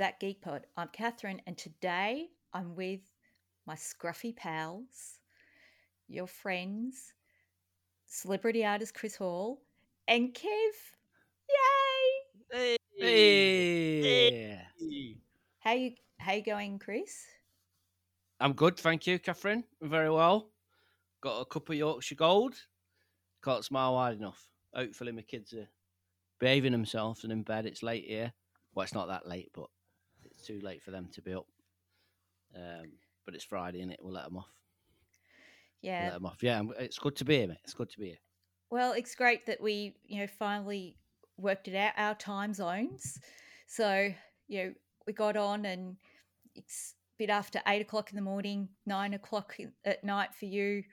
Hello, 0.00 0.06
welcome 0.06 0.18
to 0.18 0.18
That 0.18 0.20
Geek 0.20 0.40
Pod. 0.40 0.66
I'm 0.78 0.88
Catherine, 0.92 1.42
and 1.46 1.58
today 1.58 2.28
I'm 2.54 2.74
with 2.74 3.00
my 3.66 3.74
scruffy 3.74 4.34
pals, 4.34 5.18
your 6.08 6.26
friends, 6.26 7.12
celebrity 8.06 8.64
artist 8.64 8.94
Chris 8.94 9.16
Hall, 9.16 9.60
and 10.08 10.32
Kev. 10.32 10.72
Yay! 11.50 12.76
Hey. 12.98 14.62
Hey. 14.80 15.16
How 15.58 15.72
you 15.72 15.92
how 16.18 16.32
you 16.32 16.42
going, 16.42 16.78
Chris? 16.78 17.26
I'm 18.40 18.54
good, 18.54 18.78
thank 18.78 19.06
you, 19.06 19.18
Catherine. 19.18 19.64
Very 19.82 20.10
well. 20.10 20.50
Got 21.20 21.40
a 21.40 21.44
cup 21.44 21.68
of 21.68 21.74
Yorkshire 21.74 22.14
Gold. 22.14 22.54
Can't 23.44 23.64
smile 23.64 23.94
wide 23.94 24.16
enough. 24.16 24.48
Hopefully, 24.74 25.12
my 25.12 25.22
kids 25.22 25.52
are 25.52 25.68
behaving 26.38 26.72
themselves 26.72 27.24
and 27.24 27.32
in 27.32 27.42
bed. 27.42 27.66
It's 27.66 27.82
late 27.82 28.06
here. 28.06 28.32
Well, 28.74 28.84
it's 28.84 28.94
not 28.94 29.08
that 29.08 29.28
late, 29.28 29.50
but 29.52 29.68
it's 30.40 30.46
too 30.46 30.60
late 30.60 30.82
for 30.82 30.90
them 30.90 31.08
to 31.12 31.22
be 31.22 31.34
up. 31.34 31.46
Um, 32.56 32.92
but 33.24 33.34
it's 33.34 33.44
Friday, 33.44 33.80
and 33.82 33.92
it 33.92 34.00
we'll 34.02 34.14
let 34.14 34.24
them 34.24 34.38
off. 34.38 34.48
We'll 35.82 35.92
Yeah. 35.92 36.04
let 36.04 36.12
them 36.14 36.26
off. 36.26 36.42
Yeah, 36.42 36.62
it's 36.78 36.98
good 36.98 37.16
to 37.16 37.24
be 37.24 37.38
here, 37.38 37.48
mate. 37.48 37.58
It's 37.64 37.74
good 37.74 37.90
to 37.90 37.98
be 37.98 38.06
here. 38.06 38.18
Well, 38.70 38.92
it's 38.92 39.14
great 39.14 39.46
that 39.46 39.60
we, 39.60 39.96
you 40.04 40.20
know, 40.20 40.26
finally 40.26 40.96
worked 41.36 41.68
it 41.68 41.76
out 41.76 41.92
our 41.96 42.14
time 42.14 42.54
zones. 42.54 43.18
So, 43.66 44.12
you 44.48 44.64
know, 44.64 44.74
we 45.06 45.12
got 45.12 45.36
on 45.36 45.64
and 45.64 45.96
it's 46.54 46.94
a 46.94 47.18
bit 47.18 47.30
after 47.30 47.60
eight 47.66 47.82
o'clock 47.82 48.10
in 48.10 48.16
the 48.16 48.22
morning, 48.22 48.68
nine 48.86 49.14
o'clock 49.14 49.56
at 49.84 50.04
night 50.04 50.34
for 50.34 50.46
you. 50.46 50.84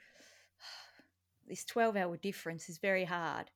This 1.47 1.63
12 1.63 1.95
hour 1.95 2.17
difference 2.17 2.67
is 2.67 2.77
very 2.77 3.05
hard. 3.05 3.50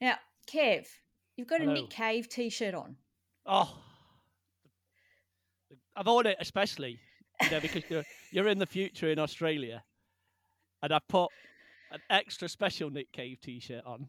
Now, 0.00 0.16
Kev, 0.48 0.88
you've 1.36 1.46
got 1.46 1.60
a 1.60 1.64
Hello. 1.64 1.74
Nick 1.74 1.90
Cave 1.90 2.28
t 2.28 2.48
shirt 2.50 2.74
on. 2.74 2.96
Oh, 3.46 3.78
I've 5.98 6.06
worn 6.06 6.26
it 6.26 6.36
especially, 6.38 7.00
you 7.42 7.50
know, 7.50 7.58
because 7.58 7.82
you're 7.88 8.04
you're 8.30 8.46
in 8.46 8.58
the 8.58 8.66
future 8.66 9.10
in 9.10 9.18
Australia, 9.18 9.82
and 10.80 10.92
I 10.92 11.00
put 11.08 11.28
an 11.90 11.98
extra 12.08 12.48
special 12.48 12.88
Nick 12.88 13.10
Cave 13.10 13.40
T-shirt 13.40 13.84
on 13.84 14.08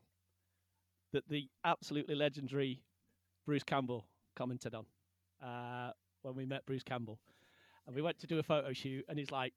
that 1.13 1.27
the 1.27 1.49
absolutely 1.65 2.13
legendary 2.13 2.83
Bruce 3.47 3.63
Campbell 3.63 4.05
commented 4.35 4.75
on 4.75 4.85
uh, 5.43 5.91
when 6.21 6.35
we 6.35 6.45
met 6.45 6.63
Bruce 6.67 6.83
Campbell, 6.83 7.19
and 7.87 7.95
we 7.95 8.03
went 8.03 8.19
to 8.19 8.27
do 8.27 8.37
a 8.37 8.43
photo 8.43 8.71
shoot, 8.71 9.03
and 9.09 9.17
he's 9.17 9.31
like, 9.31 9.53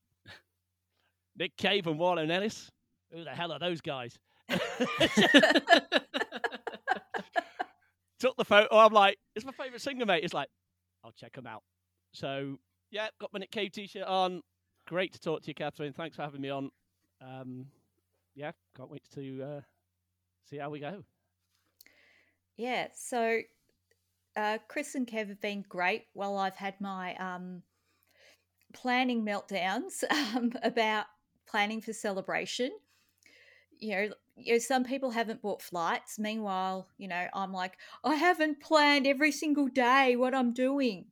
"Nick 1.36 1.54
Cave 1.58 1.86
and 1.86 1.98
Warren 1.98 2.30
Ellis, 2.30 2.70
who 3.12 3.24
the 3.24 3.30
hell 3.30 3.52
are 3.52 3.58
those 3.58 3.82
guys?" 3.82 4.18
Took 8.18 8.36
the 8.38 8.44
photo. 8.46 8.74
I'm 8.74 8.94
like, 8.94 9.18
"It's 9.36 9.44
my 9.44 9.52
favourite 9.52 9.82
singer, 9.82 10.06
mate." 10.06 10.22
He's 10.22 10.32
like, 10.32 10.48
I'll 11.04 11.12
check 11.12 11.34
them 11.34 11.46
out. 11.46 11.62
So 12.12 12.58
yeah, 12.90 13.08
got 13.20 13.32
my 13.32 13.40
Nick 13.40 13.50
Cave 13.50 13.72
t-shirt 13.72 14.06
on. 14.06 14.42
Great 14.86 15.12
to 15.12 15.20
talk 15.20 15.42
to 15.42 15.48
you, 15.48 15.54
Catherine. 15.54 15.92
Thanks 15.92 16.16
for 16.16 16.22
having 16.22 16.40
me 16.40 16.50
on. 16.50 16.70
Um, 17.20 17.66
yeah, 18.34 18.52
can't 18.76 18.90
wait 18.90 19.02
to 19.14 19.42
uh, 19.42 19.60
see 20.48 20.58
how 20.58 20.70
we 20.70 20.80
go. 20.80 21.04
Yeah. 22.56 22.88
So, 22.94 23.40
uh, 24.36 24.58
Chris 24.68 24.94
and 24.94 25.06
Kev 25.06 25.28
have 25.28 25.40
been 25.40 25.64
great 25.68 26.06
while 26.12 26.36
I've 26.36 26.56
had 26.56 26.80
my 26.80 27.14
um, 27.16 27.62
planning 28.72 29.24
meltdowns 29.24 30.04
um, 30.36 30.52
about 30.62 31.06
planning 31.46 31.80
for 31.80 31.92
celebration. 31.92 32.70
You 33.78 33.90
know, 33.90 34.08
you 34.36 34.54
know, 34.54 34.58
some 34.58 34.84
people 34.84 35.10
haven't 35.10 35.42
bought 35.42 35.62
flights. 35.62 36.18
Meanwhile, 36.18 36.88
you 36.98 37.08
know, 37.08 37.26
I'm 37.34 37.52
like, 37.52 37.78
I 38.04 38.14
haven't 38.14 38.60
planned 38.60 39.06
every 39.06 39.32
single 39.32 39.68
day 39.68 40.16
what 40.16 40.34
I'm 40.34 40.52
doing. 40.52 41.06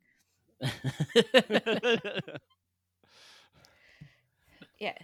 Yeah. 4.81 4.95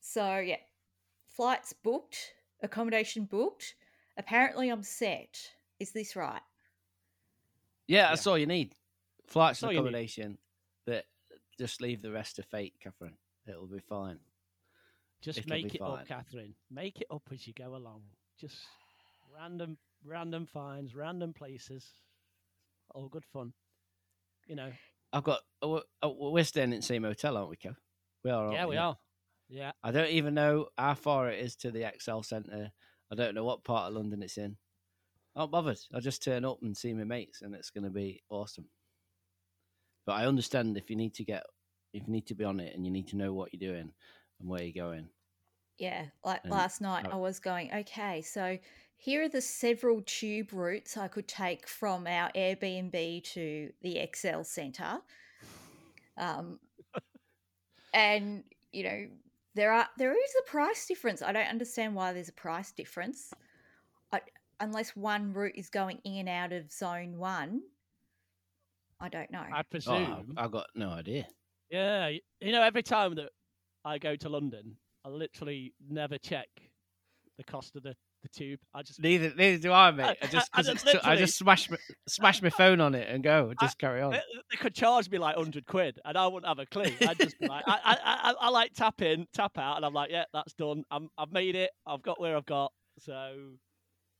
So, 0.00 0.38
yeah, 0.38 0.56
flights 1.26 1.72
booked, 1.72 2.34
accommodation 2.62 3.24
booked. 3.24 3.74
Apparently, 4.18 4.68
I'm 4.68 4.82
set. 4.82 5.40
Is 5.80 5.92
this 5.92 6.14
right? 6.14 6.42
yeah, 7.88 8.10
that's 8.10 8.26
all 8.26 8.38
you 8.38 8.46
need. 8.46 8.74
Flights 9.26 9.60
That's 9.60 9.64
all 9.64 9.70
and 9.70 9.78
accommodation. 9.78 10.38
But 10.86 11.04
just 11.58 11.80
leave 11.80 12.02
the 12.02 12.12
rest 12.12 12.36
to 12.36 12.42
fate, 12.42 12.74
Catherine. 12.80 13.16
It'll 13.46 13.66
be 13.66 13.80
fine. 13.80 14.18
Just 15.22 15.38
It'll 15.38 15.50
make 15.50 15.74
it 15.74 15.78
fine. 15.78 15.90
up, 15.90 16.06
Catherine. 16.06 16.54
Make 16.70 17.00
it 17.00 17.06
up 17.10 17.22
as 17.32 17.46
you 17.46 17.54
go 17.54 17.76
along. 17.76 18.02
Just 18.38 18.58
random, 19.34 19.78
random 20.04 20.46
finds, 20.46 20.94
random 20.94 21.32
places. 21.32 21.86
All 22.94 23.08
good 23.08 23.24
fun. 23.24 23.52
You 24.46 24.56
know. 24.56 24.72
I've 25.12 25.24
got. 25.24 25.40
oh, 25.60 25.82
oh, 26.02 26.30
We're 26.30 26.44
staying 26.44 26.72
in 26.72 26.80
the 26.80 26.86
same 26.86 27.04
hotel, 27.04 27.36
aren't 27.36 27.50
we, 27.50 27.56
Kev? 27.56 27.76
We 28.24 28.30
are. 28.30 28.44
aren't 28.44 28.54
yeah, 28.54 28.66
we 28.66 28.76
are. 28.76 28.96
Yeah. 29.48 29.72
I 29.82 29.90
don't 29.90 30.10
even 30.10 30.34
know 30.34 30.68
how 30.78 30.94
far 30.94 31.28
it 31.30 31.40
is 31.40 31.56
to 31.56 31.70
the 31.70 31.86
Excel 31.86 32.22
Centre. 32.22 32.70
I 33.10 33.14
don't 33.14 33.34
know 33.34 33.44
what 33.44 33.64
part 33.64 33.88
of 33.88 33.94
London 33.94 34.22
it's 34.22 34.38
in. 34.38 34.56
I'm 35.36 35.42
not 35.42 35.50
bothered. 35.50 35.78
I'll 35.94 36.00
just 36.00 36.22
turn 36.22 36.44
up 36.44 36.58
and 36.62 36.76
see 36.76 36.92
my 36.94 37.04
mates, 37.04 37.42
and 37.42 37.54
it's 37.54 37.70
going 37.70 37.84
to 37.84 37.90
be 37.90 38.22
awesome. 38.30 38.66
But 40.06 40.12
I 40.14 40.26
understand 40.26 40.76
if 40.76 40.88
you 40.90 40.96
need 40.96 41.14
to 41.14 41.24
get, 41.24 41.42
if 41.92 42.06
you 42.06 42.12
need 42.12 42.26
to 42.28 42.34
be 42.34 42.44
on 42.44 42.60
it, 42.60 42.74
and 42.74 42.84
you 42.86 42.90
need 42.90 43.08
to 43.08 43.16
know 43.16 43.32
what 43.32 43.50
you're 43.52 43.72
doing 43.72 43.92
and 44.40 44.48
where 44.48 44.62
you're 44.62 44.84
going. 44.84 45.08
Yeah, 45.78 46.06
like 46.24 46.40
And- 46.44 46.52
last 46.52 46.80
night, 46.80 47.06
oh. 47.08 47.12
I 47.12 47.16
was 47.16 47.38
going, 47.38 47.72
okay, 47.72 48.22
so 48.22 48.58
here 49.02 49.24
are 49.24 49.28
the 49.28 49.40
several 49.40 50.00
tube 50.06 50.52
routes 50.52 50.96
I 50.96 51.08
could 51.08 51.26
take 51.26 51.66
from 51.66 52.06
our 52.06 52.30
Airbnb 52.36 53.24
to 53.32 53.72
the 53.82 53.98
Excel 53.98 54.44
Centre. 54.44 55.00
Um, 56.16 56.60
and, 57.92 58.44
you 58.70 58.84
know, 58.84 59.06
there 59.56 59.72
are 59.72 59.88
there 59.98 60.12
is 60.12 60.32
a 60.40 60.48
price 60.48 60.86
difference. 60.86 61.20
I 61.20 61.32
don't 61.32 61.48
understand 61.48 61.96
why 61.96 62.12
there's 62.12 62.28
a 62.28 62.32
price 62.32 62.70
difference. 62.70 63.34
I, 64.12 64.20
unless 64.60 64.94
one 64.94 65.32
route 65.32 65.56
is 65.56 65.68
going 65.68 65.98
in 66.04 66.28
and 66.28 66.28
out 66.28 66.52
of 66.52 66.70
zone 66.70 67.18
one. 67.18 67.62
I 69.00 69.08
don't 69.08 69.32
know. 69.32 69.40
I 69.40 69.60
Oh, 69.60 69.62
presume. 69.68 70.34
I've 70.36 70.52
got 70.52 70.68
no 70.76 70.90
idea. 70.90 71.26
Yeah, 71.70 72.06
you 72.40 72.52
know, 72.52 72.62
every 72.62 72.84
time 72.84 73.16
that 73.16 73.30
I 73.84 73.98
go 73.98 74.14
to 74.14 74.28
London, 74.28 74.76
I 75.04 75.08
literally 75.08 75.74
never 75.90 76.18
check 76.18 76.46
the 77.36 77.42
cost 77.42 77.74
of 77.74 77.82
the, 77.82 77.96
the 78.22 78.28
tube. 78.28 78.60
I 78.74 78.82
just 78.82 79.00
Neither, 79.00 79.32
neither 79.36 79.58
do 79.58 79.72
I, 79.72 79.90
mate. 79.90 80.04
I 80.04 80.16
I- 80.22 80.26
just, 80.28 80.50
I 80.52 80.56
'cause 80.56 80.66
just 80.66 80.86
it's 80.86 80.92
too- 80.92 81.00
I 81.08 81.16
just 81.16 81.36
smash, 81.36 81.68
my, 81.70 81.76
smash 82.08 82.40
my 82.42 82.50
phone 82.50 82.80
on 82.80 82.94
it 82.94 83.08
and 83.08 83.22
go. 83.22 83.52
Just 83.60 83.78
carry 83.78 84.00
on. 84.02 84.12
they, 84.12 84.20
they 84.50 84.56
could 84.56 84.74
charge 84.74 85.10
me 85.10 85.18
like 85.18 85.36
hundred 85.36 85.66
quid, 85.66 85.98
and 86.04 86.16
I 86.16 86.26
wouldn't 86.26 86.46
have 86.48 86.58
a 86.58 86.66
clue. 86.66 86.92
I'd 87.06 87.18
just 87.18 87.38
be 87.38 87.46
like, 87.48 87.64
I, 87.66 87.78
I, 87.84 87.96
I, 88.04 88.34
I 88.40 88.48
like 88.50 88.72
tap 88.74 89.02
in, 89.02 89.26
tap 89.34 89.58
out, 89.58 89.76
and 89.76 89.84
I'm 89.84 89.92
like, 89.94 90.10
yeah, 90.10 90.24
that's 90.32 90.52
done. 90.54 90.84
I'm, 90.90 91.08
I've 91.18 91.32
made 91.32 91.54
it. 91.56 91.70
I've 91.86 92.02
got 92.02 92.20
where 92.20 92.36
I've 92.36 92.46
got. 92.46 92.72
So, 92.98 93.50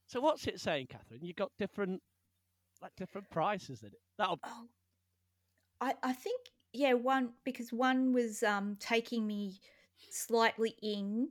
so 0.09 0.21
what's 0.21 0.47
it 0.47 0.61
saying, 0.61 0.87
Catherine? 0.89 1.21
You 1.25 1.33
got 1.35 1.51
different, 1.59 2.01
like 2.81 2.93
different 2.97 3.31
prices 3.31 3.83
in 3.83 3.89
it. 3.89 4.01
That'll 4.19 4.39
Oh, 4.45 4.67
I, 5.81 5.95
I 6.03 6.13
think 6.13 6.41
yeah, 6.73 6.95
one 6.95 7.31
because 7.45 7.73
one 7.73 8.13
was 8.13 8.43
um 8.43 8.77
taking 8.81 9.27
me 9.27 9.61
slightly 10.11 10.75
in 10.83 11.29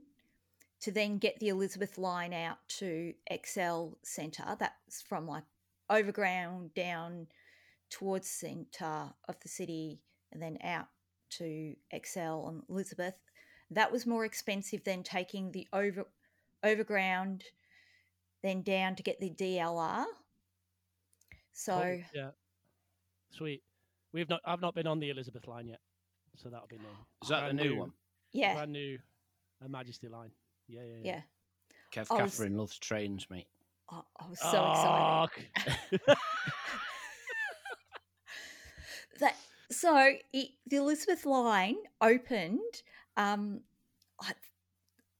to 0.82 0.90
then 0.90 1.18
get 1.18 1.38
the 1.38 1.48
Elizabeth 1.48 1.96
line 1.96 2.32
out 2.32 2.58
to 2.66 3.14
Excel 3.28 3.96
Centre. 4.02 4.56
That's 4.58 5.02
from 5.02 5.26
like 5.26 5.44
overground 5.88 6.74
down 6.74 7.28
towards 7.90 8.28
centre 8.28 9.12
of 9.28 9.38
the 9.42 9.48
city 9.48 10.00
and 10.32 10.42
then 10.42 10.58
out 10.64 10.88
to 11.30 11.74
Excel 11.90 12.48
and 12.48 12.62
Elizabeth. 12.68 13.14
That 13.70 13.92
was 13.92 14.06
more 14.06 14.24
expensive 14.24 14.82
than 14.84 15.02
taking 15.02 15.52
the 15.52 15.66
over 15.72 16.06
overground 16.64 17.44
then 18.42 18.62
down 18.62 18.96
to 18.96 19.02
get 19.02 19.20
the 19.20 19.30
DLR. 19.30 20.04
So 21.52 21.78
cool. 21.80 22.00
yeah, 22.14 22.30
sweet. 23.30 23.62
We've 24.12 24.28
not. 24.28 24.40
I've 24.44 24.60
not 24.60 24.74
been 24.74 24.86
on 24.86 24.98
the 24.98 25.10
Elizabeth 25.10 25.46
line 25.46 25.68
yet, 25.68 25.80
so 26.36 26.48
that'll 26.48 26.66
be 26.66 26.76
new. 26.76 26.84
Is 27.22 27.28
that 27.28 27.48
the 27.48 27.54
brand 27.54 27.70
new 27.70 27.78
one? 27.78 27.92
yeah, 28.32 28.54
Brand 28.54 28.72
new, 28.72 28.98
Her 29.60 29.68
Majesty 29.68 30.08
line. 30.08 30.32
Yeah, 30.72 30.82
yeah, 30.82 30.96
yeah. 31.02 31.20
yeah. 31.94 32.02
Kev 32.04 32.06
I 32.10 32.22
was- 32.22 32.32
Catherine 32.32 32.56
loves 32.56 32.78
trains, 32.78 33.26
mate. 33.30 33.46
I, 33.90 34.00
I 34.18 34.28
was 34.28 34.40
so 34.40 34.70
excited. 34.70 36.00
that 39.20 39.36
so 39.70 40.14
it, 40.32 40.48
the 40.66 40.76
Elizabeth 40.76 41.26
line 41.26 41.76
opened 42.00 42.82
um 43.18 43.60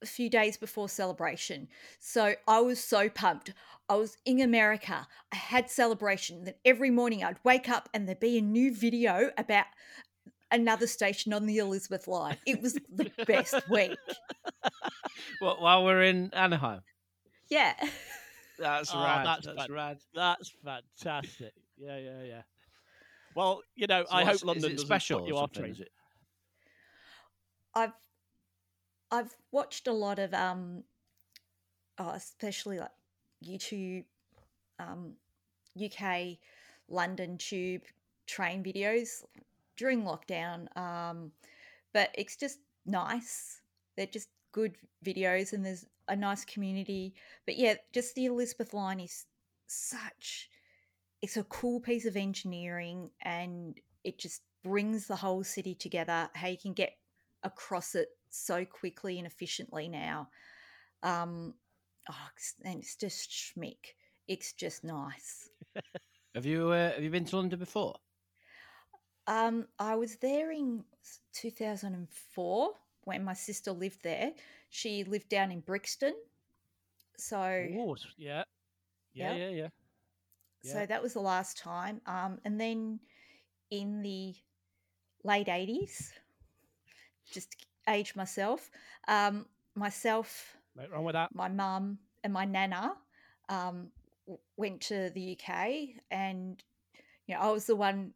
a 0.03 0.07
few 0.07 0.29
days 0.29 0.57
before 0.57 0.89
celebration. 0.89 1.69
So 2.01 2.35
I 2.49 2.61
was 2.61 2.83
so 2.83 3.09
pumped. 3.09 3.53
I 3.89 3.95
was 3.95 4.17
in 4.25 4.41
America. 4.41 5.07
I 5.33 5.37
had 5.37 5.71
celebration. 5.71 6.45
Then 6.45 6.55
every 6.65 6.91
morning 6.91 7.23
I'd 7.23 7.37
wake 7.45 7.69
up 7.69 7.89
and 7.95 8.09
there'd 8.09 8.19
be 8.19 8.39
a 8.39 8.43
new 8.43 8.75
video 8.75 9.31
about 9.39 9.67
another 10.51 10.87
station 10.87 11.33
on 11.33 11.47
the 11.47 11.59
Elizabeth 11.59 12.09
line. 12.09 12.37
It 12.47 12.61
was 12.61 12.75
the 12.93 13.11
best 13.27 13.55
week. 13.71 13.97
Well, 15.41 15.57
while 15.61 15.85
we're 15.85 16.03
in 16.03 16.31
Anaheim, 16.33 16.83
Yeah. 17.49 17.75
that's 18.59 18.95
Oh, 18.95 19.03
rad. 19.03 19.27
that's 19.27 19.47
That's, 19.47 19.59
fun. 19.59 19.73
rad. 19.73 19.99
That's 20.15 20.53
fantastic. 20.65 21.53
Yeah, 21.77 21.99
yeah, 21.99 22.23
yeah. 22.23 22.43
Well, 23.35 23.63
you 23.75 23.87
know, 23.87 24.05
So 24.05 24.15
I 24.15 24.25
hope 24.25 24.45
London 24.45 24.73
is 24.73 24.81
special 24.83 25.21
put 25.21 25.29
you 25.29 25.35
or 25.35 25.45
off 25.45 25.51
is 25.57 25.81
it? 25.81 25.91
I've 27.75 27.93
I've 29.11 29.35
watched 29.51 29.89
a 29.89 29.93
lot 29.93 30.19
of 30.19 30.33
um, 30.35 30.85
oh, 31.99 32.11
especially 32.11 32.79
like 32.79 32.91
YouTube, 33.45 34.05
um, 34.79 35.15
UK, 35.83 36.39
London 36.89 37.39
Tube 37.39 37.83
train 38.27 38.63
videos 38.63 39.25
during 39.77 40.03
lockdown. 40.03 40.75
Um, 40.77 41.33
but 41.93 42.11
it's 42.15 42.37
just 42.37 42.59
nice. 42.87 43.61
They're 43.97 44.07
just 44.07 44.29
good 44.53 44.77
videos, 45.05 45.53
and 45.53 45.65
there's 45.65 45.87
a 46.09 46.17
nice 46.17 46.45
community. 46.45 47.15
But 47.47 47.57
yeah, 47.57 47.75
just 47.93 48.15
the 48.15 48.27
Elizabeth 48.27 48.75
Line 48.75 49.01
is 49.01 49.25
such. 49.67 50.49
It's 51.21 51.37
a 51.37 51.45
cool 51.45 51.81
piece 51.81 52.05
of 52.05 52.17
engineering, 52.17 53.11
and 53.23 53.79
it 54.05 54.19
just 54.19 54.43
brings 54.63 55.07
the 55.07 55.17
whole 55.17 55.45
city 55.45 55.75
together. 55.75 56.29
How 56.35 56.49
you 56.49 56.59
can 56.59 56.73
get 56.73 56.93
across 57.43 57.95
it 57.95 58.09
so 58.31 58.65
quickly 58.65 59.19
and 59.19 59.27
efficiently 59.27 59.89
now. 59.89 60.29
Um, 61.03 61.55
oh, 62.11 62.29
and 62.65 62.79
it's 62.79 62.97
just 62.97 63.31
schmick. 63.31 63.95
It's 64.29 64.53
just 64.53 64.85
nice. 64.85 65.49
Have 66.35 66.47
you 66.47 66.71
uh, 66.71 66.93
have 66.93 67.03
you 67.03 67.11
been 67.11 67.27
to 67.27 67.37
London 67.37 67.59
before? 67.59 67.97
Um, 69.27 69.67
I 69.79 69.95
was 69.97 70.17
there 70.17 70.51
in 70.51 70.85
2004 71.35 72.71
when 73.05 73.25
my 73.25 73.35
sister 73.35 73.73
lived 73.73 74.03
there. 74.03 74.33
She 74.71 75.05
lived 75.05 75.29
down 75.29 75.51
in 75.53 75.61
Brixton. 75.61 76.15
So, 77.19 77.69
Oh, 77.77 77.95
s- 77.95 78.15
yeah. 78.17 78.45
Yeah, 79.15 79.33
Yep. 79.33 79.35
yeah, 79.35 79.49
yeah. 79.49 79.69
so 80.63 80.87
that 80.87 81.03
was 81.03 81.15
the 81.15 81.21
last 81.21 81.59
time. 81.59 82.01
Um, 82.07 82.39
and 82.45 82.61
then 82.61 83.01
in 83.71 84.03
the 84.03 84.35
late 85.25 85.49
80s, 85.49 86.13
just 87.31 87.57
age 87.89 88.15
myself, 88.15 88.71
um, 89.09 89.47
myself, 89.75 90.57
Right 90.77 90.91
wrong 90.91 91.05
with 91.05 91.15
that. 91.15 91.31
my 91.33 91.49
mum 91.49 91.99
and 92.25 92.33
my 92.33 92.45
nana 92.45 92.93
um, 93.49 93.89
went 94.57 94.81
to 94.83 95.11
the 95.11 95.21
UK, 95.21 95.95
and 96.11 96.63
you 97.27 97.35
know 97.35 97.41
I 97.41 97.51
was 97.51 97.67
the 97.67 97.77
one. 97.77 98.13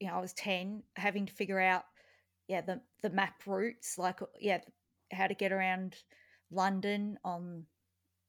You 0.00 0.08
know, 0.08 0.14
I 0.14 0.20
was 0.20 0.32
ten, 0.34 0.82
having 0.96 1.26
to 1.26 1.32
figure 1.32 1.60
out, 1.60 1.84
yeah, 2.48 2.60
the 2.62 2.80
the 3.02 3.10
map 3.10 3.42
routes, 3.46 3.98
like 3.98 4.20
yeah, 4.40 4.58
how 5.12 5.26
to 5.26 5.34
get 5.34 5.52
around 5.52 5.96
London 6.50 7.18
on 7.24 7.64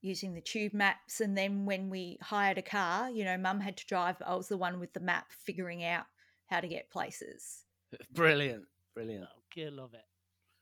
using 0.02 0.34
the 0.34 0.42
tube 0.42 0.74
maps, 0.74 1.20
and 1.22 1.38
then 1.38 1.66
when 1.66 1.90
we 1.90 2.18
hired 2.22 2.58
a 2.58 2.62
car, 2.62 3.10
you 3.10 3.26
know, 3.26 3.38
mum 3.38 3.60
had 3.60 3.76
to 3.78 3.86
drive. 3.86 4.18
but 4.20 4.28
I 4.28 4.36
was 4.36 4.48
the 4.48 4.58
one 4.58 4.80
with 4.80 4.94
the 4.94 5.00
map, 5.00 5.32
figuring 5.32 5.84
out 5.84 6.06
how 6.48 6.60
to 6.62 6.68
get 6.68 6.90
places. 6.90 7.66
Brilliant, 8.14 8.64
brilliant. 8.94 9.26
Okay, 9.52 9.70
love 9.70 9.94
it. 9.94 10.06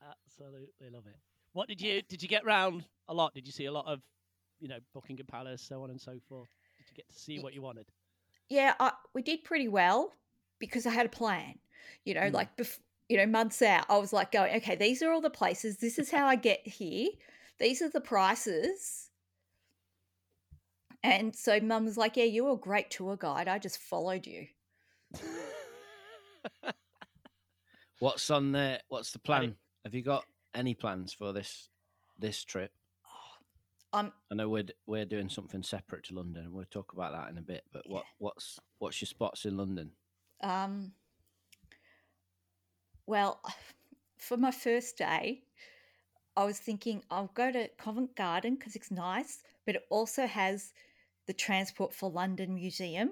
Absolutely 0.02 0.90
love 0.92 1.06
it. 1.08 1.16
What 1.54 1.68
did 1.68 1.82
you 1.82 2.02
did 2.04 2.22
you 2.22 2.30
get 2.30 2.46
round 2.46 2.84
a 3.08 3.14
lot? 3.14 3.34
Did 3.34 3.46
you 3.48 3.52
see 3.52 3.66
a 3.66 3.72
lot 3.72 3.86
of, 3.88 4.02
you 4.60 4.68
know, 4.68 4.78
Buckingham 4.94 5.26
Palace, 5.26 5.62
so 5.62 5.84
on 5.84 5.90
and 5.90 6.00
so 6.00 6.14
forth? 6.30 6.48
Did 6.78 6.86
you 6.90 6.96
get 6.96 7.10
to 7.10 7.16
see 7.20 7.40
what 7.40 7.54
you 7.54 7.62
wanted? 7.62 7.88
yeah, 8.50 8.76
I, 8.80 8.94
we 9.14 9.22
did 9.24 9.44
pretty 9.44 9.68
well 9.68 10.14
because 10.60 10.86
I 10.86 10.92
had 10.92 11.06
a 11.06 11.10
plan. 11.10 11.56
You 12.06 12.14
know, 12.14 12.22
Mm. 12.30 12.34
like 12.34 12.56
bef- 12.56 12.80
you 13.10 13.18
know, 13.18 13.26
months 13.26 13.62
out, 13.62 13.86
I 13.90 13.98
was 13.98 14.14
like 14.14 14.32
going, 14.32 14.56
okay, 14.58 14.76
these 14.76 15.02
are 15.02 15.12
all 15.12 15.22
the 15.22 15.30
places. 15.30 15.78
This 15.78 15.98
is 15.98 16.12
how 16.12 16.26
I 16.28 16.36
get 16.36 16.68
here. 16.68 17.10
These 17.60 17.82
are 17.82 17.90
the 17.90 18.02
prices. 18.02 19.10
And 21.04 21.36
so 21.36 21.60
mum 21.60 21.86
was 21.86 21.98
like, 21.98 22.18
yeah, 22.18 22.26
you 22.26 22.46
were 22.46 22.54
a 22.54 22.58
great 22.58 22.90
tour 22.92 23.16
guide. 23.16 23.48
I 23.48 23.60
just 23.60 23.78
followed 23.80 24.28
you. 24.28 24.48
What's 28.00 28.30
on 28.30 28.52
the 28.52 28.80
What's 28.90 29.12
the 29.12 29.20
plan? 29.20 29.56
Have 29.84 29.96
you 29.96 30.04
got 30.04 30.26
any 30.54 30.74
plans 30.76 31.14
for 31.14 31.34
this 31.34 31.70
this 32.20 32.44
trip? 32.44 32.72
Um, 33.94 34.12
I 34.32 34.36
know 34.36 34.50
we're 34.50 34.66
we're 34.86 35.06
doing 35.06 35.30
something 35.30 35.64
separate 35.64 36.04
to 36.06 36.14
London, 36.14 36.44
and 36.46 36.54
we'll 36.54 36.66
talk 36.70 36.94
about 36.94 37.14
that 37.14 37.32
in 37.32 37.38
a 37.38 37.42
bit. 37.42 37.64
But 37.72 37.90
what 37.90 38.04
what's 38.20 38.60
what's 38.80 39.02
your 39.02 39.08
spots 39.08 39.46
in 39.46 39.58
London? 39.58 39.92
um, 40.44 40.92
well, 43.08 43.42
for 44.18 44.38
my 44.38 44.52
first 44.52 44.98
day, 44.98 45.44
I 46.36 46.44
was 46.44 46.60
thinking 46.60 47.04
I'll 47.10 47.32
go 47.34 47.52
to 47.52 47.68
Covent 47.80 48.16
Garden 48.16 48.56
because 48.56 48.76
it's 48.76 48.92
nice, 48.92 49.40
but 49.66 49.76
it 49.76 49.86
also 49.90 50.28
has 50.28 50.74
the 51.26 51.34
Transport 51.34 51.94
for 51.94 52.12
London 52.12 52.54
Museum. 52.54 53.12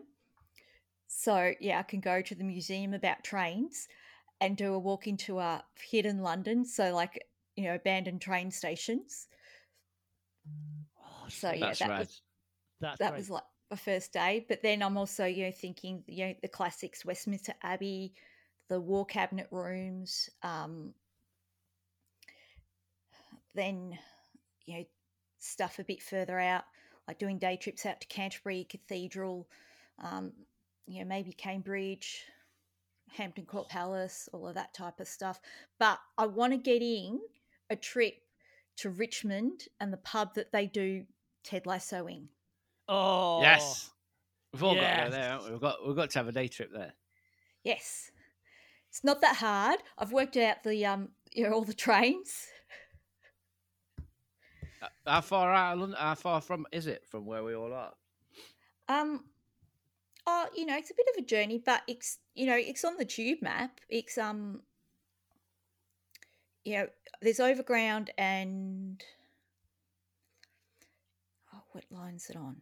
So, 1.08 1.54
yeah, 1.60 1.80
I 1.80 1.84
can 1.84 2.02
go 2.02 2.22
to 2.22 2.36
the 2.36 2.44
museum 2.44 2.94
about 2.94 3.24
trains 3.24 3.88
and 4.42 4.58
do 4.58 4.74
a 4.74 4.80
walk 4.80 5.08
into 5.08 5.40
a 5.40 5.64
hidden 5.80 6.22
London. 6.22 6.66
So, 6.66 6.94
like, 6.94 7.26
you 7.56 7.64
know, 7.64 7.76
abandoned 7.76 8.22
train 8.22 8.52
stations. 8.52 9.28
Oh, 11.00 11.26
So, 11.30 11.52
yeah, 11.52 11.68
That's 11.68 11.80
that 11.80 11.90
right. 11.90 12.00
was 12.00 12.22
That's 12.82 13.00
that 13.00 13.16
was 13.16 13.30
like 13.30 13.44
my 13.72 13.78
first 13.78 14.14
day. 14.14 14.46
But 14.48 14.62
then 14.62 14.84
I'm 14.84 14.98
also, 14.98 15.26
you 15.26 15.46
know, 15.46 15.52
thinking, 15.52 16.04
you 16.08 16.28
know, 16.28 16.36
the 16.42 16.48
classics, 16.48 17.06
Westminster 17.06 17.54
Abbey, 17.64 18.14
the 18.68 18.80
War 18.80 19.06
Cabinet 19.06 19.48
rooms, 19.52 20.30
um, 20.44 20.94
then, 23.54 23.98
you 24.66 24.78
know, 24.78 24.86
stuff 25.40 25.80
a 25.80 25.84
bit 25.84 26.02
further 26.02 26.40
out, 26.40 26.64
like 27.08 27.20
doing 27.20 27.38
day 27.38 27.58
trips 27.58 27.86
out 27.86 28.02
to 28.02 28.08
Canterbury 28.08 28.66
Cathedral, 28.70 29.48
um, 30.00 30.34
you 30.88 31.00
know, 31.00 31.06
maybe 31.06 31.32
Cambridge, 31.32 32.24
Hampton 33.12 33.46
Court 33.46 33.70
Palace, 33.70 34.28
all 34.34 34.48
of 34.48 34.56
that 34.56 34.74
type 34.74 35.00
of 35.00 35.08
stuff. 35.08 35.40
But 35.80 36.00
I 36.18 36.26
want 36.26 36.54
to 36.54 36.58
get 36.58 36.82
in 36.82 37.20
a 37.70 37.76
trip 37.76 38.16
to 38.78 38.90
Richmond 38.90 39.68
and 39.80 39.92
the 39.94 39.98
pub 39.98 40.36
that 40.36 40.52
they 40.52 40.66
do 40.66 41.06
Ted 41.44 41.66
Lasso 41.66 42.08
in. 42.08 42.28
Oh 42.88 43.42
Yes, 43.42 43.90
we've 44.52 44.64
all 44.64 44.76
got 44.76 44.82
to 44.82 45.04
go 45.06 45.10
there. 45.12 45.30
haven't 45.30 45.46
we? 45.46 45.52
We've 45.52 45.62
got 45.62 45.88
we've 45.88 45.96
got 45.96 46.10
to 46.12 46.20
have 46.20 46.28
a 46.28 46.32
day 46.32 46.48
trip 46.48 46.72
there. 46.74 46.94
Yes. 47.64 48.12
It's 48.96 49.04
not 49.04 49.20
that 49.20 49.36
hard. 49.36 49.80
I've 49.98 50.14
worked 50.14 50.38
out 50.38 50.64
the 50.64 50.86
um 50.86 51.10
you 51.34 51.44
know 51.44 51.52
all 51.52 51.66
the 51.66 51.74
trains. 51.74 52.48
Uh, 54.82 54.88
How 55.06 55.20
far 55.20 55.54
out? 55.54 55.78
London, 55.78 55.98
how 56.00 56.16
far 56.16 56.40
from 56.40 56.66
is 56.72 56.88
it 56.88 57.06
from 57.06 57.26
where 57.26 57.44
we 57.44 57.54
all 57.56 57.74
are? 57.74 57.92
Um 58.88 59.26
oh, 60.26 60.46
you 60.56 60.66
know, 60.66 60.78
it's 60.78 60.92
a 60.92 60.96
bit 60.96 61.08
of 61.14 61.22
a 61.22 61.26
journey, 61.26 61.62
but 61.66 61.82
it's 61.88 62.20
you 62.36 62.46
know, 62.46 62.56
it's 62.56 62.86
on 62.86 62.96
the 62.96 63.04
tube 63.04 63.42
map. 63.42 63.82
It's 63.90 64.18
um 64.18 64.62
you 66.64 66.78
know, 66.78 66.88
there's 67.22 67.42
overground 67.42 68.12
and 68.18 69.04
oh, 71.54 71.64
what 71.74 71.84
line's 71.92 72.30
it 72.30 72.38
on? 72.38 72.62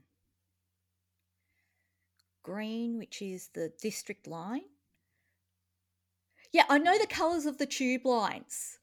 Green, 2.41 2.97
which 2.97 3.21
is 3.21 3.49
the 3.53 3.71
district 3.79 4.25
line. 4.25 4.63
Yeah, 6.53 6.63
I 6.69 6.77
know 6.77 6.97
the 6.97 7.07
colours 7.07 7.45
of 7.45 7.57
the 7.57 7.65
tube 7.65 8.05
lines 8.05 8.77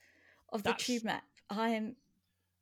of 0.52 0.62
the 0.62 0.70
That's- 0.70 0.86
tube 0.86 1.04
map. 1.04 1.24
I 1.48 1.70
am 1.70 1.96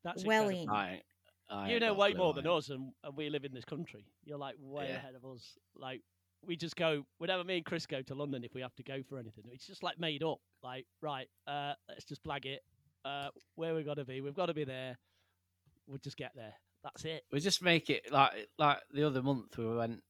That's 0.05 0.25
well 0.25 0.49
incredible. 0.49 0.63
in. 0.63 0.69
I, 0.71 1.03
I 1.51 1.71
You 1.71 1.81
know 1.81 1.95
way 1.95 2.13
more 2.15 2.33
than 2.35 2.47
us, 2.47 2.69
and, 2.69 2.93
and 3.03 3.17
we 3.17 3.29
live 3.31 3.45
in 3.45 3.53
this 3.55 3.65
country. 3.65 4.07
You're 4.25 4.39
like 4.39 4.55
way 4.61 4.89
Yeah. 4.89 4.97
ahead 4.97 5.15
of 5.15 5.25
us. 5.25 5.57
Like 5.75 6.03
we 6.47 6.57
just 6.57 6.77
go 6.77 7.05
whenever 7.19 7.43
me 7.43 7.57
and 7.57 7.65
Chris 7.67 7.87
go 7.87 8.03
to 8.03 8.15
London, 8.15 8.45
if 8.45 8.55
we 8.55 8.61
have 8.61 8.75
to 8.77 8.83
go 8.83 9.03
for 9.03 9.19
anything, 9.19 9.45
it's 9.51 9.67
just 9.67 9.83
like 9.83 9.99
made 9.99 10.23
up. 10.23 10.39
Like 10.63 10.87
right, 11.03 11.29
uh, 11.47 11.73
let's 11.89 12.05
just 12.05 12.23
blag 12.23 12.45
it. 12.45 12.63
Uh, 13.05 13.29
where 13.55 13.75
we 13.75 13.83
got 13.83 13.95
to 13.95 14.05
be, 14.05 14.21
we've 14.21 14.35
got 14.35 14.47
to 14.47 14.55
be 14.55 14.65
there. 14.65 14.99
We'll 15.87 15.99
just 15.99 16.17
get 16.19 16.33
there. 16.37 16.53
That's 16.85 17.05
it. 17.07 17.25
We 17.33 17.41
just 17.41 17.63
make 17.63 17.89
it 17.91 18.13
like 18.13 18.49
like 18.59 18.79
the 18.93 19.05
other 19.07 19.23
month 19.23 19.57
we 19.57 19.67
went 19.75 20.03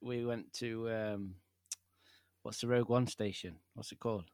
we 0.00 0.24
went 0.24 0.52
to 0.54 0.90
um 0.90 1.34
what's 2.42 2.60
the 2.60 2.68
Rogue 2.68 2.88
One 2.88 3.06
station? 3.06 3.56
What's 3.74 3.92
it 3.92 4.00
called? 4.00 4.24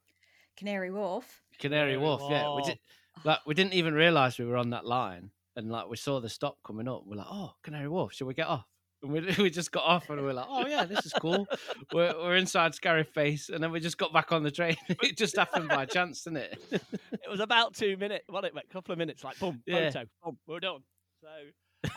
Canary 0.56 0.90
Wharf. 0.90 1.42
Canary 1.59 1.92
Canary 1.92 1.97
Wharf. 1.99 2.23
Yeah, 2.28 2.54
we 2.54 2.62
did. 2.62 2.78
Like 3.25 3.38
we 3.47 3.54
didn't 3.54 3.75
even 3.75 3.94
realise 3.94 4.38
we 4.38 4.44
were 4.44 4.56
on 4.56 4.71
that 4.71 4.85
line, 4.85 5.30
and 5.56 5.71
like 5.71 5.88
we 5.88 5.97
saw 5.97 6.21
the 6.21 6.28
stop 6.28 6.56
coming 6.66 6.88
up. 6.88 7.02
We're 7.06 7.16
like, 7.16 7.26
oh, 7.30 7.52
Canary 7.62 7.88
Wharf. 7.88 8.14
Should 8.14 8.26
we 8.26 8.35
get 8.35 8.47
off? 8.49 8.66
And 9.02 9.12
we 9.12 9.21
we 9.38 9.50
just 9.50 9.71
got 9.73 9.85
off, 9.85 10.09
and 10.11 10.21
we 10.21 10.28
are 10.28 10.32
like, 10.32 10.47
oh 10.49 10.66
yeah, 10.66 10.85
this 10.85 11.04
is 11.06 11.12
cool. 11.12 11.47
we're 11.92 12.14
we're 12.16 12.37
inside 12.37 12.73
Scarif, 12.73 13.49
and 13.50 13.62
then 13.62 13.71
we 13.71 13.80
just 13.80 13.99
got 13.99 14.12
back 14.12 14.32
on 14.32 14.42
the 14.42 14.50
train. 14.50 14.76
it 14.88 15.16
just 15.16 15.37
happened 15.37 15.68
by 15.68 15.85
chance, 15.87 16.25
didn't 16.25 16.38
it? 16.38 16.59
It 16.73 17.30
was 17.30 17.40
about 17.40 17.75
two 17.75 17.97
minutes. 17.97 18.25
well, 18.28 18.44
it? 18.44 18.54
Went 18.54 18.66
a 18.68 18.73
couple 18.73 18.92
of 18.92 18.99
minutes. 18.99 19.25
Like 19.25 19.38
boom, 19.38 19.62
Yeah. 19.66 19.90
photo, 19.90 20.06
boom, 20.25 20.38
we're 20.47 20.61
done. 20.61 20.80
So 21.21 21.28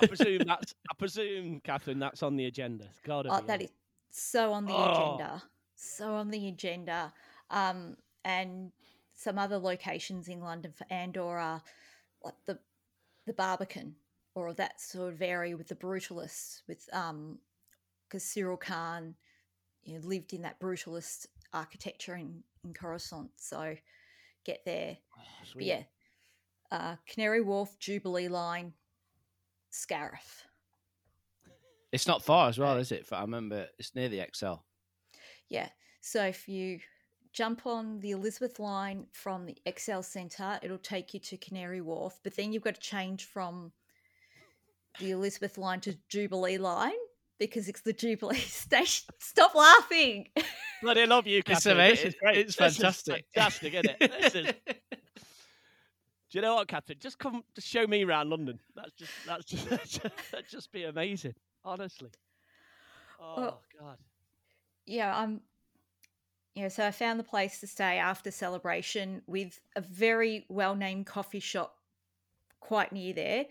I 0.02 0.08
presume 0.08 0.42
that's. 0.46 0.74
I 0.90 0.94
presume, 0.98 1.62
Catherine, 1.64 2.00
that's 2.00 2.24
on 2.24 2.36
the 2.36 2.46
agenda. 2.46 2.86
It's 2.86 3.00
Oh, 3.08 3.24
be 3.24 3.48
that 3.48 3.60
on. 3.60 3.62
is 3.62 3.72
so 4.12 4.52
on 4.54 4.66
the 4.66 4.74
Oh. 4.74 4.92
agenda. 4.92 5.44
So 5.76 6.16
on 6.16 6.30
the 6.30 6.48
agenda. 6.48 7.14
Um, 7.50 7.96
and 8.26 8.72
some 9.14 9.40
other 9.40 9.58
locations 9.58 10.28
in 10.28 10.42
London 10.42 10.74
for 10.74 10.86
Andor, 10.90 11.62
like 12.24 12.34
the 12.46 12.60
the 13.26 13.34
Barbican 13.34 13.96
or 14.36 14.54
that 14.54 14.82
sort 14.82 15.14
of 15.14 15.22
area 15.22 15.56
with 15.56 15.68
the 15.68 15.76
Brutalists 15.76 16.62
with 16.68 16.90
um 16.92 17.40
because 18.08 18.24
Syril 18.24 18.60
Karn 18.60 19.16
you 19.84 19.94
know, 19.94 20.06
lived 20.06 20.34
in 20.34 20.42
that 20.42 20.60
brutalist 20.60 21.28
architecture 21.54 22.16
in, 22.16 22.44
in 22.64 22.74
Coruscant. 22.74 23.32
So 23.38 23.76
get 24.46 24.62
there. 24.66 24.98
Oh, 25.18 25.60
yeah, 25.60 25.84
uh, 26.72 26.96
Canary 27.08 27.42
Wharf, 27.42 27.78
Jubilee 27.80 28.28
Line, 28.28 28.74
Scarif. 29.72 30.44
It's 31.92 32.08
not 32.08 32.24
far 32.24 32.50
as 32.50 32.58
well, 32.58 32.78
is 32.78 32.92
it? 32.92 33.08
I 33.12 33.22
remember 33.22 33.68
it's 33.80 33.96
near 33.96 34.10
the 34.10 34.20
Excel. 34.20 34.66
Yeah. 35.50 35.70
So 36.02 36.26
if 36.26 36.48
you 36.48 36.80
jump 37.36 37.66
on 37.68 38.00
the 38.00 38.12
Elizabeth 38.12 38.60
line 38.60 39.06
from 39.12 39.46
the 39.46 39.58
Excel 39.66 40.02
Centre, 40.02 40.58
it'll 40.64 40.78
take 40.78 41.14
you 41.14 41.20
to 41.20 41.38
Canary 41.38 41.82
Wharf. 41.82 42.20
But 42.24 42.36
then 42.36 42.54
you've 42.54 42.64
got 42.64 42.76
to 42.76 42.82
change 42.82 43.26
from 43.26 43.74
the 45.00 45.12
Elizabeth 45.12 45.58
line 45.58 45.82
to 45.82 45.98
Jubilee 46.08 46.58
line 46.58 46.94
because 47.38 47.68
it's 47.68 47.82
the 47.82 47.92
Jubilee 47.92 48.38
station. 48.40 49.06
Stop 49.20 49.54
laughing. 49.54 50.30
Bloody 50.82 51.06
love 51.06 51.28
you, 51.28 51.40
It's 51.40 51.64
Catherine. 51.66 51.78
This 51.90 52.04
is 52.06 52.16
great. 52.16 52.38
it's 52.38 52.56
This 52.56 52.72
is 52.72 52.78
fantastic. 52.78 53.26
fantastic, 53.34 53.74
isn't 53.74 53.96
it? 54.00 54.12
This 54.22 54.36
is. 54.36 54.54
Do 56.32 56.40
you 56.40 56.42
know 56.42 56.56
what, 56.56 56.68
Catherine? 56.70 56.98
Just 57.02 57.20
come, 57.20 57.44
just 57.54 57.68
show 57.68 57.86
me 57.86 58.04
around 58.04 58.30
London. 58.30 58.60
That's 58.76 58.92
just, 58.94 59.12
that's 59.28 59.46
just, 59.46 59.70
that'd 60.32 60.50
just 60.50 60.72
be 60.72 60.86
amazing. 60.86 61.34
Honestly. 61.66 62.10
Oh 63.22 63.34
Well- 63.38 63.62
God. 63.80 63.98
yeah, 64.86 65.16
I'm. 65.16 65.42
Yeah, 66.56 66.70
so 66.70 66.88
I 66.88 66.92
found 66.92 67.20
the 67.20 67.24
place 67.24 67.60
to 67.60 67.68
stay 67.68 67.98
after 67.98 68.32
celebration 68.32 69.22
with 69.28 69.60
a 69.76 69.82
very 69.82 70.46
well 70.48 70.74
named 70.74 71.06
coffee 71.06 71.42
shop 71.42 71.76
quite 72.62 72.94
near 72.94 73.14
there. 73.14 73.46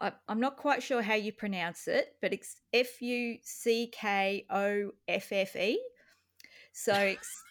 I, 0.00 0.12
I'm 0.28 0.40
not 0.40 0.56
quite 0.56 0.82
sure 0.82 1.00
how 1.00 1.14
you 1.14 1.32
pronounce 1.32 1.86
it, 1.86 2.16
but 2.20 2.32
it's 2.32 2.56
F 2.72 3.00
U 3.00 3.38
C 3.42 3.86
K 3.92 4.44
O 4.50 4.90
F 5.06 5.32
F 5.32 5.54
E. 5.54 5.80
So 6.72 6.94
it's 6.94 7.44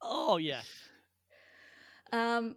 Oh 0.00 0.36
yeah. 0.36 0.60
um, 2.12 2.56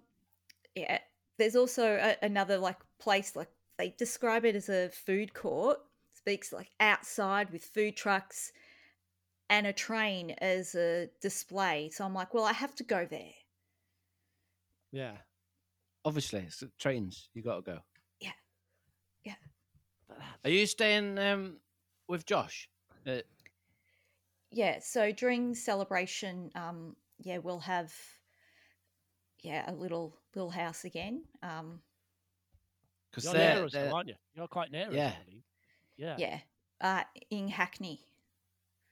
yeah. 0.75 0.99
There's 1.37 1.55
also 1.55 1.95
a, 1.95 2.15
another 2.23 2.57
like 2.57 2.77
place 2.99 3.35
like 3.35 3.49
they 3.77 3.95
describe 3.97 4.45
it 4.45 4.55
as 4.55 4.69
a 4.69 4.89
food 4.89 5.33
court. 5.33 5.79
Speaks 6.23 6.53
like 6.53 6.69
outside 6.79 7.49
with 7.51 7.63
food 7.63 7.95
trucks 7.97 8.51
and 9.49 9.65
a 9.65 9.73
train 9.73 10.31
as 10.39 10.75
a 10.75 11.09
display. 11.19 11.89
So 11.91 12.05
I'm 12.05 12.13
like, 12.13 12.33
well, 12.33 12.45
I 12.45 12.53
have 12.53 12.75
to 12.75 12.83
go 12.83 13.07
there. 13.09 13.33
Yeah. 14.91 15.13
Obviously, 16.05 16.41
it's 16.41 16.63
trains. 16.79 17.29
You 17.33 17.41
got 17.41 17.55
to 17.55 17.61
go. 17.63 17.79
Yeah. 18.19 18.31
Yeah. 19.23 19.33
Are 20.43 20.49
you 20.51 20.67
staying 20.67 21.17
um, 21.17 21.57
with 22.07 22.25
Josh? 22.25 22.69
Uh, 23.07 23.21
Yeah. 24.51 24.77
So 24.81 25.11
during 25.11 25.55
celebration, 25.55 26.51
um, 26.55 26.95
yeah, 27.19 27.39
we'll 27.39 27.59
have 27.59 27.91
yeah 29.41 29.63
a 29.69 29.73
little 29.73 30.15
little 30.35 30.51
house 30.51 30.85
again. 30.85 31.23
Um, 31.41 31.81
Because 33.09 33.23
You're 33.25 33.33
they're, 33.33 33.55
near 33.55 33.65
us, 33.65 33.71
they're- 33.73 33.91
aren't 33.91 34.07
you? 34.09 34.15
You're 34.35 34.47
quite 34.47 34.71
near 34.71 34.91
Yeah. 34.91 35.07
us, 35.07 35.13
I 35.19 35.23
believe. 35.25 35.43
Yeah. 36.01 36.15
yeah, 36.17 36.39
uh, 36.81 37.03
in 37.29 37.47
Hackney. 37.47 38.01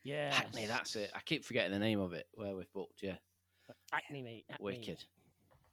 Yeah. 0.04 0.32
Hackney, 0.32 0.68
that's 0.68 0.96
it. 0.96 1.12
I 1.16 1.20
keep 1.26 1.44
forgetting 1.44 1.72
the 1.72 1.80
name 1.80 2.00
of 2.00 2.14
it. 2.14 2.28
Where 2.36 2.56
we've 2.56 2.72
booked, 2.72 3.02
yeah, 3.02 3.16
Acne, 3.92 4.22
mate. 4.22 4.46
Acne. 4.52 4.64
wicked. 4.64 5.04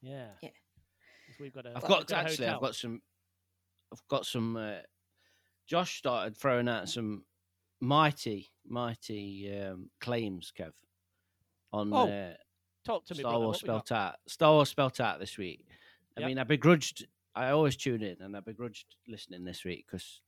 Yeah. 0.00 0.28
Yeah. 0.42 0.48
We've 1.38 1.52
got 1.52 1.66
a. 1.66 1.76
I've 1.76 1.82
we've 1.82 1.88
got 1.88 2.10
a 2.10 2.16
actually, 2.16 2.46
I've 2.48 2.60
got 2.60 2.74
some. 2.74 3.02
I've 3.92 4.02
got 4.08 4.24
some. 4.24 4.56
Uh, 4.56 4.76
Josh 5.66 5.98
started 5.98 6.36
throwing 6.36 6.68
out 6.68 6.88
some 6.88 7.24
mighty, 7.80 8.50
mighty 8.66 9.52
um, 9.60 9.90
claims, 10.00 10.52
Kev, 10.58 10.72
on 11.72 11.92
Oh, 11.92 12.08
uh, 12.08 12.34
Talk 12.86 13.04
to 13.06 13.14
me, 13.14 13.20
Star 13.20 13.32
brother. 13.32 13.44
Wars 13.44 13.56
What 13.56 13.60
spelt 13.60 13.92
out. 13.92 14.14
Star 14.26 14.52
Wars 14.52 14.70
spelt 14.70 15.00
out 15.00 15.18
this 15.18 15.36
week. 15.36 15.66
I 16.16 16.20
Yep. 16.20 16.28
mean, 16.28 16.38
I 16.38 16.44
begrudged. 16.44 17.06
I 17.34 17.50
always 17.50 17.76
tune 17.76 18.02
in, 18.02 18.16
and 18.22 18.34
I 18.34 18.40
begrudged 18.40 18.86
listening 19.06 19.44
this 19.44 19.64
week 19.64 19.84
because 19.86 20.22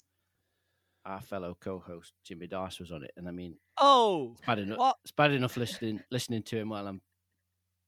our 1.04 1.20
fellow 1.20 1.56
co-host 1.60 2.12
Jimmy 2.24 2.46
Dice 2.46 2.78
was 2.80 2.90
on 2.92 3.02
it, 3.04 3.12
and 3.16 3.28
I 3.28 3.30
mean, 3.30 3.56
Oh, 3.78 4.32
it's 4.36 4.46
bad 4.46 4.58
enough. 4.58 4.78
what? 4.78 4.96
It's 5.04 5.12
bad 5.12 5.32
enough 5.32 5.56
listening 5.56 6.00
listening 6.10 6.42
to 6.44 6.58
him 6.58 6.68
while 6.70 6.86
I'm 6.86 7.00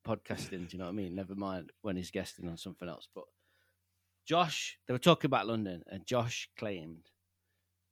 podcasting. 0.07 0.69
Do 0.69 0.73
you 0.73 0.79
know 0.79 0.85
what 0.87 0.93
I 0.93 0.95
mean? 0.95 1.15
Never 1.15 1.35
mind 1.35 1.71
when 1.83 1.97
he's 1.97 2.11
guesting 2.11 2.49
on 2.49 2.57
something 2.57 2.89
else. 2.89 3.09
But 3.15 3.25
Josh, 4.27 4.79
they 4.87 4.93
were 4.95 4.99
talking 4.99 5.29
about 5.29 5.47
London, 5.47 5.83
and 5.89 6.07
Josh 6.07 6.49
claimed 6.59 7.11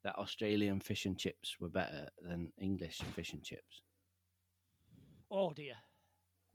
that 0.04 0.16
Australian 0.16 0.80
fish 0.80 1.04
and 1.06 1.18
chips 1.18 1.56
were 1.60 1.68
better 1.68 2.08
than 2.22 2.52
English 2.60 2.98
fish 3.14 3.32
and 3.32 3.42
chips. 3.42 3.82
Oh 5.30 5.52
dear. 5.52 5.74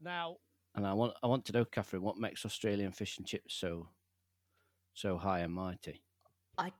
Now, 0.00 0.36
And 0.74 0.86
I 0.86 0.92
want 0.94 1.14
I 1.22 1.26
want 1.28 1.44
to 1.46 1.52
know, 1.52 1.64
Catherine, 1.64 2.02
what 2.02 2.18
makes 2.18 2.44
Australian 2.44 2.92
fish 2.92 3.18
and 3.18 3.26
chips 3.26 3.54
so 3.54 3.88
so 4.94 5.18
high 5.18 5.40
and 5.40 5.52
mighty? 5.52 6.02
I 6.58 6.72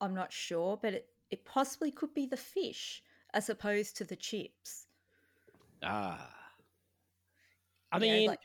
I'm 0.00 0.14
not 0.14 0.32
sure, 0.32 0.78
but 0.80 0.94
it, 0.94 1.08
it 1.30 1.44
possibly 1.44 1.90
could 1.90 2.14
be 2.14 2.26
the 2.26 2.36
fish 2.36 3.02
as 3.32 3.48
opposed 3.48 3.96
to 3.96 4.04
the 4.04 4.16
chips. 4.16 4.86
Ah, 5.82 6.30
I 7.92 7.96
You 7.98 8.00
know, 8.06 8.12
mean, 8.18 8.26
like, 8.28 8.40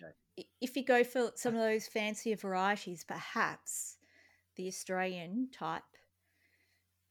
if 0.61 0.75
you 0.75 0.83
go 0.83 1.03
for 1.03 1.31
some 1.35 1.55
of 1.55 1.61
those 1.61 1.87
fancier 1.87 2.35
varieties, 2.35 3.03
perhaps 3.07 3.97
the 4.55 4.67
Australian 4.67 5.49
type 5.51 5.83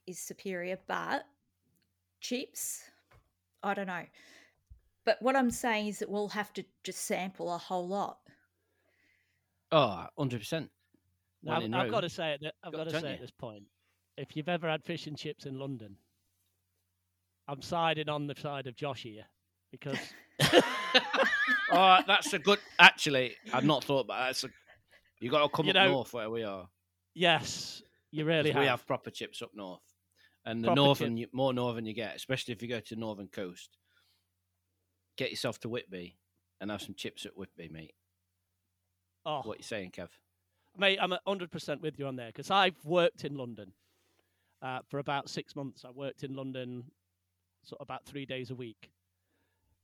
is 0.07 0.19
superior, 0.19 0.79
but 0.87 1.25
chips, 2.21 2.83
I 3.63 3.75
don't 3.75 3.87
know. 3.87 4.05
But 5.05 5.21
what 5.23 5.37
I'm 5.37 5.51
saying 5.51 5.89
is 5.89 5.99
that 6.01 6.11
we'll 6.11 6.29
have 6.29 6.53
to 6.55 6.65
just 6.85 7.01
sample 7.05 7.53
a 7.55 7.59
whole 7.59 7.87
lot. 7.89 8.19
oh, 9.73 10.07
100 10.17 10.39
percent. 10.41 10.71
now, 11.43 11.55
one 11.55 11.63
in 11.63 11.75
I've 11.75 11.91
got 11.91 12.01
to 12.01 12.09
say 12.09 12.33
it. 12.41 12.55
I've 12.63 12.73
Got- 12.73 12.85
got 12.87 12.93
to 12.93 13.01
say 13.01 13.09
you? 13.09 13.15
at 13.15 13.21
this 13.21 13.31
point, 13.31 13.65
if 14.19 14.37
you've 14.37 14.49
ever 14.49 14.69
had 14.69 14.85
fish 14.85 15.07
and 15.07 15.17
chips 15.17 15.47
in 15.47 15.59
London, 15.59 15.97
I'm 17.47 17.63
siding 17.63 18.09
on 18.09 18.27
the 18.27 18.35
side 18.35 18.67
of 18.67 18.77
Josh 18.77 19.03
here 19.05 19.25
because 19.71 19.99
oh, 21.73 21.99
that's 22.07 22.33
a 22.33 22.39
good. 22.39 22.59
Actually, 22.79 23.37
I've 23.53 23.65
not 23.65 23.85
thought 23.85 24.01
about 24.01 24.19
that. 24.19 24.27
That's 24.27 24.45
a, 24.45 24.49
you 25.21 25.31
got 25.31 25.43
to 25.43 25.49
come 25.49 25.67
You 25.67 25.71
up 25.71 25.75
know- 25.77 25.91
north 25.93 26.13
where 26.13 26.31
we 26.31 26.43
are. 26.43 26.69
yes, 27.15 27.83
you 28.11 28.25
really 28.25 28.51
'cause 28.51 28.59
we 28.61 28.67
have. 28.67 28.81
have 28.81 28.87
proper 28.87 29.11
chips 29.11 29.43
up 29.43 29.51
north, 29.55 29.83
and 30.45 30.63
the 30.63 30.67
Proper 30.69 30.77
northern, 30.77 31.17
you, 31.17 31.27
more 31.33 31.53
northern 31.53 31.87
you 31.87 31.95
get, 31.95 32.15
especially 32.17 32.53
if 32.53 32.63
you 32.63 32.69
go 32.69 32.81
to 32.81 32.95
the 32.95 33.01
northern 33.01 33.29
coast. 33.29 33.77
Get 35.17 35.31
yourself 35.31 35.59
to 35.61 35.69
Whitby 35.69 36.17
and 36.61 36.71
have 36.71 36.81
some 36.81 36.95
chips 36.95 37.27
at 37.27 37.37
Whitby, 37.37 37.69
mate. 37.73 37.95
Oh, 39.27 39.41
What 39.43 39.59
you 39.59 39.65
saying, 39.65 39.91
Kev? 39.91 40.09
mate, 40.77 40.99
I'm 41.03 41.13
hundred 41.27 41.51
percent 41.51 41.83
with 41.83 41.99
you 41.99 42.07
on 42.07 42.15
there 42.17 42.29
because 42.29 42.51
I've 42.51 42.77
worked 42.85 43.25
in 43.25 43.37
London 43.37 43.73
uh, 44.63 44.81
for 44.89 44.99
about 44.99 45.29
six 45.29 45.55
months. 45.55 45.85
I 45.85 45.91
worked 45.91 46.25
in 46.25 46.35
London 46.35 46.85
sort 47.65 47.81
of 47.81 47.87
about 47.87 48.05
three 48.05 48.27
days 48.27 48.51
a 48.51 48.55
week. 48.55 48.91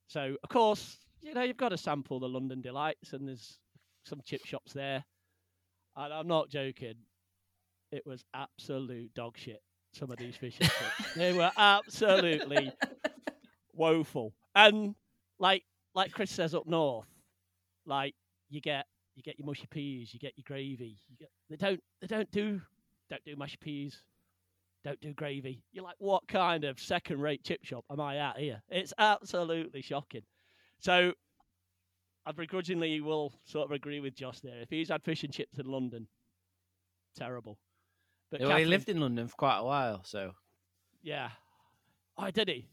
So 0.07 0.37
of 0.43 0.49
course, 0.49 0.99
you 1.21 1.35
know, 1.35 1.43
you've 1.43 1.57
got 1.57 1.71
to 1.71 1.79
sample 1.79 2.21
the 2.21 2.29
London 2.29 2.61
delights, 2.61 3.13
and 3.13 3.29
there's 3.29 3.59
some 4.05 4.21
chip 4.25 4.45
shops 4.45 4.73
there. 4.73 5.05
And 5.97 6.13
I'm 6.13 6.29
not 6.29 6.51
joking; 6.51 6.95
it 7.91 8.07
was 8.07 8.25
absolute 8.35 9.15
dog 9.15 9.37
shit. 9.37 9.63
Some 9.93 10.11
of 10.11 10.19
these 10.19 10.37
fish 10.37 10.57
and 10.61 10.69
chips, 10.69 11.15
they 11.15 11.33
were 11.33 11.53
absolutely 11.57 12.73
woeful. 13.73 14.35
And 14.55 14.95
like 15.39 15.65
like 15.95 16.13
Chris 16.13 16.31
says 16.31 16.55
up 16.55 16.67
north, 16.67 17.09
like 17.87 18.15
you 18.51 18.61
get 18.61 18.87
you 19.15 19.23
get 19.23 19.39
your 19.39 19.47
mushy 19.47 19.67
peas, 19.71 20.13
you 20.13 20.21
get 20.21 20.33
your 20.37 20.45
gravy. 20.47 20.99
You 21.09 21.17
get 21.17 21.31
they 21.49 21.57
don't 21.57 21.81
they 22.01 22.07
don't 22.07 22.31
do 22.31 22.61
don't 23.09 23.25
do 23.25 23.37
mushy 23.37 23.57
peas, 23.61 24.03
don't 24.85 25.01
do 25.01 25.15
gravy. 25.15 25.63
You're 25.73 25.85
like, 25.85 25.97
what 25.99 26.27
kind 26.29 26.65
of 26.65 26.79
second 26.79 27.21
rate 27.21 27.43
chip 27.43 27.65
shop 27.65 27.85
am 27.91 28.01
I 28.01 28.19
at 28.19 28.39
here? 28.39 28.63
It's 28.69 28.93
absolutely 28.99 29.83
shocking. 29.83 30.23
So 30.81 31.13
I 32.27 32.33
begrudgingly 32.33 33.01
will 33.01 33.33
sort 33.45 33.65
of 33.65 33.73
agree 33.73 34.01
with 34.01 34.15
Josh 34.15 34.41
there. 34.41 34.61
If 34.61 34.69
he's 34.71 34.91
had 34.91 35.03
fish 35.03 35.25
and 35.25 35.33
chips 35.33 35.59
in 35.59 35.67
London, 35.67 36.07
terrible. 37.17 37.59
But 38.31 38.41
well, 38.41 38.57
he 38.57 38.65
lived 38.65 38.89
in 38.89 39.01
London 39.01 39.29
for 39.29 39.37
quite 39.37 39.59
a 39.59 39.65
while, 39.65 40.03
so 40.05 40.33
yeah. 41.03 41.31
Oh, 42.19 42.31
did 42.31 42.49
he? 42.49 42.69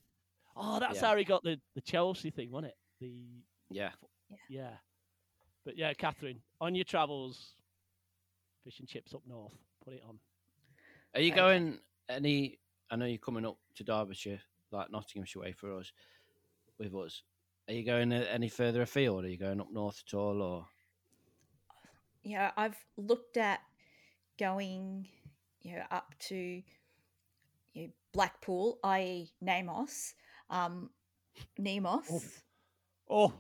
Oh, 0.56 0.80
that's 0.80 0.96
Yeah. 1.02 1.08
how 1.08 1.16
he 1.16 1.24
got 1.24 1.44
the, 1.44 1.60
the 1.76 1.82
Chelsea 1.82 2.30
thing, 2.30 2.52
wasn't 2.52 2.74
it? 2.74 2.78
The 3.00 3.14
yeah. 3.70 3.92
yeah. 4.50 4.72
But 5.66 5.78
yeah, 5.78 5.94
Catherine, 5.94 6.42
on 6.60 6.76
your 6.76 6.86
travels, 6.86 7.54
fish 8.64 8.80
and 8.80 8.88
chips 8.88 9.14
up 9.14 9.22
north. 9.28 9.54
Put 9.84 9.94
it 9.94 10.04
on. 10.08 10.20
Are 11.14 11.22
you 11.22 11.34
going 11.34 11.80
any? 12.10 12.60
I 12.90 12.96
know 12.96 13.06
you're 13.06 13.18
coming 13.18 13.46
up 13.46 13.58
to 13.76 13.84
Derbyshire, 13.84 14.40
like 14.72 14.92
Nottinghamshire 14.92 15.42
way 15.42 15.52
for 15.54 15.78
us, 15.78 15.92
with 16.78 16.94
us. 16.94 17.24
Are 17.68 17.74
you 17.74 17.86
going 17.86 18.12
any 18.12 18.50
further 18.50 18.82
afield? 18.82 19.24
Are 19.24 19.30
you 19.30 19.38
going 19.38 19.62
up 19.62 19.72
north 19.72 20.04
at 20.08 20.14
all, 20.14 20.42
or 20.42 20.66
Yeah, 22.24 22.52
I've 22.58 22.78
looked 22.98 23.38
at 23.38 23.62
going, 24.38 25.08
you 25.62 25.76
know, 25.76 25.84
up 25.92 26.14
to, 26.28 26.36
you 26.36 26.64
know, 27.84 27.90
Blackpool, 28.14 28.80
i.e., 28.84 29.32
Niamos, 29.44 30.14
um, 30.50 30.90
Nemos, 31.60 32.42
Oh, 33.10 33.34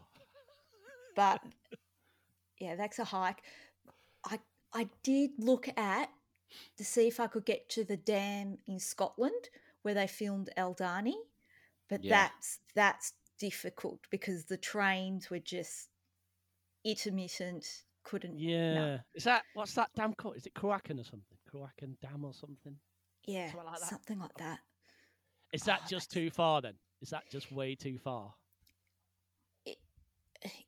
but 1.16 1.42
yeah, 2.60 2.76
that's 2.76 3.00
a 3.00 3.06
hike. 3.06 3.42
I 4.26 4.40
I 4.74 4.90
did 5.04 5.32
look 5.40 5.68
at 5.78 6.10
to 6.78 6.84
see 6.86 7.08
if 7.08 7.20
I 7.20 7.28
could 7.28 7.46
get 7.46 7.70
to 7.70 7.84
the 7.84 7.98
dam 7.98 8.58
in 8.68 8.80
Scotland 8.80 9.50
where 9.82 9.94
they 9.94 10.08
filmed 10.08 10.50
Aldhani, 10.58 11.16
but 11.90 12.04
Yeah. 12.04 12.10
that's 12.30 12.60
that's 12.76 13.14
difficult 13.40 14.00
because 14.12 14.46
the 14.46 14.58
trains 14.58 15.30
were 15.30 15.40
just 15.40 15.90
intermittent. 16.84 17.66
Couldn't 18.04 18.40
yeah. 18.40 19.00
Is 19.14 19.24
that 19.26 19.44
what's 19.54 19.74
that 19.76 19.90
dam 19.96 20.14
called? 20.16 20.36
Is 20.38 20.46
it 20.48 20.54
Cruachan 20.56 21.00
or 21.00 21.04
something? 21.04 21.38
Cruachan 21.52 22.00
Dam 22.02 22.24
or 22.26 22.34
something? 22.34 22.76
yeah, 23.26 23.52
Something 23.52 23.66
like 23.66 23.80
that. 23.80 23.90
something 23.90 24.20
like 24.20 24.34
that. 24.38 24.60
Is 25.54 25.64
that 25.64 25.82
Oh, 25.84 25.88
just 25.90 26.10
that's- 26.10 26.24
too 26.26 26.32
far 26.32 26.62
then? 26.62 26.74
Is 27.02 27.10
that 27.10 27.30
just 27.30 27.52
way 27.52 27.76
too 27.76 27.98
far? 28.00 28.34
It, 29.66 29.78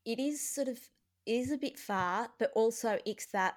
it 0.06 0.20
is 0.20 0.48
sort 0.48 0.68
of 0.68 0.80
is 1.26 1.52
a 1.52 1.58
bit 1.58 1.80
far, 1.80 2.30
but 2.38 2.52
also 2.54 3.00
it's 3.06 3.26
that 3.28 3.56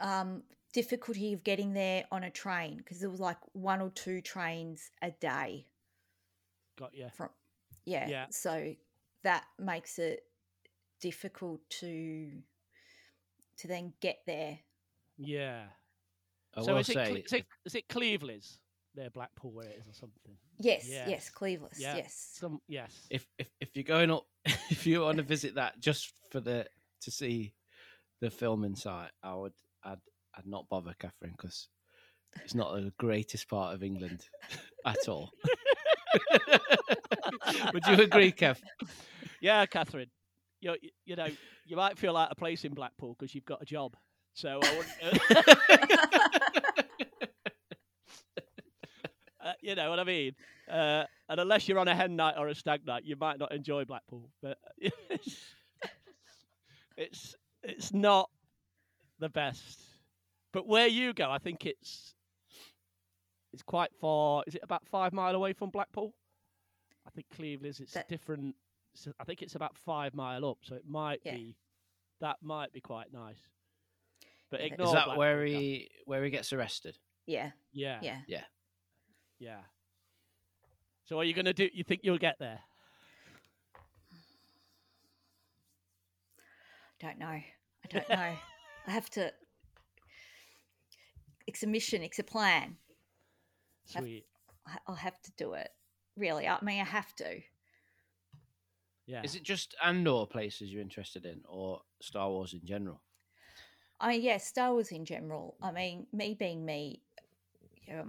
um, 0.00 0.42
difficulty 0.72 1.32
of 1.32 1.42
getting 1.44 1.72
there 1.72 2.04
on 2.12 2.24
a 2.24 2.30
train 2.30 2.76
because 2.76 3.00
there 3.00 3.10
was 3.10 3.20
like 3.20 3.38
one 3.52 3.80
or 3.80 3.90
two 3.90 4.20
trains 4.20 4.90
a 5.02 5.10
day 5.10 5.66
Got 6.78 6.94
you. 6.94 7.08
from 7.14 7.30
yeah, 7.86 8.06
Yeah. 8.08 8.26
so 8.30 8.74
that 9.24 9.44
makes 9.58 9.98
it 9.98 10.20
difficult 11.00 11.60
to 11.80 12.30
to 13.58 13.66
then 13.68 13.92
get 14.00 14.18
there 14.26 14.58
Yeah. 15.16 15.64
I 16.56 16.62
so 16.62 16.76
is 16.76 16.88
it, 16.88 16.94
say, 16.94 17.06
Cle- 17.06 17.16
is 17.16 17.32
it 17.32 17.46
is 17.64 17.74
it 17.74 17.88
Cleveleys 17.88 18.58
near 18.94 19.10
Blackpool 19.10 19.52
where 19.52 19.66
it 19.68 19.78
is 19.80 19.86
or 19.88 19.94
something? 19.94 20.36
yes 20.58 20.86
Yes. 20.88 21.08
yes 21.08 21.30
Cleveleys 21.34 21.78
Yeah. 21.78 21.96
yes 21.96 22.30
Some 22.34 22.60
yes. 22.68 23.06
if 23.10 23.26
if 23.38 23.48
if 23.60 23.70
you're 23.74 23.84
going 23.84 24.10
up, 24.10 24.26
if 24.70 24.86
you 24.86 25.00
want 25.00 25.16
to 25.18 25.22
visit 25.24 25.54
that 25.54 25.80
just 25.80 26.12
for 26.30 26.40
the 26.40 26.66
to 27.02 27.10
see 27.10 27.54
the 28.20 28.30
filming 28.30 28.74
site, 28.74 29.12
I 29.22 29.34
would 29.34 29.52
I'd 29.84 29.98
I'd 30.38 30.46
not 30.46 30.68
bother, 30.68 30.94
Catherine, 30.98 31.34
because 31.36 31.68
it's 32.44 32.54
not 32.54 32.74
the 32.74 32.92
greatest 32.98 33.48
part 33.48 33.74
of 33.74 33.82
England 33.82 34.24
at 34.86 35.08
all. 35.08 35.32
would 37.72 37.86
you 37.86 37.94
agree, 37.94 38.32
Kev? 38.32 38.58
Yeah, 39.40 39.66
Catherine. 39.66 40.10
You 40.60 40.76
you 41.04 41.14
know 41.16 41.28
you 41.66 41.76
might 41.76 41.98
feel 41.98 42.16
out 42.16 42.30
of 42.30 42.36
place 42.36 42.64
in 42.64 42.74
Blackpool 42.74 43.14
because 43.18 43.34
you've 43.34 43.44
got 43.44 43.62
a 43.62 43.64
job. 43.64 43.94
So 44.34 44.60
wouldn't. 44.60 44.86
uh, 49.44 49.52
you 49.60 49.74
know 49.74 49.90
what 49.90 49.98
I 50.00 50.04
mean. 50.04 50.34
Uh, 50.68 51.04
and 51.28 51.40
unless 51.40 51.68
you're 51.68 51.78
on 51.78 51.88
a 51.88 51.94
hen 51.94 52.16
night 52.16 52.34
or 52.38 52.48
a 52.48 52.54
stag 52.54 52.86
night, 52.86 53.04
you 53.04 53.16
might 53.16 53.38
not 53.38 53.52
enjoy 53.52 53.84
Blackpool. 53.84 54.30
But 54.42 54.58
it's 56.96 57.36
it's 57.62 57.92
not 57.92 58.30
the 59.18 59.28
best. 59.28 59.87
But 60.58 60.66
where 60.66 60.88
you 60.88 61.12
go, 61.14 61.30
I 61.30 61.38
think 61.38 61.64
it's 61.66 62.16
it's 63.52 63.62
quite 63.62 63.90
far. 64.00 64.42
Is 64.48 64.56
it 64.56 64.60
about 64.64 64.84
five 64.88 65.12
mile 65.12 65.36
away 65.36 65.52
from 65.52 65.70
Blackpool? 65.70 66.12
I 67.06 67.10
think 67.10 67.28
Cleveleys 67.38 67.78
it's 67.78 67.92
That- 67.92 68.08
different. 68.08 68.56
So 68.92 69.12
I 69.20 69.24
think 69.24 69.40
it's 69.42 69.54
about 69.54 69.76
five 69.78 70.14
mile 70.14 70.44
up, 70.44 70.58
so 70.64 70.74
it 70.74 70.84
might 70.84 71.20
Yeah. 71.24 71.36
be 71.36 71.56
that 72.20 72.42
might 72.42 72.72
be 72.72 72.80
quite 72.80 73.12
nice. 73.12 73.38
But 74.50 74.58
Yeah, 74.58 74.66
ignore 74.66 74.88
Is 74.88 74.92
that 74.94 75.04
Blackpool, 75.04 75.18
where 75.20 75.46
Kath. 75.46 75.54
he 75.60 75.90
where 76.06 76.24
he 76.24 76.30
gets 76.30 76.52
arrested? 76.52 76.98
Yeah. 77.24 77.52
yeah 77.70 78.00
Yeah, 78.02 78.22
yeah 78.26 78.44
yeah. 79.38 79.62
So 81.04 81.20
are 81.20 81.24
you 81.24 81.34
going 81.34 81.44
to 81.44 81.52
do? 81.52 81.70
You 81.72 81.84
think 81.84 82.00
you'll 82.02 82.18
get 82.18 82.40
there? 82.40 82.58
don't 86.98 87.16
know 87.20 87.26
i 87.28 87.44
don't 87.88 88.08
know 88.08 88.16
i 88.88 88.90
have 88.90 89.08
to 89.08 89.32
it's 91.48 91.62
a 91.64 91.66
mission 91.66 92.02
it's 92.02 92.20
a 92.20 92.24
plan 92.24 92.76
Sweet. 93.88 94.26
I- 94.66 94.78
I'll 94.86 94.94
have 94.94 95.20
to 95.22 95.32
do 95.32 95.54
it. 95.54 95.70
Really, 96.16 96.46
I 96.46 96.58
mean, 96.62 96.80
I 96.80 96.84
have 96.84 97.14
to. 97.16 97.40
Yeah. 99.06 99.22
Is 99.22 99.34
it 99.34 99.42
just 99.42 99.74
Andor 99.82 100.26
places 100.26 100.70
you're 100.70 100.82
interested 100.82 101.24
in, 101.24 101.42
or 101.48 101.80
Star 102.02 102.28
Wars 102.28 102.52
in 102.52 102.64
general? 102.64 103.00
I 104.00 104.08
mean, 104.10 104.22
yeah, 104.22 104.36
Star 104.36 104.72
Wars 104.72 104.92
in 104.92 105.04
general. 105.04 105.56
I 105.62 105.72
mean, 105.72 106.06
me 106.12 106.34
being 106.34 106.64
me, 106.64 107.02
you 107.86 107.94
know, 107.94 108.08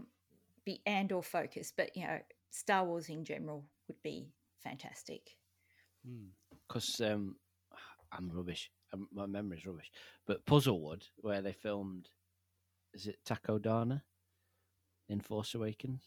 be 0.66 0.82
Andor 0.86 1.22
focused, 1.22 1.76
but 1.78 1.96
you 1.96 2.06
know, 2.06 2.20
Star 2.50 2.84
Wars 2.84 3.08
in 3.10 3.24
general 3.24 3.64
would 3.88 4.02
be 4.04 4.34
fantastic. 4.62 5.38
Hmm. 6.06 6.28
Because 6.68 7.00
um, 7.00 7.38
I'm 8.12 8.30
rubbish. 8.30 8.70
Um, 8.92 9.08
my 9.14 9.26
memory's 9.26 9.66
rubbish. 9.66 9.92
But 10.28 10.46
Puzzlewood, 10.46 11.04
where 11.18 11.42
they 11.42 11.54
filmed, 11.54 12.10
is 12.94 13.08
it 13.08 13.18
Takodana 13.26 14.02
in 15.08 15.20
Force 15.22 15.56
Awakens? 15.56 16.02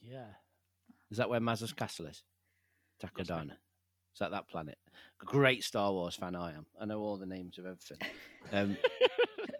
Yeah. 0.00 0.26
Is 1.10 1.16
that 1.18 1.28
where 1.30 1.40
Maz's 1.40 1.72
castle 1.72 2.06
is? 2.06 2.22
Takodana. 3.02 3.52
is 3.52 4.18
that 4.20 4.30
that 4.32 4.48
planet? 4.48 4.78
Great 5.18 5.62
Star 5.64 5.92
Wars 5.92 6.16
fan 6.16 6.34
I 6.36 6.52
am. 6.52 6.66
I 6.80 6.84
know 6.84 7.00
all 7.00 7.16
the 7.16 7.26
names 7.26 7.58
of 7.58 7.66
everything. 7.66 7.98
Um, 8.52 8.76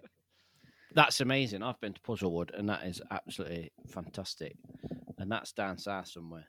that's 0.95 1.21
amazing. 1.21 1.63
I've 1.63 1.81
been 1.81 1.93
to 1.95 2.01
Puzzlewood, 2.01 2.57
and 2.59 2.69
that 2.69 2.85
is 2.85 3.01
absolutely 3.11 3.73
fantastic. 3.89 4.57
And 5.19 5.31
that's 5.31 5.53
down 5.53 5.79
south 5.79 6.09
somewhere. 6.09 6.47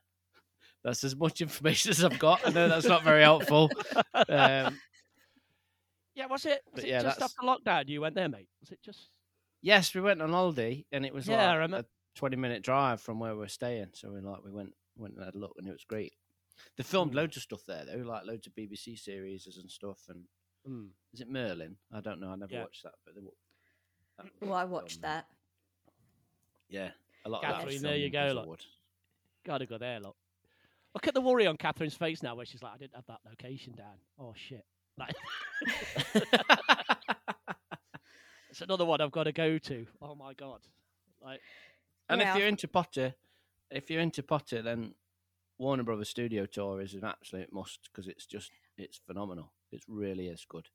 That's 0.83 1.03
as 1.03 1.15
much 1.15 1.41
information 1.41 1.91
as 1.91 2.03
I've 2.03 2.19
got. 2.19 2.47
I 2.47 2.51
know 2.51 2.69
that's 2.69 2.85
not 2.87 3.03
very 3.03 3.21
helpful. 3.21 3.69
Um, 4.27 4.77
yeah. 6.15 6.25
Was 6.29 6.45
it? 6.45 6.61
Was 6.73 6.75
but 6.75 6.83
it 6.83 6.89
yeah, 6.89 7.01
just 7.03 7.19
that's- 7.19 7.33
after 7.39 7.47
lockdown 7.47 7.87
you 7.87 8.01
went 8.01 8.15
there, 8.15 8.27
mate? 8.27 8.49
Was 8.59 8.71
it 8.71 8.79
just? 8.83 9.07
Yes, 9.61 9.93
we 9.93 10.01
went 10.01 10.21
on 10.21 10.29
holiday, 10.31 10.85
and 10.91 11.05
it 11.05 11.13
was 11.13 11.27
Yeah, 11.27 11.53
like 11.53 11.71
a 11.71 11.85
twenty-minute 12.15 12.63
drive 12.63 13.01
from 13.01 13.19
where 13.19 13.35
we 13.35 13.45
are 13.45 13.49
staying. 13.49 13.89
So 13.93 14.11
we 14.11 14.21
like 14.21 14.43
we 14.43 14.51
went 14.51 14.73
went 14.97 15.15
and 15.15 15.23
had 15.25 15.35
a 15.35 15.39
look, 15.39 15.53
and 15.57 15.67
it 15.67 15.71
was 15.71 15.85
great. 15.85 16.13
They 16.77 16.83
filmed 16.83 17.13
Mm. 17.13 17.15
loads 17.15 17.37
of 17.37 17.43
stuff 17.43 17.63
there, 17.65 17.85
though, 17.85 17.97
like 18.03 18.25
loads 18.25 18.45
of 18.47 18.53
BBC 18.55 18.97
series 18.99 19.47
and 19.61 19.71
stuff. 19.71 19.99
And 20.09 20.25
Hmm. 20.65 20.87
is 21.13 21.21
it 21.21 21.29
Merlin? 21.29 21.77
I 21.91 22.01
don't 22.01 22.19
know. 22.19 22.31
I 22.31 22.35
never 22.35 22.53
Yeah. 22.53 22.61
watched 22.63 22.83
that, 22.83 22.95
but 23.05 23.15
they, 23.15 23.21
that 24.17 24.27
Well, 24.41 24.53
I 24.53 24.65
watched 24.65 24.99
filmed 24.99 25.03
there. 25.03 25.11
that. 25.11 25.29
Yeah, 26.67 26.91
a 27.25 27.29
lot 27.29 27.43
of 27.45 27.49
that 27.57 27.65
was 27.65 27.81
there 27.81 27.95
you 27.95 28.09
go, 28.09 28.31
look. 28.35 28.45
Puzzlewood. 28.47 28.65
Gotta 29.45 29.65
go 29.65 29.77
there, 29.77 29.99
look. 30.01 30.17
Look 30.93 31.07
at 31.07 31.13
the 31.13 31.21
worry 31.21 31.47
on 31.47 31.55
Catherine's 31.55 31.95
face 31.95 32.21
now, 32.21 32.35
where 32.35 32.45
she's 32.45 32.61
like, 32.61 32.73
"I 32.73 32.77
didn't 32.77 32.95
have 32.95 33.05
that 33.07 33.21
location 33.25 33.73
down." 33.73 33.95
Oh 34.19 34.33
shit! 34.35 34.65
Like, 34.97 35.15
it's 38.49 38.61
another 38.61 38.85
one 38.85 39.01
I've 39.01 39.11
got 39.11 39.23
to 39.23 39.31
go 39.31 39.57
to. 39.57 39.85
Oh 40.01 40.15
my 40.15 40.33
god! 40.33 40.59
Like, 41.23 41.41
And 42.09 42.21
Yeah, 42.21 42.33
if 42.33 42.39
you're 42.39 42.47
into 42.47 42.67
Potter, 42.67 43.13
if 43.69 43.89
you're 43.89 44.01
into 44.01 44.23
Potter, 44.23 44.61
then 44.61 44.93
Warner 45.57 45.83
Brothers 45.83 46.09
Studio 46.09 46.45
Tour 46.45 46.81
is 46.81 46.93
an 46.93 47.03
absolute 47.03 47.51
must 47.53 47.89
because 47.91 48.07
it's 48.07 48.25
just 48.25 48.51
it's 48.77 48.97
phenomenal. 49.05 49.51
It 49.71 49.83
really 49.87 50.27
is 50.27 50.45
good, 50.47 50.69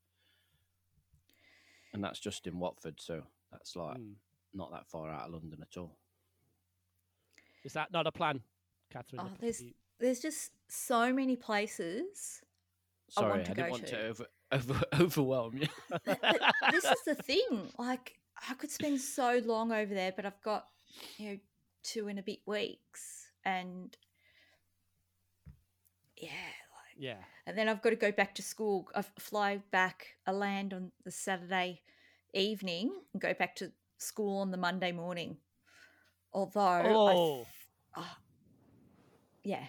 and 1.93 2.03
that's 2.05 2.21
just 2.21 2.47
in 2.47 2.59
Watford, 2.59 3.01
so 3.01 3.23
that's 3.51 3.75
like 3.75 3.97
hmm. 3.97 4.13
not 4.53 4.71
that 4.73 4.87
far 4.89 5.11
out 5.11 5.27
of 5.27 5.33
London 5.33 5.59
at 5.63 5.77
all. 5.79 5.97
is 7.65 7.73
that 7.73 7.93
not 7.93 8.07
a 8.07 8.13
plan, 8.13 8.41
Catherine? 8.93 9.23
Oh, 9.25 9.31
there's- 9.41 9.63
There's 10.01 10.21
just 10.21 10.51
so 10.69 11.13
many 11.13 11.37
places. 11.37 12.43
I 13.17 13.21
Sorry, 13.21 13.27
I, 13.27 13.35
want 13.37 13.47
to 13.47 13.55
didn't 13.55 13.67
go 13.67 13.71
want 13.71 13.87
to. 13.87 13.97
to 13.97 14.07
over, 14.09 14.27
over 14.55 14.81
overwhelm 15.01 15.59
you. 15.59 15.69
This 16.71 16.85
is 16.85 17.03
the 17.07 17.14
thing. 17.14 17.69
Like, 17.79 18.19
I 18.49 18.55
could 18.55 18.71
spend 18.71 19.01
so 19.01 19.40
long 19.45 19.73
over 19.73 19.93
there, 19.95 20.12
but 20.14 20.25
I've 20.25 20.40
got, 20.43 20.67
you 21.19 21.31
know, 21.31 21.38
two 21.83 22.09
and 22.09 22.19
a 22.19 22.23
bit 22.23 22.40
weeks. 22.47 23.29
And 23.45 23.97
yeah, 26.17 26.31
like, 26.31 26.97
yeah. 26.97 27.23
and 27.47 27.59
then 27.59 27.69
I've 27.69 27.83
got 27.83 27.90
to 27.90 27.97
go 27.97 28.12
back 28.12 28.35
to 28.37 28.43
school. 28.43 28.88
I 28.95 29.03
fly 29.19 29.61
back, 29.71 30.07
I 30.27 30.33
land 30.33 30.73
on 30.73 30.93
the 31.05 31.11
Saturday 31.11 31.83
evening 32.33 32.93
and 33.12 33.21
go 33.21 33.35
back 33.35 33.57
to 33.57 33.73
school 33.99 34.38
on 34.38 34.51
the 34.51 34.57
Monday 34.57 34.93
morning. 34.93 35.37
Although, 36.33 36.61
I 36.61 36.83
Oh, 36.87 37.47
ah, 37.97 38.19
yeah, 39.45 39.67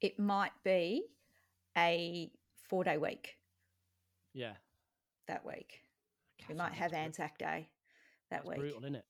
it 0.00 0.18
might 0.18 0.52
be 0.64 1.04
a 1.76 2.30
four 2.72 2.82
day 2.82 2.96
week 2.96 3.36
yeah. 4.32 4.52
that 5.28 5.44
week. 5.44 5.82
We 6.48 6.54
might 6.54 6.72
have 6.72 6.94
Anzac 6.94 7.36
Day 7.36 7.68
that 8.30 8.38
That's 8.38 8.48
week. 8.48 8.60
brutal, 8.60 8.80
isn't 8.80 8.94
it? 8.94 9.04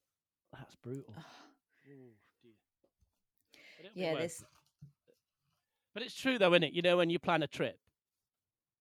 That's 0.52 0.74
brutal. 0.82 1.14
Ugh. 1.16 1.24
Ooh, 1.88 2.10
dear. 2.42 2.52
But 3.76 3.86
it'll 3.86 3.94
be 3.94 4.00
Yeah, 4.00 4.14
there's. 4.14 4.44
But 5.94 6.02
it's 6.02 6.16
true 6.16 6.38
though, 6.40 6.50
isn't 6.54 6.64
it? 6.64 6.72
You 6.72 6.82
know, 6.82 6.96
when 6.96 7.08
you 7.08 7.20
plan 7.20 7.44
a 7.44 7.46
trip 7.46 7.78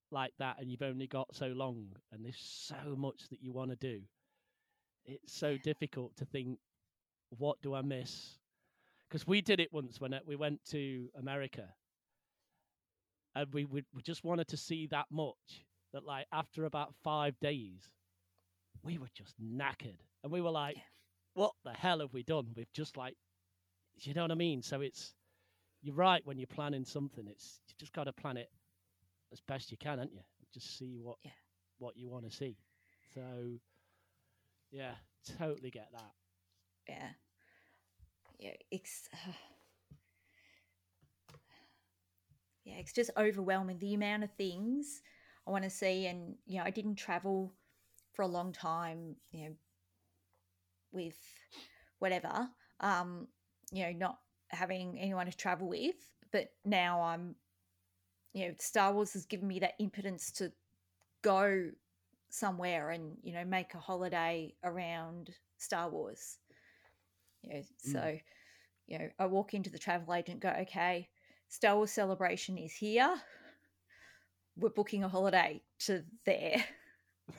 like 0.10 0.34
that 0.40 0.56
and 0.60 0.72
you've 0.72 0.82
only 0.82 1.06
got 1.06 1.28
so 1.36 1.50
long 1.50 1.86
and 2.12 2.26
there's 2.26 2.40
so 2.40 2.96
much 2.98 3.30
that 3.30 3.44
you 3.44 3.54
want 3.54 3.70
to 3.70 3.76
do, 3.76 4.02
it's 5.06 5.32
so 5.32 5.58
difficult 5.58 6.16
to 6.18 6.26
think 6.26 6.58
what 7.38 7.62
do 7.62 7.76
I 7.76 7.84
miss? 7.84 8.40
Because 9.08 9.28
we 9.28 9.42
did 9.42 9.60
it 9.60 9.72
once 9.72 10.02
when 10.02 10.16
uh, 10.16 10.22
we 10.26 10.36
went 10.36 10.60
to 10.72 11.08
America, 11.20 11.68
and 13.36 13.54
we, 13.54 13.66
we 13.66 13.84
we 13.94 14.02
just 14.02 14.24
wanted 14.24 14.48
to 14.50 14.58
see 14.58 14.88
that 14.88 15.08
much 15.12 15.66
that 15.94 16.06
like 16.06 16.28
after 16.32 16.66
about 16.66 16.94
five 17.04 17.40
days, 17.40 17.90
we 18.84 18.98
were 18.98 19.10
just 19.14 19.36
knackered, 19.42 20.00
and 20.24 20.32
we 20.32 20.42
were 20.42 20.52
like. 20.52 20.78
"What 21.34 21.54
the 21.64 21.74
hell 21.74 22.00
have 22.02 22.14
we 22.14 22.24
done?" 22.24 22.54
We've 22.56 22.72
just 22.74 22.98
like, 22.98 23.16
you 24.00 24.14
know 24.14 24.24
what 24.24 24.32
I 24.32 24.36
mean? 24.36 24.62
So 24.62 24.82
it's 24.82 25.14
you're 25.82 25.96
right 25.96 26.26
when 26.26 26.38
you're 26.38 26.48
planning 26.48 26.86
something. 26.86 27.28
It's 27.28 27.62
you 27.68 27.76
just 27.80 27.94
got 27.94 28.06
to 28.06 28.14
plan 28.14 28.38
it 28.38 28.50
as 29.32 29.42
best 29.42 29.72
you 29.72 29.78
can, 29.78 30.00
haven't 30.00 30.14
you? 30.14 30.22
Just 30.54 30.78
see 30.78 31.00
what 31.02 31.18
Yeah. 31.24 31.32
what 31.80 31.98
you 31.98 32.10
want 32.10 32.30
to 32.30 32.36
see. 32.36 32.58
So 33.14 33.22
yeah, 34.72 34.96
totally 35.38 35.72
get 35.72 35.90
that. 35.94 36.12
yeah 36.88 37.12
yeah 38.40 38.54
it's 38.72 39.10
uh, 39.14 39.32
yeah 42.66 42.76
it's 42.78 42.94
just 42.94 43.12
overwhelming 43.18 43.78
the 43.80 43.94
amount 43.94 44.24
of 44.24 44.32
things 44.34 45.02
i 45.48 45.52
want 45.52 45.64
to 45.64 45.70
see 45.70 46.06
and 46.08 46.36
you 46.46 46.58
know 46.58 46.64
i 46.64 46.70
didn't 46.70 46.96
travel 46.96 47.54
for 48.14 48.24
a 48.24 48.28
long 48.28 48.52
time 48.52 49.16
you 49.32 49.46
know 49.46 49.56
with 50.92 51.18
whatever 52.00 52.50
um 52.82 53.28
you 53.72 53.84
know 53.84 53.92
not 53.94 54.20
having 54.50 55.00
anyone 55.00 55.26
to 55.26 55.36
travel 55.36 55.68
with 55.70 55.96
but 56.32 56.50
now 56.66 57.02
i'm 57.02 57.36
you 58.34 58.48
know 58.48 58.54
star 58.60 58.94
wars 58.94 59.14
has 59.14 59.26
given 59.26 59.48
me 59.48 59.60
that 59.60 59.74
impotence 59.80 60.32
to 60.32 60.52
go 61.22 61.70
somewhere 62.30 62.92
and 62.92 63.18
you 63.24 63.34
know 63.34 63.46
make 63.46 63.74
a 63.74 63.80
holiday 63.80 64.54
around 64.64 65.32
star 65.58 65.90
wars. 65.90 66.38
You 67.44 67.56
know, 67.56 67.62
so 67.78 68.18
you 68.88 69.00
know 69.00 69.10
i 69.20 69.26
walk 69.26 69.54
into 69.54 69.70
the 69.70 69.80
travel 69.80 70.14
agent 70.14 70.42
go 70.42 70.50
okay 70.62 71.10
star 71.52 71.76
wars 71.76 71.92
celebration 71.92 72.58
is 72.58 72.74
here 72.74 73.14
we're 74.58 74.70
booking 74.70 75.04
a 75.04 75.08
holiday 75.08 75.62
to 75.78 76.04
there 76.26 76.64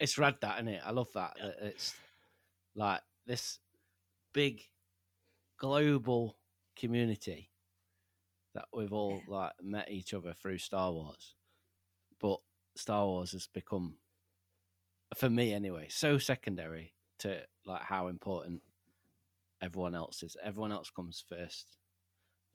It's 0.00 0.16
rad 0.16 0.36
that, 0.42 0.56
isn't 0.58 0.68
it? 0.68 0.82
I 0.84 0.92
love 0.92 1.08
that. 1.14 1.36
that 1.38 1.56
It's 1.60 1.94
like 2.76 3.00
this 3.26 3.58
big 4.32 4.62
global 5.58 6.36
community 6.76 7.50
that 8.54 8.66
we've 8.72 8.92
all 8.92 9.20
like 9.26 9.52
met 9.60 9.90
each 9.90 10.14
other 10.14 10.32
through 10.32 10.58
Star 10.58 10.92
Wars. 10.92 11.34
But 12.20 12.38
Star 12.76 13.06
Wars 13.06 13.32
has 13.32 13.48
become 13.48 13.96
for 15.16 15.28
me 15.28 15.52
anyway, 15.52 15.88
so 15.90 16.18
secondary 16.18 16.94
to 17.20 17.40
like 17.66 17.82
how 17.82 18.06
important 18.06 18.62
everyone 19.60 19.96
else 19.96 20.22
is. 20.22 20.36
Everyone 20.42 20.70
else 20.70 20.90
comes 20.90 21.24
first. 21.28 21.76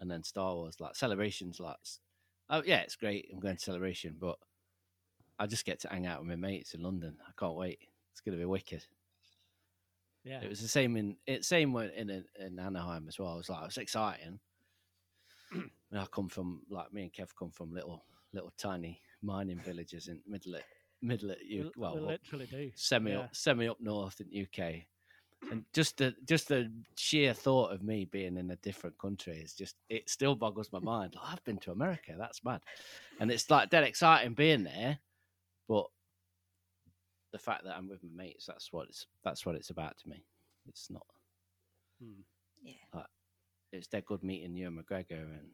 And 0.04 0.12
then 0.12 0.22
Star 0.22 0.54
Wars, 0.54 0.82
like 0.82 0.98
celebrations 0.98 1.62
like 1.62 1.78
oh 2.50 2.62
yeah, 2.66 2.80
it's 2.80 2.98
great. 2.98 3.30
I'm 3.32 3.39
going 3.39 3.56
to 3.56 3.63
celebration, 3.63 4.18
but 4.20 4.38
I 5.39 5.48
just 5.48 5.63
get 5.63 5.80
to 5.80 5.88
hang 5.89 6.06
out 6.06 6.20
with 6.20 6.28
my 6.28 6.36
mates 6.36 6.74
in 6.74 6.84
London. 6.84 7.16
I 7.26 7.32
can't 7.39 7.56
wait. 7.56 7.80
It's 8.12 8.20
going 8.20 8.38
to 8.38 8.42
be 8.42 8.46
wicked. 8.46 8.86
Yeah, 10.26 10.42
It 10.42 10.50
was 10.50 10.62
the 10.62 10.68
same 10.68 10.98
in 10.98 11.16
it 11.26 11.46
same 11.46 11.72
when- 11.72 11.92
in 11.92 12.26
in 12.38 12.60
Anaheim 12.60 13.08
as 13.08 13.18
well. 13.18 13.30
I 13.30 13.36
was 13.36 13.48
like, 13.48 13.66
it's 13.66 13.78
exciting. 13.78 14.42
and 15.54 15.70
I 15.96 16.06
come 16.08 16.28
from 16.28 16.63
like 16.70 16.92
me 16.92 17.04
and 17.04 17.13
Kev 17.13 17.30
come 17.39 17.52
from 17.52 17.74
little 17.74 18.04
little 18.34 18.52
tiny 18.58 19.00
mining 19.22 19.60
villages 19.60 20.10
in 20.10 20.20
middle 20.28 20.60
middle 21.02 21.30
we, 21.30 21.72
well 21.78 21.96
we 21.96 22.02
up- 22.02 22.08
literally 22.10 22.46
do. 22.48 22.72
semi 22.76 23.12
yeah. 23.12 23.20
up 23.20 23.36
semi 23.36 23.70
up 23.70 23.80
north 23.80 24.20
in 24.20 24.28
UK. 24.44 24.84
And 25.51 25.65
just 25.73 25.97
the 25.97 26.15
just 26.25 26.47
the 26.47 26.71
sheer 26.97 27.34
thought 27.34 27.71
of 27.73 27.84
me 27.84 28.06
being 28.06 28.38
in 28.38 28.51
a 28.51 28.56
different 28.58 28.97
country 28.97 29.38
is 29.38 29.53
just 29.53 29.75
it 29.89 30.10
still 30.10 30.36
boggles 30.36 30.71
my 30.71 30.79
mind. 30.84 31.15
Like, 31.15 31.34
I've 31.34 31.43
been 31.43 31.58
to 31.60 31.71
America, 31.71 32.15
that's 32.17 32.43
mad. 32.43 32.62
And 33.19 33.32
it's 33.32 33.49
like 33.49 33.69
dead 33.69 33.84
exciting 33.84 34.34
being 34.34 34.63
there, 34.63 34.97
but 35.67 35.86
the 37.32 37.39
fact 37.39 37.63
that 37.65 37.75
I'm 37.75 37.89
with 37.89 38.03
my 38.03 38.23
mates, 38.23 38.45
that's 38.45 38.71
what 38.71 38.88
it's 38.88 39.06
that's 39.23 39.45
what 39.45 39.56
it's 39.56 39.69
about 39.69 39.97
to 39.99 40.10
me. 40.10 40.23
It's 40.67 40.89
not 40.89 41.06
Hmm. 42.01 42.21
yeah 42.63 42.73
it's 43.73 43.88
dead 43.88 44.06
good 44.06 44.23
meeting 44.23 44.56
Ewan 44.56 44.77
McGregor 44.84 45.23
and 45.23 45.49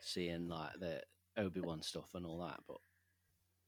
seeing 0.00 0.48
like 0.48 0.72
the 0.80 1.02
Obi 1.36 1.60
Wan 1.60 1.82
stuff 1.82 2.08
and 2.14 2.24
all 2.24 2.38
that. 2.38 2.60
But 2.66 2.78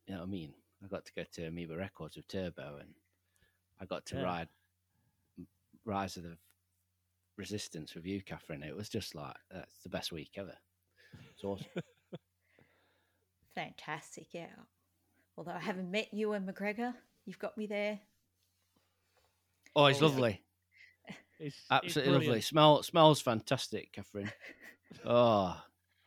you 0.06 0.14
know 0.14 0.20
what 0.20 0.28
I 0.28 0.30
mean? 0.30 0.54
I 0.82 0.87
got 0.88 1.04
to 1.04 1.12
go 1.14 1.24
to 1.32 1.46
Amoeba 1.46 1.76
Records 1.76 2.16
with 2.16 2.26
Turbo 2.26 2.78
and 2.80 2.94
I 3.80 3.84
got 3.84 4.06
to 4.06 4.16
Yeah. 4.16 4.22
ride 4.22 4.48
Rise 5.88 6.16
of 6.16 6.22
the 6.22 6.37
Resistance 7.37 7.94
with 7.94 8.05
you, 8.05 8.20
Catherine. 8.22 8.62
It 8.62 8.77
was 8.77 8.88
just 8.88 9.14
like 9.14 9.35
that's 9.51 9.79
the 9.83 9.88
best 9.88 10.12
week 10.12 10.31
ever. 10.37 10.55
It's 11.35 11.42
awesome. 11.44 11.66
fantastic 13.55 14.27
yeah 14.33 14.46
although 15.37 15.51
i 15.51 15.59
haven't 15.59 15.90
met 15.90 16.07
Ewan 16.14 16.46
McGregor 16.46 16.94
you've 17.27 17.40
got 17.40 17.59
me 17.59 17.66
there 17.66 17.98
oh, 19.74 19.87
it's 19.87 20.01
Oh, 20.01 20.07
lovely. 20.07 20.40
It's, 21.40 21.55
it's 21.57 21.66
Absolutely 21.70 22.12
lovely. 22.12 22.40
Smell 22.40 22.83
smells 22.83 23.20
fantastic, 23.20 23.92
Catherine. 23.92 24.31
Oh, 25.05 25.57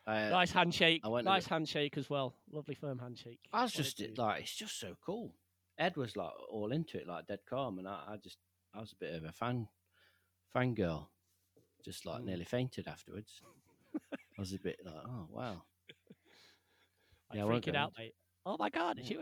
I, 0.08 0.30
Nice 0.30 0.52
handshake. 0.52 1.02
I 1.06 1.08
went 1.08 1.26
nice 1.26 1.46
handshake 1.46 1.98
as 1.98 2.10
well. 2.10 2.36
Lovely 2.52 2.76
firm 2.76 3.00
handshake. 3.00 3.40
I 3.54 3.64
was 3.64 3.72
What 3.74 3.84
just 3.84 3.98
dude. 3.98 4.18
like, 4.18 4.42
it's 4.42 4.56
just 4.56 4.78
so 4.80 4.96
cool. 5.06 5.34
Ed 5.78 5.96
was 5.98 6.16
like 6.18 6.32
all 6.50 6.72
into 6.72 6.98
it, 6.98 7.08
like 7.08 7.28
dead 7.28 7.40
calm, 7.50 7.80
and 7.80 7.88
I, 7.88 8.00
I 8.10 8.18
just, 8.18 8.38
I 8.74 8.80
was 8.80 8.92
a 8.94 8.96
bit 8.96 9.14
of 9.16 9.24
a 9.26 9.32
fan, 9.32 9.68
fangirl, 10.56 11.08
just 11.84 12.06
like 12.06 12.22
Mm. 12.22 12.26
nearly 12.26 12.46
fainted 12.46 12.88
afterwards. 12.88 13.42
I 14.38 14.42
was 14.42 14.54
a 14.54 14.60
bit 14.60 14.80
like, 14.86 14.96
oh 15.06 15.28
wow. 15.30 15.64
Like 17.30 17.38
Yeah, 17.38 17.42
I 17.44 17.46
won't 17.46 17.66
freaking 17.66 17.74
go 17.74 17.80
out, 17.80 17.94
mate. 17.98 18.16
Oh 18.46 18.58
my 18.58 18.70
god, 18.70 18.98
it's 19.00 19.10
you. 19.10 19.20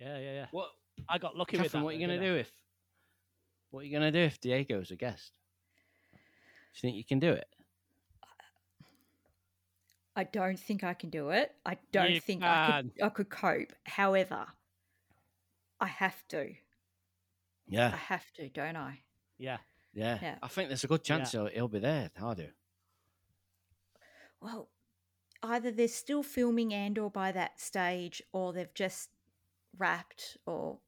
Yeah, 0.00 0.18
yeah, 0.18 0.32
yeah. 0.32 0.46
What, 0.50 0.70
I 1.08 1.18
got 1.18 1.36
lucky 1.36 1.56
with 1.56 1.64
Catherine? 1.66 1.82
that. 1.82 1.84
What 1.84 1.94
are 1.94 1.98
you 1.98 2.06
gonna 2.06 2.20
do 2.20 2.34
I? 2.36 2.38
if, 2.38 2.52
what 3.70 3.80
are 3.80 3.84
you 3.84 3.92
gonna 3.92 4.12
do 4.12 4.20
if 4.20 4.40
Diego's 4.40 4.90
a 4.90 4.96
guest? 4.96 5.32
Do 6.12 6.18
you 6.74 6.80
think 6.80 6.96
you 6.96 7.04
can 7.04 7.18
do 7.18 7.32
it? 7.32 7.48
i 10.16 10.24
don't 10.24 10.58
think 10.58 10.82
i 10.82 10.92
can 10.92 11.08
do 11.08 11.30
it 11.30 11.54
i 11.64 11.76
don't 11.92 12.10
You 12.10 12.20
think 12.20 12.42
i 12.42 12.80
could 12.82 12.90
i 13.02 13.08
could 13.08 13.28
cope 13.30 13.72
however 13.84 14.46
i 15.80 15.86
have 15.86 16.16
to 16.28 16.52
i 17.94 17.96
have 17.96 18.30
to 18.32 18.48
don't 18.48 18.76
i 18.76 19.00
Yeah. 19.38 19.58
yeah. 19.92 20.18
Yeah. 20.22 20.34
I 20.42 20.48
think 20.48 20.68
there's 20.68 20.84
a 20.84 20.88
good 20.88 21.02
chance 21.04 21.32
he'll, 21.32 21.46
he'll 21.46 21.68
be 21.68 21.78
there. 21.80 22.10
I 22.22 22.34
do. 22.34 22.48
well 24.40 24.68
either 25.42 25.70
they're 25.70 25.88
still 25.88 26.22
filming 26.22 26.74
andor 26.74 27.08
by 27.08 27.32
that 27.32 27.58
stage 27.60 28.22
or 28.32 28.52
they've 28.52 28.74
just 28.74 29.08
wrapped 29.78 30.36
or 30.46 30.78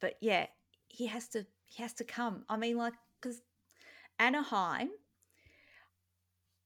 but 0.00 0.14
yeah 0.20 0.46
he 0.88 1.06
has 1.06 1.28
to 1.28 1.46
he 1.66 1.82
has 1.82 1.92
to 1.92 2.04
come 2.04 2.44
i 2.48 2.56
mean 2.56 2.76
like 2.76 2.94
because 3.20 3.42
anaheim 4.18 4.88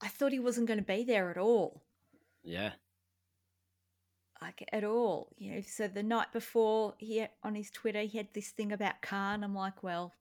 i 0.01 0.09
thought 0.09 0.33
he 0.33 0.39
wasn't 0.39 0.67
going 0.67 0.79
to 0.79 0.85
be 0.85 1.05
there 1.05 1.31
at 1.31 1.37
all 1.39 1.83
Yeah, 2.43 2.73
like 4.45 4.69
at 4.73 4.85
all 4.85 5.33
you 5.39 5.55
know 5.55 5.63
so 5.67 5.89
the 5.89 6.03
night 6.03 6.31
before 6.33 6.95
he 6.99 7.25
on 7.43 7.55
his 7.55 7.71
twitter 7.71 8.03
he 8.03 8.19
had 8.19 8.29
this 8.35 8.51
thing 8.51 8.73
about 8.73 9.01
con. 9.01 9.43
I'm 9.43 9.55
like 9.55 9.83
well 9.83 10.13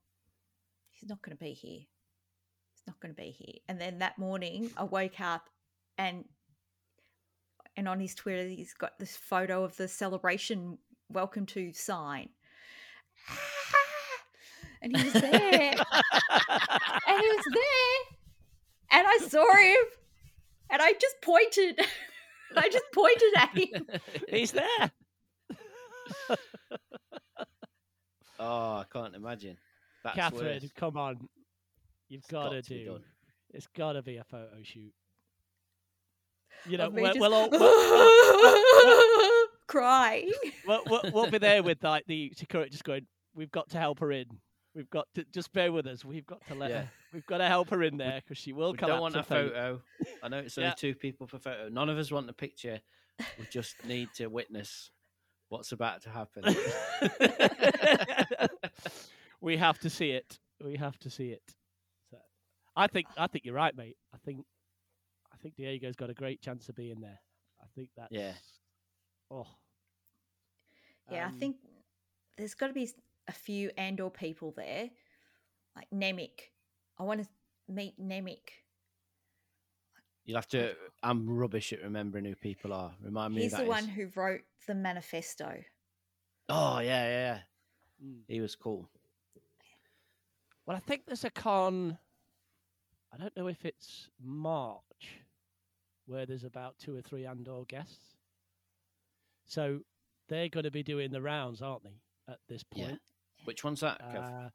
he's 0.90 1.08
not 1.08 1.20
going 1.20 1.36
to 1.36 1.44
be 1.44 1.52
here. 1.52 1.80
He's 2.72 2.86
not 2.86 3.00
going 3.00 3.14
to 3.14 3.20
be 3.20 3.30
here. 3.30 3.56
And 3.68 3.78
then 3.80 3.98
that 3.98 4.18
morning 4.18 4.70
i 4.76 4.84
woke 4.84 5.20
up 5.20 5.50
and 5.98 6.24
and 7.76 7.86
on 7.86 8.00
his 8.00 8.14
twitter 8.14 8.48
he's 8.48 8.72
got 8.72 8.98
this 8.98 9.14
photo 9.16 9.62
of 9.62 9.76
the 9.76 9.88
celebration 9.88 10.78
welcome 11.10 11.44
to 11.46 11.72
sign. 11.74 12.30
And 14.80 14.96
he 14.96 15.02
was 15.02 15.12
there. 15.12 15.74
And 17.06 17.20
he 17.20 17.28
was 17.28 17.44
there. 17.52 18.16
And 18.90 19.06
i 19.06 19.18
saw 19.28 19.54
him. 19.54 19.84
And 20.70 20.80
i 20.80 20.92
just 20.92 21.20
pointed 21.20 21.78
i 22.56 22.68
just 22.68 22.84
pointed 22.92 23.32
at 23.36 23.56
him 23.56 23.86
He's 24.28 24.52
there. 24.52 24.90
oh, 28.38 28.76
I 28.78 28.84
can't 28.92 29.14
imagine. 29.14 29.56
That's 30.02 30.16
Catherine, 30.16 30.60
worse. 30.62 30.72
come 30.76 30.96
on. 30.96 31.28
You've 32.08 32.20
It's 32.20 32.30
got 32.30 32.50
to 32.50 32.56
got 32.56 32.64
do. 32.64 32.84
done. 32.84 33.04
It's 33.52 33.66
got 33.68 33.92
to 33.92 34.02
be 34.02 34.16
a 34.18 34.24
photo 34.24 34.56
shoot. 34.62 34.92
You 36.68 36.78
know, 36.78 36.86
of 36.86 36.94
me 36.94 37.02
we'll, 37.02 37.12
just 37.12 37.20
we'll, 37.20 37.34
all, 37.34 37.48
we'll, 37.50 39.46
crying. 39.66 40.30
we'll, 40.66 40.82
we'll, 40.86 41.02
we'll 41.12 41.30
be 41.30 41.38
there 41.38 41.62
with 41.62 41.82
like 41.82 42.04
the 42.06 42.32
security 42.36 42.70
just 42.70 42.84
going. 42.84 43.06
We've 43.34 43.50
got 43.50 43.68
to 43.70 43.78
help 43.78 44.00
her 44.00 44.12
in. 44.12 44.26
We've 44.74 44.88
got 44.90 45.06
to 45.14 45.24
just 45.32 45.52
bear 45.52 45.72
with 45.72 45.86
us. 45.86 46.04
We've 46.04 46.26
got 46.26 46.44
to 46.48 46.54
let 46.54 46.70
Yeah. 46.70 46.76
her. 46.82 46.90
We've 47.14 47.26
got 47.26 47.38
to 47.38 47.46
help 47.46 47.70
her 47.70 47.82
in 47.84 47.96
there 47.96 48.20
because 48.22 48.38
she 48.38 48.52
will 48.52 48.72
We 48.72 48.78
collapse. 48.78 48.92
don't 48.94 49.00
want 49.00 49.14
a 49.14 49.18
and 49.18 49.26
photo. 49.26 49.80
I 50.22 50.28
know 50.28 50.38
it's 50.38 50.58
only 50.58 50.68
Yeah. 50.68 50.74
two 50.74 50.94
people 50.96 51.26
per 51.28 51.38
photo. 51.38 51.68
None 51.68 51.88
of 51.88 51.96
us 51.96 52.10
want 52.10 52.28
a 52.28 52.32
picture. 52.32 52.80
We 53.38 53.46
just 53.50 53.76
need 53.86 54.08
to 54.16 54.26
witness 54.26 54.90
what's 55.48 55.70
about 55.72 56.02
to 56.02 56.10
happen. 56.10 56.42
we 59.40 59.56
have 59.56 59.78
to 59.80 59.90
see 59.90 60.10
it. 60.10 60.38
We 60.62 60.76
have 60.76 60.98
to 61.00 61.10
see 61.10 61.28
it. 61.30 61.42
So, 62.10 62.18
I 62.76 62.86
think 62.88 63.06
I 63.16 63.26
think 63.28 63.44
you're 63.44 63.54
right, 63.54 63.76
mate. 63.76 63.96
I 64.12 64.18
think 64.24 64.44
I 65.32 65.36
think 65.36 65.54
Diego's 65.56 65.94
got 65.96 66.10
a 66.10 66.14
great 66.14 66.40
chance 66.42 66.68
of 66.68 66.74
being 66.74 67.00
there. 67.00 67.20
I 67.62 67.66
think 67.74 67.90
that's 67.96 68.10
Yeah. 68.12 68.32
Oh, 69.30 69.46
Yeah, 71.10 71.26
I 71.26 71.28
Um, 71.28 71.38
think 71.38 71.56
there's 72.36 72.54
got 72.54 72.66
to 72.68 72.72
be 72.72 72.90
a 73.28 73.32
few 73.32 73.70
Andor 73.78 74.10
people 74.10 74.50
there, 74.52 74.90
like 75.76 75.88
Nemik. 75.94 76.50
I 76.98 77.02
want 77.02 77.22
to 77.22 77.28
meet 77.68 77.98
Nemik. 78.00 78.62
You'll 80.24 80.38
have 80.38 80.48
to. 80.48 80.74
I'm 81.02 81.28
rubbish 81.28 81.72
at 81.72 81.82
remembering 81.82 82.24
who 82.24 82.34
people 82.34 82.72
are. 82.72 82.92
Remind 83.02 83.34
me. 83.34 83.42
He's 83.42 83.54
who 83.54 83.64
the 83.64 83.68
one 83.68 83.84
is. 83.84 83.90
who 83.90 84.08
wrote 84.14 84.40
the 84.66 84.74
manifesto. 84.74 85.62
Oh 86.48 86.78
yeah, 86.78 87.06
yeah, 87.06 87.08
yeah. 87.08 87.38
mm. 88.04 88.20
He 88.26 88.40
was 88.40 88.56
cool. 88.56 88.88
Well, 90.66 90.76
I 90.76 90.80
think 90.80 91.02
there's 91.06 91.24
a 91.24 91.30
con. 91.30 91.98
I 93.12 93.18
don't 93.18 93.36
know 93.36 93.48
if 93.48 93.64
it's 93.64 94.08
March, 94.22 95.20
where 96.06 96.26
there's 96.26 96.44
about 96.44 96.78
two 96.78 96.96
or 96.96 97.02
three 97.02 97.26
Andor 97.26 97.62
guests. 97.68 98.16
So 99.46 99.80
they're 100.28 100.48
going 100.48 100.64
to 100.64 100.70
be 100.70 100.82
doing 100.82 101.12
the 101.12 101.20
rounds, 101.20 101.60
aren't 101.60 101.84
they? 101.84 102.00
At 102.32 102.38
this 102.48 102.62
point. 102.62 102.82
Yeah. 102.84 102.88
point, 102.88 103.00
Which 103.44 103.62
one's 103.62 103.80
that? 103.80 104.00
Uh, 104.00 104.48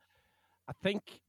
I 0.68 0.74
think 0.82 1.22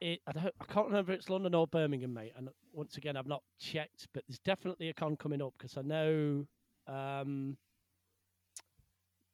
it. 0.00 0.20
I 0.26 0.32
don't. 0.32 0.54
I 0.60 0.64
can't 0.64 0.86
remember 0.86 1.12
if 1.12 1.18
it's 1.20 1.30
London 1.30 1.54
or 1.54 1.66
Birmingham, 1.66 2.14
mate. 2.14 2.32
And 2.36 2.48
once 2.72 2.96
again, 2.96 3.16
I've 3.16 3.26
not 3.26 3.42
checked, 3.60 4.08
but 4.14 4.24
there's 4.28 4.38
definitely 4.40 4.88
a 4.88 4.94
con 4.94 5.16
coming 5.16 5.42
up 5.42 5.54
because 5.58 5.76
I 5.76 5.82
know 5.82 6.46
um, 6.86 7.56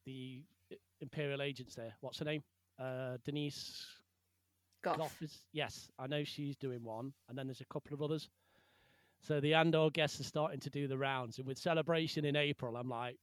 the 0.07 0.43
Imperial 1.01 1.43
agents 1.43 1.75
there. 1.75 1.95
What's 2.01 2.19
her 2.19 2.25
name? 2.25 2.43
Uh, 2.79 3.17
Denise 3.25 3.87
Gough. 4.83 4.97
Gough 4.99 5.23
is 5.23 5.45
yes, 5.53 5.89
I 5.99 6.07
know 6.07 6.25
she's 6.25 6.57
doing 6.57 6.83
one, 6.83 7.13
and 7.29 7.37
then 7.39 7.47
there's 7.47 7.61
a 7.61 7.67
couple 7.73 7.95
of 7.95 8.03
others. 8.03 8.29
So 9.23 9.41
the 9.41 9.55
Andor 9.55 9.89
guests 9.91 10.21
are 10.21 10.25
starting 10.25 10.61
to 10.61 10.71
do 10.71 10.87
the 10.87 10.99
rounds, 10.99 11.39
and 11.39 11.47
with 11.47 11.59
celebration 11.59 12.25
in 12.25 12.37
April, 12.37 12.77
I'm 12.77 12.89
like, 12.89 13.17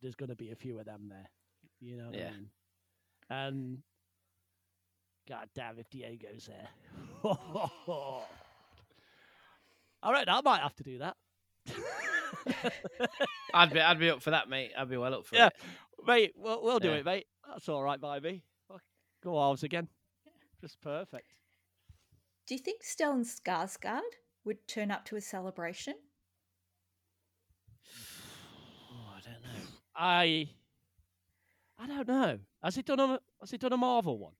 there's 0.00 0.14
going 0.14 0.30
to 0.30 0.36
be 0.36 0.50
a 0.50 0.56
few 0.56 0.78
of 0.78 0.86
them 0.86 1.08
there. 1.08 1.30
You 1.80 1.96
know 1.96 2.06
what 2.06 2.14
Yeah. 2.14 2.28
I 2.28 2.30
mean? 2.30 2.50
And 3.30 3.78
God 5.32 5.48
damn, 5.54 5.78
if 5.78 5.88
Diego's 5.88 6.46
there, 6.46 6.68
all 7.24 8.26
right, 10.04 10.28
I 10.28 10.40
might 10.42 10.60
have 10.60 10.74
to 10.74 10.82
do 10.82 10.98
that. 10.98 11.16
I'd 13.54 13.72
be, 13.72 13.80
I'd 13.80 13.98
be 13.98 14.10
up 14.10 14.20
for 14.22 14.28
that, 14.32 14.50
mate. 14.50 14.72
I'd 14.76 14.90
be 14.90 14.98
well 14.98 15.14
up 15.14 15.24
for 15.24 15.36
Yeah. 15.36 15.46
it. 15.46 15.54
mate, 16.06 16.32
we'll, 16.36 16.62
we'll 16.62 16.80
do 16.80 16.88
Yeah. 16.90 16.96
it, 16.96 17.04
mate. 17.06 17.26
That's 17.48 17.66
all 17.70 17.82
right 17.82 17.98
by 17.98 18.20
me. 18.20 18.42
Go 19.24 19.38
Arves 19.38 19.62
again. 19.62 19.88
Just 20.60 20.78
perfect. 20.82 21.32
Do 22.46 22.54
you 22.54 22.60
think 22.60 22.82
Stellan 22.84 23.24
Skarsgård 23.24 24.00
would 24.44 24.68
turn 24.68 24.90
up 24.90 25.06
to 25.06 25.16
a 25.16 25.20
celebration? 25.22 25.94
Oh, 28.94 29.14
I 29.16 29.20
don't 29.22 29.42
know. 29.42 29.68
I 29.96 30.48
I 31.78 31.86
don't 31.86 32.06
know. 32.08 32.38
Has 32.62 32.74
he 32.76 32.82
done 32.82 33.00
a 33.00 33.18
Has 33.40 33.50
he 33.50 33.56
done 33.56 33.72
a 33.72 33.78
Marvel 33.78 34.18
one? 34.18 34.32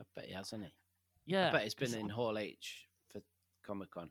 I 0.00 0.04
bet 0.14 0.26
he 0.26 0.32
has, 0.34 0.50
hasn't 0.50 0.64
he? 0.64 0.72
Yeah, 1.34 1.48
I 1.48 1.52
bet 1.52 1.62
he's 1.64 1.74
been 1.74 1.94
in 1.94 2.08
Hall 2.08 2.38
H 2.38 2.86
for 3.12 3.20
Comic 3.66 3.90
Con. 3.90 4.10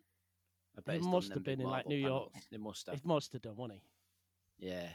I 0.78 0.82
bet 0.82 0.96
He 0.96 1.00
he's 1.02 1.08
must 1.08 1.34
have 1.34 1.44
been 1.44 1.60
in, 1.62 1.66
like, 1.68 1.86
Marvel 1.86 1.92
New 1.92 1.98
York. 1.98 2.32
panels. 2.34 2.48
They 2.52 2.58
must 2.58 2.86
He 2.88 2.92
have. 2.92 3.06
must 3.06 3.34
have 3.34 3.42
done, 3.42 3.56
wouldn't 3.56 3.80
he? 4.60 4.68
Yeah. 4.68 4.90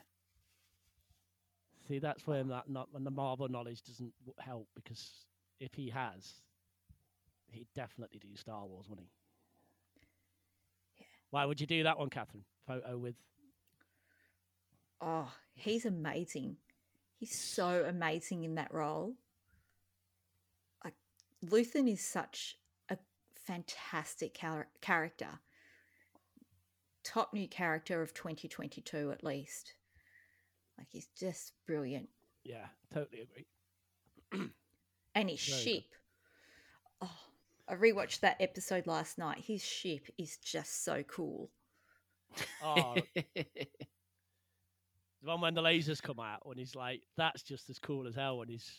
See, 1.88 1.98
that's 1.98 2.26
when 2.26 2.48
that 2.48 2.68
not 2.70 2.88
when 2.92 3.02
the 3.04 3.10
Marvel 3.10 3.48
knowledge 3.48 3.82
doesn't 3.82 4.12
help 4.38 4.68
because 4.74 5.26
if 5.58 5.74
he 5.74 5.88
has, 5.90 6.34
he'd 7.50 7.66
definitely 7.74 8.20
do 8.20 8.36
Star 8.36 8.64
Wars, 8.66 8.88
wouldn't 8.88 9.08
he? 9.08 11.04
Why 11.30 11.44
would 11.44 11.60
you 11.60 11.66
do 11.66 11.82
that 11.82 11.98
one, 11.98 12.08
Catherine? 12.10 12.44
Photo 12.66 12.96
with 12.98 13.16
Oh, 15.00 15.28
he's 15.54 15.84
amazing. 15.84 16.56
He's 17.18 17.36
so 17.36 17.84
amazing 17.88 18.44
in 18.44 18.54
that 18.54 18.72
role. 18.72 19.14
Luthen 21.44 21.90
is 21.92 22.00
such 22.04 22.56
a 22.88 22.96
fantastic 23.46 24.34
char- 24.38 24.68
character. 24.80 25.40
Top 27.04 27.32
new 27.34 27.48
character 27.48 28.00
of 28.00 28.14
2022 28.14 29.10
at 29.10 29.24
least. 29.24 29.74
Like 30.78 30.86
he's 30.90 31.08
just 31.18 31.52
brilliant. 31.66 32.08
yeah, 32.44 32.66
totally 32.92 33.22
agree. 33.22 34.50
And 35.14 35.28
his 35.28 35.44
Very 35.44 35.58
good. 35.58 35.64
ship. 35.74 35.84
Oh, 37.02 37.18
I 37.68 37.74
rewatched 37.74 38.20
that 38.20 38.40
episode 38.40 38.86
last 38.86 39.18
night. 39.18 39.44
His 39.46 39.62
ship 39.62 40.06
is 40.16 40.38
just 40.38 40.84
so 40.84 41.02
cool. 41.02 41.50
Oh, 42.64 42.94
the 43.14 43.66
one 45.20 45.40
when 45.42 45.52
the 45.54 45.60
lasers 45.60 46.00
come 46.02 46.18
out 46.18 46.46
when 46.46 46.56
he's 46.56 46.74
like, 46.74 47.02
that's 47.18 47.42
just 47.42 47.68
as 47.68 47.78
cool 47.78 48.06
as 48.08 48.14
hell 48.14 48.38
when 48.38 48.48
he's 48.48 48.70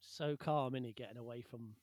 so 0.00 0.36
calm, 0.36 0.74
is 0.74 0.84
he, 0.84 0.92
getting 0.92 1.18
away 1.18 1.42
from 1.42 1.74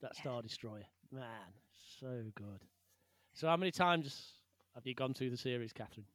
that 0.00 0.12
Yeah. 0.16 0.20
Star 0.20 0.42
Destroyer. 0.42 0.86
Man, 1.10 1.52
so 2.00 2.24
good. 2.34 2.64
So 3.34 3.46
how 3.48 3.56
many 3.56 3.70
times 3.70 4.34
have 4.74 4.86
you 4.86 4.94
gone 4.94 5.14
through 5.14 5.30
the 5.30 5.36
series, 5.36 5.72
Catherine? 5.72 6.06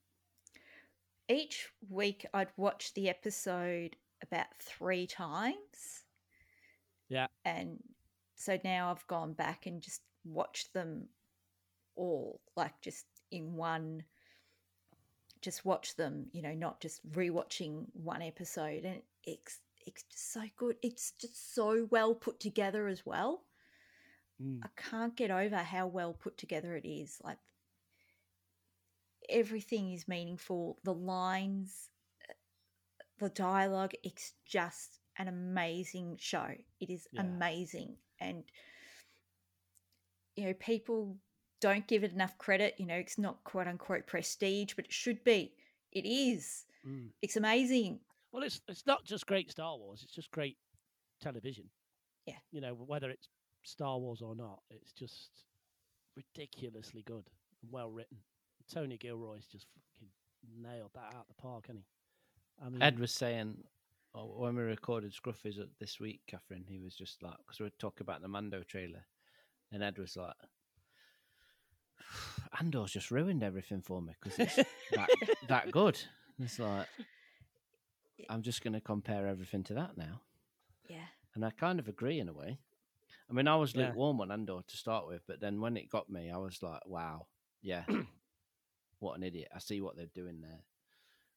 Each 1.28 1.70
week 1.90 2.26
I'd 2.34 2.52
watch 2.58 2.94
the 2.94 3.10
episode 3.10 3.96
about 4.22 4.48
three 4.60 5.08
times. 5.08 6.06
Yeah. 7.10 7.28
And 7.44 7.84
so 8.36 8.60
now 8.64 8.92
I've 8.92 9.06
gone 9.08 9.34
back 9.34 9.66
and 9.66 9.82
just 9.82 10.02
watched 10.24 10.74
them 10.74 11.10
all, 11.96 12.42
like 12.56 12.80
just 12.82 13.06
in 13.32 13.56
one 13.56 14.04
just 15.42 15.64
watch 15.64 15.96
them, 15.96 16.26
you 16.32 16.42
know, 16.42 16.56
not 16.56 16.82
just 16.82 17.08
rewatching 17.12 17.86
one 17.94 18.24
episode 18.24 18.84
and 18.84 19.02
it's 19.24 19.60
it's 19.86 20.04
just 20.04 20.34
so 20.34 20.42
good. 20.58 20.78
It's 20.82 21.12
just 21.20 21.54
so 21.56 21.88
well 21.92 22.16
put 22.16 22.40
together 22.40 22.88
as 22.88 23.06
well. 23.06 23.44
Mm. 24.42 24.60
I 24.64 24.70
can't 24.76 25.16
get 25.16 25.32
over 25.32 25.58
how 25.58 25.88
well 25.88 26.14
put 26.14 26.38
together 26.38 26.76
it 26.76 26.88
is. 26.88 27.18
Like 27.24 27.38
everything 29.30 29.92
is 29.94 30.08
meaningful. 30.08 30.80
The 30.84 30.94
lines, 30.94 31.90
uh, 32.30 32.34
the 33.20 33.30
dialogue, 33.30 33.94
it's 34.04 34.34
just 34.46 35.00
an 35.18 35.28
amazing 35.28 36.18
show. 36.20 36.48
It 36.80 36.90
is 36.90 37.08
Yeah. 37.12 37.22
amazing. 37.22 37.98
And 38.20 38.44
you 40.36 40.46
know, 40.46 40.54
people 40.54 41.18
don't 41.62 41.88
give 41.88 42.04
it 42.04 42.12
enough 42.12 42.38
credit. 42.38 42.76
You 42.78 42.86
know, 42.86 42.96
it's 42.96 43.18
not 43.18 43.44
quote 43.44 43.68
unquote 43.68 44.06
prestige, 44.08 44.74
but 44.76 44.86
it 44.86 44.94
should 44.94 45.24
be. 45.24 45.54
It 45.92 46.06
is. 46.06 46.66
Mm. 46.86 47.12
It's 47.22 47.38
amazing. 47.38 48.02
Well, 48.36 48.44
it's 48.44 48.60
it's 48.68 48.86
not 48.86 49.06
just 49.06 49.26
great 49.28 49.50
Star 49.50 49.78
Wars; 49.78 50.02
it's 50.04 50.12
just 50.12 50.30
great 50.30 50.58
television. 51.22 51.70
Yeah. 52.26 52.34
you 52.52 52.60
know 52.60 52.74
whether 52.74 53.10
it's 53.10 53.30
Star 53.64 53.98
Wars 53.98 54.22
or 54.22 54.36
not, 54.36 54.60
it's 54.70 54.92
just 54.92 55.30
ridiculously 56.18 57.02
good 57.04 57.24
and 57.62 57.72
well 57.72 57.92
written. 57.92 58.18
Tony 58.70 58.98
Gilroy's 58.98 59.46
just 59.46 59.68
fucking 59.74 60.10
nailed 60.62 60.92
that 60.96 61.14
out 61.16 61.22
of 61.22 61.28
the 61.30 61.42
park, 61.42 61.68
hasn't 61.68 61.86
he? 61.86 62.66
I 62.66 62.70
mean, 62.70 62.82
Ed 62.82 63.00
was 63.00 63.14
saying 63.14 63.64
oh, 64.14 64.34
when 64.36 64.58
we 64.58 64.64
recorded 64.64 65.14
Scruffy's 65.14 65.58
uh, 65.58 65.68
this 65.80 66.02
week, 66.02 66.20
Catherine, 66.28 66.66
he 66.68 66.82
was 66.82 66.94
just 66.94 67.24
like, 67.24 67.38
because 67.38 67.62
we 67.62 67.68
were 67.68 67.80
talking 67.80 68.04
about 68.04 68.22
the 68.22 68.28
Mando 68.28 68.64
trailer, 68.64 69.06
and 69.72 69.82
Ed 69.82 69.98
was 69.98 70.18
like, 70.18 70.36
Andor's 72.60 72.92
just 72.92 73.12
ruined 73.12 73.44
everything 73.44 73.82
for 73.82 74.02
me 74.02 74.14
because 74.22 74.38
it's 74.40 74.56
that, 74.92 75.10
that 75.48 75.72
good. 75.72 75.98
It's 76.38 76.60
like, 76.60 76.88
I'm 78.30 78.42
just 78.42 78.64
going 78.64 78.74
to 78.74 78.82
compare 78.82 79.28
everything 79.28 79.64
to 79.66 79.74
that 79.76 79.98
now. 79.98 80.22
Yeah. 80.90 81.06
And 81.34 81.44
I 81.46 81.50
kind 81.52 81.80
of 81.80 81.88
agree 81.88 82.20
in 82.20 82.30
a 82.30 82.34
way. 82.34 82.60
I 83.30 83.34
mean, 83.34 83.48
I 83.48 83.56
was 83.56 83.74
Yeah. 83.76 83.88
lukewarm 83.88 84.22
on 84.22 84.32
Andor 84.32 84.60
to 84.68 84.78
start 84.78 85.08
with, 85.08 85.22
but 85.28 85.40
then 85.42 85.60
when 85.62 85.78
it 85.78 85.90
got 85.90 86.10
me, 86.10 86.30
I 86.32 86.38
was 86.38 86.62
like, 86.62 86.86
wow, 86.86 87.28
yeah, 87.62 87.84
what 89.00 89.18
an 89.18 89.24
idiot. 89.24 89.50
I 89.54 89.60
see 89.60 89.82
what 89.82 89.96
they're 89.96 90.06
doing 90.14 90.42
there. 90.42 90.64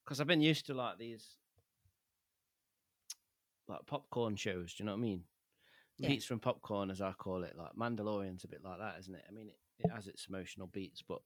Because 0.04 0.20
I've 0.20 0.26
been 0.26 0.40
used 0.40 0.66
to 0.66 0.74
like 0.74 0.98
these 0.98 1.36
like 3.66 3.84
popcorn 3.86 4.36
shows, 4.36 4.74
do 4.74 4.82
you 4.82 4.86
know 4.86 4.92
what 4.92 4.98
I 4.98 5.02
mean? 5.02 5.24
Yeah. 5.98 6.08
Beats 6.08 6.24
from 6.26 6.38
popcorn, 6.38 6.90
as 6.90 7.00
I 7.00 7.12
call 7.12 7.42
it. 7.42 7.54
Like 7.56 7.72
Mandalorian's 7.72 8.44
a 8.44 8.48
bit 8.48 8.62
like 8.62 8.78
that, 8.78 8.96
isn't 9.00 9.14
it? 9.14 9.24
I 9.28 9.32
mean, 9.32 9.48
it, 9.48 9.58
it 9.80 9.90
has 9.90 10.06
its 10.06 10.26
emotional 10.28 10.68
beats, 10.68 11.02
but 11.06 11.20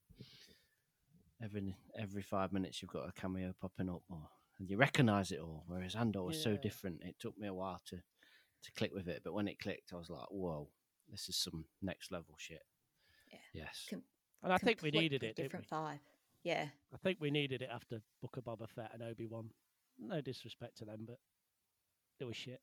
every 1.42 1.76
every 1.98 2.22
five 2.22 2.52
minutes 2.52 2.80
you've 2.80 2.90
got 2.90 3.08
a 3.08 3.12
cameo 3.12 3.52
popping 3.60 3.90
up, 3.90 4.02
or 4.08 4.28
and 4.62 4.70
you 4.70 4.76
recognise 4.76 5.32
it 5.32 5.40
all. 5.40 5.64
Whereas 5.66 5.96
Andor 5.96 6.22
was 6.22 6.40
so 6.40 6.56
different; 6.56 7.02
it 7.02 7.16
took 7.18 7.36
me 7.36 7.48
a 7.48 7.54
while 7.54 7.80
to 7.86 7.96
to 7.96 8.72
click 8.76 8.94
with 8.94 9.08
it. 9.08 9.22
But 9.24 9.34
when 9.34 9.48
it 9.48 9.58
clicked, 9.58 9.92
I 9.92 9.96
was 9.96 10.08
like, 10.08 10.28
"Whoa, 10.30 10.68
this 11.10 11.28
is 11.28 11.36
some 11.36 11.64
next 11.82 12.12
level 12.12 12.36
shit." 12.38 12.62
Yeah. 13.32 13.64
Yes. 13.64 13.86
Com- 13.90 14.04
and 14.44 14.52
I 14.52 14.58
think 14.58 14.80
we 14.80 14.92
needed 14.92 15.24
it. 15.24 15.34
Different 15.34 15.66
we? 15.68 15.76
vibe. 15.76 15.98
Yeah. 16.44 16.66
I 16.94 16.96
think 16.98 17.18
we 17.20 17.32
needed 17.32 17.60
it 17.60 17.70
after 17.72 18.00
Book 18.20 18.36
of 18.36 18.44
Boba 18.44 18.68
Fett 18.68 18.92
and 18.94 19.02
Obi 19.02 19.26
Wan. 19.26 19.50
No 19.98 20.20
disrespect 20.20 20.78
to 20.78 20.84
them, 20.84 21.08
but 21.08 21.18
it 22.20 22.24
was 22.24 22.36
shit. 22.36 22.60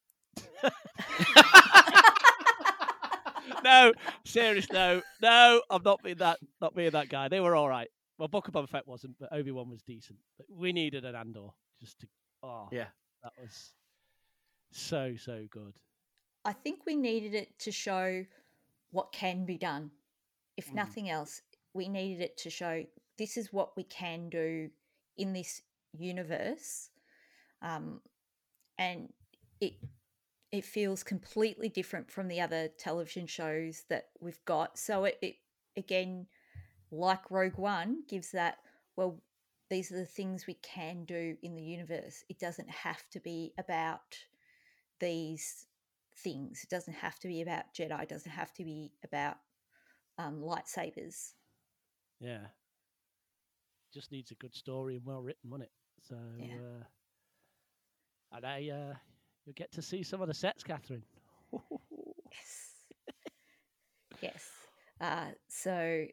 no, 3.64 3.92
serious, 4.26 4.72
no, 4.72 5.02
no. 5.22 5.62
I'm 5.70 5.84
not 5.84 6.02
being 6.02 6.18
that, 6.18 6.40
not 6.62 6.76
being 6.76 6.92
that 6.92 7.10
guy. 7.10 7.28
They 7.28 7.42
were 7.42 7.58
all 7.58 7.68
right. 7.68 7.90
Well, 8.18 8.30
Book 8.30 8.48
of 8.48 8.54
Boba 8.54 8.70
Fett 8.70 8.88
wasn't, 8.88 9.18
but 9.20 9.34
Obi 9.34 9.52
Wan 9.52 9.70
was 9.70 9.82
decent. 9.82 10.20
But 10.38 10.46
we 10.50 10.72
needed 10.72 11.04
an 11.04 11.16
Andor 11.16 11.50
just 11.80 12.00
to. 12.00 12.08
Oh, 12.44 12.68
Yeah. 12.72 12.88
that 13.24 13.34
was 13.38 13.74
so 14.72 15.16
so 15.18 15.46
good. 15.50 15.74
I 16.46 16.54
think 16.54 16.86
we 16.86 16.96
needed 16.96 17.34
it 17.34 17.58
to 17.60 17.72
show 17.72 18.26
what 18.92 19.12
can 19.12 19.46
be 19.46 19.58
done. 19.58 19.92
If 20.58 20.70
Mm. 20.70 20.76
nothing 20.76 21.10
else, 21.10 21.42
we 21.74 21.88
needed 21.90 22.22
it 22.22 22.38
to 22.38 22.50
show 22.50 22.86
this 23.18 23.38
is 23.38 23.52
what 23.52 23.76
we 23.76 23.84
can 23.84 24.30
do 24.30 24.70
in 25.18 25.34
this 25.34 25.62
universe. 25.98 26.90
Um, 27.62 28.02
and 28.78 29.14
it 29.60 29.74
it 30.52 30.66
feels 30.66 31.04
completely 31.04 31.70
different 31.70 32.10
from 32.10 32.28
the 32.28 32.42
other 32.42 32.70
television 32.70 33.28
shows 33.28 33.84
that 33.90 34.10
we've 34.20 34.44
got. 34.46 34.80
So 34.80 35.06
it, 35.06 35.18
it 35.22 35.36
again, 35.78 36.28
like 36.92 37.30
Rogue 37.30 37.58
One, 37.58 38.04
gives 38.08 38.32
that 38.32 38.60
well. 38.96 39.22
These 39.70 39.92
are 39.92 39.98
the 39.98 40.06
things 40.06 40.48
we 40.48 40.56
can 40.56 41.06
do 41.06 41.38
in 41.44 41.56
the 41.56 41.62
universe. 41.64 42.24
It 42.30 42.40
doesn't 42.40 42.70
have 42.70 43.04
to 43.12 43.20
be 43.20 43.54
about 43.60 44.18
these 45.00 45.68
things. 46.18 46.62
It 46.64 46.70
doesn't 46.70 46.96
have 46.96 47.20
to 47.20 47.28
be 47.28 47.42
about 47.42 47.74
Jedi. 47.78 48.02
It 48.04 48.10
doesn't 48.10 48.32
have 48.32 48.54
to 48.56 48.64
be 48.64 48.92
about 49.04 49.38
um, 50.18 50.42
lightsabers. 50.42 51.34
Yeah, 52.20 52.48
just 53.94 54.12
needs 54.12 54.32
a 54.32 54.36
good 54.36 54.56
story 54.56 54.96
and 54.96 55.06
well 55.06 55.22
written, 55.22 55.50
wouldn't 55.50 55.70
it? 55.70 55.74
So, 56.08 56.16
Yeah. 56.38 56.56
uh, 56.56 56.84
and 58.38 58.46
I, 58.46 58.70
uh, 58.70 58.94
you'll 59.46 59.54
get 59.56 59.72
to 59.74 59.82
see 59.82 60.04
some 60.04 60.22
of 60.22 60.28
the 60.28 60.34
sets, 60.34 60.64
Catherine. 60.64 61.04
Yes. 62.32 62.76
yes. 64.22 64.46
Uh, 65.02 65.32
so 65.48 66.06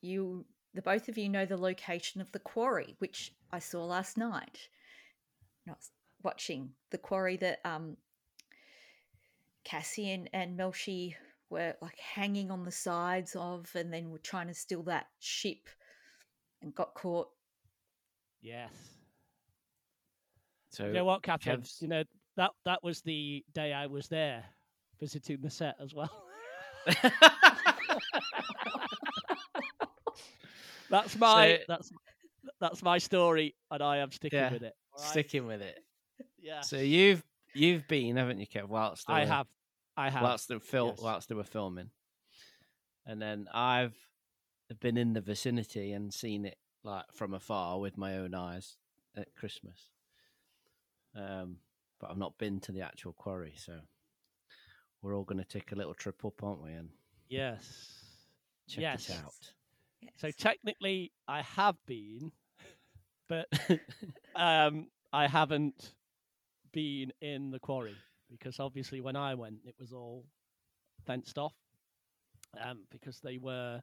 you, 0.00 0.44
the 0.76 0.82
both 0.82 1.08
of 1.08 1.18
you, 1.18 1.28
know 1.28 1.46
the 1.46 1.56
location 1.56 2.20
of 2.20 2.30
the 2.32 2.38
quarry, 2.38 2.94
which 2.98 3.32
I 3.50 3.58
saw 3.58 3.84
last 3.84 4.16
night. 4.16 4.68
Not 5.66 5.78
watching 6.22 6.70
the 6.90 6.98
quarry 6.98 7.36
that 7.38 7.60
um, 7.64 7.96
Cassian 9.64 10.28
and 10.32 10.58
Melshi 10.58 11.14
were 11.50 11.74
like 11.80 11.98
hanging 11.98 12.50
on 12.50 12.64
the 12.64 12.70
sides 12.70 13.34
of, 13.36 13.68
and 13.74 13.92
then 13.92 14.10
were 14.10 14.18
trying 14.18 14.48
to 14.48 14.54
steal 14.54 14.82
that 14.84 15.06
ship 15.18 15.68
and 16.62 16.74
got 16.74 16.94
caught. 16.94 17.28
Yes. 18.40 18.70
So 20.70 20.86
you 20.86 20.92
know 20.92 21.04
what, 21.04 21.22
Catherine? 21.22 21.60
Kev's- 21.62 21.78
You 21.80 21.88
know 21.88 22.04
that 22.36 22.50
that 22.64 22.82
was 22.82 23.00
the 23.00 23.44
day 23.54 23.72
I 23.72 23.86
was 23.86 24.08
there 24.08 24.44
visiting 25.00 25.40
the 25.40 25.50
set 25.50 25.76
as 25.80 25.94
well. 25.94 26.10
that's 30.90 31.16
my 31.16 31.56
So- 31.58 31.64
that's 31.68 31.92
that's 32.60 32.82
my 32.82 32.98
story, 32.98 33.54
and 33.70 33.82
I 33.82 33.98
am 33.98 34.10
sticking 34.12 34.38
Yeah, 34.38 34.52
with 34.52 34.62
it. 34.62 34.74
right? 34.98 35.06
Sticking 35.08 35.46
with 35.46 35.62
it. 35.62 35.78
Yeah, 36.40 36.60
So 36.60 36.76
you've 36.78 37.22
you've 37.54 37.86
been, 37.88 38.16
haven't 38.16 38.38
you, 38.38 38.46
Kev? 38.46 38.68
Whilst 38.68 39.06
they 39.08 39.14
I 39.14 39.20
were- 39.22 39.26
have, 39.26 39.46
I 39.96 40.10
have. 40.10 40.22
whilst 40.22 40.48
they 40.48 40.58
fil- 40.60 40.88
yes. 40.96 41.00
whilst 41.02 41.28
they 41.28 41.34
were 41.34 41.42
filming, 41.44 41.90
and 43.04 43.20
then 43.20 43.48
I've 43.52 43.96
been 44.80 44.96
in 44.96 45.12
the 45.12 45.20
vicinity 45.20 45.92
and 45.92 46.14
seen 46.14 46.44
it 46.46 46.56
like 46.84 47.04
from 47.12 47.34
afar 47.34 47.80
with 47.80 47.98
my 47.98 48.16
own 48.16 48.32
eyes 48.34 48.76
at 49.16 49.34
Christmas. 49.34 49.90
Um, 51.16 51.56
but 52.00 52.10
I've 52.10 52.18
not 52.18 52.38
been 52.38 52.60
to 52.60 52.72
the 52.72 52.82
actual 52.82 53.12
quarry, 53.12 53.54
so 53.56 53.80
we're 55.02 55.16
all 55.16 55.24
going 55.24 55.38
to 55.42 55.44
take 55.44 55.72
a 55.72 55.76
little 55.76 55.94
trip 55.94 56.24
up, 56.24 56.42
aren't 56.44 56.62
we, 56.62 56.72
and 56.72 56.90
yes. 57.28 57.88
check 58.68 58.82
Yes. 58.82 59.10
it 59.10 59.16
out. 59.16 59.52
So 60.18 60.30
technically, 60.30 61.12
I 61.28 61.42
have 61.42 61.76
been, 61.86 62.32
but 63.28 63.46
um, 64.36 64.86
I 65.12 65.26
haven't 65.26 65.92
been 66.72 67.12
in 67.20 67.50
the 67.50 67.58
quarry 67.58 67.96
because 68.30 68.60
obviously 68.60 69.00
when 69.00 69.16
I 69.16 69.34
went, 69.34 69.56
it 69.66 69.74
was 69.78 69.92
all 69.92 70.24
fenced 71.06 71.38
off 71.38 71.54
um, 72.62 72.80
because 72.90 73.20
they 73.20 73.38
were 73.38 73.80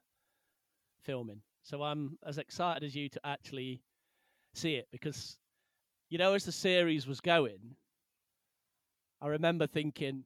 filming. 1.02 1.40
So 1.62 1.82
I'm 1.82 2.18
as 2.26 2.38
excited 2.38 2.82
as 2.84 2.94
you 2.94 3.08
to 3.10 3.20
actually 3.24 3.82
see 4.54 4.74
it 4.74 4.88
because, 4.90 5.38
you 6.10 6.18
know, 6.18 6.34
as 6.34 6.44
the 6.44 6.52
series 6.52 7.06
was 7.06 7.20
going, 7.20 7.76
I 9.20 9.28
remember 9.28 9.66
thinking, 9.66 10.24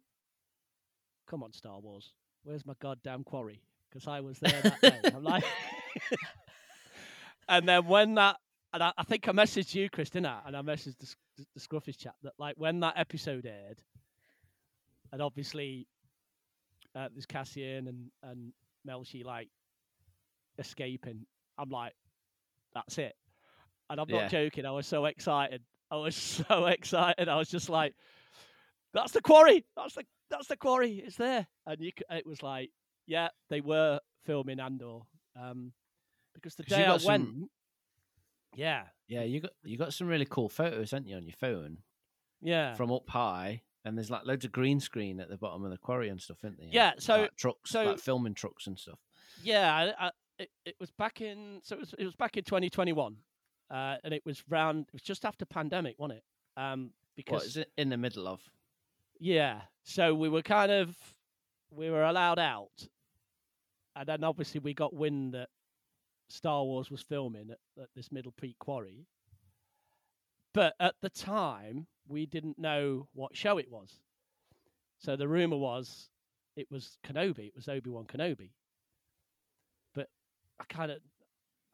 "Come 1.29 1.43
on, 1.43 1.53
Star 1.53 1.79
Wars, 1.79 2.13
where's 2.43 2.67
my 2.67 2.75
goddamn 2.81 3.25
quarry?" 3.25 3.63
Because 3.89 4.07
I 4.09 4.21
was 4.21 4.39
there 4.41 4.61
that 4.63 4.81
day. 4.81 5.01
I'm 5.15 5.23
like, 5.23 5.45
and 7.49 7.69
then 7.69 7.87
when 7.87 8.15
that, 8.15 8.37
and 8.73 8.83
I, 8.83 8.93
I 8.99 9.03
think 9.05 9.29
I 9.29 9.33
messaged 9.33 9.75
you, 9.75 9.89
Chris, 9.91 10.11
didn't 10.11 10.27
I? 10.27 10.41
And 10.47 10.57
I 10.57 10.63
messaged 10.63 10.99
the, 10.99 11.45
the 11.55 11.61
Scruffish 11.61 11.97
chat 11.99 12.15
that 12.23 12.33
like 12.39 12.55
when 12.57 12.81
that 12.81 12.95
episode 12.97 13.47
aired, 13.47 13.81
and 15.13 15.23
obviously 15.23 15.87
uh, 16.95 17.09
there's 17.13 17.27
Cassian 17.27 17.89
and 17.89 18.11
and 18.23 18.53
Melshi 18.87 19.25
like 19.25 19.49
escaping. 20.59 21.27
I'm 21.59 21.71
like, 21.71 21.95
that's 22.75 22.99
it. 22.99 23.15
And 23.91 24.01
I'm 24.01 24.09
not 24.09 24.21
Yeah. 24.21 24.29
joking. 24.29 24.67
I 24.67 24.71
was 24.73 24.87
so 24.87 25.07
excited. 25.07 25.63
I 25.91 25.97
was 25.97 26.15
so 26.49 26.67
excited. 26.67 27.29
I 27.29 27.37
was 27.37 27.49
just 27.49 27.69
like, 27.69 27.95
that's 28.93 29.13
the 29.13 29.23
quarry. 29.23 29.65
That's 29.77 29.95
the 29.95 30.05
that's 30.31 30.49
the 30.49 30.57
quarry. 30.57 31.03
It's 31.05 31.17
there. 31.17 31.47
And 31.67 31.81
you, 31.81 31.93
it 32.11 32.27
was 32.27 32.43
like, 32.43 32.71
yeah, 33.07 33.29
they 33.49 33.61
were 33.61 34.01
filming 34.27 34.61
Andor. 34.61 35.01
Um, 35.41 35.73
because 36.35 36.55
the 36.55 36.63
day 36.65 36.85
I 36.85 36.97
some- 36.99 37.07
went, 37.07 37.51
yeah, 38.55 38.85
Yeah, 39.07 39.23
you 39.23 39.41
got 39.41 39.53
you 39.65 39.77
got 39.77 39.93
some 39.95 40.07
really 40.07 40.25
cool 40.27 40.49
photos, 40.49 40.91
haven't 40.93 41.09
you, 41.09 41.17
on 41.17 41.25
your 41.27 41.37
phone 41.39 41.79
yeah, 42.41 42.75
from 42.75 42.93
up 42.93 43.09
high, 43.09 43.63
and 43.85 43.97
there's 43.97 44.11
like 44.11 44.25
loads 44.27 44.45
of 44.45 44.53
green 44.53 44.81
screen 44.81 45.21
at 45.21 45.29
the 45.29 45.37
bottom 45.37 45.65
of 45.65 45.71
the 45.71 45.79
quarry 45.79 46.09
and 46.09 46.21
stuff, 46.21 46.39
isn't 46.45 46.59
there? 46.59 46.69
Yeah, 46.71 46.93
so- 46.99 47.23
like 47.23 47.37
trucks, 47.37 47.71
so- 47.71 47.85
like 47.85 47.99
filming 47.99 48.35
trucks 48.35 48.67
and 48.67 48.79
stuff. 48.79 48.99
yeah. 49.43 49.93
I, 49.99 50.07
I, 50.07 50.11
it, 50.39 50.51
it 50.65 50.75
was 50.79 50.91
back 50.93 51.21
in 51.21 51.61
so 51.65 51.75
it 51.77 51.81
was 51.81 51.95
it 51.99 52.05
was 52.05 52.15
back 52.15 52.37
in 52.37 52.45
2021, 52.45 53.17
uh, 53.71 53.97
and 54.05 54.15
it 54.15 54.23
was 54.25 54.43
round. 54.49 54.87
It 54.89 54.93
was 54.93 55.03
just 55.03 55.25
after 55.25 55.45
pandemic, 55.45 55.97
wasn't 55.99 56.19
it? 56.19 56.61
Um, 56.61 56.91
because 57.17 57.33
What 57.41 57.47
is 57.47 57.57
it 57.57 57.73
in 57.77 57.89
the 57.89 57.97
middle 57.97 58.29
of? 58.29 58.41
Yeah. 59.19 59.63
So 59.83 60.15
we 60.15 60.29
were 60.29 60.43
kind 60.43 60.71
of 60.71 60.97
we 61.71 61.91
were 61.91 62.05
allowed 62.05 62.39
out, 62.39 62.71
and 63.99 64.07
then 64.07 64.23
obviously 64.23 64.61
we 64.61 64.75
got 64.75 64.95
wind 64.95 65.35
that 65.35 65.49
Star 66.29 66.63
Wars 66.63 66.91
was 66.91 67.03
filming 67.03 67.51
at, 67.51 67.83
at 67.83 67.89
this 67.97 68.13
Middle 68.13 68.33
Peak 68.41 68.57
quarry. 68.61 69.07
But 70.55 70.75
at 70.79 70.95
the 71.03 71.11
time, 71.11 71.87
we 72.07 72.25
didn't 72.25 72.59
know 72.59 73.09
what 73.13 73.37
show 73.37 73.59
it 73.59 73.71
was. 73.71 73.91
So 74.99 75.17
the 75.17 75.27
rumor 75.27 75.57
was 75.57 76.09
it 76.57 76.67
was 76.71 76.97
Kenobi. 77.07 77.49
It 77.49 77.57
was 77.57 77.69
Obi 77.69 77.91
Wan 77.91 78.05
Kenobi. 78.05 78.51
But 79.95 80.09
I 80.61 80.65
kind 80.69 80.93
of, 80.93 80.99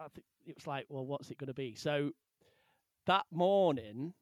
I 0.01 0.05
think 0.15 0.25
it 0.47 0.57
was 0.57 0.67
like, 0.67 0.87
well, 0.89 1.07
what's 1.07 1.31
it 1.31 1.39
going 1.39 1.49
to 1.49 1.55
be? 1.55 1.75
So 1.75 2.11
that 3.07 3.25
morning, 3.31 4.15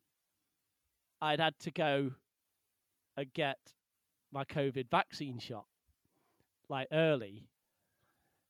I'd 1.20 1.40
had 1.40 1.58
to 1.60 1.70
go 1.70 2.10
and 3.16 3.32
get 3.32 3.58
my 4.32 4.44
COVID 4.44 4.90
vaccine 4.90 5.38
shot 5.38 5.66
like 6.68 6.88
early. 6.92 7.44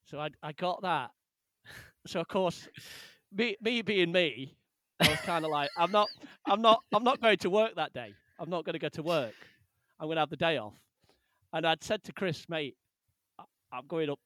So 0.05 0.18
I 0.18 0.30
I 0.42 0.53
got 0.53 0.82
that. 0.82 1.11
So 2.05 2.18
of 2.20 2.26
course, 2.26 2.66
me 3.32 3.57
me 3.61 3.80
being 3.82 4.11
me, 4.11 4.57
I 5.00 5.09
was 5.09 5.20
kind 5.20 5.44
of 5.44 5.53
like, 5.53 5.70
I'm 5.76 5.92
not 5.92 6.09
I'm 6.46 6.61
not 6.61 6.82
I'm 6.92 7.05
not 7.05 7.20
going 7.20 7.38
to 7.38 7.50
work 7.50 7.76
that 7.76 7.92
day. 7.92 8.12
I'm 8.40 8.50
not 8.50 8.64
going 8.64 8.72
to 8.72 8.80
go 8.80 8.88
to 8.88 9.03
work. 9.05 9.34
I'm 10.00 10.09
going 10.09 10.16
to 10.16 10.20
have 10.22 10.30
the 10.30 10.36
day 10.36 10.57
off. 10.59 10.74
And 11.53 11.64
I'd 11.64 11.84
said 11.84 12.03
to 12.05 12.12
Chris, 12.12 12.48
mate, 12.48 12.74
I'm 13.72 13.86
going 13.86 14.11
up. 14.11 14.18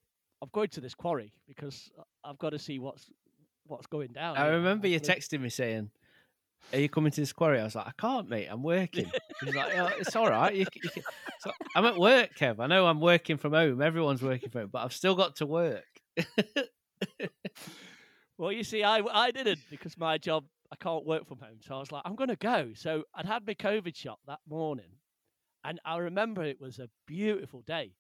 I'm 0.43 0.49
going 0.53 0.68
to 0.68 0.81
this 0.81 0.95
quarry 0.95 1.35
because 1.47 1.91
I've 2.24 2.39
got 2.39 2.51
to 2.51 2.59
see 2.59 2.79
what's 2.79 3.11
what's 3.66 3.87
going 3.87 4.12
down. 4.12 4.37
I 4.39 4.49
remember 4.49 4.89
you 4.89 5.01
texting 5.01 5.41
me 5.41 5.51
saying, 5.51 5.91
"Are 6.73 6.79
you 6.79 6.89
coming 6.89 7.13
to 7.13 7.21
this 7.21 7.33
quarry?" 7.33 7.61
I 7.61 7.65
was 7.65 7.75
like, 7.75 7.87
"I 7.87 7.93
can't, 7.99 8.29
mate. 8.29 8.49
I'm 8.51 8.63
working." 8.63 9.11
He's 9.45 9.55
like, 9.55 9.77
oh, 9.79 9.91
"It's 9.99 10.17
all 10.17 10.29
right. 10.29 10.55
You, 10.55 10.67
you 10.75 11.03
so 11.41 11.51
I'm 11.75 11.85
at 11.85 11.99
work, 11.99 12.31
Kev. 12.39 12.61
I 12.61 12.67
know 12.67 12.87
I'm 12.87 13.01
working 13.01 13.37
from 13.37 13.53
home. 13.53 13.81
Everyone's 13.81 14.23
working 14.23 14.51
from 14.51 14.63
home, 14.63 14.71
but 14.73 14.85
I've 14.85 14.93
still 14.93 15.15
got 15.15 15.37
to 15.37 15.47
work." 15.47 15.85
Well, 18.39 18.53
you 18.53 18.65
see, 18.65 18.83
I, 18.83 18.99
I 18.99 19.31
didn't 19.31 19.61
because 19.71 19.97
my 19.97 20.19
job, 20.19 20.45
I 20.71 20.77
can't 20.77 21.07
work 21.07 21.27
from 21.27 21.39
home. 21.39 21.59
So 21.61 21.77
I 21.77 21.79
was 21.79 21.91
like, 21.91 22.03
I'm 22.05 22.17
going 22.17 22.29
to 22.29 22.37
go. 22.37 22.73
So 22.75 23.05
I'd 23.15 23.25
had 23.25 23.47
my 23.47 23.55
COVID 23.55 23.97
shot 23.97 24.19
that 24.27 24.41
morning. 24.49 24.99
And 25.65 25.81
I 25.85 25.97
remember 25.99 26.43
it 26.43 26.61
was 26.61 26.79
a 26.79 26.91
beautiful 27.07 27.63
day. 27.67 27.93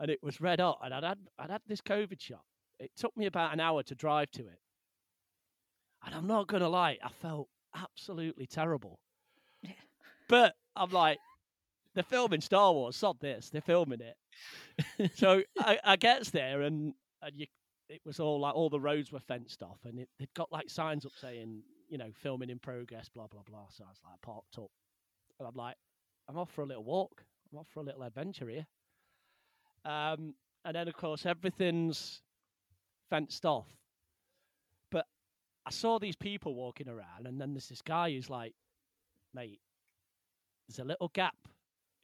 And 0.00 0.10
it 0.10 0.22
was 0.22 0.40
red 0.40 0.60
hot. 0.60 0.78
And 0.82 0.94
I'd 0.94 1.04
had, 1.04 1.18
I'd 1.38 1.50
had 1.50 1.60
this 1.66 1.80
COVID 1.82 2.20
shot. 2.20 2.42
It 2.80 2.90
took 2.96 3.16
me 3.16 3.26
about 3.26 3.52
an 3.52 3.60
hour 3.60 3.82
to 3.84 3.94
drive 3.94 4.30
to 4.32 4.42
it. 4.42 4.58
And 6.04 6.14
I'm 6.14 6.26
not 6.26 6.48
going 6.48 6.62
to 6.62 6.68
lie, 6.68 6.98
I 7.02 7.08
felt 7.20 7.48
absolutely 7.74 8.46
terrible. 8.46 8.98
But 10.28 10.54
I'm 10.74 10.90
like, 10.90 11.18
they're 11.94 12.02
filming 12.02 12.40
Star 12.40 12.72
Wars. 12.72 12.96
Sod 12.96 13.20
this, 13.20 13.50
they're 13.50 13.60
filming 13.60 14.00
it. 14.00 15.12
so 15.14 15.42
I, 15.58 15.78
I 15.84 15.96
gets 15.96 16.30
there 16.30 16.62
and 16.62 16.94
and 17.20 17.32
you, 17.36 17.46
it 17.90 18.00
was 18.06 18.18
all 18.18 18.40
like 18.40 18.54
all 18.54 18.70
the 18.70 18.80
roads 18.80 19.12
were 19.12 19.20
fenced 19.20 19.62
off, 19.62 19.78
and 19.84 19.98
it, 19.98 20.08
they'd 20.18 20.32
got 20.34 20.50
like 20.50 20.70
signs 20.70 21.04
up 21.04 21.12
saying, 21.20 21.62
you 21.90 21.98
know, 21.98 22.10
filming 22.14 22.48
in 22.48 22.58
progress, 22.58 23.10
blah 23.14 23.26
blah 23.26 23.42
blah. 23.42 23.66
So 23.70 23.84
I 23.84 23.88
was 23.90 24.00
like 24.04 24.20
parked 24.22 24.56
up, 24.56 24.70
and 25.38 25.46
I'm 25.46 25.54
like, 25.54 25.76
I'm 26.28 26.38
off 26.38 26.50
for 26.50 26.62
a 26.62 26.66
little 26.66 26.84
walk. 26.84 27.22
I'm 27.52 27.58
off 27.58 27.68
for 27.74 27.80
a 27.80 27.84
little 27.84 28.02
adventure 28.02 28.48
here. 28.48 28.66
Um, 29.84 30.34
and 30.64 30.74
then 30.74 30.88
of 30.88 30.94
course 30.94 31.26
everything's 31.26 32.22
fenced 33.10 33.44
off. 33.44 33.66
I 35.66 35.70
saw 35.70 35.98
these 35.98 36.16
people 36.16 36.54
walking 36.54 36.88
around, 36.88 37.26
and 37.26 37.40
then 37.40 37.52
there's 37.52 37.68
this 37.68 37.82
guy 37.82 38.10
who's 38.10 38.28
like, 38.28 38.54
mate, 39.34 39.60
there's 40.68 40.80
a 40.80 40.84
little 40.84 41.10
gap 41.14 41.36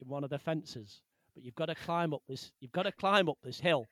in 0.01 0.07
one 0.07 0.23
of 0.23 0.29
the 0.29 0.39
fences, 0.39 1.01
but 1.33 1.43
you've 1.43 1.55
got 1.55 1.65
to 1.65 1.75
climb 1.75 2.13
up 2.13 2.21
this. 2.27 2.51
You've 2.59 2.71
got 2.71 2.83
to 2.83 2.91
climb 2.91 3.29
up 3.29 3.37
this 3.43 3.59
hill. 3.59 3.85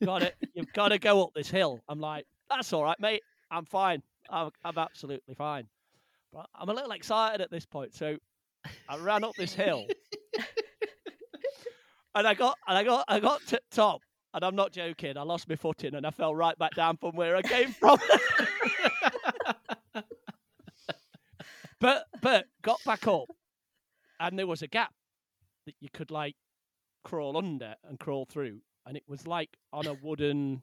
You've 0.00 0.06
got 0.06 0.20
to. 0.20 0.32
You've 0.54 0.72
got 0.72 0.88
to 0.88 0.98
go 0.98 1.22
up 1.24 1.30
this 1.34 1.50
hill. 1.50 1.80
I'm 1.88 2.00
like, 2.00 2.26
that's 2.48 2.72
all 2.72 2.84
right, 2.84 2.98
mate. 3.00 3.22
I'm 3.50 3.64
fine. 3.64 4.02
I'm, 4.30 4.50
I'm 4.64 4.78
absolutely 4.78 5.34
fine. 5.34 5.66
But 6.32 6.46
I'm 6.54 6.68
a 6.68 6.72
little 6.72 6.92
excited 6.92 7.40
at 7.40 7.50
this 7.50 7.66
point, 7.66 7.94
so 7.94 8.16
I 8.88 8.96
ran 8.98 9.24
up 9.24 9.34
this 9.36 9.52
hill, 9.52 9.84
and 12.14 12.26
I 12.26 12.34
got, 12.34 12.56
and 12.66 12.78
I 12.78 12.84
got, 12.84 13.04
I 13.08 13.20
got 13.20 13.44
to 13.48 13.60
top, 13.70 14.00
and 14.34 14.44
I'm 14.44 14.56
not 14.56 14.72
joking. 14.72 15.16
I 15.16 15.22
lost 15.22 15.48
my 15.48 15.56
footing, 15.56 15.94
and 15.94 16.06
I 16.06 16.10
fell 16.10 16.34
right 16.34 16.58
back 16.58 16.74
down 16.74 16.96
from 16.96 17.14
where 17.16 17.36
I 17.36 17.42
came 17.42 17.72
from. 17.72 17.98
but 21.80 22.06
but 22.20 22.46
got 22.62 22.82
back 22.84 23.06
up, 23.06 23.28
and 24.20 24.38
there 24.38 24.46
was 24.46 24.62
a 24.62 24.68
gap 24.68 24.92
that 25.66 25.74
you 25.80 25.88
could 25.92 26.10
like 26.10 26.34
crawl 27.04 27.36
under 27.36 27.74
and 27.88 27.98
crawl 27.98 28.24
through, 28.24 28.60
and 28.86 28.96
it 28.96 29.04
was 29.06 29.26
like 29.26 29.50
on 29.72 29.86
a 29.86 29.94
wooden 29.94 30.62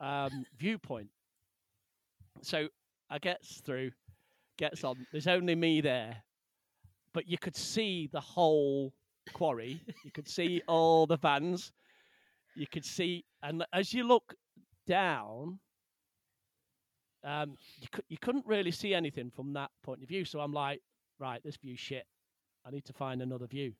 um, 0.00 0.44
viewpoint. 0.58 1.08
So 2.42 2.68
I 3.10 3.18
gets 3.18 3.60
through, 3.60 3.90
gets 4.58 4.84
on. 4.84 5.06
There's 5.12 5.26
only 5.26 5.54
me 5.54 5.80
there, 5.80 6.16
but 7.12 7.28
you 7.28 7.38
could 7.38 7.56
see 7.56 8.08
the 8.12 8.20
whole 8.20 8.92
quarry. 9.32 9.80
You 10.04 10.10
could 10.10 10.28
see 10.28 10.62
all 10.66 11.06
the 11.06 11.16
vans. 11.16 11.72
You 12.56 12.66
could 12.66 12.84
see, 12.84 13.24
and 13.42 13.64
as 13.72 13.92
you 13.92 14.04
look 14.04 14.34
down, 14.86 15.58
um, 17.24 17.56
you 17.80 17.88
you 18.08 18.18
couldn't 18.18 18.46
really 18.46 18.70
see 18.70 18.94
anything 18.94 19.30
from 19.30 19.54
that 19.54 19.70
point 19.82 20.02
of 20.02 20.08
view. 20.08 20.24
So 20.24 20.40
I'm 20.40 20.52
like, 20.52 20.80
right, 21.18 21.42
this 21.42 21.56
view 21.56 21.76
shit. 21.76 22.04
I 22.66 22.70
need 22.70 22.84
to 22.86 22.92
find 22.92 23.22
another 23.22 23.46
view. 23.46 23.72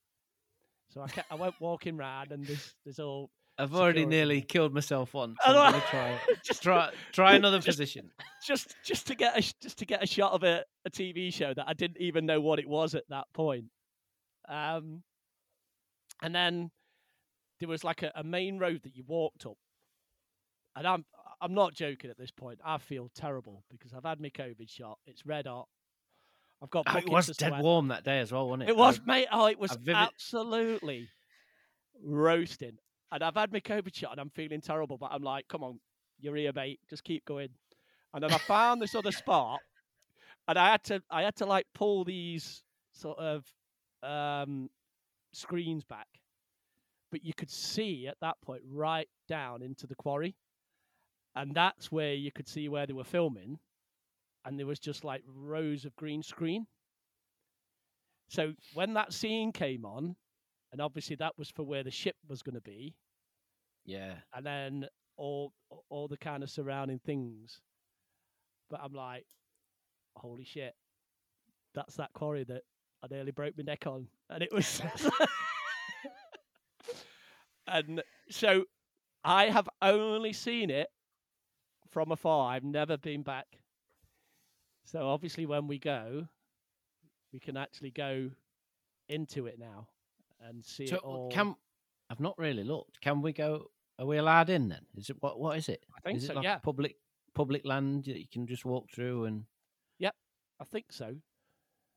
So 0.91 1.01
I 1.03 1.09
kept, 1.09 1.31
I 1.31 1.35
went 1.37 1.55
walking 1.61 1.97
round, 1.97 2.33
and 2.33 2.45
there's 2.47 2.75
there's 2.85 2.99
all 2.99 3.31
I've 3.57 3.75
already 3.75 4.05
nearly 4.05 4.43
killed 4.43 4.75
myself 4.75 5.15
once. 5.15 5.37
I'm 5.45 5.55
gonna 5.55 5.85
try 5.91 6.19
just 6.45 6.63
try 6.63 6.91
try 7.13 7.35
another 7.35 7.59
Just- 7.59 7.67
position. 7.79 8.11
just 8.47 8.75
just 8.85 9.07
to 9.07 9.15
get 9.15 9.39
a 9.39 9.55
just 9.63 9.79
to 9.79 9.87
get 9.87 10.03
a 10.03 10.07
shot 10.07 10.33
of 10.33 10.43
a, 10.43 10.65
a 10.85 10.91
TV 10.91 11.33
show 11.33 11.53
that 11.55 11.65
I 11.69 11.75
didn't 11.75 12.01
even 12.01 12.27
know 12.27 12.41
what 12.41 12.59
it 12.59 12.69
was 12.69 12.95
at 12.95 13.05
that 13.11 13.27
point. 13.33 13.67
Um, 14.49 15.03
and 16.23 16.35
then 16.35 16.71
there 17.65 17.71
was 17.71 17.83
like 17.85 18.03
a, 18.03 18.13
a 18.15 18.23
main 18.23 18.59
road 18.59 18.83
that 18.85 18.95
you 18.95 19.05
walked 19.07 19.47
up, 19.47 19.57
and 20.77 20.87
I'm 20.87 21.05
I'm 21.41 21.55
not 21.55 21.73
joking 21.75 22.11
at 22.11 22.19
this 22.19 22.31
point. 22.31 22.61
I 22.65 22.77
feel 22.79 23.11
terrible 23.15 23.65
because 23.71 23.93
I've 23.95 24.05
had 24.05 24.21
my 24.21 24.29
COVID 24.29 24.69
shot. 24.69 24.99
It's 25.07 25.25
red 25.25 25.47
hot. 25.47 25.67
I've 26.63 26.71
got 26.71 26.85
Oh, 26.89 26.99
it 26.99 27.09
was 27.09 27.27
dead 27.29 27.49
sweat. 27.49 27.63
warm 27.63 27.89
that 27.89 28.05
day 28.05 28.21
as 28.21 28.33
well, 28.33 28.49
wasn't 28.49 28.65
it? 28.65 28.69
It 28.71 28.77
was, 28.77 29.01
I- 29.01 29.03
mate. 29.07 29.27
Oh, 29.33 29.47
it 29.47 29.59
was 29.59 29.73
vivid- 29.73 29.97
absolutely 29.97 31.09
roasting. 32.03 32.79
And 33.13 33.23
I've 33.23 33.35
had 33.35 33.53
my 33.53 33.61
COVID 33.61 33.95
shot 33.95 34.13
and 34.13 34.21
I'm 34.21 34.31
feeling 34.31 34.61
terrible, 34.61 34.97
but 34.99 35.11
I'm 35.13 35.23
like, 35.23 35.47
come 35.49 35.63
on, 35.63 35.81
you're 36.21 36.37
here, 36.37 36.53
mate. 36.55 36.81
Just 36.89 37.05
keep 37.05 37.25
going. 37.25 37.49
And 38.13 38.23
then 38.23 38.33
I 38.33 38.39
found 38.39 38.81
this 38.81 38.95
other 38.95 39.13
spot, 39.13 39.59
and 40.49 40.59
I 40.59 40.71
had 40.73 40.85
to, 40.85 41.03
I 41.11 41.23
had 41.23 41.37
to 41.37 41.47
like 41.47 41.67
pull 41.75 42.05
these 42.05 42.63
sort 42.93 43.19
of 43.19 43.45
um, 44.03 44.71
screens 45.33 45.85
back, 45.85 46.07
but 47.15 47.25
you 47.25 47.33
could 47.33 47.49
see 47.49 48.09
at 48.09 48.17
that 48.21 48.35
point 48.45 48.61
right 48.69 49.07
down 49.29 49.63
into 49.63 49.87
the 49.87 49.95
quarry, 49.95 50.35
and 51.37 51.55
that's 51.55 51.93
where 51.93 52.13
you 52.13 52.33
could 52.33 52.49
see 52.49 52.69
where 52.69 52.89
they 52.89 52.93
were 52.93 53.05
filming, 53.05 53.57
and 54.45 54.59
there 54.59 54.67
was 54.67 54.81
just 54.81 55.05
like 55.05 55.23
rows 55.33 55.85
of 55.85 55.95
green 55.95 56.25
screen. 56.25 56.67
So 58.31 58.55
when 58.73 58.95
that 58.95 59.13
scene 59.13 59.53
came 59.53 59.85
on, 59.85 60.17
and 60.73 60.81
obviously 60.81 61.15
that 61.15 61.39
was 61.39 61.49
for 61.49 61.63
where 61.63 61.85
the 61.85 61.91
ship 61.93 62.17
was 62.29 62.43
going 62.43 62.57
to 62.57 62.61
be, 62.61 62.97
yeah. 63.85 64.15
and 64.35 64.45
then 64.45 64.89
all 65.17 65.53
all 65.91 66.09
the 66.09 66.17
kind 66.17 66.43
of 66.43 66.51
surrounding 66.51 66.99
things. 66.99 67.61
But 68.69 68.81
I'm 68.83 68.93
like, 68.93 69.27
holy 70.17 70.45
shit, 70.45 70.75
that's 71.77 71.95
that 71.95 72.13
quarry 72.13 72.43
that 72.43 72.63
I 73.05 73.07
nearly 73.09 73.31
broke 73.31 73.57
my 73.57 73.63
neck 73.63 73.87
on, 73.87 74.09
and 74.31 74.43
it 74.43 74.53
was. 74.53 74.83
and 77.75 78.03
so, 78.31 78.65
I 79.25 79.51
have 79.51 79.69
only 79.83 80.33
seen 80.33 80.71
it 80.71 80.89
from 81.91 82.13
afar. 82.13 82.55
I've 82.55 82.65
never 82.65 82.97
been 82.97 83.23
back. 83.23 83.47
So 84.85 85.09
obviously, 85.09 85.45
when 85.45 85.67
we 85.67 85.79
go, 85.79 86.27
we 87.33 87.41
can 87.41 87.57
actually 87.57 87.91
go 87.91 88.31
into 89.09 89.47
it 89.47 89.59
now 89.59 89.89
and 90.41 90.65
see 90.65 90.87
So 90.87 90.97
it 90.97 91.03
all. 91.03 91.31
can 91.31 91.55
I've 92.11 92.21
not 92.21 92.39
really 92.39 92.65
looked. 92.65 93.01
Can 93.01 93.23
we 93.23 93.33
go? 93.33 93.67
Are 93.99 94.07
we 94.07 94.19
allowed 94.19 94.51
in 94.51 94.69
then? 94.69 94.87
Is 94.97 95.11
it 95.11 95.17
what? 95.21 95.41
What 95.41 95.57
is 95.57 95.69
it? 95.69 95.85
I 95.97 96.01
think 96.01 96.19
is 96.19 96.25
it 96.25 96.27
so, 96.29 96.35
like 96.35 96.45
yeah. 96.45 96.59
public 96.59 96.97
public 97.35 97.65
land 97.65 98.05
that 98.05 98.19
you 98.19 98.29
can 98.33 98.47
just 98.47 98.65
walk 98.65 98.87
through 98.95 99.25
and? 99.25 99.45
Yep, 99.99 100.15
I 100.61 100.65
think 100.65 100.87
so, 100.91 101.17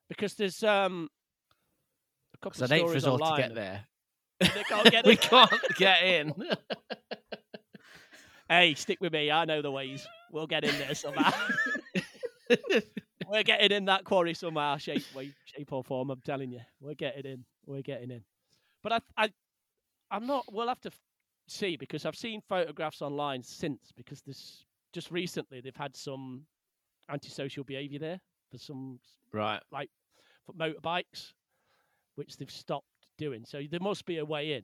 because 0.08 0.34
there's 0.34 0.62
um 0.62 1.08
a 2.34 2.38
couple 2.38 2.64
of 2.64 2.70
hate 2.70 2.82
for 2.82 2.98
stories 2.98 3.04
us 3.04 3.20
all 3.20 3.36
to 3.36 3.42
get 3.42 3.54
there. 3.54 3.84
They 4.40 4.62
can't 4.68 4.90
get 4.90 5.04
we 5.06 5.12
in. 5.12 5.18
can't 5.18 5.52
get 5.76 6.02
in. 6.02 6.34
Hey, 8.50 8.72
stick 8.72 8.96
with 9.02 9.12
me. 9.12 9.30
I 9.30 9.44
know 9.44 9.60
the 9.60 9.70
ways. 9.70 10.06
We'll 10.32 10.46
get 10.46 10.64
in 10.64 10.74
there 10.78 10.94
somehow. 10.94 11.32
We're 13.28 13.42
getting 13.42 13.72
in 13.72 13.84
that 13.84 14.04
quarry 14.04 14.32
somehow, 14.32 14.78
shape, 14.78 15.04
way, 15.14 15.32
shape 15.44 15.70
or 15.70 15.84
form. 15.84 16.08
I'm 16.08 16.22
telling 16.22 16.50
you, 16.52 16.60
we're 16.80 16.94
getting 16.94 17.26
in. 17.30 17.44
We're 17.66 17.82
getting 17.82 18.10
in. 18.10 18.22
But 18.82 18.92
I, 18.94 19.00
I, 19.18 19.30
I'm 20.10 20.26
not. 20.26 20.46
We'll 20.50 20.68
have 20.68 20.80
to 20.80 20.90
see 21.46 21.76
because 21.76 22.06
I've 22.06 22.16
seen 22.16 22.40
photographs 22.48 23.02
online 23.02 23.42
since 23.42 23.92
because 23.94 24.22
this 24.22 24.64
just 24.94 25.10
recently 25.10 25.60
they've 25.60 25.76
had 25.76 25.94
some 25.94 26.44
antisocial 27.10 27.64
behaviour 27.64 27.98
there 27.98 28.20
for 28.50 28.56
some 28.56 28.98
right. 29.30 29.60
Like 29.70 29.90
for 30.46 30.54
motorbikes, 30.54 31.32
which 32.14 32.38
they've 32.38 32.50
stopped 32.50 32.86
doing. 33.18 33.44
So 33.46 33.62
there 33.70 33.80
must 33.80 34.06
be 34.06 34.18
a 34.18 34.24
way 34.24 34.52
in. 34.54 34.62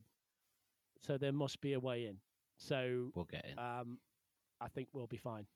So 1.07 1.19
there 1.19 1.33
must 1.33 1.61
be 1.61 1.75
a 1.75 1.81
way 1.81 2.07
in. 2.07 2.17
So 2.57 3.11
We'll 3.15 3.27
get 3.27 3.45
in. 3.51 3.59
um, 3.59 3.99
I 4.61 4.69
think 4.69 4.89
we'll 4.93 5.07
be 5.07 5.17
fine. 5.19 5.47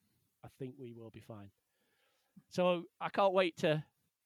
I 0.45 0.49
think 0.59 0.75
we 0.79 0.93
will 0.93 1.11
be 1.11 1.21
fine. 1.21 1.51
So 2.51 2.85
I 3.01 3.09
can't 3.09 3.33
wait 3.33 3.57
to 3.59 3.83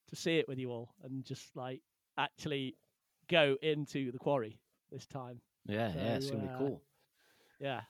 to 0.09 0.15
see 0.15 0.37
it 0.37 0.47
with 0.49 0.59
you 0.59 0.69
all 0.69 0.89
and 1.03 1.23
just 1.23 1.55
like 1.55 1.81
actually 2.17 2.75
go 3.29 3.55
into 3.61 4.11
the 4.11 4.19
quarry 4.19 4.59
this 4.91 5.05
time. 5.07 5.39
yeah, 5.65 5.91
yeah. 5.95 6.15
It's 6.15 6.29
gonna 6.29 6.43
be 6.43 6.49
uh, 6.49 6.57
cool. 6.57 6.81
Yeah. 7.59 7.81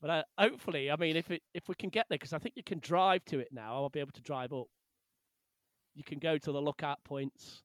But 0.00 0.10
uh, 0.10 0.22
hopefully, 0.38 0.90
I 0.90 0.96
mean, 0.96 1.16
if 1.16 1.30
it 1.30 1.42
if 1.54 1.68
we 1.68 1.74
can 1.74 1.90
get 1.90 2.06
there, 2.08 2.18
because 2.18 2.32
I 2.32 2.38
think 2.38 2.54
you 2.56 2.62
can 2.62 2.78
drive 2.80 3.24
to 3.26 3.38
it 3.38 3.48
now. 3.52 3.74
I'll 3.74 3.88
be 3.88 4.00
able 4.00 4.12
to 4.12 4.22
drive 4.22 4.52
up. 4.52 4.66
You 5.94 6.04
can 6.04 6.18
go 6.18 6.36
to 6.38 6.52
the 6.52 6.60
lookout 6.60 7.02
points 7.04 7.62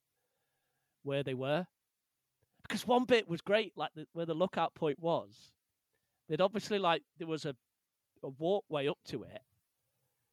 where 1.03 1.23
they 1.23 1.33
were, 1.33 1.65
because 2.71 2.87
one 2.87 3.03
bit 3.05 3.27
was 3.27 3.41
great, 3.41 3.73
like 3.75 3.91
the, 3.95 4.07
where 4.13 4.25
the 4.25 4.33
lookout 4.33 4.73
point 4.75 4.97
was. 4.99 5.51
They'd 6.29 6.41
obviously 6.41 6.79
like 6.79 7.03
there 7.17 7.27
was 7.27 7.45
a 7.45 7.55
a 8.23 8.29
walkway 8.29 8.87
up 8.87 8.99
to 9.07 9.23
it, 9.23 9.41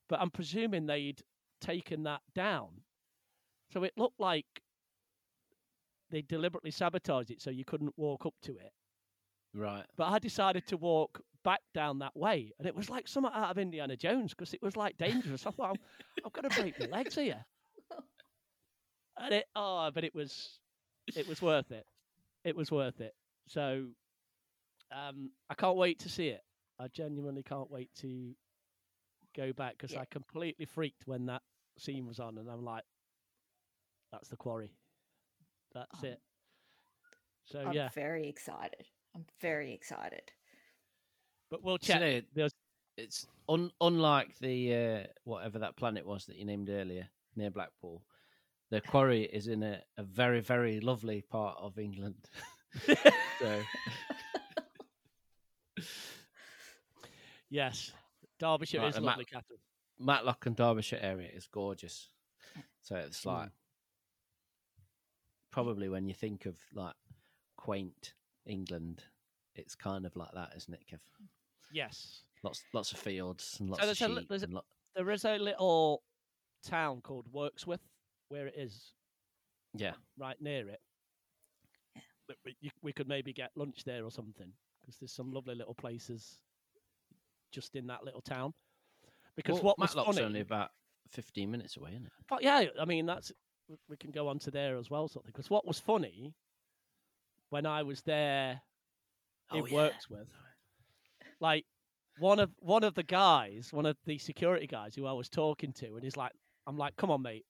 but 0.08 0.20
I'm 0.20 0.30
presuming 0.30 0.86
they'd 0.86 1.22
taken 1.60 2.04
that 2.04 2.20
down, 2.34 2.82
so 3.72 3.82
it 3.84 3.92
looked 3.96 4.20
like 4.20 4.46
they 6.10 6.22
deliberately 6.22 6.70
sabotaged 6.70 7.30
it 7.30 7.42
so 7.42 7.50
you 7.50 7.64
couldn't 7.64 7.92
walk 7.98 8.26
up 8.26 8.34
to 8.42 8.52
it 8.56 8.72
Right. 9.54 9.84
but 9.96 10.04
I 10.06 10.18
decided 10.18 10.66
to 10.68 10.76
walk 10.76 11.20
back 11.44 11.60
down 11.74 11.98
that 12.00 12.16
way, 12.16 12.52
and 12.58 12.68
it 12.68 12.74
was 12.74 12.90
like 12.90 13.08
something 13.08 13.32
out 13.34 13.50
of 13.50 13.58
Indiana 13.58 13.96
Jones 13.96 14.32
because 14.34 14.54
it 14.54 14.62
was 14.62 14.76
like 14.76 14.96
dangerous. 14.98 15.46
I 15.46 15.50
thought, 15.50 15.70
I'm, 15.70 15.80
I'm 16.24 16.30
going 16.32 16.48
to 16.48 16.60
break 16.60 16.78
my 16.78 16.86
legs 16.98 17.14
here, 17.16 17.44
and 19.18 19.34
it 19.34 19.46
oh, 19.56 19.90
but 19.92 20.04
it 20.04 20.14
was 20.14 20.60
it 21.16 21.26
was 21.26 21.42
worth 21.42 21.72
it. 21.72 21.86
It 22.48 22.56
was 22.56 22.72
worth 22.72 23.00
it. 23.00 23.14
So 23.46 23.86
um, 24.90 25.30
I 25.50 25.54
can't 25.54 25.76
wait 25.76 25.98
to 26.00 26.08
see 26.08 26.28
it. 26.28 26.42
I 26.80 26.88
genuinely 26.88 27.42
can't 27.42 27.70
wait 27.70 27.90
to 27.96 28.34
go 29.36 29.52
back 29.52 29.72
because 29.76 29.92
Yeah. 29.92 30.00
I 30.00 30.04
completely 30.06 30.64
freaked 30.64 31.06
when 31.06 31.26
that 31.26 31.42
scene 31.78 32.06
was 32.06 32.18
on, 32.20 32.38
and 32.38 32.48
I'm 32.48 32.64
like, 32.64 32.84
that's 34.12 34.28
the 34.28 34.36
quarry. 34.36 34.72
That's 35.74 36.02
Oh, 36.02 36.06
it. 36.06 36.20
So 37.44 37.60
I'm 37.60 37.72
yeah, 37.74 37.88
very 37.94 38.28
excited. 38.28 38.86
I'm 39.14 39.24
very 39.40 39.72
excited. 39.72 40.32
but 41.50 41.62
we'll 41.62 41.78
So 41.80 41.94
check. 41.94 42.00
no, 42.00 42.20
There's 42.34 42.52
it's 42.96 43.26
un, 43.48 43.70
unlike 43.80 44.38
the 44.38 44.74
uh, 44.74 45.06
whatever 45.24 45.58
that 45.60 45.76
planet 45.76 46.06
was 46.06 46.26
that 46.26 46.36
you 46.36 46.44
named 46.44 46.68
earlier 46.70 47.08
near 47.36 47.50
Blackpool. 47.50 48.02
The 48.70 48.80
quarry 48.82 49.22
is 49.24 49.46
in 49.48 49.62
a, 49.62 49.80
a 49.96 50.02
very 50.02 50.40
very 50.40 50.80
lovely 50.80 51.22
part 51.22 51.56
of 51.58 51.78
England. 51.78 52.28
so 53.40 53.62
yes, 57.50 57.92
Derbyshire 58.38 58.80
Right, 58.80 58.94
is 58.94 59.00
lovely, 59.00 59.24
Catherine. 59.24 59.58
Matlock 59.98 60.46
and 60.46 60.54
Derbyshire 60.56 60.98
area 61.00 61.28
is 61.34 61.46
gorgeous. 61.46 62.08
So 62.82 62.96
it's 62.96 63.22
Hmm. 63.22 63.28
like 63.30 63.50
probably 65.50 65.88
when 65.88 66.06
you 66.06 66.14
think 66.14 66.46
of 66.46 66.56
like 66.74 66.94
quaint 67.56 68.14
England, 68.46 69.02
it's 69.54 69.74
kind 69.74 70.06
of 70.06 70.14
like 70.16 70.32
that, 70.34 70.52
isn't 70.56 70.74
it, 70.74 70.84
Kev? 70.90 71.00
Yes, 71.72 72.22
Lots 72.42 72.62
lots 72.72 72.92
of 72.92 72.98
fields 72.98 73.56
and 73.60 73.68
lots 73.70 73.82
there's 73.84 74.00
of 74.00 74.10
a 74.10 74.20
sheep. 74.20 74.28
there's 74.28 74.42
a- 74.42 74.46
and 74.46 74.54
lo- 74.54 74.64
there 74.94 75.10
is 75.10 75.24
a 75.24 75.36
little 75.38 76.02
town 76.62 77.00
called 77.00 77.26
Wirksworth 77.32 77.80
where 78.28 78.46
it 78.46 78.54
is 78.56 78.92
yeah, 79.74 79.92
right 80.18 80.40
near 80.40 80.68
it. 80.68 80.80
Yeah. 81.94 82.02
That 82.28 82.36
we, 82.44 82.56
we 82.82 82.92
could 82.92 83.08
maybe 83.08 83.32
get 83.32 83.50
lunch 83.56 83.84
there 83.84 84.04
or 84.04 84.10
something 84.10 84.52
because 84.80 84.96
there's 84.98 85.12
some 85.12 85.32
lovely 85.32 85.54
little 85.54 85.74
places 85.74 86.38
just 87.52 87.74
in 87.76 87.86
that 87.88 88.04
little 88.04 88.20
town. 88.22 88.52
Because 89.36 89.56
Well, 89.56 89.64
what 89.64 89.78
was 89.78 89.94
Matlock's 89.94 90.16
funny, 90.16 90.26
only 90.26 90.40
about 90.40 90.70
fifteen 91.10 91.50
minutes 91.50 91.76
away, 91.76 91.90
isn't 91.92 92.06
it? 92.06 92.12
but 92.28 92.42
yeah, 92.42 92.64
I 92.80 92.84
mean 92.84 93.06
that's 93.06 93.32
we- 93.68 93.76
we 93.88 93.96
can 93.96 94.10
go 94.10 94.28
on 94.28 94.38
to 94.40 94.50
there 94.50 94.76
as 94.76 94.90
well, 94.90 95.08
something. 95.08 95.30
Because 95.32 95.50
what 95.50 95.66
was 95.66 95.78
funny 95.78 96.34
when 97.50 97.66
I 97.66 97.82
was 97.82 98.02
there, 98.02 98.60
Oh, 99.50 99.64
it 99.64 99.70
yeah. 99.70 99.74
works 99.76 100.08
with 100.10 100.28
like 101.40 101.64
one 102.18 102.38
of 102.40 102.50
one 102.58 102.84
of 102.84 102.94
the 102.94 103.02
guys, 103.04 103.72
one 103.72 103.86
of 103.86 103.96
the 104.04 104.18
security 104.18 104.66
guys 104.66 104.94
who 104.94 105.06
I 105.06 105.12
was 105.12 105.28
talking 105.28 105.72
to, 105.74 105.94
and 105.94 106.02
he's 106.02 106.16
like, 106.16 106.32
I'm 106.66 106.76
like, 106.76 106.96
come 106.96 107.10
on, 107.10 107.22
mate, 107.22 107.46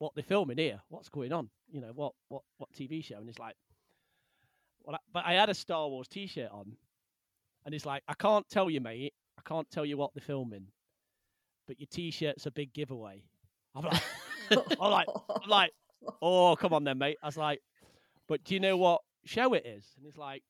what 0.00 0.14
they're 0.14 0.24
filming 0.24 0.58
here? 0.58 0.80
What's 0.88 1.10
going 1.10 1.32
on? 1.32 1.50
You 1.70 1.82
know, 1.82 1.92
what 1.94 2.14
what 2.28 2.42
what 2.56 2.72
TV 2.72 3.04
show? 3.04 3.18
And 3.18 3.26
he's 3.26 3.38
like, 3.38 3.54
well, 4.82 4.96
I, 4.96 4.98
but 5.12 5.24
I 5.26 5.34
had 5.34 5.50
a 5.50 5.54
Star 5.54 5.88
Wars 5.88 6.08
T-shirt 6.08 6.50
on, 6.50 6.72
and 7.64 7.74
he's 7.74 7.86
like, 7.86 8.02
I 8.08 8.14
can't 8.14 8.48
tell 8.48 8.70
you, 8.70 8.80
mate, 8.80 9.12
I 9.38 9.42
can't 9.46 9.70
tell 9.70 9.84
you 9.84 9.98
what 9.98 10.12
they're 10.14 10.22
filming, 10.22 10.66
but 11.68 11.78
your 11.78 11.86
T-shirt's 11.90 12.46
a 12.46 12.50
big 12.50 12.72
giveaway. 12.72 13.22
I'm 13.76 13.84
like, 13.84 14.02
I'm 14.80 14.90
like, 14.90 15.06
I'm 15.28 15.50
like, 15.50 15.72
oh, 16.22 16.56
come 16.56 16.72
on 16.72 16.82
then, 16.82 16.98
mate. 16.98 17.18
I 17.22 17.26
was 17.26 17.36
like, 17.36 17.60
but 18.26 18.42
do 18.42 18.54
you 18.54 18.60
know 18.60 18.78
what 18.78 19.02
show 19.26 19.52
it 19.52 19.66
is? 19.66 19.84
And 19.96 20.06
he's 20.06 20.16
like, 20.16 20.42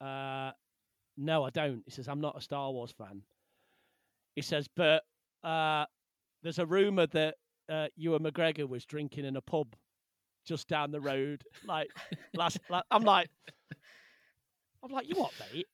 uh, 0.00 0.52
no, 1.18 1.44
I 1.44 1.50
don't. 1.50 1.82
He 1.84 1.90
says, 1.90 2.08
I'm 2.08 2.20
not 2.22 2.38
a 2.38 2.40
Star 2.40 2.70
Wars 2.72 2.94
fan. 2.96 3.20
He 4.34 4.42
says, 4.42 4.66
but 4.74 5.02
uh, 5.44 5.84
there's 6.42 6.58
a 6.58 6.66
rumor 6.66 7.06
that 7.08 7.34
uh, 7.68 7.88
Ewan 7.96 8.22
McGregor 8.22 8.68
was 8.68 8.84
drinking 8.84 9.24
in 9.24 9.36
a 9.36 9.40
pub 9.40 9.74
just 10.46 10.68
down 10.68 10.90
the 10.90 11.00
road. 11.00 11.42
Like, 11.66 11.88
last, 12.34 12.58
like, 12.68 12.84
I'm 12.90 13.02
like, 13.04 13.28
I'm 14.82 14.90
like, 14.92 15.08
you 15.08 15.14
what, 15.16 15.32
mate? 15.52 15.66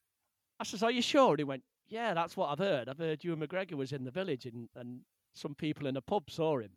I 0.61 0.65
says, 0.65 0.83
are 0.83 0.91
you 0.91 1.03
sure? 1.03 1.31
And 1.31 1.39
he 1.39 1.45
went, 1.45 1.63
yeah, 1.89 2.15
that's 2.15 2.37
what 2.37 2.51
I've 2.51 2.59
heard. 2.59 2.89
I've 2.89 2.99
heard 2.99 3.25
Ewan 3.25 3.41
McGregor 3.41 3.75
was 3.75 3.93
in 3.93 4.05
the 4.05 4.11
village 4.11 4.47
and, 4.47 4.69
and 4.77 5.01
some 5.35 5.55
people 5.55 5.87
in 5.87 5.97
a 5.97 6.01
pub 6.03 6.31
saw 6.31 6.59
him. 6.59 6.71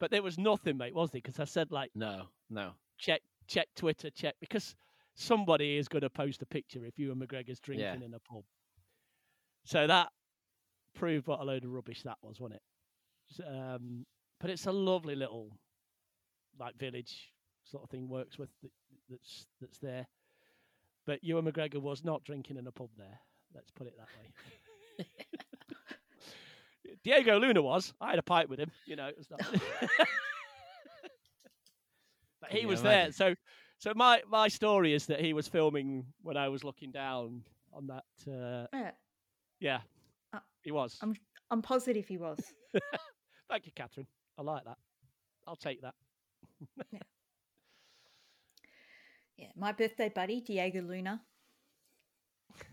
But 0.00 0.10
there 0.10 0.22
was 0.22 0.38
nothing, 0.38 0.78
mate, 0.78 0.94
was 0.94 1.10
there? 1.10 1.20
Because 1.22 1.40
I 1.40 1.44
said, 1.44 1.70
like, 1.72 1.90
No, 1.94 2.28
no. 2.48 2.70
check 2.98 3.20
check 3.48 3.66
Twitter, 3.74 4.10
check 4.10 4.34
because 4.40 4.76
somebody 5.16 5.76
is 5.78 5.88
going 5.88 6.02
to 6.02 6.10
post 6.10 6.40
a 6.42 6.46
picture 6.46 6.84
if 6.84 6.98
Ewan 6.98 7.18
McGregor's 7.18 7.58
drinking 7.60 7.86
Yeah. 8.00 8.06
in 8.06 8.14
a 8.14 8.20
pub. 8.20 8.44
So 9.64 9.86
that 9.86 10.08
proved 10.94 11.26
what 11.26 11.40
a 11.40 11.44
load 11.44 11.64
of 11.64 11.70
rubbish 11.72 12.02
that 12.04 12.16
was, 12.22 12.38
wasn't 12.40 12.56
it? 12.56 12.62
S- 13.32 13.40
Um, 13.46 14.06
but 14.40 14.50
it's 14.50 14.66
a 14.66 14.72
lovely 14.72 15.14
little 15.16 15.50
like 16.58 16.76
village 16.76 17.32
sort 17.64 17.84
of 17.84 17.90
thing 17.90 18.08
Wirksworth 18.08 18.50
th- 18.60 18.72
that's 19.10 19.46
that's 19.60 19.78
there. 19.78 20.06
But 21.06 21.22
Ewan 21.24 21.44
McGregor 21.46 21.80
was 21.80 22.04
not 22.04 22.24
drinking 22.24 22.56
in 22.58 22.66
a 22.66 22.72
pub 22.72 22.90
there. 22.96 23.18
Let's 23.54 23.70
put 23.70 23.86
it 23.86 23.94
that 23.96 24.08
way. 24.18 25.06
Diego 27.04 27.38
Luna 27.38 27.62
was. 27.62 27.92
I 28.00 28.10
had 28.10 28.18
a 28.18 28.22
pipe 28.22 28.48
with 28.48 28.58
him. 28.58 28.70
You 28.86 28.96
know, 28.96 29.06
it 29.06 29.16
was 29.16 29.30
not. 29.30 29.40
but 32.40 32.50
he 32.50 32.56
Can 32.58 32.62
you 32.62 32.68
was 32.68 32.82
there. 32.82 32.92
imagine? 32.92 33.12
So, 33.12 33.34
so 33.78 33.92
my 33.94 34.22
my 34.28 34.48
story 34.48 34.92
is 34.94 35.06
that 35.06 35.20
he 35.20 35.32
was 35.32 35.48
filming 35.48 36.04
when 36.22 36.36
I 36.36 36.48
was 36.48 36.64
looking 36.64 36.90
down 36.90 37.42
on 37.72 37.86
that. 37.88 38.04
Uh, 38.30 38.66
Yeah, 38.72 38.90
yeah, 39.60 39.80
Uh, 40.32 40.40
he 40.62 40.70
was. 40.72 40.98
I'm- 41.02 41.14
I'm 41.50 41.62
positive 41.62 42.06
he 42.06 42.18
was. 42.18 42.38
Thank 43.48 43.66
you, 43.66 43.72
Catherine. 43.74 44.06
I 44.38 44.42
like 44.42 44.64
that. 44.64 44.78
I'll 45.46 45.56
take 45.56 45.80
that. 45.82 45.94
Yeah, 49.38 49.46
my 49.56 49.70
birthday 49.70 50.08
buddy 50.08 50.40
Diego 50.40 50.82
Luna. 50.82 51.22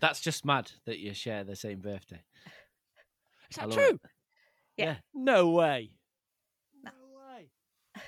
That's 0.00 0.20
just 0.20 0.44
mad 0.44 0.72
that 0.84 0.98
you 0.98 1.14
share 1.14 1.44
the 1.44 1.54
same 1.54 1.78
birthday. 1.78 2.22
Is 3.50 3.56
that 3.56 3.70
true? 3.70 3.84
it. 3.84 4.00
Yeah. 4.76 4.96
No 5.14 5.50
way. 5.50 5.92
No. 6.82 6.90
way. 7.16 7.50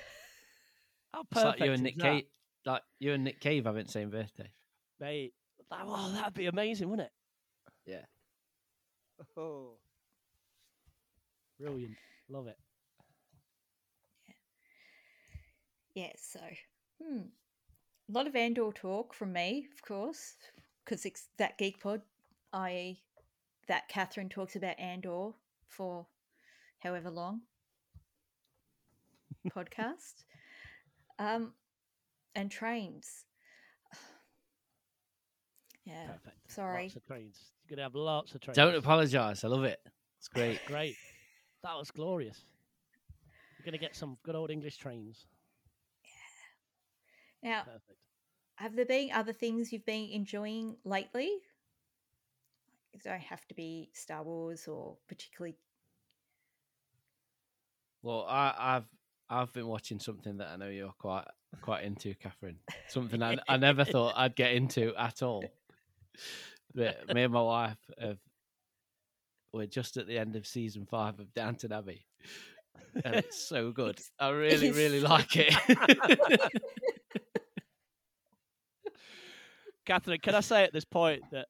How 1.13 1.21
It's 1.21 1.35
like 1.35 1.45
perfect 1.45 1.65
you 1.65 1.71
and 1.71 1.83
Nick 1.83 1.97
that? 1.97 2.03
Cave, 2.03 2.23
like 2.65 2.81
you 2.99 3.13
and 3.13 3.23
Nick 3.23 3.39
Cave 3.39 3.65
having 3.65 3.85
the 3.85 3.91
same 3.91 4.09
birthday. 4.09 4.51
Mate, 4.99 5.33
that, 5.71 5.87
well, 5.87 6.11
that'd 6.11 6.33
be 6.33 6.47
amazing, 6.47 6.89
wouldn't 6.89 7.07
it? 7.07 7.91
Yeah. 7.91 8.05
Oh. 9.37 9.77
Brilliant. 11.57 11.95
Love 12.29 12.47
it. 12.47 12.57
Yeah, 14.27 14.35
Yeah, 15.95 16.11
so 16.17 16.39
hmm. 17.03 17.21
a 17.21 18.11
lot 18.11 18.27
of 18.27 18.35
Andor 18.35 18.71
talk 18.73 19.13
from 19.13 19.33
me, 19.33 19.67
of 19.73 19.81
course, 19.81 20.35
because 20.85 21.05
it's 21.05 21.27
that 21.37 21.57
Geek 21.57 21.81
Pod, 21.81 22.01
i.e., 22.53 23.01
that 23.67 23.87
Catherine 23.87 24.29
talks 24.29 24.55
about 24.55 24.79
Andor 24.79 25.31
for 25.67 26.05
however 26.79 27.09
long 27.09 27.41
podcast, 29.55 30.23
um, 31.17 31.53
and 32.35 32.49
trains. 32.51 33.25
Yeah, 35.85 36.05
Perfect. 36.05 36.51
sorry. 36.51 36.83
Lots 36.83 36.95
of 36.97 37.05
trains. 37.07 37.39
You're 37.63 37.75
going 37.75 37.77
to 37.77 37.83
have 37.83 37.95
lots 37.95 38.35
of 38.35 38.41
trains. 38.41 38.55
Don't 38.55 38.75
apologise. 38.75 39.43
I 39.43 39.47
love 39.47 39.63
it. 39.63 39.79
It's 40.19 40.27
great. 40.27 40.63
Great. 40.67 40.95
That 41.63 41.77
was 41.77 41.91
glorious. 41.91 42.41
You're 43.57 43.65
going 43.65 43.73
to 43.73 43.85
get 43.85 43.95
some 43.95 44.17
good 44.23 44.35
old 44.35 44.51
English 44.51 44.77
trains. 44.77 45.25
Yeah. 47.43 47.49
Now 47.51 47.63
Perfect. 47.63 47.99
have 48.55 48.75
there 48.75 48.85
been 48.85 49.11
other 49.11 49.33
things 49.33 49.73
you've 49.73 49.85
been 49.85 50.09
enjoying 50.11 50.77
lately? 50.85 51.29
It 52.93 53.03
don't 53.03 53.19
have 53.21 53.45
to 53.47 53.53
be 53.53 53.89
Star 53.93 54.23
Wars 54.23 54.67
or 54.67 54.97
particularly. 55.07 55.57
Well, 58.01 58.25
I, 58.27 58.53
I've 58.57 58.87
I've 59.29 59.53
been 59.53 59.67
watching 59.67 59.99
something 59.99 60.37
that 60.37 60.47
I 60.47 60.55
know 60.55 60.69
you're 60.69 60.93
quite 60.97 61.25
quite 61.61 61.83
into, 61.83 62.13
Catherine. 62.15 62.57
Something 62.87 63.21
I, 63.21 63.37
I 63.47 63.57
never 63.57 63.83
thought 63.83 64.13
I'd 64.15 64.35
get 64.35 64.53
into 64.53 64.93
at 64.95 65.21
all. 65.21 65.43
But 66.75 67.15
me 67.15 67.23
and 67.23 67.33
my 67.33 67.41
wife 67.41 67.77
have 67.99 68.19
we're 69.53 69.65
just 69.67 69.97
at 69.97 70.07
the 70.07 70.17
end 70.17 70.35
of 70.35 70.45
season 70.47 70.85
five 70.85 71.19
of 71.19 71.33
Downton 71.33 71.71
Abbey, 71.71 72.05
and 73.03 73.15
it's 73.15 73.39
so 73.49 73.71
good. 73.71 73.99
I 74.19 74.29
really 74.29 74.71
really 74.71 74.99
like 75.01 75.35
it. 75.35 75.53
Catherine, 79.85 80.19
can 80.21 80.35
I 80.35 80.41
say 80.41 80.63
at 80.63 80.73
this 80.73 80.85
point 80.85 81.21
that 81.31 81.47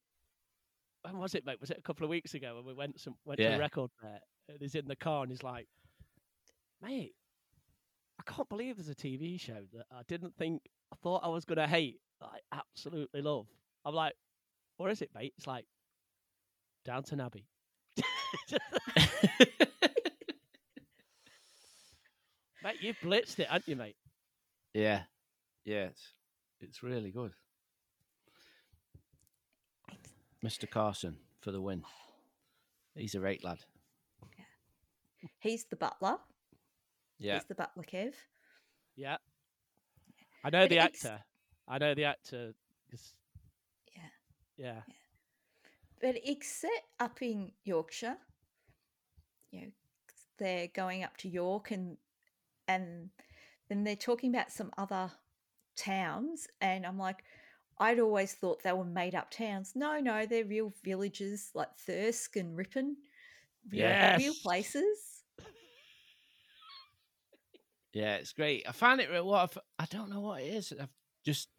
when 1.03 1.17
was 1.17 1.35
it, 1.35 1.45
mate? 1.45 1.59
Was 1.59 1.71
it 1.71 1.77
a 1.77 1.81
couple 1.81 2.03
of 2.05 2.09
weeks 2.09 2.33
ago 2.33 2.55
when 2.55 2.65
we 2.65 2.73
went 2.73 2.99
some 2.99 3.15
went 3.25 3.37
to 3.39 3.43
Yeah. 3.43 3.55
a 3.55 3.59
record 3.59 3.91
fair? 4.01 4.19
And 4.47 4.57
he's 4.61 4.75
in 4.75 4.87
the 4.87 4.95
car 4.95 5.23
and 5.23 5.31
he's 5.31 5.43
like, 5.43 5.67
"Mate, 6.81 7.13
I 8.19 8.23
can't 8.31 8.49
believe 8.49 8.77
there's 8.77 8.89
a 8.89 8.95
TV 8.95 9.37
show 9.39 9.65
that 9.73 9.85
I 9.91 10.01
didn't 10.07 10.35
think 10.37 10.61
I 10.91 10.95
thought 11.03 11.23
I 11.23 11.27
was 11.29 11.45
gonna 11.45 11.67
hate. 11.67 11.99
that 12.21 12.29
I 12.29 12.39
absolutely 12.57 13.21
love." 13.21 13.47
I'm 13.85 13.93
like, 13.95 14.13
"What 14.77 14.91
is 14.91 15.01
it, 15.01 15.13
mate?" 15.13 15.33
It's 15.37 15.47
like 15.47 15.65
Downton 16.85 17.19
Abbey. 17.21 17.47
mate, 22.63 22.77
you've 22.81 22.97
blitzed 22.99 23.39
it, 23.39 23.47
haven't 23.47 23.67
you, 23.67 23.75
mate? 23.75 23.95
yeah, 24.73 25.03
yeah, 25.65 25.85
it's 25.85 26.13
it's 26.61 26.83
really 26.83 27.11
good. 27.11 27.31
Mr. 30.43 30.69
Carson 30.69 31.17
for 31.41 31.51
the 31.51 31.59
win. 31.61 31.83
He's 32.95 33.15
a 33.15 33.19
great 33.19 33.43
lad. 33.43 33.59
He's 35.39 35.65
the 35.65 35.75
butler. 35.75 36.17
Yeah, 37.17 37.35
He's 37.35 37.45
the 37.45 37.55
butler, 37.55 37.83
Kev. 37.83 38.13
Yeah. 38.95 39.17
I 40.45 40.49
know 40.49 40.61
But 40.63 40.69
the 40.69 40.75
it's- 40.77 41.03
actor. 41.05 41.23
I 41.67 41.77
know 41.77 41.93
the 41.93 42.05
actor. 42.05 42.53
'cause- 42.89 43.15
Yeah. 43.93 44.09
Yeah. 44.57 44.81
But 46.01 46.15
except 46.23 46.73
up 46.99 47.21
in 47.21 47.51
Yorkshire, 47.63 48.17
you 49.51 49.61
know, 49.61 49.71
they're 50.37 50.67
going 50.73 51.03
up 51.03 51.17
to 51.17 51.29
York 51.29 51.71
and 51.71 51.97
and 52.67 53.09
then 53.67 53.83
they're 53.83 53.95
talking 53.95 54.29
about 54.33 54.51
some 54.51 54.71
other 54.77 55.11
towns, 55.75 56.47
and 56.61 56.85
I'm 56.85 56.97
like, 56.99 57.23
I'd 57.79 57.99
always 57.99 58.33
thought 58.33 58.61
they 58.63 58.73
were 58.73 58.83
made 58.85 59.15
up 59.15 59.31
towns. 59.31 59.73
No, 59.75 59.99
no, 59.99 60.25
they're 60.25 60.45
real 60.45 60.73
villages 60.83 61.49
like 61.55 61.75
Thirsk 61.77 62.35
and 62.35 62.55
Ripon. 62.55 62.95
Real, 63.71 63.81
real 64.19 64.33
places. 64.43 65.23
Yeah, 67.93 68.15
it's 68.15 68.33
great. 68.33 68.67
I 68.67 68.71
find 68.71 69.01
it 69.01 69.09
what 69.25 69.41
I've- 69.51 69.59
I 69.79 69.85
don't 69.85 70.09
know 70.09 70.21
what 70.21 70.41
it 70.41 70.53
is. 70.53 70.71
I've 70.79 70.93
just 71.23 71.49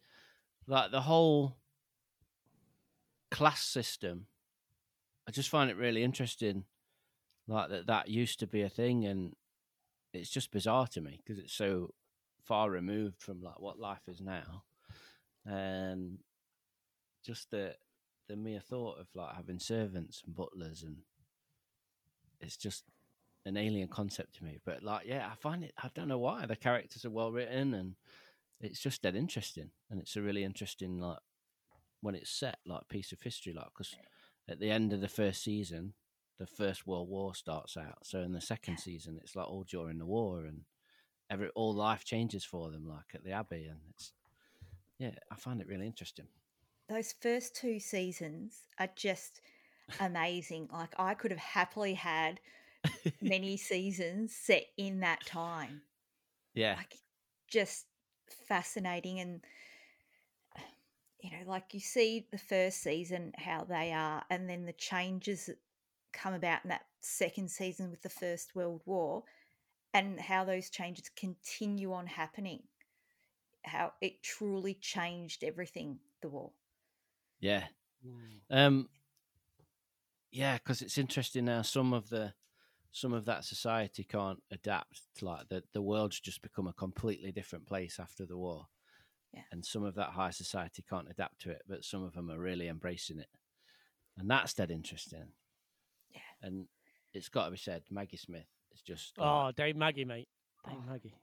like 0.66 0.90
the 0.92 1.00
whole 1.02 1.58
class 3.30 3.62
system. 3.62 4.28
I 5.28 5.30
just 5.30 5.48
find 5.48 5.70
it 5.70 5.76
really 5.76 6.02
interesting, 6.02 6.64
like 7.46 7.70
that 7.70 7.86
that 7.86 8.08
used 8.08 8.40
to 8.40 8.46
be 8.46 8.62
a 8.62 8.68
thing, 8.68 9.04
and 9.04 9.34
it's 10.12 10.30
just 10.30 10.50
bizarre 10.50 10.86
to 10.88 11.00
me 11.00 11.20
because 11.24 11.38
it's 11.38 11.52
so 11.54 11.94
far 12.44 12.70
removed 12.70 13.22
from 13.22 13.42
like 13.42 13.60
what 13.60 13.78
life 13.78 14.08
is 14.08 14.20
now, 14.20 14.64
and 15.44 16.18
just 17.24 17.50
the 17.50 17.74
the 18.28 18.36
mere 18.36 18.60
thought 18.60 18.98
of 18.98 19.08
like 19.14 19.34
having 19.34 19.58
servants 19.58 20.22
and 20.24 20.36
butlers 20.36 20.84
and 20.84 20.98
it's 22.40 22.56
just 22.56 22.84
an 23.46 23.56
alien 23.56 23.88
concept 23.88 24.36
to 24.36 24.44
me. 24.44 24.58
But 24.64 24.82
like, 24.82 25.06
yeah, 25.06 25.28
I 25.30 25.34
find 25.36 25.64
it. 25.64 25.72
I 25.78 25.90
don't 25.94 26.08
know 26.08 26.18
why 26.18 26.46
the 26.46 26.56
characters 26.56 27.04
are 27.04 27.10
well 27.10 27.32
written, 27.32 27.74
and 27.74 27.94
it's 28.60 28.80
just 28.80 29.02
dead 29.02 29.16
interesting. 29.16 29.70
And 29.90 30.00
it's 30.00 30.16
a 30.16 30.22
really 30.22 30.44
interesting 30.44 30.98
like 30.98 31.18
when 32.00 32.14
it's 32.14 32.30
set 32.30 32.58
like 32.66 32.88
piece 32.88 33.12
of 33.12 33.20
history, 33.22 33.52
like 33.52 33.66
because 33.76 33.94
at 34.50 34.60
the 34.60 34.70
end 34.70 34.92
of 34.92 35.00
the 35.00 35.08
first 35.08 35.42
season, 35.42 35.94
the 36.38 36.46
First 36.46 36.86
World 36.86 37.08
War 37.08 37.34
starts 37.34 37.76
out. 37.76 37.98
So 38.04 38.20
in 38.20 38.32
the 38.32 38.40
second 38.40 38.78
season, 38.78 39.18
it's 39.22 39.36
like 39.36 39.46
all 39.46 39.64
during 39.64 39.98
the 39.98 40.06
war, 40.06 40.44
and 40.44 40.62
every 41.30 41.48
all 41.50 41.74
life 41.74 42.04
changes 42.04 42.44
for 42.44 42.70
them, 42.70 42.88
like 42.88 43.14
at 43.14 43.24
the 43.24 43.32
Abbey, 43.32 43.66
and 43.66 43.80
it's 43.90 44.12
yeah, 44.98 45.12
I 45.30 45.36
find 45.36 45.60
it 45.60 45.68
really 45.68 45.86
interesting. 45.86 46.26
Those 46.88 47.14
first 47.20 47.54
two 47.54 47.78
seasons 47.78 48.64
are 48.78 48.90
just 48.96 49.40
amazing. 50.00 50.68
Like 50.72 50.94
I 50.98 51.14
could 51.14 51.30
have 51.30 51.40
happily 51.40 51.94
had 51.94 52.40
many 53.22 53.56
seasons 53.56 54.34
set 54.34 54.66
in 54.76 55.00
that 55.00 55.24
time. 55.24 55.82
Yeah, 56.54 56.74
like 56.76 56.96
just 57.48 57.86
fascinating 58.48 59.20
and 59.20 59.44
you 61.22 61.30
know 61.30 61.50
like 61.50 61.72
you 61.72 61.80
see 61.80 62.26
the 62.30 62.38
first 62.38 62.82
season 62.82 63.32
how 63.36 63.64
they 63.64 63.92
are 63.92 64.22
and 64.30 64.48
then 64.48 64.64
the 64.64 64.72
changes 64.72 65.46
that 65.46 65.58
come 66.12 66.34
about 66.34 66.64
in 66.64 66.70
that 66.70 66.86
second 67.00 67.50
season 67.50 67.90
with 67.90 68.02
the 68.02 68.08
first 68.08 68.54
world 68.54 68.82
war 68.86 69.22
and 69.94 70.20
how 70.20 70.44
those 70.44 70.70
changes 70.70 71.10
continue 71.16 71.92
on 71.92 72.06
happening 72.06 72.62
how 73.64 73.92
it 74.00 74.22
truly 74.22 74.74
changed 74.74 75.44
everything 75.44 75.98
the 76.22 76.28
war 76.28 76.50
yeah. 77.40 77.64
Mm. 78.06 78.40
Um, 78.50 78.88
yeah, 80.30 80.58
because 80.58 80.82
it's 80.82 80.98
interesting 80.98 81.46
now. 81.46 81.62
Some 81.62 81.92
of 81.92 82.08
the 82.08 82.34
some 82.92 83.12
of 83.12 83.24
that 83.24 83.44
society 83.44 84.04
can't 84.04 84.42
adapt 84.50 85.02
to 85.16 85.24
like 85.24 85.48
the 85.48 85.62
the 85.72 85.82
world's 85.82 86.20
just 86.20 86.42
become 86.42 86.66
a 86.66 86.72
completely 86.72 87.32
different 87.32 87.66
place 87.66 87.98
after 87.98 88.26
the 88.26 88.36
war. 88.36 88.66
Yeah. 89.32 89.42
And 89.52 89.64
some 89.64 89.84
of 89.84 89.94
that 89.94 90.10
high 90.10 90.30
society 90.30 90.84
can't 90.88 91.08
adapt 91.10 91.40
to 91.42 91.50
it, 91.50 91.62
but 91.68 91.84
some 91.84 92.02
of 92.02 92.14
them 92.14 92.30
are 92.30 92.38
really 92.38 92.66
embracing 92.68 93.18
it, 93.20 93.28
and 94.18 94.28
that's 94.30 94.54
dead 94.54 94.70
interesting. 94.70 95.28
Yeah. 96.12 96.20
And 96.42 96.66
it's 97.14 97.28
got 97.28 97.44
to 97.46 97.50
be 97.52 97.56
said, 97.56 97.82
Maggie 97.90 98.16
Smith 98.16 98.46
is 98.72 98.82
just 98.82 99.14
Oh, 99.18 99.44
like, 99.46 99.56
Dame 99.56 99.78
Maggie, 99.78 100.04
mate. 100.04 100.28
Dame 100.66 100.78
Oh. 100.86 100.90
Maggie. 100.90 101.14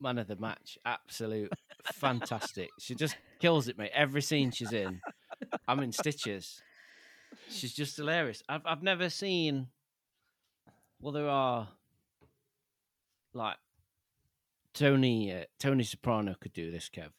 man 0.00 0.18
of 0.18 0.26
the 0.26 0.36
match. 0.36 0.76
Absolute 0.84 1.52
fantastic. 1.92 2.70
She 2.80 2.94
just 2.94 3.16
kills 3.38 3.68
it, 3.68 3.78
mate. 3.78 3.90
Every 3.94 4.22
scene 4.22 4.50
she's 4.50 4.72
in, 4.72 5.00
I'm 5.68 5.80
in 5.80 5.92
stitches. 5.92 6.60
She's 7.48 7.72
just 7.74 7.96
hilarious. 7.96 8.42
I've 8.48 8.62
I've 8.66 8.82
never 8.82 9.08
seen. 9.08 9.68
Well, 11.00 11.12
there 11.12 11.28
are 11.28 11.68
like 13.32 13.56
Tony 14.74 15.32
uh, 15.32 15.44
Tony 15.58 15.84
Soprano 15.84 16.34
could 16.40 16.52
do 16.52 16.70
this. 16.70 16.88
Kev, 16.94 17.10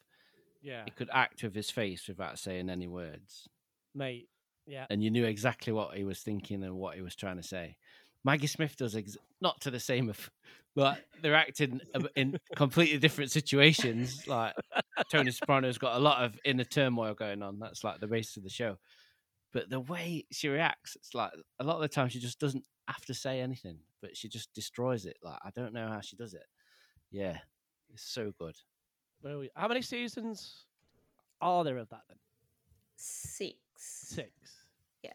Yeah, 0.62 0.82
he 0.84 0.90
could 0.90 1.10
act 1.12 1.42
with 1.42 1.54
his 1.54 1.70
face 1.70 2.06
without 2.08 2.38
saying 2.38 2.70
any 2.70 2.86
words, 2.86 3.48
mate. 3.94 4.28
Yeah. 4.64 4.86
and 4.90 5.02
you 5.02 5.10
knew 5.10 5.24
exactly 5.24 5.72
what 5.72 5.96
he 5.96 6.04
was 6.04 6.20
thinking 6.20 6.62
and 6.62 6.76
what 6.76 6.94
he 6.94 7.02
was 7.02 7.16
trying 7.16 7.36
to 7.36 7.42
say. 7.42 7.76
Maggie 8.24 8.46
Smith 8.46 8.76
does 8.76 8.94
ex- 8.94 9.16
not 9.40 9.60
to 9.62 9.72
the 9.72 9.80
same 9.80 10.08
of, 10.08 10.30
but 10.76 10.98
they're 11.20 11.34
acting 11.34 11.80
in 12.14 12.38
completely 12.56 12.98
different 12.98 13.32
situations. 13.32 14.26
Like 14.28 14.54
Tony 15.10 15.32
Soprano's 15.32 15.78
got 15.78 15.96
a 15.96 15.98
lot 15.98 16.22
of 16.24 16.38
inner 16.44 16.64
turmoil 16.64 17.14
going 17.14 17.42
on. 17.42 17.58
That's 17.58 17.82
like 17.82 17.98
the 17.98 18.06
base 18.06 18.36
of 18.36 18.44
the 18.44 18.48
show. 18.50 18.78
But 19.52 19.68
the 19.68 19.80
way 19.80 20.24
she 20.30 20.48
reacts, 20.48 20.96
it's 20.96 21.12
like 21.14 21.32
a 21.58 21.64
lot 21.64 21.74
of 21.76 21.82
the 21.82 21.88
time 21.88 22.08
she 22.08 22.20
just 22.20 22.38
doesn't 22.38 22.64
have 22.88 23.04
to 23.06 23.14
say 23.14 23.40
anything, 23.40 23.78
but 24.00 24.16
she 24.16 24.28
just 24.28 24.52
destroys 24.54 25.04
it. 25.06 25.16
Like 25.22 25.38
I 25.44 25.50
don't 25.50 25.74
know 25.74 25.88
how 25.88 26.00
she 26.00 26.16
does 26.16 26.34
it. 26.34 26.46
Yeah, 27.10 27.38
it's 27.92 28.04
so 28.04 28.32
good. 28.38 28.54
Brilliant. 29.22 29.52
How 29.56 29.68
many 29.68 29.82
seasons 29.82 30.64
are 31.40 31.64
there 31.64 31.78
of 31.78 31.88
that 31.90 32.02
then? 32.08 32.18
six 32.96 33.56
Six. 33.76 34.30
Yeah, 35.02 35.12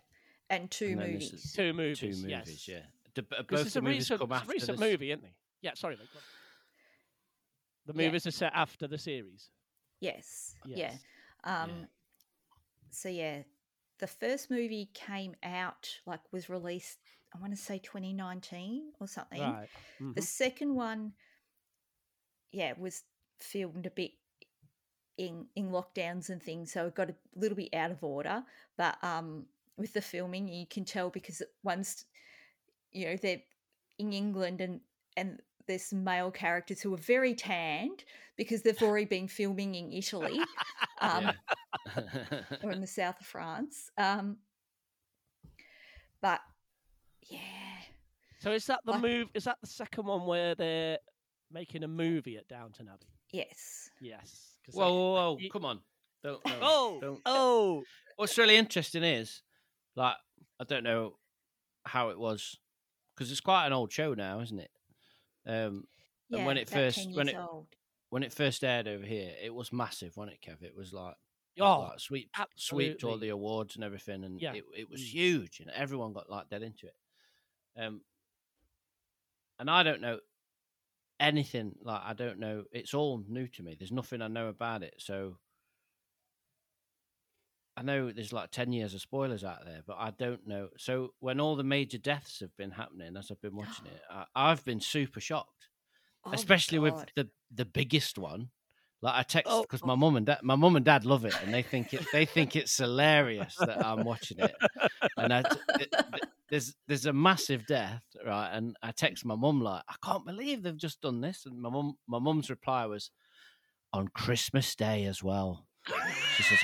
and 0.50 0.70
two 0.72 0.88
And 0.88 1.02
then 1.02 1.14
this 1.14 1.26
is- 1.26 1.32
movies 1.32 1.54
Two 1.54 1.74
movies. 1.74 2.00
Two 2.00 2.08
movies, 2.08 2.26
yes. 2.26 2.68
yeah. 2.68 2.80
D- 3.14 3.22
b- 3.22 3.28
Because 3.38 3.46
both 3.48 3.66
it's 3.68 3.74
the 3.74 3.80
a 3.80 3.82
movies 3.84 3.98
recent, 4.00 4.20
come 4.20 4.32
after 4.34 4.52
recent 4.52 4.80
this. 4.80 4.92
movie, 4.92 5.12
isn't 5.12 5.24
it? 5.26 5.34
Yeah, 5.62 5.74
sorry, 5.76 5.96
mate. 5.96 6.08
go 6.14 6.20
on. 6.20 6.24
The 7.96 8.02
Yeah. 8.02 8.08
movies 8.08 8.28
are 8.28 8.32
set 8.32 8.52
after 8.54 8.88
the 8.88 8.98
series. 8.98 9.50
yes, 10.00 10.56
Yes. 10.66 10.78
yeah 10.78 10.98
um 11.44 11.88
so 12.90 13.10
yeah 13.10 13.44
the 14.00 14.08
first 14.08 14.50
movie 14.52 14.90
came 14.94 15.36
out 15.44 15.90
like 16.06 16.20
was 16.34 16.50
released 16.50 17.00
i 17.34 17.40
want 17.40 17.52
to 17.52 17.58
say 17.58 17.80
2019 17.80 18.92
or 19.00 19.08
something 19.08 19.40
Right. 19.42 19.70
the 20.00 20.06
Mhm. 20.22 20.24
second 20.24 20.76
one 20.76 21.14
yeah 22.52 22.74
was 22.78 23.04
filmed 23.40 23.86
a 23.86 23.92
bit 23.92 24.12
in 25.18 25.46
in 25.56 25.70
lockdowns 25.72 26.30
and 26.30 26.42
things 26.44 26.72
so 26.72 26.86
it 26.88 26.96
got 26.96 27.10
a 27.10 27.16
little 27.36 27.56
bit 27.56 27.74
out 27.74 27.90
of 27.92 28.04
order 28.04 28.44
but 28.78 28.98
um 29.04 29.46
with 29.78 29.92
the 29.94 30.02
filming 30.02 30.48
you 30.48 30.66
can 30.68 30.86
tell 30.86 31.10
because 31.10 31.42
once 31.64 32.06
you 32.92 33.06
know 33.06 33.16
they're 33.18 33.42
in 33.98 34.14
england 34.14 34.62
and 34.62 34.80
and 35.16 35.42
there's 35.68 35.84
some 35.84 36.04
male 36.04 36.30
characters 36.32 36.80
who 36.82 36.94
are 36.94 36.98
very 36.98 37.34
tanned 37.34 38.04
because 38.38 38.62
they've 38.62 38.82
already 38.84 39.06
been 39.06 39.28
filming 39.28 39.74
in 39.76 39.92
italy 39.92 40.40
um 41.02 41.32
or 42.64 42.72
in 42.72 42.82
the 42.82 42.88
south 42.88 43.20
of 43.20 43.26
France. 43.26 43.90
Um, 43.98 44.38
but 46.22 46.42
yeah, 47.30 47.40
So 48.40 48.52
is 48.52 48.66
that 48.66 48.82
the 48.86 48.92
Like- 48.94 49.02
move? 49.02 49.28
Is 49.34 49.44
that 49.46 49.58
the 49.62 49.68
second 49.68 50.06
one 50.06 50.26
where 50.26 50.56
they're 50.56 50.98
making 51.52 51.84
a 51.84 51.88
movie 51.88 52.38
at 52.38 52.48
Downton 52.48 52.90
Abbey? 52.90 53.08
Yes, 53.32 53.90
Yes. 54.02 54.58
whoa, 54.72 54.94
whoa, 54.94 55.14
whoa! 55.14 55.38
you- 55.40 55.50
Come 55.50 55.66
on! 55.66 55.80
Don't. 56.24 56.42
No, 56.46 56.58
Oh, 56.62 56.98
don't. 57.02 57.22
oh, 57.26 57.84
What's 58.16 58.38
really 58.38 58.58
interesting 58.58 59.04
is, 59.04 59.42
like, 59.96 60.16
I 60.60 60.64
don't 60.64 60.84
know 60.84 61.18
how 61.86 62.10
it 62.10 62.18
was 62.20 62.58
because 63.16 63.32
it's 63.32 63.42
quite 63.42 63.68
an 63.68 63.74
old 63.74 63.92
show 63.92 64.14
now, 64.14 64.40
isn't 64.42 64.60
it? 64.60 64.72
Um, 65.46 65.86
yeah. 66.30 66.46
when 66.46 66.58
it 66.58 66.68
about 66.70 66.80
first- 66.80 67.10
when 67.14 67.30
it- 67.30 67.36
old. 67.38 67.68
when 68.10 68.24
it 68.24 68.34
first 68.34 68.64
aired 68.64 68.88
over 68.88 69.06
here, 69.06 69.34
it 69.42 69.54
was 69.54 69.72
massive, 69.72 70.18
wasn't 70.18 70.36
it, 70.36 70.42
Kev? 70.50 70.64
It 70.64 70.76
was 70.76 70.92
like, 70.94 71.16
oh, 71.60 71.80
like 71.82 72.00
sweep, 72.00 72.30
sweeped 72.56 73.04
all 73.04 73.18
the 73.18 73.30
awards 73.30 73.76
and 73.76 73.84
everything, 73.84 74.24
and 74.24 74.42
Yeah. 74.42 74.54
it, 74.54 74.64
it 74.76 74.90
was 74.90 75.02
Mm. 75.02 75.06
huge, 75.12 75.60
and 75.60 75.70
everyone 75.72 76.14
got 76.14 76.30
like 76.30 76.50
dead 76.50 76.64
into 76.64 76.88
it. 76.88 76.96
Um, 77.80 78.02
and 79.60 79.70
I 79.70 79.84
don't 79.84 80.02
know 80.02 80.20
anything 81.20 81.76
like 81.82 82.02
I 82.04 82.14
don't 82.14 82.40
know. 82.40 82.66
It's 82.72 82.94
all 82.94 83.24
new 83.28 83.48
to 83.50 83.64
me. 83.64 83.76
There's 83.78 83.92
nothing 83.92 84.22
I 84.22 84.28
know 84.28 84.48
about 84.50 84.84
it, 84.84 84.96
so 85.00 85.38
I 87.76 87.84
know 87.84 88.12
there's 88.12 88.34
like 88.34 88.52
ten 88.52 88.74
years 88.74 88.94
of 88.94 89.02
spoilers 89.02 89.44
out 89.44 89.66
there, 89.66 89.84
but 89.86 89.98
I 90.00 90.12
don't 90.12 90.48
know. 90.48 90.70
So 90.78 91.14
when 91.20 91.40
all 91.40 91.56
the 91.56 91.64
major 91.64 92.00
deaths 92.00 92.40
have 92.40 92.56
been 92.58 92.72
happening 92.72 93.16
as 93.16 93.30
I've 93.32 93.42
been 93.42 93.56
watching 93.56 93.86
it, 93.88 94.02
I, 94.10 94.26
I've 94.36 94.66
been 94.66 94.80
super 94.82 95.20
shocked 95.20 95.70
Oh 96.26 96.32
especially 96.34 96.80
with 96.80 97.06
the 97.16 97.30
the 97.52 97.66
biggest 97.66 98.18
one. 98.18 98.52
Like 99.02 99.14
I 99.16 99.24
text 99.24 99.52
Oh, 99.52 99.62
because 99.62 99.86
my 99.86 99.94
oh. 99.94 99.98
mum 99.98 100.16
and 100.16 100.26
dad, 100.26 100.40
my 100.42 100.56
mum 100.56 100.76
and 100.76 100.84
dad 100.84 101.06
love 101.06 101.24
it, 101.26 101.36
and 101.44 101.54
they 101.54 101.62
think 101.62 101.94
it 101.94 102.06
they 102.12 102.26
think 102.26 102.56
it's 102.56 102.76
hilarious 102.78 103.56
that 103.60 103.86
I'm 103.86 104.04
watching 104.04 104.40
it. 104.40 104.56
And 105.18 105.34
I, 105.34 105.44
t- 105.44 105.50
th- 105.78 105.90
th- 105.92 106.24
there's 106.50 106.76
there's 106.88 107.06
a 107.06 107.14
massive 107.14 107.68
death, 107.68 108.02
right? 108.26 108.50
And 108.52 108.76
I 108.82 108.92
text 108.92 109.24
my 109.26 109.36
mum 109.36 109.62
like, 109.62 109.84
I 109.88 109.96
can't 110.04 110.26
believe 110.26 110.64
they've 110.64 110.76
just 110.76 111.02
done 111.02 111.22
this. 111.22 111.46
And 111.46 111.62
my 111.62 111.70
mum 111.70 111.94
my 112.08 112.20
mum's 112.20 112.50
reply 112.50 112.88
was, 112.88 113.12
on 113.94 114.08
Christmas 114.10 114.76
Day 114.76 115.06
as 115.06 115.24
well. 115.24 115.66
She 116.36 116.44
says, 116.44 116.60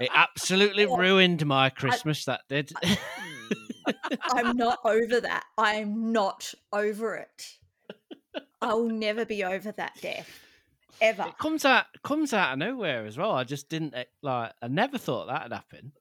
"It 0.00 0.10
absolutely 0.14 0.86
ruined 0.96 1.44
my 1.46 1.70
Christmas. 1.70 2.24
That 2.26 2.42
did." 2.48 2.72
Hmm, 2.82 3.92
I'm 4.32 4.56
not 4.56 4.78
over 4.84 5.20
that. 5.20 5.44
I'm 5.56 6.12
not 6.12 6.52
over 6.72 7.14
it. 7.14 7.56
I'll 8.60 8.84
never 8.88 9.24
be 9.24 9.44
over 9.44 9.72
that 9.72 9.94
death. 10.00 10.28
Ever. 11.00 11.26
it 11.28 11.38
comes 11.38 11.64
out 11.64 11.86
comes 12.02 12.32
out 12.32 12.52
of 12.52 12.58
nowhere 12.58 13.06
as 13.06 13.16
well. 13.18 13.32
I 13.32 13.44
just 13.44 13.68
didn't 13.68 13.94
eh, 13.94 14.04
like. 14.22 14.52
I 14.62 14.68
never 14.68 14.98
thought 14.98 15.26
that'd 15.28 15.52
happen. 15.52 15.92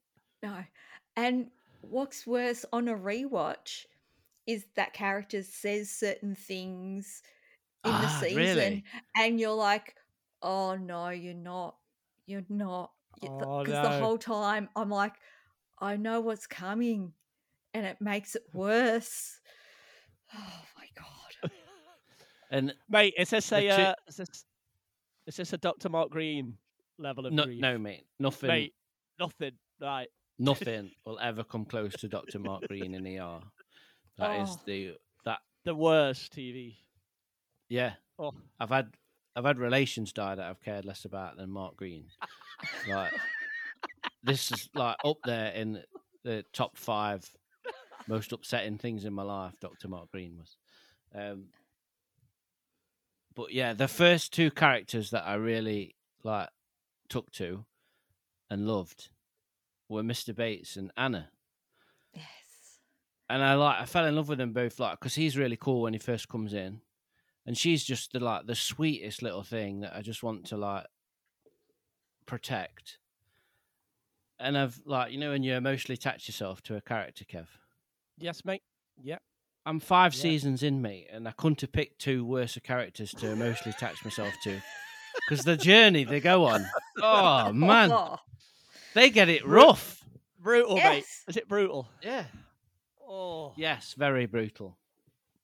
No. 0.43 0.63
And 1.15 1.51
what's 1.81 2.25
worse 2.27 2.65
on 2.73 2.87
a 2.87 2.95
rewatch 2.95 3.85
is 4.45 4.65
that 4.75 4.93
character 4.93 5.43
says 5.43 5.89
certain 5.91 6.35
things 6.35 7.21
in 7.83 7.91
the 7.91 8.07
Ah, 8.07 8.17
season 8.21 8.35
really? 8.35 8.83
and 9.15 9.39
you're 9.39 9.51
like, 9.53 9.95
"Oh 10.41 10.75
no, 10.75 11.09
you're 11.09 11.33
not. 11.33 11.77
You're 12.25 12.45
not." 12.49 12.91
Because 13.21 13.39
Oh, 13.41 13.63
the 13.65 13.99
whole 13.99 14.17
time 14.17 14.69
I'm 14.75 14.89
like, 14.89 15.15
"I 15.79 15.97
know 15.97 16.21
what's 16.21 16.47
coming." 16.47 17.13
And 17.73 17.85
it 17.85 18.01
makes 18.01 18.35
it 18.35 18.43
worse. 18.53 19.39
Oh 20.33 20.63
my 20.77 20.87
god. 20.95 21.51
And 22.51 22.73
Mate, 22.89 23.13
is 23.17 23.29
this 23.31 23.49
The 23.49 23.57
a 23.57 23.67
chi- 23.75 23.83
uh, 23.83 23.95
is 24.07 24.17
this 24.17 24.45
is 25.27 25.35
this 25.35 25.53
a 25.53 25.57
Dr. 25.57 25.89
Mark 25.89 26.09
Green 26.09 26.57
level 26.97 27.25
of 27.27 27.33
no, 27.33 27.43
grief? 27.45 27.61
no, 27.61 27.77
mate, 27.77 28.05
nothing, 28.19 28.47
mate, 28.47 28.73
nothing. 29.19 29.51
Right. 29.79 30.07
nothing 30.39 30.91
will 31.05 31.19
ever 31.19 31.43
come 31.43 31.65
close 31.65 31.93
to 31.97 32.07
Doctor 32.07 32.39
Mark 32.39 32.67
Green 32.67 32.95
in 32.95 33.05
ER. 33.05 33.39
That 34.17 34.39
is 34.41 34.49
Oh. 34.49 34.59
the 34.65 34.97
that 35.25 35.39
The 35.65 35.75
worst 35.75 36.33
TV. 36.33 36.77
yeah. 37.69 37.93
Oh, 38.17 38.33
I've 38.59 38.69
had 38.69 38.95
I've 39.35 39.45
had 39.45 39.59
relations 39.59 40.11
die 40.11 40.33
that 40.33 40.45
I've 40.49 40.61
cared 40.63 40.85
less 40.85 41.05
about 41.05 41.37
than 41.37 41.51
Mark 41.51 41.75
Green. 41.77 42.07
like 42.89 43.13
this 44.23 44.51
is 44.51 44.69
like 44.73 44.95
up 45.05 45.17
there 45.25 45.51
in 45.51 45.83
the 46.23 46.43
top 46.53 46.75
five 46.77 47.29
most 48.07 48.31
upsetting 48.31 48.77
things 48.79 49.05
in 49.05 49.13
my 49.13 49.21
life. 49.23 49.53
Doctor 49.59 49.87
Mark 49.87 50.09
Green 50.11 50.37
was. 50.39 50.57
Um, 51.13 51.45
but 53.37 53.53
yeah, 53.53 53.73
the 53.73 53.87
first 53.87 54.33
two 54.33 54.49
characters 54.49 55.11
that 55.11 55.23
I 55.27 55.35
really 55.35 55.95
like 56.23 56.49
took 57.07 57.31
to 57.33 57.65
and 58.49 58.67
loved 58.67 59.09
were 59.87 60.01
Mr. 60.01 60.35
Bates 60.35 60.75
and 60.75 60.91
Anna. 60.97 61.29
Yes. 62.15 62.25
and 63.29 63.43
I 63.43 63.53
like 63.53 63.79
I 63.79 63.85
fell 63.85 64.05
in 64.05 64.15
love 64.15 64.27
with 64.27 64.39
them 64.39 64.53
both 64.53 64.79
like 64.79 64.99
because 64.99 65.13
he's 65.13 65.37
really 65.37 65.55
cool 65.55 65.83
when 65.83 65.93
he 65.93 65.99
first 65.99 66.27
comes 66.27 66.51
in, 66.51 66.81
and 67.45 67.55
she's 67.55 67.83
just 67.83 68.11
the 68.11 68.19
like 68.19 68.47
the 68.47 68.55
sweetest 68.55 69.21
little 69.21 69.43
thing 69.43 69.81
that 69.81 69.95
I 69.95 70.01
just 70.01 70.23
want 70.23 70.47
to 70.47 70.57
like 70.57 70.87
protect. 72.25 72.97
And 74.39 74.57
I've 74.57 74.81
like 74.83 75.11
you 75.11 75.19
know 75.19 75.29
when 75.29 75.43
you 75.43 75.53
emotionally 75.53 75.93
attach 75.93 76.27
yourself 76.27 76.63
to 76.63 76.75
a 76.75 76.81
character, 76.81 77.23
Kev. 77.23 77.45
yes, 78.17 78.43
mate. 78.43 78.63
Yeah. 78.99 79.19
I'm 79.67 79.79
five 79.79 80.13
Yeah. 80.15 80.21
seasons 80.21 80.63
in, 80.63 80.81
mate, 80.81 81.07
and 81.11 81.27
I 81.27 81.31
couldn't 81.31 81.61
have 81.61 81.71
picked 81.71 81.99
two 81.99 82.23
worse 82.25 82.57
characters 82.63 83.11
to 83.11 83.29
emotionally 83.31 83.75
attach 83.77 84.03
myself 84.05 84.33
to. 84.43 84.61
Because 85.27 85.43
the 85.45 85.57
journey 85.57 86.03
they 86.03 86.19
go 86.19 86.45
on, 86.45 86.63
oh 87.01 87.51
man, 87.71 87.91
they 88.93 89.09
get 89.09 89.29
it 89.29 89.45
rough. 89.47 90.03
Brutal, 90.39 90.75
mate. 90.75 91.05
Is 91.27 91.35
it 91.37 91.47
brutal? 91.47 91.89
Yeah. 92.03 92.25
Oh. 93.01 93.53
Yes, 93.57 93.95
very 93.97 94.27
brutal. 94.27 94.77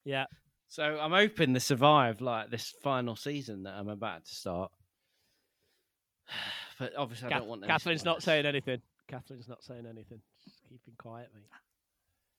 Yeah. 0.06 0.26
So 0.68 0.84
I'm 1.02 1.10
hoping 1.12 1.54
they 1.54 1.60
survive 1.60 2.22
like 2.22 2.52
this 2.52 2.72
final 2.84 3.16
season 3.16 3.64
that 3.64 3.74
I'm 3.74 3.90
about 3.90 4.26
to 4.26 4.36
start. 4.36 4.72
But 6.80 6.94
obviously, 6.96 7.28
I 7.28 7.30
Kath- 7.32 7.40
don't 7.40 7.48
want. 7.50 7.64
any 7.64 7.72
Catherine's 7.74 8.06
not 8.06 8.22
saying 8.24 8.46
anything. 8.46 8.82
Catherine's 9.08 9.48
not 9.48 9.64
saying 9.64 9.86
anything. 9.90 10.22
Just 10.44 10.62
keeping 10.70 10.94
quiet, 11.00 11.30
mate. 11.34 11.44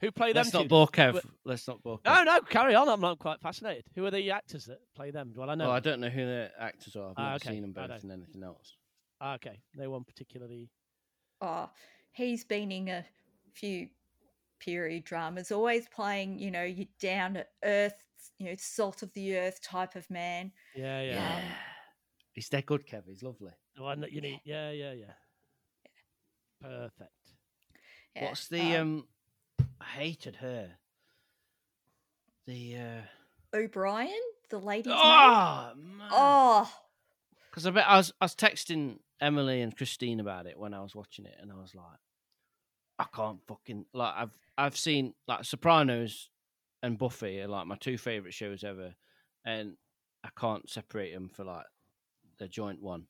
Who 0.01 0.11
play 0.13 0.33
them? 0.33 0.43
Let's 0.43 0.53
not 0.53 0.69
bore 0.69 0.87
Kev. 0.89 1.15
But- 1.15 1.25
Let's 1.45 1.67
not 1.69 1.83
bore. 1.83 1.99
Kev. 2.01 2.05
No, 2.05 2.23
no, 2.25 2.41
carry 2.43 2.75
on. 2.75 2.89
I'm 2.89 3.01
not 3.01 3.19
quite 3.19 3.41
fascinated. 3.41 3.85
Who 3.95 4.05
are 4.05 4.11
the 4.11 4.31
actors 4.33 4.67
that 4.67 4.79
play 4.95 5.11
them? 5.11 5.33
Well, 5.35 5.49
I 5.51 5.55
know. 5.55 5.67
Well, 5.67 5.77
I 5.77 5.81
don't 5.81 6.01
know 6.01 6.09
who 6.11 6.25
the 6.25 6.51
actors 6.59 6.97
are. 6.97 7.11
I've 7.11 7.15
Ah, 7.17 7.23
never 7.23 7.35
okay. 7.37 7.49
seen 7.51 7.63
them 7.63 7.75
I 7.77 7.87
both 7.87 8.05
in 8.05 8.11
anything 8.11 8.43
else. 8.43 8.77
Ah, 9.21 9.35
okay, 9.35 9.61
no 9.75 9.89
one 9.91 10.05
particularly. 10.05 10.69
oh, 11.41 11.71
he's 12.13 12.45
been 12.45 12.71
in 12.73 12.89
a 12.89 13.05
few 13.53 13.89
period 14.59 15.05
dramas, 15.05 15.53
always 15.53 15.89
playing, 15.89 16.39
you 16.39 16.51
know, 16.51 16.63
you 16.65 16.87
down 17.01 17.35
to 17.35 17.47
earth, 17.65 18.03
you 18.39 18.47
know, 18.47 18.55
salt 18.59 19.03
of 19.03 19.13
the 19.15 19.37
earth 19.39 19.61
type 19.63 19.95
of 19.95 20.09
man. 20.11 20.51
Yeah, 20.75 21.03
yeah. 21.03 21.37
Um, 21.37 21.43
he's 22.33 22.49
dead 22.49 22.67
good, 22.67 22.87
Kev. 22.87 23.03
He's 23.07 23.23
lovely. 23.23 23.53
The 23.77 23.83
one 23.83 24.01
that 24.01 24.13
you 24.13 24.21
need. 24.21 24.41
Yeah, 24.45 24.71
yeah, 24.71 24.93
yeah. 24.93 25.13
Perfect. 26.61 27.11
Yeah, 28.17 28.25
What's 28.27 28.49
the 28.49 28.77
um? 28.77 29.07
I 29.81 29.85
hated 29.85 30.37
her. 30.37 30.71
The 32.47 32.77
uh 32.77 33.57
O'Brien, 33.57 34.11
the 34.51 34.59
name? 34.59 34.83
oh 34.87 35.73
man. 35.77 36.09
Oh, 36.11 36.71
Because 37.51 37.67
I 37.67 37.71
bet 37.71 37.87
I 37.89 37.97
was 37.97 38.13
I 38.21 38.25
was 38.27 38.35
texting 38.35 38.99
Emily 39.21 39.63
and 39.63 39.75
Christine 39.77 40.21
about 40.21 40.47
it 40.47 40.59
when 40.59 40.75
I 40.75 40.81
was 40.83 40.95
watching 40.95 41.25
it, 41.25 41.37
and 41.41 41.51
I 41.51 41.55
was 41.57 41.75
like, 41.75 41.87
I 42.99 43.07
can't 43.15 43.41
fucking 43.47 43.87
like 43.95 44.13
I've 44.17 44.37
I've 44.59 44.77
seen 44.77 45.15
like 45.27 45.45
Sopranos 45.45 46.29
and 46.83 46.99
Buffy 46.99 47.41
are 47.41 47.49
like 47.49 47.67
my 47.67 47.77
two 47.77 47.97
favorite 47.97 48.35
shows 48.35 48.63
ever, 48.63 48.95
and 49.45 49.77
I 50.23 50.29
can't 50.39 50.69
separate 50.69 51.15
them 51.15 51.31
for 51.31 51.45
like 51.45 51.65
the 52.39 52.49
joint 52.49 52.83
one. 52.83 53.07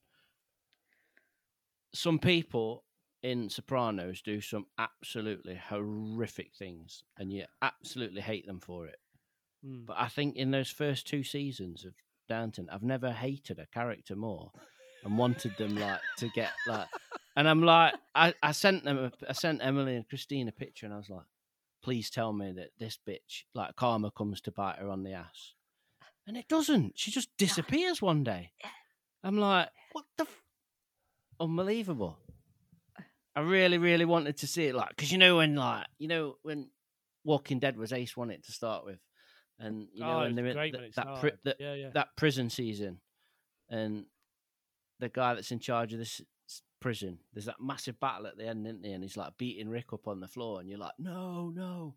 Some 1.93 2.19
people 2.19 2.84
in 3.25 3.49
Sopranos 3.49 4.21
do 4.21 4.39
some 4.39 4.67
absolutely 4.77 5.55
horrific 5.55 6.51
things, 6.53 7.03
and 7.17 7.33
you 7.33 7.45
absolutely 7.59 8.21
hate 8.21 8.45
them 8.45 8.59
for 8.59 8.85
it. 8.85 8.99
Mm. 9.65 9.87
But 9.87 9.97
I 9.97 10.09
think 10.09 10.35
in 10.35 10.51
those 10.51 10.69
first 10.69 11.07
two 11.07 11.23
seasons 11.23 11.85
of 11.85 11.93
Downton, 12.29 12.69
I've 12.71 12.83
never 12.83 13.11
hated 13.11 13.57
a 13.57 13.65
character 13.65 14.15
more 14.15 14.51
and 15.03 15.17
wanted 15.17 15.57
them 15.57 15.75
like 15.75 16.01
to 16.19 16.29
get 16.29 16.51
like. 16.67 16.87
And 17.35 17.49
I'm 17.49 17.63
like, 17.63 17.95
I, 18.13 18.35
I 18.43 18.51
sent 18.51 18.83
them, 18.83 18.97
a, 18.97 19.11
I 19.27 19.33
sent 19.33 19.65
Emily 19.65 19.95
and 19.95 20.07
Christine 20.07 20.47
a 20.47 20.51
picture, 20.51 20.85
and 20.85 20.93
I 20.93 20.97
was 20.97 21.09
like, 21.09 21.25
please 21.83 22.11
tell 22.11 22.31
me 22.31 22.51
that 22.51 22.73
this 22.79 22.99
bitch, 23.09 23.45
like 23.55 23.75
karma, 23.75 24.11
comes 24.11 24.39
to 24.41 24.51
bite 24.51 24.77
her 24.77 24.89
on 24.89 25.01
the 25.01 25.13
ass, 25.13 25.55
and 26.27 26.37
it 26.37 26.47
doesn't. 26.47 26.93
She 26.95 27.09
just 27.09 27.35
disappears 27.37 28.03
one 28.03 28.23
day. 28.23 28.51
I'm 29.23 29.39
like, 29.39 29.69
what 29.93 30.05
the, 30.15 30.25
f-? 30.25 30.43
unbelievable. 31.39 32.19
I 33.35 33.41
really, 33.41 33.77
really 33.77 34.05
wanted 34.05 34.37
to 34.37 34.47
see 34.47 34.65
it, 34.65 34.75
like, 34.75 34.89
because 34.89 35.11
you 35.11 35.17
know 35.17 35.37
when, 35.37 35.55
like, 35.55 35.87
you 35.97 36.07
know 36.07 36.37
when 36.43 36.69
Walking 37.23 37.59
Dead 37.59 37.77
was 37.77 37.91
Ace 37.91 38.15
wanted 38.15 38.43
to 38.45 38.51
start 38.51 38.85
with, 38.85 38.99
and 39.59 39.87
you 39.93 40.01
know 40.01 40.17
oh, 40.17 40.19
when 40.19 40.35
they 40.35 40.41
was 40.41 40.55
were 40.55 40.61
great 40.61 40.95
that, 40.95 41.19
pri- 41.19 41.31
that, 41.43 41.57
yeah, 41.59 41.73
yeah. 41.73 41.89
that 41.93 42.15
prison 42.15 42.49
season, 42.49 42.99
and 43.69 44.05
the 44.99 45.09
guy 45.09 45.33
that's 45.33 45.51
in 45.51 45.59
charge 45.59 45.91
of 45.91 45.99
this 45.99 46.21
prison, 46.79 47.17
there's 47.33 47.45
that 47.45 47.59
massive 47.59 47.99
battle 47.99 48.27
at 48.27 48.37
the 48.37 48.45
end, 48.45 48.65
isn't 48.65 48.81
there? 48.83 48.93
And 48.93 49.03
he's 49.03 49.17
like 49.17 49.37
beating 49.37 49.69
Rick 49.69 49.91
up 49.91 50.07
on 50.07 50.19
the 50.19 50.27
floor, 50.27 50.59
and 50.59 50.69
you're 50.69 50.79
like, 50.79 50.93
no, 50.99 51.51
no. 51.53 51.95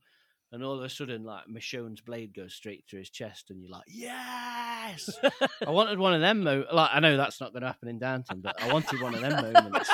And 0.50 0.64
all 0.64 0.78
of 0.78 0.82
a 0.82 0.88
sudden, 0.88 1.24
like 1.24 1.46
Michonne's 1.46 2.00
blade 2.00 2.34
goes 2.34 2.54
straight 2.54 2.84
through 2.88 3.00
his 3.00 3.10
chest, 3.10 3.50
and 3.50 3.62
you're 3.62 3.70
like, 3.70 3.84
yes. 3.86 5.10
I 5.66 5.70
wanted 5.70 5.98
one 5.98 6.14
of 6.14 6.20
them. 6.20 6.42
Mo- 6.42 6.64
like 6.72 6.90
I 6.92 7.00
know 7.00 7.16
that's 7.16 7.40
not 7.40 7.52
going 7.52 7.60
to 7.60 7.68
happen 7.68 7.88
in 7.88 7.98
Downton, 7.98 8.40
but 8.40 8.60
I 8.60 8.72
wanted 8.72 9.00
one 9.02 9.14
of 9.14 9.20
them 9.20 9.52
moments. 9.54 9.90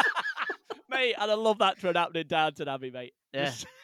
Mate, 1.04 1.14
and 1.18 1.30
I 1.30 1.34
love 1.34 1.58
that 1.58 1.78
for 1.78 1.88
an 1.88 1.96
happening 1.96 2.26
Downton 2.26 2.68
Abbey, 2.68 2.90
mate. 2.90 3.14
Yeah. 3.32 3.46
Just- 3.46 3.66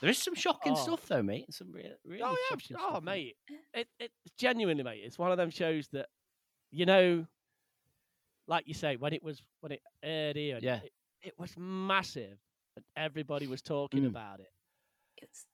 There 0.00 0.08
is 0.08 0.16
some 0.18 0.34
shocking 0.34 0.72
Oh. 0.72 0.76
stuff 0.76 1.04
though, 1.08 1.22
mate. 1.22 1.52
Some 1.52 1.72
real, 1.72 1.90
really 2.06 2.22
oh 2.22 2.30
yeah, 2.30 2.36
shocking 2.56 2.76
oh 2.80 2.90
stuff. 2.92 3.02
mate, 3.02 3.36
it 3.74 3.86
it 3.98 4.10
genuinely, 4.38 4.82
mate. 4.82 5.02
It's 5.04 5.18
one 5.18 5.30
of 5.30 5.36
them 5.36 5.50
shows 5.50 5.88
that, 5.88 6.06
you 6.70 6.86
know, 6.86 7.26
like 8.46 8.66
you 8.66 8.72
say, 8.72 8.96
when 8.96 9.12
it 9.12 9.22
was 9.22 9.42
when 9.60 9.72
it 9.72 9.82
aired 10.02 10.36
here, 10.36 10.58
Yeah. 10.62 10.76
it, 10.76 10.92
it 11.22 11.34
was 11.38 11.52
massive, 11.58 12.38
and 12.76 12.84
everybody 12.96 13.46
was 13.46 13.60
talking 13.60 14.04
Mm. 14.04 14.08
about 14.08 14.40
it. 14.40 14.50
it's, 15.20 15.44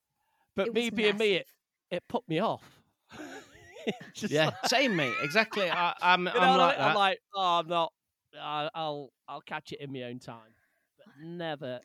But 0.54 0.68
it 0.68 0.74
me 0.74 0.90
was 0.90 0.96
being 0.96 1.16
me, 1.16 1.32
it, 1.36 1.48
it 1.90 2.04
put 2.08 2.22
me 2.28 2.38
off. 2.38 2.62
Just 4.14 4.32
Yeah, 4.32 4.46
like- 4.46 4.66
same, 4.66 4.94
mate. 4.94 5.14
Exactly. 5.22 5.68
I, 5.68 5.92
I'm, 6.00 6.20
you 6.26 6.34
know 6.34 6.38
I'm 6.40 6.58
like? 6.58 6.78
I'm 6.78 6.94
like, 6.94 7.18
oh, 7.34 7.58
I'm 7.60 7.66
not. 7.68 7.92
I, 8.40 8.68
I'll 8.74 9.12
I'll 9.28 9.40
catch 9.40 9.72
it 9.72 9.80
in 9.80 9.92
my 9.92 10.04
own 10.04 10.18
time, 10.18 10.52
but 10.98 11.06
never 11.22 11.80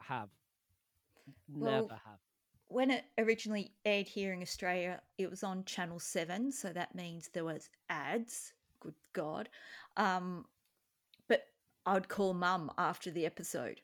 have, 0.00 0.28
Well, 1.52 1.82
never 1.82 1.94
have. 2.04 2.18
when 2.68 2.90
it 2.90 3.04
originally 3.18 3.72
aired 3.84 4.06
here 4.08 4.32
in 4.32 4.42
Australia, 4.42 5.00
it 5.18 5.30
was 5.30 5.42
on 5.42 5.64
Channel 5.64 5.98
Seven, 5.98 6.52
so 6.52 6.70
that 6.72 6.94
means 6.94 7.28
there 7.32 7.44
was 7.44 7.68
ads. 7.90 8.52
Good 8.80 8.94
God! 9.12 9.48
Um, 9.96 10.44
but 11.28 11.44
I'd 11.86 12.08
call 12.08 12.34
Mum 12.34 12.70
after 12.78 13.10
the 13.10 13.24
episode, 13.26 13.80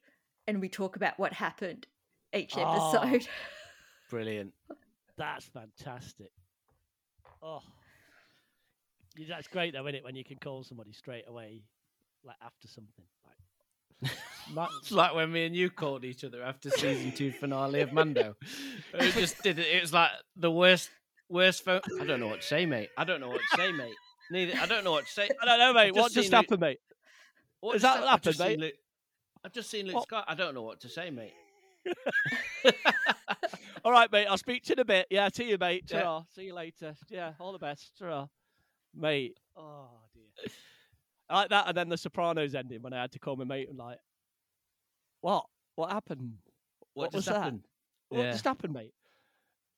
and 0.46 0.60
we 0.60 0.68
talk 0.68 0.96
about 0.96 1.18
what 1.18 1.32
happened 1.32 1.86
each 2.34 2.56
Oh. 2.56 2.62
episode. 3.00 3.26
Brilliant. 4.10 4.52
That's 5.16 5.44
fantastic. 5.46 6.32
Oh, 7.42 7.62
That's 9.28 9.48
great 9.48 9.72
though, 9.72 9.86
isn't 9.86 9.94
it? 9.96 10.04
When 10.04 10.16
you 10.16 10.24
can 10.24 10.36
call 10.38 10.62
somebody 10.64 10.92
straight 10.92 11.24
away, 11.28 11.62
like 12.24 12.36
after 12.42 12.68
something. 12.68 13.04
Like, 14.02 14.12
not, 14.54 14.70
It's 14.80 14.90
like 14.92 15.14
when 15.14 15.30
me 15.32 15.44
and 15.46 15.54
you 15.54 15.70
called 15.70 16.04
each 16.04 16.24
other 16.24 16.42
after 16.42 16.70
season 16.70 17.12
two 17.12 17.32
finale 17.32 17.80
of 17.80 17.92
Mando. 17.92 18.36
It 18.94 19.12
just 19.14 19.42
did 19.42 19.58
it. 19.58 19.66
It 19.66 19.80
was 19.82 19.92
like 19.92 20.10
the 20.36 20.50
worst, 20.50 20.90
worst 21.28 21.64
phone. 21.64 21.80
I 22.00 22.04
don't 22.04 22.18
know 22.20 22.26
what 22.28 22.40
to 22.40 22.46
say, 22.46 22.66
mate. 22.66 22.88
I 22.98 23.04
don't 23.04 23.20
know 23.20 23.28
what 23.28 23.40
to 23.40 23.56
say, 23.56 23.72
mate. 23.72 23.94
Neither. 24.30 24.58
I 24.60 24.66
don't 24.66 24.84
know 24.84 24.92
what 24.92 25.06
to 25.06 25.12
say. 25.12 25.28
I 25.40 25.44
don't 25.44 25.58
know, 25.58 25.72
mate. 25.72 25.88
just 25.94 25.96
What 25.98 26.12
just 26.12 26.14
seen 26.14 26.22
Luke- 26.24 26.44
happened, 26.44 26.60
mate? 26.60 26.80
What 27.60 27.72
Has 27.74 27.82
that 27.82 28.02
I've 28.04 28.20
just 28.22 28.38
happened, 28.38 28.50
seen 28.52 28.60
mate? 28.60 28.66
Luke- 28.66 28.74
I've 29.44 29.52
just 29.52 29.70
seen 29.70 29.86
Luke 29.86 29.94
What? 29.96 30.04
Scott. 30.04 30.24
I 30.28 30.34
don't 30.34 30.54
know 30.54 30.62
what 30.62 30.80
to 30.80 30.88
say, 30.88 31.10
mate. 31.10 31.32
All 33.84 33.92
right, 33.92 34.10
mate. 34.12 34.26
I'll 34.26 34.36
speak 34.36 34.64
to 34.64 34.68
you 34.70 34.72
in 34.74 34.78
a 34.80 34.84
bit. 34.84 35.06
Yeah, 35.10 35.28
see 35.32 35.48
you, 35.50 35.56
mate. 35.58 35.84
Yeah. 35.88 36.02
Ta-ra. 36.02 36.22
See 36.34 36.44
you 36.44 36.54
later. 36.54 36.94
Yeah, 37.08 37.32
all 37.38 37.52
the 37.52 37.58
best. 37.58 37.92
Ta-ra. 37.98 38.26
Mate. 38.94 39.36
Oh 39.56 39.88
dear. 40.14 40.52
I 41.30 41.34
like 41.34 41.50
that, 41.50 41.68
and 41.68 41.76
then 41.76 41.88
the 41.88 41.96
Sopranos 41.96 42.54
ending 42.54 42.82
when 42.82 42.92
I 42.92 43.00
had 43.00 43.12
to 43.12 43.18
call 43.18 43.36
my 43.36 43.44
mate 43.44 43.68
and 43.68 43.78
like, 43.78 43.98
what? 45.20 45.46
What 45.76 45.90
happened? 45.92 46.34
What, 46.94 47.04
What 47.04 47.12
just 47.12 47.14
was 47.14 47.24
that? 47.26 47.42
happened? 47.42 47.62
What 48.08 48.32
just 48.32 48.44
happened, 48.44 48.74
mate? 48.74 48.92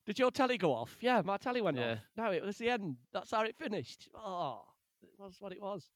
Did 0.06 0.18
your 0.18 0.30
telly 0.30 0.56
go 0.58 0.72
off? 0.72 0.96
Yeah, 1.00 1.20
my 1.24 1.36
telly 1.36 1.60
went 1.60 1.76
Yeah. 1.76 1.92
off. 1.92 1.98
No, 2.16 2.30
it 2.32 2.42
was 2.42 2.56
the 2.58 2.70
end. 2.70 2.96
That's 3.12 3.30
how 3.30 3.42
it 3.42 3.54
finished. 3.56 4.08
Oh, 4.14 4.62
it 5.02 5.10
was 5.18 5.36
what 5.40 5.52
it 5.52 5.60
was. 5.60 5.90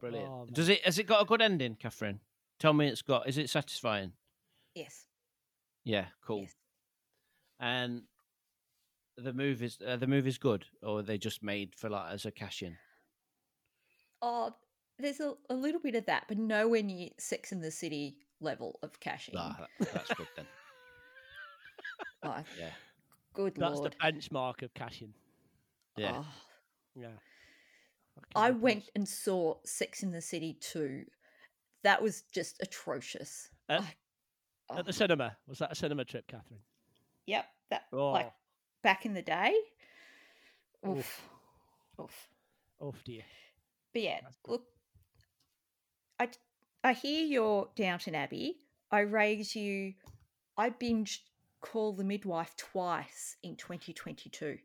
Brilliant. 0.00 0.28
Oh, 0.28 0.46
Does 0.52 0.68
it? 0.68 0.84
Has 0.84 0.98
it 0.98 1.06
got 1.06 1.22
a 1.22 1.24
good 1.24 1.40
ending, 1.40 1.76
Catherine? 1.76 2.20
Tell 2.58 2.72
me 2.72 2.88
it's 2.88 3.02
got. 3.02 3.28
Is 3.28 3.38
it 3.38 3.48
satisfying? 3.48 4.12
Yes. 4.74 5.06
Yeah. 5.84 6.06
Cool. 6.24 6.40
Yes. 6.42 6.54
And 7.60 8.02
the 9.16 9.32
movie's 9.32 9.78
uh, 9.84 9.96
the 9.96 10.06
movie's 10.06 10.38
good, 10.38 10.66
or 10.82 10.98
are 10.98 11.02
they 11.02 11.18
just 11.18 11.42
made 11.42 11.74
for 11.76 11.88
like 11.88 12.12
as 12.12 12.26
a 12.26 12.30
cash 12.30 12.62
in? 12.62 12.76
Oh, 14.22 14.54
there's 14.98 15.20
a, 15.20 15.34
a 15.50 15.54
little 15.54 15.80
bit 15.80 15.94
of 15.94 16.06
that, 16.06 16.24
but 16.28 16.38
nowhere 16.38 16.82
near 16.82 17.08
Sex 17.18 17.52
in 17.52 17.60
the 17.60 17.70
City 17.70 18.16
level 18.40 18.78
of 18.82 18.98
cashing. 19.00 19.34
Ah, 19.36 19.66
that- 19.78 19.92
that's 19.92 20.12
good 20.14 20.26
then. 20.36 20.46
Oh, 22.24 22.42
Yeah. 22.58 22.70
good 23.32 23.54
That's 23.54 23.76
lord. 23.76 23.92
the 24.00 24.04
benchmark 24.12 24.62
of 24.62 24.74
cashing. 24.74 25.14
Yeah. 25.96 26.14
Oh, 26.16 26.26
Yeah. 26.96 27.08
Fucking 28.16 28.32
I 28.34 28.50
went 28.50 28.90
and 28.96 29.08
saw 29.08 29.54
Sex 29.64 30.02
in 30.02 30.10
the 30.10 30.20
City 30.20 30.54
2. 30.60 31.04
That 31.84 32.02
was 32.02 32.22
just 32.32 32.60
atrocious. 32.60 33.50
At- 33.68 33.82
I- 33.82 33.94
oh, 34.70 34.78
at 34.78 34.84
the 34.86 34.92
cinema. 34.92 35.36
Was 35.46 35.58
that 35.58 35.70
a 35.70 35.74
cinema 35.76 36.04
trip, 36.04 36.26
Catherine? 36.26 36.60
yep, 37.26 37.46
that 37.70 37.84
Oh, 37.92 38.10
like 38.10 38.32
back 38.82 39.06
in 39.06 39.14
the 39.14 39.22
day. 39.22 39.54
Oof. 40.86 40.96
Oof. 40.96 41.22
Oof. 42.00 42.28
oh 42.80 42.94
dear. 43.04 43.22
But 43.92 44.02
yeah, 44.02 44.20
good. 44.44 44.52
look, 44.52 44.62
I 46.18 46.28
I 46.84 46.92
hear 46.92 47.24
you're 47.24 47.68
Downton 47.76 48.14
Abbey. 48.14 48.56
I 48.90 49.00
raise 49.00 49.54
you. 49.54 49.94
I 50.56 50.70
binged 50.70 51.18
Call 51.60 51.92
the 51.92 52.04
Midwife 52.04 52.54
twice 52.56 53.36
in 53.42 53.56
2022. 53.56 54.58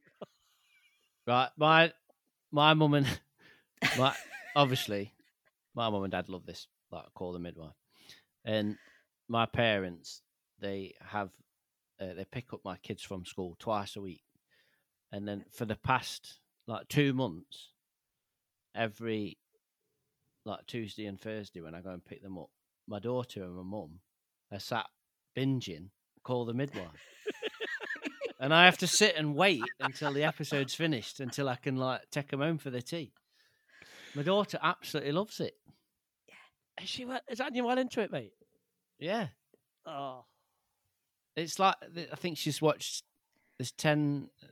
Right. 1.25 1.49
My 1.57 1.91
my 2.51 2.73
mum 2.73 2.93
and 2.93 3.07
my 3.97 4.13
obviously 4.55 5.13
my 5.75 5.89
mum 5.89 6.03
and 6.03 6.11
dad 6.11 6.29
love 6.29 6.45
this. 6.45 6.67
Like 6.91 7.11
call 7.15 7.33
the 7.33 7.39
midwife, 7.39 7.73
and 8.45 8.77
my 9.27 9.47
parents 9.47 10.21
they 10.59 10.93
have 11.03 11.29
uh, 11.99 12.13
they 12.13 12.25
pick 12.25 12.53
up 12.53 12.61
my 12.63 12.77
kids 12.77 13.01
from 13.01 13.25
school 13.25 13.55
twice 13.57 13.95
a 13.95 14.01
week, 14.01 14.23
and 15.11 15.27
then 15.27 15.45
for 15.51 15.65
the 15.65 15.75
past 15.75 16.39
like 16.67 16.87
two 16.87 17.13
months, 17.13 17.69
every 18.75 19.37
like 20.45 20.65
Tuesday 20.67 21.05
and 21.05 21.19
Thursday 21.19 21.61
when 21.61 21.73
I 21.75 21.81
go 21.81 21.91
and 21.91 22.03
pick 22.03 22.21
them 22.21 22.37
up, 22.37 22.49
my 22.87 22.99
daughter 22.99 23.43
and 23.43 23.55
my 23.55 23.63
mum 23.63 23.99
are 24.51 24.59
sat 24.59 24.85
binging 25.37 25.89
call 26.23 26.45
the 26.45 26.53
midwife. 26.53 26.87
and 28.39 28.53
I 28.53 28.65
have 28.65 28.77
to 28.79 28.87
sit 28.87 29.15
and 29.17 29.35
wait 29.35 29.63
until 29.79 30.11
the 30.13 30.23
episode's 30.23 30.73
finished 30.75 31.19
until 31.19 31.47
I 31.49 31.55
can 31.55 31.75
like 31.77 32.01
take 32.11 32.29
them 32.29 32.39
home 32.41 32.57
for 32.57 32.69
the 32.69 32.81
tea. 32.81 33.13
My 34.15 34.23
daughter 34.23 34.59
absolutely 34.61 35.11
loves 35.13 35.39
it. 35.39 35.55
Yeah. 36.27 36.83
Is 36.83 36.89
she 36.89 37.05
well, 37.05 37.19
is 37.29 37.41
Anya 37.41 37.63
well 37.63 37.77
into 37.77 38.01
it, 38.01 38.11
mate? 38.11 38.33
Yeah, 38.99 39.27
Oh, 39.85 40.25
it's 41.35 41.59
like 41.59 41.75
I 42.11 42.15
think 42.15 42.37
she's 42.37 42.61
watched 42.61 43.03
there's 43.57 43.71
ten. 43.73 44.29
Uh, 44.41 44.47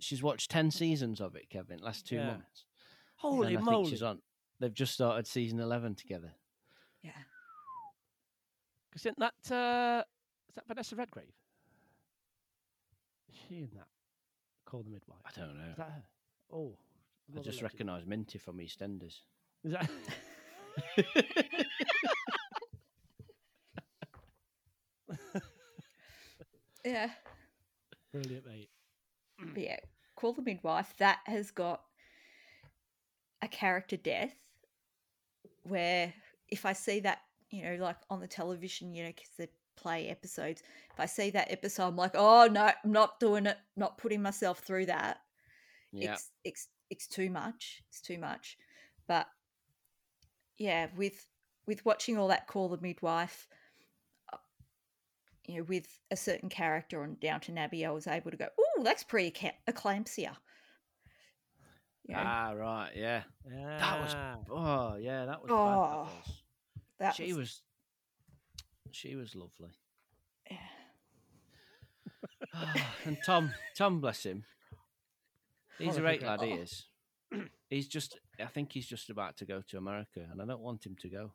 she's 0.00 0.22
watched 0.22 0.50
ten 0.50 0.70
seasons 0.70 1.20
of 1.20 1.34
it, 1.36 1.50
Kevin. 1.50 1.78
Last 1.80 2.06
two 2.06 2.16
Yeah. 2.16 2.26
months. 2.26 2.64
Holy 3.16 3.54
and 3.54 3.58
I 3.58 3.60
moly! 3.60 3.76
think 3.84 3.90
she's 3.90 4.02
on. 4.02 4.20
They've 4.60 4.72
just 4.72 4.94
started 4.94 5.26
season 5.26 5.60
eleven 5.60 5.94
together. 5.94 6.32
Yeah. 7.02 7.10
Because 8.90 9.06
isn't 9.06 9.18
that 9.18 9.54
uh, 9.54 10.02
is 10.48 10.54
that 10.54 10.66
Vanessa 10.66 10.96
Redgrave? 10.96 11.32
Is 13.30 13.36
she 13.48 13.56
in 13.58 13.70
that? 13.74 13.86
Call 14.64 14.82
the 14.82 14.90
midwife. 14.90 15.18
I 15.24 15.30
don't 15.38 15.56
know. 15.56 15.70
Is 15.70 15.76
that 15.76 15.90
her? 15.90 16.02
Oh, 16.52 16.76
I 17.30 17.36
just 17.36 17.46
legend. 17.46 17.62
recognise 17.62 18.06
Minty 18.06 18.38
from 18.38 18.58
EastEnders. 18.58 19.20
Is 19.64 19.72
that? 19.72 19.90
Yeah. 26.86 27.10
Brilliant, 28.12 28.46
mate. 28.46 28.70
But 29.52 29.62
yeah, 29.62 29.76
Call 30.14 30.32
the 30.32 30.42
Midwife, 30.42 30.94
that 30.98 31.18
has 31.26 31.50
got 31.50 31.82
a 33.42 33.48
character 33.48 33.96
death 33.96 34.34
where 35.64 36.12
if 36.48 36.64
I 36.64 36.72
see 36.72 37.00
that, 37.00 37.18
you 37.50 37.62
know, 37.62 37.76
like 37.82 37.96
on 38.10 38.20
the 38.20 38.28
television, 38.28 38.94
you 38.94 39.04
know, 39.04 39.10
because 39.10 39.30
they 39.38 39.48
play 39.76 40.08
episodes, 40.08 40.62
if 40.92 41.00
I 41.00 41.06
see 41.06 41.30
that 41.30 41.50
episode, 41.50 41.88
I'm 41.88 41.96
like, 41.96 42.12
oh 42.14 42.48
no, 42.50 42.64
I'm 42.66 42.92
not 42.92 43.20
doing 43.20 43.46
it, 43.46 43.58
not 43.76 43.98
putting 43.98 44.22
myself 44.22 44.60
through 44.60 44.86
that. 44.86 45.18
Yeah, 45.92 46.14
It's, 46.14 46.30
it's, 46.44 46.68
it's 46.90 47.06
too 47.06 47.30
much. 47.30 47.82
It's 47.88 48.00
too 48.00 48.18
much. 48.18 48.56
But 49.08 49.26
yeah, 50.58 50.88
with 50.96 51.26
with 51.66 51.84
watching 51.84 52.16
all 52.16 52.28
that 52.28 52.46
Call 52.46 52.68
the 52.68 52.78
Midwife, 52.80 53.48
uh, 54.32 54.38
you 55.46 55.56
know, 55.56 55.62
with 55.64 55.86
a 56.10 56.16
certain 56.16 56.48
character 56.48 57.02
on 57.02 57.16
Downton 57.20 57.58
Abbey, 57.58 57.84
I 57.84 57.90
was 57.90 58.06
able 58.06 58.30
to 58.30 58.36
go, 58.36 58.48
oh, 58.58 58.82
that's 58.82 59.02
pre 59.02 59.30
eclampsia. 59.68 60.36
You 62.08 62.14
know, 62.14 62.22
ah 62.24 62.52
right, 62.52 62.90
yeah. 62.94 63.22
Yeah. 63.50 63.78
That 63.78 64.00
was 64.00 64.16
oh 64.50 64.96
yeah, 64.96 65.24
that 65.26 65.42
was 65.42 65.48
bad. 65.48 65.54
Oh, 65.54 66.08
That 66.08 66.08
was. 66.26 66.40
that 66.98 67.14
she 67.16 67.32
was, 67.32 67.36
was 67.38 67.62
she 68.92 69.16
was 69.16 69.34
lovely. 69.34 69.70
yeah. 70.50 70.56
Ah, 72.54 72.94
and 73.04 73.18
Tom, 73.26 73.52
Tom, 73.76 74.00
bless 74.00 74.24
him. 74.24 74.44
He's 75.78 75.88
What 75.88 75.96
a 75.96 75.98
a 75.98 76.02
great 76.02 76.22
lad. 76.22 76.40
He 76.42 76.50
is. 76.52 76.86
He's 77.70 77.88
just. 77.88 78.18
I 78.40 78.46
think 78.46 78.70
he's 78.72 78.86
just 78.86 79.10
about 79.10 79.38
to 79.38 79.44
go 79.46 79.62
to 79.70 79.78
America, 79.78 80.20
and 80.30 80.40
I 80.40 80.44
don't 80.44 80.60
want 80.60 80.84
him 80.86 80.94
to 81.00 81.08
go. 81.08 81.32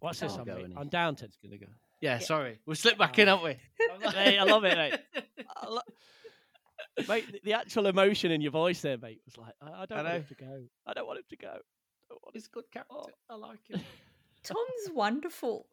What's 0.00 0.20
this 0.20 0.32
Oh. 0.32 0.40
on, 0.40 0.44
Go, 0.44 0.54
mate? 0.56 0.64
and 0.64 0.72
he- 0.74 0.78
On 0.78 0.88
Downton. 0.88 1.30
He's 1.40 1.48
gonna 1.50 1.58
go. 1.58 1.72
Yeah, 2.00 2.14
Yeah. 2.14 2.18
sorry, 2.18 2.58
we 2.66 2.74
slipped 2.74 2.98
back 2.98 3.18
in, 3.18 3.28
Oh. 3.28 3.36
haven't 3.38 3.58
we? 4.00 4.06
Mate, 4.12 4.38
I 4.38 4.42
love 4.44 4.64
it, 4.64 4.76
mate. 4.76 5.00
I 5.56 5.68
lo- 5.68 5.80
mate, 7.08 7.30
the- 7.32 7.40
the 7.44 7.52
actual 7.54 7.86
emotion 7.86 8.30
in 8.30 8.40
your 8.40 8.52
voice 8.52 8.80
there, 8.80 8.98
mate, 8.98 9.20
was 9.24 9.36
like, 9.38 9.54
I, 9.60 9.82
I 9.82 9.86
don't 9.86 9.98
I 9.98 10.02
want 10.02 10.08
know. 10.08 10.14
him 10.18 10.24
to 10.28 10.34
go. 10.34 10.62
I 10.86 10.92
don't 10.94 11.06
want 11.06 11.18
him 11.18 11.24
to 11.30 11.36
go. 11.36 11.48
I 11.48 11.52
don't 12.08 12.22
want 12.22 12.34
him- 12.34 12.40
He's 12.40 12.46
a 12.46 12.50
good 12.50 12.70
character. 12.72 12.94
Oh. 12.94 13.06
I 13.30 13.34
like 13.34 13.58
him. 13.68 13.80
Tom's 14.44 14.94
wonderful. 14.94 15.66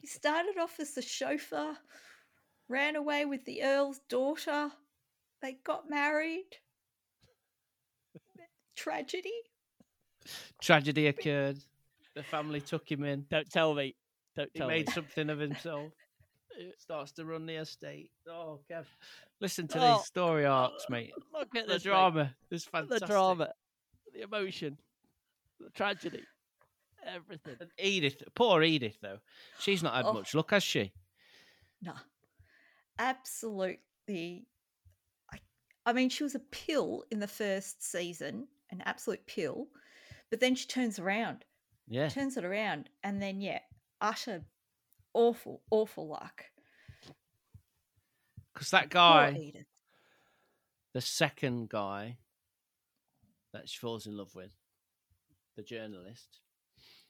He 0.00 0.06
started 0.06 0.58
off 0.60 0.78
as 0.80 0.92
the 0.94 1.02
chauffeur, 1.02 1.76
ran 2.68 2.96
away 2.96 3.24
with 3.24 3.44
the 3.44 3.62
Earl's 3.62 4.00
daughter. 4.08 4.70
They 5.42 5.58
got 5.64 5.88
married. 5.88 6.46
Tragedy. 8.76 9.32
Tragedy 10.62 11.06
occurred. 11.06 11.58
The 12.14 12.22
family 12.22 12.60
took 12.60 12.90
him 12.90 13.04
in. 13.04 13.26
Don't 13.30 13.48
tell 13.50 13.74
me. 13.74 13.94
Don't 14.34 14.52
tell. 14.54 14.68
He 14.68 14.74
tell 14.74 14.84
made 14.84 14.90
something 14.90 15.30
of 15.30 15.38
himself. 15.38 15.92
Starts 16.78 17.12
to 17.12 17.24
run 17.24 17.46
the 17.46 17.56
estate. 17.56 18.10
Oh, 18.28 18.60
Kev. 18.70 18.84
Listen 19.40 19.68
to 19.68 19.78
Oh. 19.80 19.96
these 19.96 20.06
story 20.06 20.46
oh, 20.46 20.52
arcs, 20.52 20.86
mate. 20.88 21.12
Look 21.32 21.54
at 21.56 21.66
The 21.66 21.74
this, 21.74 21.84
mate. 21.84 21.90
drama 21.90 22.36
is 22.50 22.64
The 22.64 23.02
drama, 23.06 23.52
the 24.12 24.22
emotion, 24.22 24.78
the 25.60 25.70
tragedy, 25.70 26.22
everything. 27.04 27.56
And 27.60 27.70
Edith, 27.78 28.22
poor 28.34 28.62
Edith, 28.62 28.98
though. 29.02 29.18
She's 29.58 29.82
not 29.82 29.94
had 29.94 30.06
Oh. 30.06 30.12
much 30.14 30.34
luck, 30.34 30.50
has 30.50 30.62
she? 30.62 30.92
No. 31.82 31.94
Absolutely. 32.98 34.46
I, 35.32 35.38
I 35.84 35.92
mean, 35.92 36.08
she 36.08 36.22
was 36.22 36.34
a 36.34 36.40
pill 36.40 37.04
in 37.10 37.20
the 37.20 37.28
first 37.28 37.82
season, 37.82 38.48
an 38.70 38.82
absolute 38.86 39.26
pill. 39.26 39.68
But 40.30 40.40
then 40.40 40.54
she 40.54 40.66
turns 40.66 40.98
around, 40.98 41.44
Yeah. 41.86 42.08
turns 42.08 42.36
it 42.36 42.44
around, 42.44 42.88
and 43.04 43.20
then, 43.22 43.40
yeah, 43.40 43.60
utter 44.00 44.44
awful, 45.16 45.62
awful 45.70 46.08
luck. 46.08 46.44
Because 48.52 48.70
that 48.70 48.88
guy, 48.90 49.52
the 50.94 51.00
second 51.00 51.68
guy 51.68 52.18
that 53.52 53.68
she 53.68 53.78
falls 53.78 54.06
in 54.06 54.16
love 54.16 54.34
with, 54.34 54.52
the 55.56 55.62
journalist. 55.62 56.40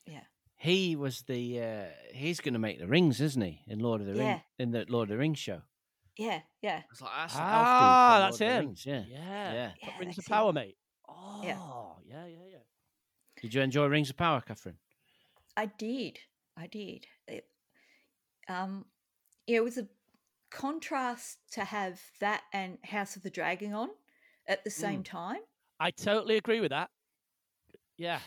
Yeah. 0.06 0.20
He 0.56 0.96
was 0.96 1.22
the 1.22 1.60
uh, 1.62 1.84
he's 2.12 2.40
going 2.40 2.54
to 2.54 2.58
make 2.60 2.78
the 2.78 2.86
rings, 2.86 3.20
isn't 3.20 3.42
he? 3.42 3.60
In 3.68 3.78
Lord 3.80 4.00
of 4.00 4.06
the 4.06 4.14
Yeah. 4.14 4.28
Rings, 4.30 4.42
in 4.58 4.70
the 4.70 4.86
Lord 4.88 5.08
of 5.10 5.10
the 5.10 5.18
Rings 5.18 5.38
show. 5.38 5.60
Yeah, 6.16 6.40
yeah. 6.62 6.80
It's 6.90 7.02
like 7.02 7.10
that's 7.14 7.34
the 7.34 7.40
elf 7.40 7.48
dude 7.50 7.56
Ah, 7.58 8.16
Lord 8.20 8.32
that's 8.32 8.38
him. 8.38 8.58
Rings, 8.66 8.86
Yeah. 8.86 9.02
Yeah. 9.08 9.52
Yeah. 9.52 9.70
Yeah, 9.82 9.98
Rings 10.00 10.12
of 10.18 10.24
that's 10.24 10.28
Power, 10.28 10.48
him. 10.48 10.54
mate. 10.54 10.76
Oh, 11.08 11.40
yeah, 11.44 11.58
yeah, 12.08 12.26
yeah. 12.26 12.58
Did 13.42 13.52
you 13.54 13.60
enjoy 13.60 13.86
Rings 13.86 14.08
of 14.10 14.16
Power, 14.16 14.40
Catherine? 14.40 14.78
I 15.56 15.66
did. 15.66 16.18
I 16.56 16.66
did. 16.68 17.06
It, 17.28 17.46
um, 18.48 18.84
yeah, 19.46 19.58
it 19.58 19.64
was 19.64 19.78
a 19.78 19.86
contrast 20.50 21.38
to 21.52 21.64
have 21.64 22.00
that 22.20 22.42
and 22.52 22.78
House 22.84 23.16
of 23.16 23.22
the 23.22 23.30
Dragon 23.30 23.72
on 23.72 23.90
at 24.48 24.64
the 24.64 24.70
same 24.70 25.02
time. 25.02 25.40
I 25.78 25.90
totally 25.90 26.36
agree 26.36 26.60
with 26.60 26.70
that. 26.70 26.90
Yeah, 27.98 28.20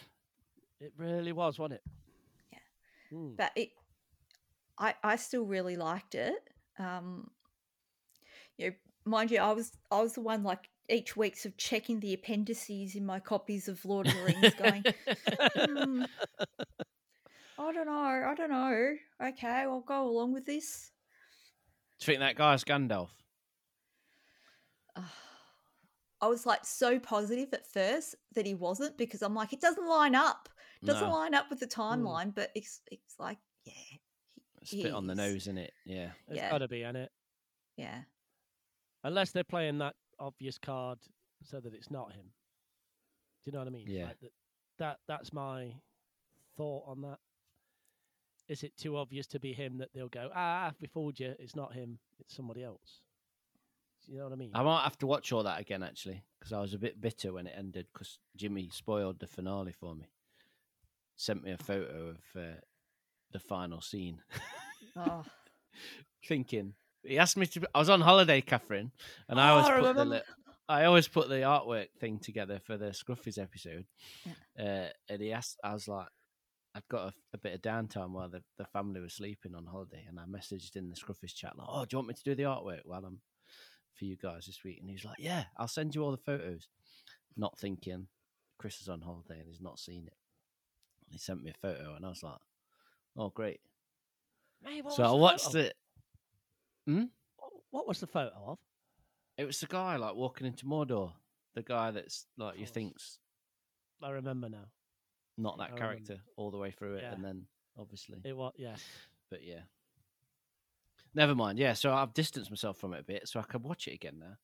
it 0.79 0.93
really 0.97 1.31
was, 1.31 1.57
wasn't 1.59 1.75
it? 1.75 1.91
Yeah. 2.51 3.17
Mm. 3.17 3.37
But 3.37 3.51
it, 3.55 3.69
I, 4.77 4.95
I 5.03 5.15
still 5.15 5.45
really 5.45 5.77
liked 5.77 6.15
it. 6.15 6.35
Um, 6.77 7.29
you 8.57 8.67
know, 8.67 8.75
mind 9.05 9.31
you, 9.31 9.39
I 9.39 9.51
was 9.51 9.71
I 9.91 10.01
was 10.01 10.13
the 10.13 10.21
one 10.21 10.43
like 10.43 10.69
each 10.89 11.15
week 11.15 11.37
sort 11.37 11.53
of 11.53 11.57
checking 11.57 11.99
the 11.99 12.13
appendices 12.13 12.95
in 12.95 13.05
my 13.05 13.19
copies 13.19 13.67
of 13.67 13.83
Lord 13.85 14.07
of 14.07 14.13
the 14.13 14.23
Rings, 14.23 14.53
going, 14.55 14.83
"Hmm, 15.55 16.03
I 17.59 17.73
don't 17.73 17.87
know, 17.87 18.23
I 18.25 18.33
don't 18.35 18.49
know. 18.49 18.95
Okay, 19.21 19.47
I'll 19.47 19.81
go 19.81 20.07
along 20.07 20.33
with 20.33 20.45
this. 20.45 20.91
Do 21.99 22.03
you 22.03 22.05
think 22.05 22.19
that 22.21 22.37
guy's 22.37 22.63
Gandalf? 22.63 23.09
I 26.21 26.27
was 26.27 26.45
like 26.45 26.65
so 26.65 26.99
positive 26.99 27.53
at 27.53 27.67
first 27.67 28.15
that 28.35 28.45
he 28.45 28.53
wasn't 28.53 28.97
because 28.97 29.21
I'm 29.21 29.35
like, 29.35 29.51
it 29.51 29.59
doesn't 29.61 29.87
line 29.87 30.15
up. 30.15 30.47
It 30.81 30.85
doesn't 30.85 31.09
No. 31.09 31.13
line 31.13 31.33
up 31.33 31.49
with 31.49 31.59
the 31.59 31.65
hmm. 31.65 31.81
timeline, 31.81 32.33
but 32.33 32.49
it's 32.55 32.81
it's 32.91 33.19
like, 33.19 33.37
yeah, 33.65 33.73
It's 34.61 34.73
a 34.73 34.83
bit 34.83 34.93
on 34.93 35.07
the 35.07 35.15
nose, 35.15 35.35
isn't 35.43 35.57
it? 35.57 35.73
Yeah. 35.85 36.11
It's 36.27 36.37
Yeah. 36.37 36.49
got 36.49 36.59
to 36.59 36.67
be, 36.69 36.83
in 36.83 36.95
it? 36.95 37.11
yeah. 37.75 38.03
Unless 39.03 39.31
they're 39.31 39.43
playing 39.43 39.77
that 39.79 39.95
obvious 40.17 40.57
card 40.57 40.99
so 41.43 41.59
that 41.59 41.73
it's 41.73 41.91
not 41.91 42.13
him. 42.13 42.25
Do 42.25 42.31
you 43.45 43.51
know 43.51 43.59
what 43.59 43.67
I 43.67 43.71
mean? 43.71 43.87
Yeah. 43.87 44.05
Like 44.07 44.19
that, 44.19 44.31
that 44.77 44.99
that's 45.07 45.33
my 45.33 45.73
thought 46.57 46.83
on 46.87 47.01
that. 47.01 47.19
Is 48.49 48.63
it 48.63 48.75
too 48.77 48.97
obvious 48.97 49.27
to 49.27 49.39
be 49.39 49.53
him 49.53 49.77
that 49.77 49.89
they'll 49.93 50.07
go, 50.09 50.29
ah, 50.35 50.73
we 50.81 50.87
fooled 50.87 51.19
you. 51.19 51.35
It's 51.39 51.55
not 51.55 51.73
him. 51.73 51.99
It's 52.19 52.35
somebody 52.35 52.63
else. 52.63 53.01
Do 54.05 54.11
you 54.13 54.17
know 54.17 54.23
what 54.25 54.33
I 54.33 54.37
mean? 54.37 54.51
I 54.55 54.63
might 54.63 54.83
have 54.83 54.97
to 54.99 55.07
watch 55.07 55.31
all 55.31 55.43
that 55.43 55.59
again 55.61 55.83
actually 55.83 56.23
because 56.39 56.51
I 56.51 56.59
was 56.59 56.73
a 56.73 56.79
bit 56.79 56.99
bitter 56.99 57.31
when 57.31 57.45
it 57.47 57.53
ended 57.55 57.85
because 57.93 58.17
Jimmy 58.35 58.69
spoiled 58.73 59.19
the 59.19 59.27
finale 59.27 59.71
for 59.79 59.93
me. 59.95 60.07
Sent 61.15 61.43
me 61.43 61.51
a 61.51 61.57
photo 61.57 62.09
of 62.15 62.17
uh, 62.41 62.59
the 63.31 63.39
final 63.39 63.81
scene, 63.81 64.21
Oh, 64.95 65.23
thinking 66.25 66.73
he 67.03 67.17
asked 67.19 67.37
me 67.37 67.45
to. 67.47 67.69
I 67.75 67.79
was 67.79 67.89
on 67.89 68.01
holiday, 68.01 68.41
Catherine, 68.41 68.91
and 69.27 69.39
I 69.39 69.49
Oh, 69.49 69.53
always 69.53 69.67
I 69.67 69.79
put 69.81 69.95
the 69.95 70.05
li- 70.05 70.21
I 70.69 70.83
always 70.85 71.07
put 71.07 71.27
the 71.29 71.35
artwork 71.35 71.89
thing 71.99 72.19
together 72.19 72.59
for 72.65 72.77
the 72.77 72.87
Scruffies 72.93 73.37
episode. 73.41 73.85
Uh, 74.57 74.87
and 75.09 75.21
he 75.21 75.31
asked, 75.33 75.57
I 75.63 75.73
was 75.73 75.87
like, 75.87 76.07
I'd 76.75 76.87
got 76.89 77.07
a, 77.09 77.13
a 77.33 77.37
bit 77.37 77.53
of 77.55 77.61
downtime 77.61 78.11
while 78.11 78.29
the, 78.29 78.43
the 78.57 78.65
family 78.65 79.01
was 79.01 79.13
sleeping 79.15 79.55
on 79.55 79.65
holiday, 79.65 80.05
and 80.07 80.19
I 80.19 80.23
messaged 80.25 80.75
in 80.75 80.89
the 80.89 80.95
Scruffies 80.95 81.33
chat 81.33 81.57
like, 81.57 81.67
"Oh, 81.69 81.83
do 81.85 81.95
you 81.95 81.97
want 81.97 82.07
me 82.09 82.13
to 82.13 82.23
do 82.23 82.35
the 82.35 82.43
artwork 82.43 82.81
while 82.85 83.03
I'm 83.05 83.19
for 83.95 84.05
you 84.05 84.15
guys 84.17 84.45
this 84.45 84.63
week?" 84.63 84.77
And 84.79 84.89
he's 84.89 85.03
like, 85.05 85.17
"Yeah, 85.19 85.45
I'll 85.57 85.67
send 85.67 85.95
you 85.95 86.03
all 86.03 86.11
the 86.11 86.17
photos." 86.17 86.67
Not 87.35 87.57
thinking 87.57 88.07
Chris 88.57 88.81
is 88.81 88.89
on 88.89 89.01
holiday 89.01 89.39
and 89.39 89.47
he's 89.47 89.61
not 89.61 89.79
seen 89.79 90.03
it. 90.07 90.13
And 91.05 91.11
he 91.13 91.17
sent 91.17 91.41
me 91.43 91.51
a 91.51 91.53
photo, 91.67 91.95
and 91.95 92.05
I 92.05 92.09
was 92.09 92.21
like, 92.23 92.37
"Oh, 93.17 93.29
great!" 93.29 93.61
Mate, 94.61 94.83
so 94.91 95.03
I 95.03 95.11
watched 95.11 95.55
it. 95.55 95.75
Hmm? 96.85 97.03
What- 97.37 97.53
What 97.71 97.87
was 97.87 97.99
the 97.99 98.07
photo 98.07 98.33
of? 98.47 98.59
It 99.37 99.45
was 99.45 99.59
the 99.59 99.67
guy 99.67 99.95
like 99.95 100.15
walking 100.15 100.45
into 100.47 100.65
Mordor. 100.65 101.13
The 101.55 101.61
guy 101.63 101.91
that's 101.91 102.25
like 102.37 102.59
you 102.59 102.65
think's 102.65 103.19
I 104.03 104.09
remember 104.11 104.49
now. 104.49 104.65
Not 105.39 105.57
that 105.57 105.71
remember. 105.73 105.93
character 105.95 106.21
all 106.35 106.51
the 106.51 106.57
way 106.57 106.71
through 106.71 106.95
it, 106.95 107.03
Yeah. 107.03 107.13
and 107.13 107.23
then 107.23 107.45
obviously, 107.77 108.19
It 108.23 108.35
was, 108.35 108.53
yeah. 108.57 108.75
but 109.29 109.43
yeah. 109.43 109.61
Never 111.15 111.33
mind. 111.33 111.57
Yeah, 111.57 111.73
so 111.73 111.91
I've 111.93 112.13
distanced 112.13 112.51
myself 112.51 112.77
from 112.77 112.93
it 112.93 112.99
a 112.99 113.03
bit, 113.03 113.27
so 113.27 113.39
I 113.39 113.43
can 113.43 113.63
watch 113.63 113.87
it 113.87 113.93
again 113.95 114.19
now. 114.19 114.37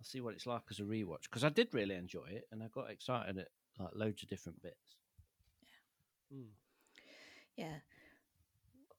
I'll 0.00 0.04
see 0.04 0.20
what 0.20 0.34
it's 0.34 0.46
like 0.46 0.62
as 0.70 0.80
a 0.80 0.84
rewatch 0.84 1.24
because 1.24 1.44
I 1.44 1.48
did 1.50 1.74
really 1.74 1.94
enjoy 1.94 2.26
it, 2.30 2.46
and 2.50 2.62
I 2.62 2.68
got 2.68 2.90
excited 2.90 3.38
at 3.38 3.48
like 3.78 3.90
loads 3.94 4.22
of 4.22 4.28
different 4.28 4.62
bits. 4.62 4.96
Mm. 6.34 6.46
yeah. 7.56 7.74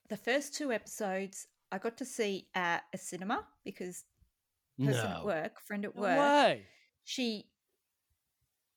The 0.09 0.17
first 0.17 0.53
two 0.53 0.71
episodes 0.71 1.47
I 1.71 1.79
got 1.79 1.97
to 1.97 2.05
see 2.05 2.47
at 2.53 2.83
a 2.93 2.97
cinema 2.97 3.45
because 3.63 4.03
person 4.77 5.05
at 5.11 5.19
No, 5.19 5.25
work, 5.25 5.59
friend 5.61 5.85
at 5.85 5.95
No 5.95 6.01
work, 6.01 6.19
way. 6.19 6.65
she 7.03 7.47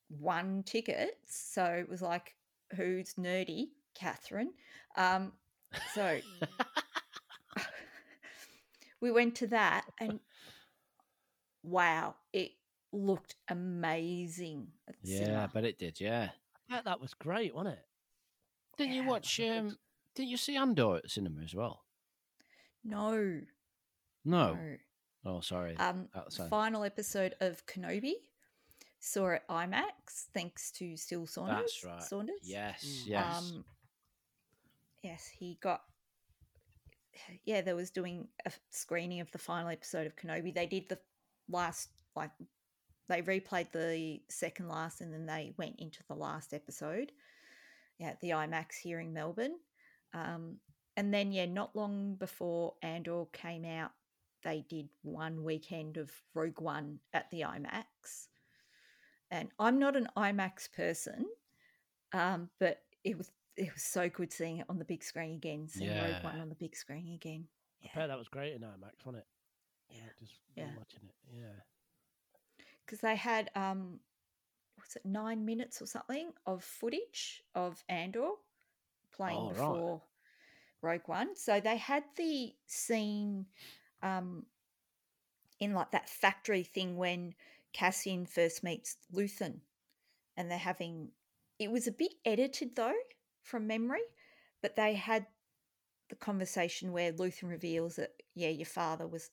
won 0.09 0.63
tickets. 0.65 1.37
So 1.53 1.63
it 1.65 1.87
was 1.87 2.01
like, 2.01 2.33
who's 2.75 3.13
nerdy? 3.15 3.67
Catherine. 3.95 4.51
Um, 4.95 5.33
so 5.93 6.19
we 9.01 9.11
went 9.11 9.35
to 9.35 9.47
that 9.47 9.85
and 9.99 10.19
wow, 11.63 12.15
it 12.33 12.51
looked 12.91 13.35
amazing 13.49 14.67
yeah, 15.03 15.19
cinema. 15.19 15.49
but 15.53 15.63
it 15.65 15.77
did. 15.77 15.99
Yeah, 15.99 16.29
Yeah, 16.69 16.81
that 16.83 17.01
was 17.01 17.13
great, 17.13 17.53
wasn't 17.55 17.75
it? 17.75 17.83
didn't 18.77 18.93
you 18.93 19.03
watch? 19.05 19.39
Um, 19.39 19.75
didn't 20.13 20.29
you 20.29 20.37
see 20.37 20.55
Andor 20.55 20.97
at 20.97 21.03
the 21.03 21.09
cinema 21.09 21.41
as 21.43 21.55
well? 21.55 21.83
No, 22.83 23.41
No. 24.23 24.53
no. 24.53 24.77
Oh, 25.25 25.41
sorry. 25.41 25.75
Um, 25.77 26.07
outside. 26.15 26.49
final 26.49 26.83
episode 26.83 27.33
of 27.41 27.65
Kenobi 27.65 28.13
saw 28.99 29.31
at 29.33 29.47
IMAX 29.47 30.27
thanks 30.33 30.71
to 30.71 30.97
Steele 30.97 31.27
Saunders. 31.27 31.57
That's 31.57 31.83
right. 31.83 32.03
Saunders. 32.03 32.39
Yes, 32.43 32.83
Mm. 32.83 33.07
yes. 33.07 33.37
Um, 33.51 33.65
yes, 35.03 35.27
he 35.27 35.57
got. 35.61 35.81
Yeah, 37.45 37.61
there 37.61 37.75
was 37.75 37.89
doing 37.89 38.27
a 38.45 38.51
screening 38.69 39.21
of 39.21 39.31
the 39.31 39.39
final 39.39 39.69
episode 39.69 40.05
of 40.05 40.15
Kenobi. 40.15 40.53
They 40.53 40.67
did 40.67 40.87
the 40.87 40.99
last, 41.49 41.89
like, 42.15 42.29
they 43.09 43.23
replayed 43.23 43.71
the 43.71 44.21
second 44.29 44.67
last, 44.67 45.01
and 45.01 45.11
then 45.11 45.25
they 45.25 45.53
went 45.57 45.79
into 45.79 46.03
the 46.07 46.13
last 46.13 46.53
episode. 46.53 47.11
Yeah, 47.97 48.09
at 48.09 48.19
the 48.21 48.29
IMAX 48.31 48.75
here 48.75 48.99
in 48.99 49.13
Melbourne. 49.13 49.55
Um, 50.13 50.57
and 50.95 51.11
then, 51.11 51.31
yeah, 51.31 51.47
not 51.47 51.75
long 51.75 52.15
before 52.15 52.75
Andor 52.83 53.25
came 53.33 53.65
out, 53.65 53.91
they 54.43 54.63
did 54.69 54.87
one 55.01 55.43
weekend 55.43 55.97
of 55.97 56.11
Rogue 56.35 56.61
One 56.61 56.99
at 57.13 57.31
the 57.31 57.41
IMAX. 57.41 58.27
And 59.31 59.49
I'm 59.59 59.79
not 59.79 59.95
an 59.95 60.07
IMAX 60.15 60.71
person, 60.71 61.25
um, 62.13 62.49
but 62.59 62.81
it 63.03 63.17
was 63.17 63.31
it 63.57 63.73
was 63.73 63.83
so 63.83 64.07
good 64.07 64.31
seeing 64.31 64.57
it 64.57 64.65
on 64.69 64.77
the 64.79 64.85
big 64.85 65.03
screen 65.03 65.35
again, 65.35 65.67
seeing 65.67 65.97
Rogue 65.97 66.23
One 66.23 66.39
on 66.39 66.49
the 66.49 66.55
big 66.55 66.75
screen 66.75 67.13
again. 67.13 67.47
I 67.83 67.87
Yeah, 67.93 68.01
bet 68.01 68.07
that 68.09 68.17
was 68.17 68.27
great 68.27 68.53
in 68.53 68.61
IMAX, 68.61 69.05
wasn't 69.05 69.23
it? 69.23 69.27
yeah, 69.89 70.09
Just 70.19 70.39
Yeah. 70.55 70.65
watching 70.77 71.01
it. 71.07 71.15
Yeah. 71.33 71.61
because 72.85 72.99
they 73.01 73.15
had 73.15 73.49
um, 73.55 73.99
what's 74.75 74.95
it, 74.95 75.05
nine 75.05 75.45
minutes 75.45 75.81
or 75.81 75.85
something 75.87 76.31
of 76.45 76.63
footage 76.63 77.43
of 77.55 77.83
Andor 77.89 78.29
playing 79.11 79.47
Oh, 79.47 79.49
right. 79.49 79.53
before 79.53 80.01
Rogue 80.81 81.07
One. 81.07 81.35
So 81.35 81.59
they 81.59 81.77
had 81.77 82.03
the 82.15 82.53
scene 82.65 83.45
um, 84.01 84.45
in 85.59 85.73
like 85.73 85.91
that 85.91 86.09
factory 86.09 86.63
thing 86.63 86.97
when 86.97 87.33
Cassian 87.77 88.25
first 88.25 88.63
meets 88.63 88.97
Luthen, 89.13 89.59
and 90.35 90.49
they're 90.49 90.57
having. 90.57 91.09
It 91.59 91.71
was 91.71 91.85
a 91.87 91.91
bit 91.91 92.13
edited 92.25 92.75
though, 92.75 92.93
from 93.43 93.67
memory, 93.67 94.01
but 94.63 94.75
they 94.75 94.93
had 94.95 95.27
the 96.09 96.15
conversation 96.15 96.91
where 96.91 97.13
Luthen 97.13 97.49
reveals 97.49 97.97
that 97.97 98.11
yeah, 98.33 98.49
your 98.49 98.65
father 98.65 99.05
was 99.07 99.29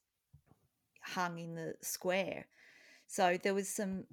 hung 1.03 1.38
in 1.38 1.55
the 1.55 1.74
square. 1.80 2.47
So 3.07 3.38
there 3.42 3.55
was 3.55 3.68
some 3.68 4.05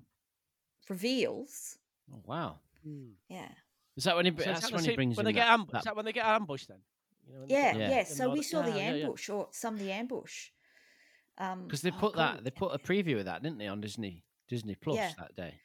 reveals. 0.89 1.77
oh, 2.13 2.21
wow. 2.25 2.59
Mm. 2.87 3.11
Yeah. 3.29 3.49
Is 3.97 4.05
that 4.05 4.15
when 4.15 4.25
he? 4.25 4.31
So 4.31 4.43
that's 4.45 4.61
that 4.61 4.71
when 4.71 4.83
he 4.83 4.95
brings 4.95 5.17
when 5.17 5.25
they 5.25 5.33
get 5.33 5.45
that- 5.45 5.59
ambu- 5.59 5.71
that- 5.71 5.79
Is 5.79 5.83
that 5.85 5.95
when 5.95 6.05
they 6.05 6.13
get 6.13 6.25
ambushed 6.25 6.67
then? 6.69 6.79
You 7.27 7.33
know, 7.35 7.45
Yeah, 7.49 7.73
get 7.73 7.81
yeah. 7.81 7.89
Yeah. 7.97 8.03
So 8.05 8.29
we 8.29 8.43
saw 8.43 8.61
the 8.61 8.71
Ah, 8.71 8.75
yeah, 8.77 8.93
yeah. 8.93 9.05
ambush 9.05 9.29
or 9.29 9.49
some 9.51 9.73
of 9.75 9.79
the 9.81 9.91
ambush. 9.91 10.49
Um, 11.41 11.63
Because 11.63 11.81
they 11.81 11.91
Oh, 11.91 11.97
put 11.99 12.15
that, 12.15 12.35
cool. 12.35 12.43
they 12.43 12.51
put 12.51 12.73
a 12.75 12.77
preview 12.79 13.19
of 13.19 13.25
that, 13.25 13.41
didn't 13.43 13.57
they, 13.57 13.67
on 13.67 13.81
Disney 13.81 14.23
Disney 14.47 14.75
Plus 14.75 14.95
Yeah. 14.97 15.11
that 15.17 15.35
day? 15.35 15.59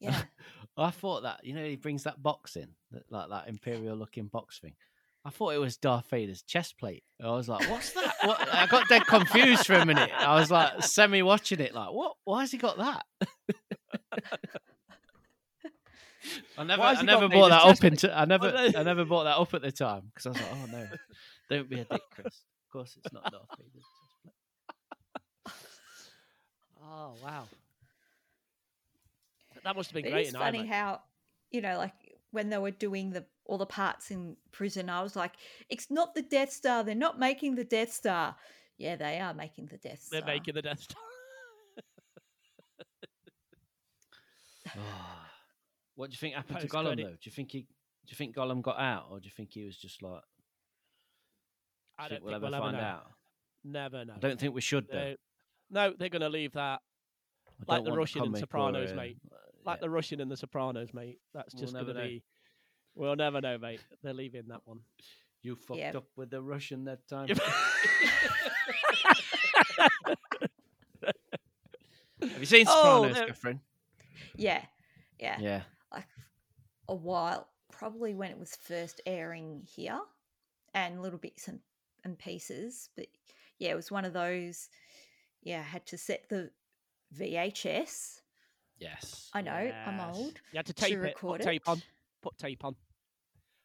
yeah, 0.00 0.22
I 0.76 0.90
thought 0.90 1.22
that 1.22 1.44
you 1.44 1.54
know 1.54 1.64
he 1.64 1.76
brings 1.76 2.02
that 2.04 2.20
box 2.22 2.56
in, 2.56 2.74
that, 2.90 3.04
like 3.10 3.28
that 3.30 3.48
imperial 3.48 3.96
looking 3.96 4.26
box 4.26 4.58
thing. 4.58 4.74
I 5.24 5.30
thought 5.30 5.54
it 5.54 5.58
was 5.58 5.76
Darth 5.76 6.10
Vader's 6.10 6.42
chest 6.42 6.76
plate. 6.78 7.04
I 7.22 7.28
was 7.30 7.48
like, 7.48 7.68
"What's 7.70 7.92
that?" 7.92 8.14
What? 8.22 8.48
I 8.52 8.66
got 8.66 8.88
dead 8.88 9.06
confused 9.06 9.64
for 9.66 9.74
a 9.74 9.86
minute. 9.86 10.10
I 10.18 10.34
was 10.34 10.50
like, 10.50 10.82
semi 10.82 11.22
watching 11.22 11.60
it, 11.60 11.72
like, 11.74 11.92
"What? 11.92 12.16
Why 12.24 12.40
has 12.40 12.50
he 12.50 12.58
got 12.58 12.78
that?" 12.78 13.04
I 16.56 16.64
never, 16.64 16.80
Why 16.80 16.94
I 16.94 17.02
never 17.02 17.22
got 17.28 17.30
brought 17.32 17.48
that 17.50 17.62
up 17.62 17.68
chest 17.68 17.84
into. 17.84 18.16
I 18.16 18.24
never, 18.24 18.50
What 18.52 18.76
I 18.76 18.82
never 18.82 19.04
brought 19.04 19.24
that 19.24 19.38
up 19.38 19.54
at 19.54 19.62
the 19.62 19.72
time 19.72 20.10
because 20.12 20.26
I 20.26 20.28
was 20.30 20.38
like, 20.40 20.50
"Oh 20.52 20.66
no, 20.66 20.86
don't 21.50 21.68
be 21.70 21.80
a 21.80 21.84
dick, 21.84 22.02
Chris." 22.14 22.26
Of 22.66 22.72
course, 22.72 22.96
it's 22.96 23.12
not 23.12 23.24
Darth 23.30 23.46
Vader's 23.58 23.72
chest 23.74 23.86
plate. 24.00 24.01
Oh 26.94 27.14
wow. 27.24 27.44
That 29.64 29.76
must 29.76 29.90
have 29.90 29.94
been 29.94 30.06
It 30.06 30.10
great 30.10 30.26
is 30.26 30.34
in 30.34 30.40
funny 30.40 30.60
IMAX. 30.64 30.68
how, 30.68 31.00
you 31.50 31.60
know, 31.60 31.78
like 31.78 31.94
when 32.32 32.50
they 32.50 32.58
were 32.58 32.70
doing 32.72 33.10
the 33.10 33.24
all 33.46 33.56
the 33.58 33.64
parts 33.66 34.10
in 34.10 34.36
prison, 34.50 34.90
I 34.90 35.02
was 35.02 35.16
like, 35.16 35.32
it's 35.70 35.90
not 35.90 36.14
the 36.14 36.22
Death 36.22 36.52
Star. 36.52 36.82
They're 36.84 36.94
not 36.94 37.18
making 37.18 37.54
the 37.54 37.64
Death 37.64 37.92
Star. 37.92 38.36
Yeah, 38.76 38.96
they 38.96 39.20
are 39.20 39.32
making 39.32 39.66
the 39.66 39.78
Death 39.78 40.02
Star. 40.02 40.20
They're 40.20 40.26
making 40.34 40.54
the 40.54 40.62
Death 40.62 40.80
Star. 40.80 41.00
Oh. 44.68 44.72
What 45.94 46.08
do 46.08 46.14
you 46.14 46.18
think 46.18 46.34
happened 46.34 46.60
to 46.60 46.66
Post-credit. 46.66 46.98
Gollum 46.98 47.02
though? 47.04 47.10
Do 47.10 47.18
you 47.24 47.32
think 47.32 47.52
he? 47.52 47.60
Do 47.60 47.66
you 48.08 48.16
think 48.16 48.34
Gollum 48.34 48.62
got 48.62 48.80
out, 48.80 49.08
or 49.10 49.20
do 49.20 49.26
you 49.26 49.30
think 49.36 49.50
he 49.52 49.64
was 49.66 49.76
just 49.76 50.02
like? 50.02 50.22
I 51.98 52.08
don't 52.08 52.22
we'll 52.24 52.32
think 52.32 52.36
ever 52.36 52.46
we'll 52.46 52.54
ever 52.54 52.64
find 52.64 52.76
know. 52.78 52.82
out. 52.82 53.06
Never 53.62 54.04
know. 54.06 54.14
I 54.16 54.18
don't 54.18 54.40
think 54.40 54.54
we 54.54 54.62
should 54.62 54.88
though. 54.88 54.98
They- 54.98 55.16
no, 55.72 55.92
they're 55.98 56.08
going 56.08 56.22
to 56.22 56.28
leave 56.28 56.52
that 56.52 56.80
I 57.68 57.74
like 57.76 57.84
the 57.84 57.92
Russian 57.92 58.22
and 58.22 58.36
Sopranos, 58.36 58.92
mate. 58.92 59.16
uh, 59.30 59.36
like 59.64 59.78
yeah. 59.78 59.80
the 59.82 59.90
Russian 59.90 60.20
and 60.20 60.30
the 60.30 60.36
Sopranos, 60.36 60.92
mate. 60.94 61.18
That's 61.34 61.54
We'll 61.54 61.62
just 61.62 61.72
going 61.74 61.86
to 61.86 61.94
be. 61.94 62.22
We'll 62.94 63.16
never 63.16 63.40
know, 63.40 63.58
mate. 63.58 63.80
They're 64.02 64.12
leaving 64.14 64.44
that 64.48 64.60
one. 64.64 64.80
You 65.42 65.56
fucked 65.56 65.78
Yeah. 65.80 65.92
up 65.96 66.04
with 66.16 66.30
the 66.30 66.40
Russian 66.42 66.84
that 66.84 67.06
time. 67.08 67.28
Have 72.20 72.38
you 72.38 72.46
seen 72.46 72.66
Oh, 72.68 73.02
Sopranos, 73.02 73.16
no. 73.18 73.26
Catherine? 73.26 73.60
Yeah, 74.36 74.64
yeah, 75.18 75.38
Yeah. 75.40 75.62
like 75.92 76.06
a 76.88 76.94
while, 76.94 77.48
probably 77.72 78.14
when 78.14 78.30
it 78.30 78.38
was 78.38 78.56
first 78.56 79.00
airing 79.06 79.66
here, 79.74 80.00
and 80.74 81.02
little 81.02 81.18
bits 81.18 81.48
and, 81.48 81.60
and 82.04 82.18
pieces. 82.18 82.90
But 82.96 83.06
yeah, 83.58 83.70
it 83.70 83.76
was 83.76 83.90
one 83.90 84.04
of 84.04 84.12
those. 84.12 84.68
Yeah, 85.42 85.60
I 85.60 85.62
had 85.62 85.86
to 85.86 85.98
set 85.98 86.28
the 86.28 86.50
VHS. 87.18 88.20
Yes. 88.78 89.30
I 89.32 89.42
know 89.42 89.52
I'm 89.52 90.00
old. 90.14 90.40
You 90.52 90.56
had 90.56 90.66
to 90.66 90.72
to 90.72 90.82
tape 90.82 90.94
it. 90.94 90.98
record 90.98 91.40
Put 91.40 91.46
tape 91.46 91.68
on. 91.68 91.82
Put 92.22 92.38
tape 92.38 92.64
on. 92.64 92.74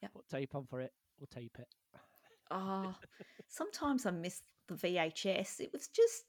Yep. 0.02 0.14
Put 0.14 0.28
tape 0.30 0.56
on 0.56 0.66
for 0.66 0.82
it. 0.82 0.92
We'll 1.20 1.28
tape 1.28 1.58
it. 1.60 1.68
Oh, 2.52 2.94
sometimes 3.48 4.06
I 4.06 4.12
miss 4.12 4.42
the 4.68 4.76
VHS. 4.76 5.60
It 5.60 5.70
was 5.74 5.88
just, 5.88 6.24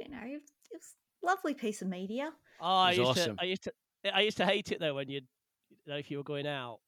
you 0.00 0.08
know, 0.10 0.18
it 0.22 0.42
was, 0.72 0.94
a 1.22 1.26
lovely 1.26 1.54
piece 1.54 1.82
of 1.82 1.88
media. 1.88 2.30
Oh, 2.60 2.66
I 2.66 2.88
was 2.90 2.98
used 2.98 3.10
awesome. 3.10 3.36
to. 3.36 3.42
I 3.42 3.46
used 3.46 3.62
to. 3.64 3.72
I 4.14 4.20
used 4.20 4.36
to 4.36 4.46
hate 4.46 4.70
it 4.70 4.78
though 4.80 4.94
when 4.94 5.08
you'd, 5.08 5.26
you 5.70 5.92
know, 5.92 5.98
if 5.98 6.10
you 6.10 6.18
were 6.18 6.24
going 6.24 6.46
out, 6.46 6.78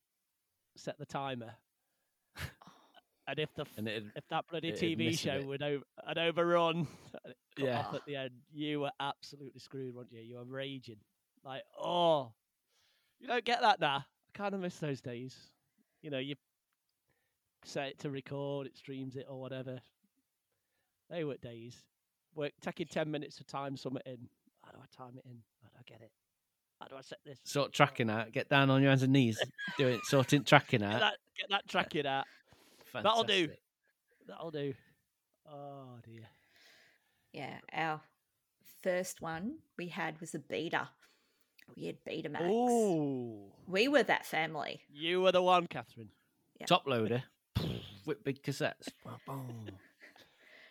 set 0.76 0.98
the 0.98 1.06
timer, 1.06 1.52
and 3.30 3.38
if 3.38 3.54
the 3.54 3.66
And 3.76 3.88
it, 3.88 4.04
if 4.16 4.26
that 4.28 4.46
bloody 4.48 4.72
TV 4.72 5.18
show 5.18 5.38
bit. 5.38 5.46
would 5.46 5.62
over, 5.62 5.84
had 6.06 6.18
overrun, 6.18 6.86
it 7.24 7.36
Yeah. 7.58 7.80
off 7.80 7.94
at 7.94 8.04
the 8.06 8.16
end, 8.16 8.30
you 8.52 8.80
were 8.80 8.92
absolutely 9.00 9.60
screwed, 9.60 9.94
weren't 9.94 10.12
you? 10.12 10.20
You 10.20 10.36
were 10.36 10.44
raging, 10.44 10.96
like, 11.44 11.62
oh, 11.78 12.32
you 13.18 13.26
don't 13.26 13.44
get 13.44 13.60
that 13.60 13.80
now. 13.80 14.04
I 14.06 14.38
kind 14.38 14.54
of 14.54 14.60
miss 14.60 14.76
those 14.78 15.00
days. 15.00 15.36
You 16.02 16.10
know, 16.10 16.18
you 16.18 16.36
set 17.64 17.88
it 17.88 17.98
to 18.00 18.10
record, 18.10 18.66
it 18.66 18.76
streams 18.76 19.16
it 19.16 19.26
or 19.28 19.40
whatever. 19.40 19.80
They 21.10 21.24
were 21.24 21.36
days. 21.36 21.76
Work 22.34 22.52
taking 22.60 22.86
ten 22.86 23.10
minutes 23.10 23.36
to 23.36 23.44
time 23.44 23.76
something 23.76 24.02
in. 24.06 24.28
How 24.64 24.70
do 24.72 24.78
I 24.80 24.86
time 24.96 25.18
it 25.18 25.24
in? 25.28 25.38
How 25.62 25.68
do 25.70 25.76
I 25.78 25.82
get 25.86 26.00
it? 26.00 26.12
How 26.80 26.86
do 26.86 26.96
I 26.96 27.00
set 27.02 27.18
this? 27.26 27.38
sort 27.44 27.72
tracking 27.72 28.08
out. 28.08 28.32
Get 28.32 28.48
down 28.48 28.70
on 28.70 28.80
your 28.80 28.90
hands 28.90 29.02
and 29.02 29.12
knees. 29.12 29.38
Do 29.76 29.88
it. 29.88 30.00
Sorting 30.04 30.44
tracking 30.44 30.82
out. 30.82 30.92
Get 30.92 31.00
that, 31.00 31.14
get 31.36 31.50
that 31.50 31.68
tracking 31.68 32.06
out. 32.06 32.24
That'll 32.92 33.24
do. 33.24 33.48
That'll 34.26 34.50
do. 34.50 34.74
Oh 35.50 35.98
dear. 36.04 36.22
Yeah, 37.32 37.58
our 37.72 38.00
first 38.82 39.20
one 39.20 39.58
we 39.78 39.88
had 39.88 40.20
was 40.20 40.34
a 40.34 40.38
beta. 40.38 40.88
We 41.76 41.86
had 41.86 41.96
Betamax. 42.04 42.48
Ooh, 42.50 43.44
We 43.68 43.86
were 43.88 44.02
that 44.02 44.26
family. 44.26 44.80
you 44.92 45.20
were 45.20 45.32
the 45.32 45.42
one, 45.42 45.66
Catherine. 45.68 46.08
Top 46.66 46.86
loader. 46.86 47.22
With 48.06 48.24
big 48.24 48.42
cassettes. 48.42 48.88
Boom. 49.26 49.68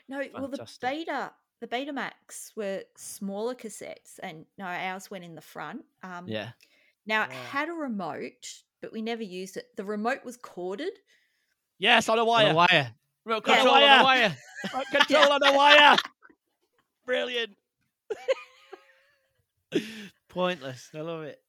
No, 0.09 0.22
well, 0.34 0.47
the 0.49 0.67
beta, 0.82 1.32
the 1.61 1.67
Betamax 1.67 2.51
were 2.55 2.84
smaller 2.97 3.55
cassettes, 3.55 4.20
and 4.22 4.45
no, 4.57 4.65
ours 4.65 5.09
went 5.11 5.24
in 5.24 5.36
the 5.36 5.41
front. 5.41 5.86
Um, 6.03 6.28
Yeah. 6.28 6.49
Now 7.05 7.24
it 7.24 7.30
Yeah. 7.32 7.43
had 7.45 7.70
a 7.70 7.74
remote, 7.74 8.61
but 8.82 8.91
we 8.91 9.01
never 9.01 9.24
used 9.24 9.55
it. 9.57 9.76
The 9.78 9.86
remote 9.86 10.26
was 10.26 10.36
corded. 10.38 10.93
Yes, 11.80 12.10
on 12.10 12.20
a 12.20 12.22
On 12.22 12.28
wire. 12.28 12.52
a 12.52 12.54
wire. 12.54 12.96
Remote 13.26 13.44
Yeah. 13.48 13.56
control 13.56 13.76
on 13.76 13.82
Wire. 13.82 14.00
a 14.00 14.04
wire. 14.04 14.38
Right, 14.74 14.86
Control 14.92 15.32
on 15.34 15.44
a 15.44 15.54
wire. 15.54 15.98
Brilliant. 17.06 17.56
Pointless. 20.30 20.90
I 20.94 21.02
love 21.02 21.24
it. 21.24 21.42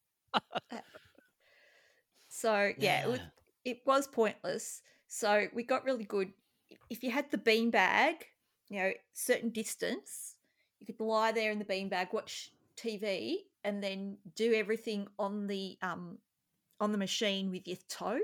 So 2.28 2.72
yeah, 2.78 3.02
it 3.04 3.08
was 3.08 3.20
it 3.64 3.80
was 3.86 4.06
pointless. 4.06 4.82
So 5.08 5.46
we 5.54 5.62
got 5.64 5.84
really 5.84 6.04
good. 6.04 6.32
If 6.88 7.02
you 7.02 7.10
had 7.10 7.30
the 7.30 7.38
bean 7.38 7.70
bag, 7.70 8.26
you 8.68 8.78
know, 8.78 8.92
certain 9.12 9.50
distance, 9.50 10.36
you 10.78 10.86
could 10.86 11.00
lie 11.04 11.32
there 11.32 11.50
in 11.50 11.58
the 11.58 11.64
bean 11.64 11.88
bag, 11.88 12.08
watch 12.12 12.50
TV, 12.76 13.38
and 13.64 13.82
then 13.82 14.18
do 14.36 14.54
everything 14.54 15.08
on 15.18 15.46
the 15.46 15.76
um 15.82 16.18
on 16.80 16.92
the 16.92 16.98
machine 16.98 17.50
with 17.50 17.66
your 17.66 17.78
toe, 17.88 18.20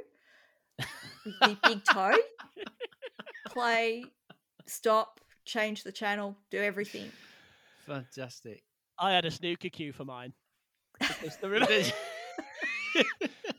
with 0.78 1.34
the 1.40 1.58
big 1.62 1.84
toe. 1.84 2.14
Play, 3.48 4.04
stop, 4.66 5.20
change 5.44 5.82
the 5.82 5.92
channel, 5.92 6.36
do 6.50 6.58
everything. 6.58 7.10
Fantastic. 7.86 8.62
I 8.98 9.12
had 9.12 9.24
a 9.24 9.30
snooker 9.30 9.68
cue 9.68 9.92
for 9.92 10.04
mine. 10.04 10.32
Because 10.98 11.36
the 11.36 11.50
remote, 11.50 11.92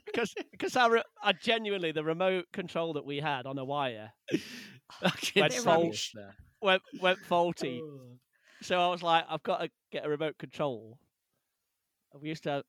because 0.05 0.33
because 0.51 0.75
I, 0.75 0.89
I 1.21 1.33
genuinely 1.33 1.91
the 1.91 2.03
remote 2.03 2.45
control 2.51 2.93
that 2.93 3.05
we 3.05 3.19
had 3.19 3.45
on 3.45 3.59
a 3.59 3.65
wire 3.65 4.11
Went 5.35 5.53
fault. 5.53 5.95
went 6.61 6.81
went 6.99 7.19
faulty. 7.19 7.81
Oh. 7.83 8.17
So 8.63 8.79
I 8.79 8.87
was 8.89 9.03
like, 9.03 9.25
I've 9.29 9.43
got 9.43 9.61
to 9.61 9.69
get 9.91 10.05
a 10.05 10.09
remote 10.09 10.37
control. 10.39 10.97
And 12.11 12.21
we 12.21 12.29
used 12.29 12.43
to 12.43 12.63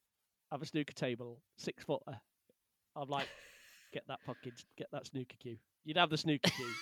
have 0.52 0.60
a 0.60 0.66
snooker 0.66 0.92
table, 0.92 1.40
six 1.56 1.82
footer. 1.84 2.20
I'm 2.94 3.08
like, 3.08 3.28
get 3.92 4.04
that 4.08 4.20
fucking, 4.26 4.52
get 4.76 4.88
that 4.92 5.06
snooker 5.06 5.36
cue. 5.40 5.58
You'd 5.84 5.96
have 5.96 6.10
the 6.10 6.18
snooker 6.18 6.50
cue. 6.50 6.74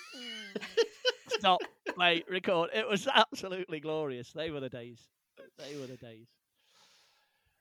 Stop, 1.29 1.61
play, 1.95 2.23
record. 2.29 2.71
It 2.75 2.89
was 2.89 3.07
absolutely 3.13 3.81
glorious. 3.81 4.33
They 4.33 4.51
were 4.51 4.61
the 4.61 4.69
days. 4.69 5.01
They 5.59 5.79
were 5.79 5.87
the 5.87 5.97
days. 5.97 6.29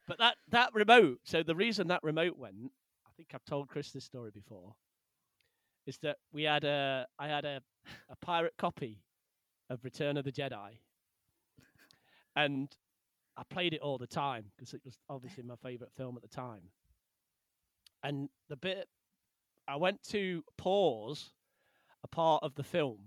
But 0.08 0.20
that 0.20 0.36
that 0.50 0.74
remote. 0.74 1.20
So 1.24 1.44
the 1.44 1.56
reason 1.56 1.88
that 1.88 2.04
remote 2.04 2.38
went, 2.38 2.72
I 3.06 3.10
think 3.18 3.30
I've 3.34 3.46
told 3.46 3.70
Chris 3.70 3.92
this 3.92 4.06
story 4.06 4.32
before, 4.32 4.76
is 5.88 5.98
that 6.04 6.18
we 6.32 6.44
had 6.44 6.64
a, 6.64 7.08
I 7.18 7.28
had 7.28 7.46
a, 7.46 7.62
a 8.10 8.16
pirate 8.18 8.54
copy 8.58 9.02
of 9.70 9.84
Return 9.84 10.18
of 10.18 10.26
the 10.26 10.32
Jedi, 10.32 10.78
and 12.36 12.70
I 13.38 13.44
played 13.50 13.74
it 13.74 13.82
all 13.82 13.98
the 13.98 14.08
time 14.08 14.46
because 14.56 14.74
it 14.74 14.82
was 14.86 14.98
obviously 15.10 15.44
my 15.44 15.56
favorite 15.64 15.92
film 15.98 16.16
at 16.16 16.22
the 16.22 16.36
time. 16.36 16.70
And 18.04 18.30
the 18.50 18.56
bit 18.56 18.88
I 19.68 19.76
went 19.78 20.04
to 20.10 20.44
pause 20.58 21.32
a 22.04 22.08
part 22.08 22.44
of 22.44 22.56
the 22.56 22.64
film. 22.64 23.00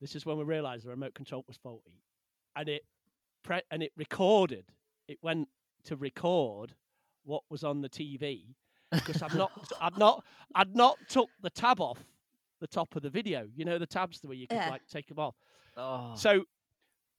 This 0.00 0.14
is 0.14 0.26
when 0.26 0.36
we 0.36 0.44
realised 0.44 0.84
the 0.84 0.90
remote 0.90 1.14
control 1.14 1.44
was 1.46 1.56
faulty, 1.56 2.02
and 2.56 2.68
it 2.68 2.82
pre- 3.42 3.62
and 3.70 3.82
it 3.82 3.92
recorded. 3.96 4.66
It 5.08 5.18
went 5.22 5.48
to 5.84 5.96
record 5.96 6.74
what 7.24 7.42
was 7.48 7.64
on 7.64 7.80
the 7.80 7.88
TV 7.88 8.54
because 8.90 9.22
I'd 9.22 9.34
not, 9.34 9.50
I'd 9.80 9.98
not, 9.98 10.24
I'd 10.54 10.74
not 10.76 10.98
took 11.08 11.28
the 11.42 11.50
tab 11.50 11.80
off 11.80 11.98
the 12.60 12.66
top 12.66 12.96
of 12.96 13.02
the 13.02 13.10
video. 13.10 13.46
You 13.54 13.64
know 13.64 13.78
the 13.78 13.86
tabs 13.86 14.20
where 14.22 14.36
you 14.36 14.46
can 14.46 14.58
Yeah. 14.58 14.70
like 14.70 14.82
take 14.90 15.06
them 15.08 15.18
off. 15.18 15.34
Oh. 15.76 16.12
So 16.14 16.44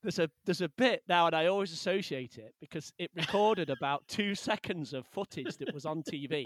there's 0.04 0.20
a 0.20 0.30
there's 0.46 0.62
a 0.62 0.70
bit 0.70 1.02
now, 1.10 1.26
and 1.26 1.36
I 1.36 1.48
always 1.48 1.72
associate 1.74 2.38
it 2.38 2.54
because 2.62 2.94
it 3.00 3.10
recorded 3.16 3.70
about 3.72 4.08
two 4.08 4.36
seconds 4.36 4.94
of 4.94 5.08
footage 5.08 5.58
that 5.58 5.74
was 5.74 5.86
on 5.86 6.04
TV, 6.04 6.46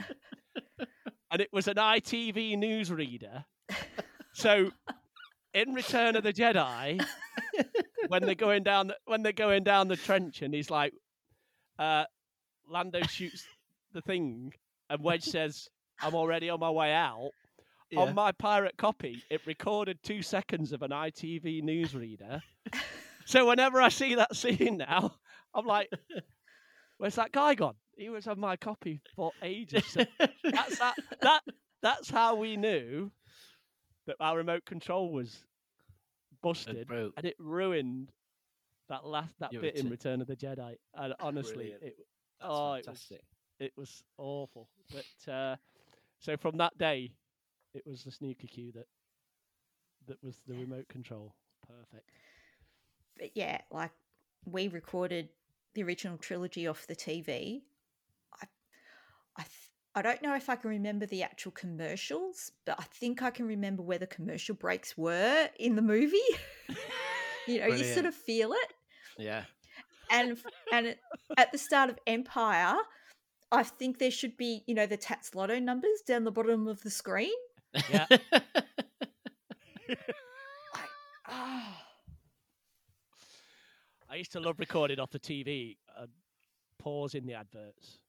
and 1.31 1.41
it 1.41 1.49
was 1.51 1.68
an 1.68 1.76
ITV 1.76 2.57
newsreader. 2.57 3.45
So, 4.34 4.72
in 5.53 5.73
Return 5.73 6.15
of 6.15 6.23
the 6.23 6.31
Jedi, 6.34 7.03
when 8.07 8.23
they're 8.26 8.35
going 8.35 8.64
down 8.64 8.88
the, 8.88 8.97
when 9.06 9.23
they're 9.23 9.34
going 9.34 9.64
down 9.64 9.88
the 9.88 9.95
trench, 9.97 10.41
and 10.41 10.53
he's 10.53 10.69
like, 10.69 10.93
uh, 11.77 12.06
Lando 12.68 13.01
shoots 13.01 13.45
the 13.93 14.01
thing, 14.01 14.53
and 14.89 15.03
Wedge 15.03 15.23
says, 15.23 15.68
"I'm 16.01 16.15
already 16.15 16.49
on 16.49 16.60
my 16.60 16.69
way 16.69 16.93
out." 16.93 17.31
Yeah. 17.91 18.01
on 18.01 18.14
my 18.14 18.31
pirate 18.31 18.77
copy, 18.77 19.23
it 19.31 19.41
recorded 19.47 19.97
two 20.03 20.22
seconds 20.22 20.73
of 20.73 20.84
an 20.84 20.91
ITV 20.91 21.64
newsreader. 21.64 22.43
so 23.26 23.47
whenever 23.47 23.81
I 23.81 23.89
see 23.89 24.14
that 24.14 24.35
scene 24.35 24.77
now, 24.77 25.15
I'm 25.56 25.65
like, 25.65 25.91
"Where's 26.97 27.15
that 27.15 27.31
guy 27.31 27.56
gone? 27.56 27.76
He 28.00 28.10
was 28.10 28.28
on 28.28 28.40
my 28.40 28.56
copy 28.56 29.02
for 29.16 29.32
ages." 29.44 29.96
That's 30.44 30.80
that, 30.80 30.96
that. 31.22 31.42
That's 31.82 32.10
how 32.10 32.36
we 32.36 32.58
knew 32.58 33.12
that 34.08 34.16
our 34.20 34.38
remote 34.38 34.66
control 34.66 35.12
was 35.12 35.46
busted, 36.42 36.88
broke. 36.88 37.14
and 37.18 37.26
it 37.26 37.36
ruined 37.40 38.12
that 38.90 39.06
last 39.06 39.34
that 39.40 39.54
Your 39.54 39.62
bit 39.62 39.76
in 39.76 39.90
return- 39.90 40.20
Return 40.20 40.22
of 40.22 40.28
the 40.28 40.36
Jedi. 40.36 40.76
And 40.96 41.14
honestly, 41.20 41.54
Brilliant. 41.54 41.84
it 41.84 41.96
That's 42.40 42.52
oh, 42.52 42.74
it 42.74 42.88
was 42.88 43.12
it 43.60 43.74
was 43.78 44.04
awful. 44.18 44.70
But 44.92 45.32
uh, 45.32 45.56
so 46.20 46.38
from 46.38 46.58
that 46.58 46.78
day, 46.78 47.12
it 47.74 47.84
was 47.86 48.04
the 48.04 48.12
snooker 48.12 48.48
cue 48.48 48.72
that 48.74 48.88
that 50.08 50.24
was 50.24 50.38
the 50.48 50.56
remote 50.56 50.88
control. 50.88 51.36
Perfect. 51.68 52.10
but 53.18 53.30
yeah, 53.36 53.60
like 53.72 53.92
we 54.46 54.68
recorded 54.68 55.30
the 55.76 55.84
original 55.84 56.18
trilogy 56.18 56.68
off 56.68 56.88
the 56.88 56.96
TV. 56.96 57.62
I, 59.40 59.41
I, 59.41 59.45
th- 59.45 59.72
I 59.95 60.02
don't 60.02 60.22
know 60.22 60.36
if 60.36 60.49
I 60.49 60.56
can 60.56 60.70
remember 60.70 61.06
the 61.06 61.24
actual 61.24 61.52
commercials, 61.52 62.52
but 62.66 62.76
I 62.80 62.84
think 62.84 63.22
I 63.22 63.32
can 63.32 63.48
remember 63.48 63.82
where 63.82 63.98
the 63.98 64.07
commercial 64.07 64.56
breaks 64.56 64.98
were 64.98 65.49
in 65.60 65.76
the 65.76 65.82
movie. 65.82 66.18
you 67.48 67.60
know, 67.60 67.68
you 67.68 67.84
sort 67.84 68.06
of 68.06 68.14
feel 68.14 68.52
it, 68.53 68.74
Yeah. 69.18 69.44
and 70.11 70.38
and 70.72 70.95
at 71.38 71.52
the 71.52 71.57
start 71.57 71.90
of 71.90 71.98
Empire, 72.06 72.76
I 73.52 73.64
think 73.64 73.98
there 73.99 74.11
should 74.11 74.38
be 74.38 74.64
you 74.68 74.76
know 74.76 74.86
the 74.86 74.98
Tattslotto 74.98 75.61
numbers 75.61 76.02
down 76.06 76.24
the 76.24 76.32
bottom 76.32 76.68
of 76.68 76.82
the 76.82 76.91
screen. 76.91 77.34
Yeah. 77.90 78.06
Ah, 81.32 81.86
I 84.10 84.16
used 84.16 84.32
to 84.32 84.40
love 84.40 84.60
recording 84.60 84.99
off 84.99 85.11
the 85.11 85.20
TV 85.20 85.78
and 85.98 86.10
pausing 86.80 87.26
the 87.28 87.36
adverts. 87.36 87.99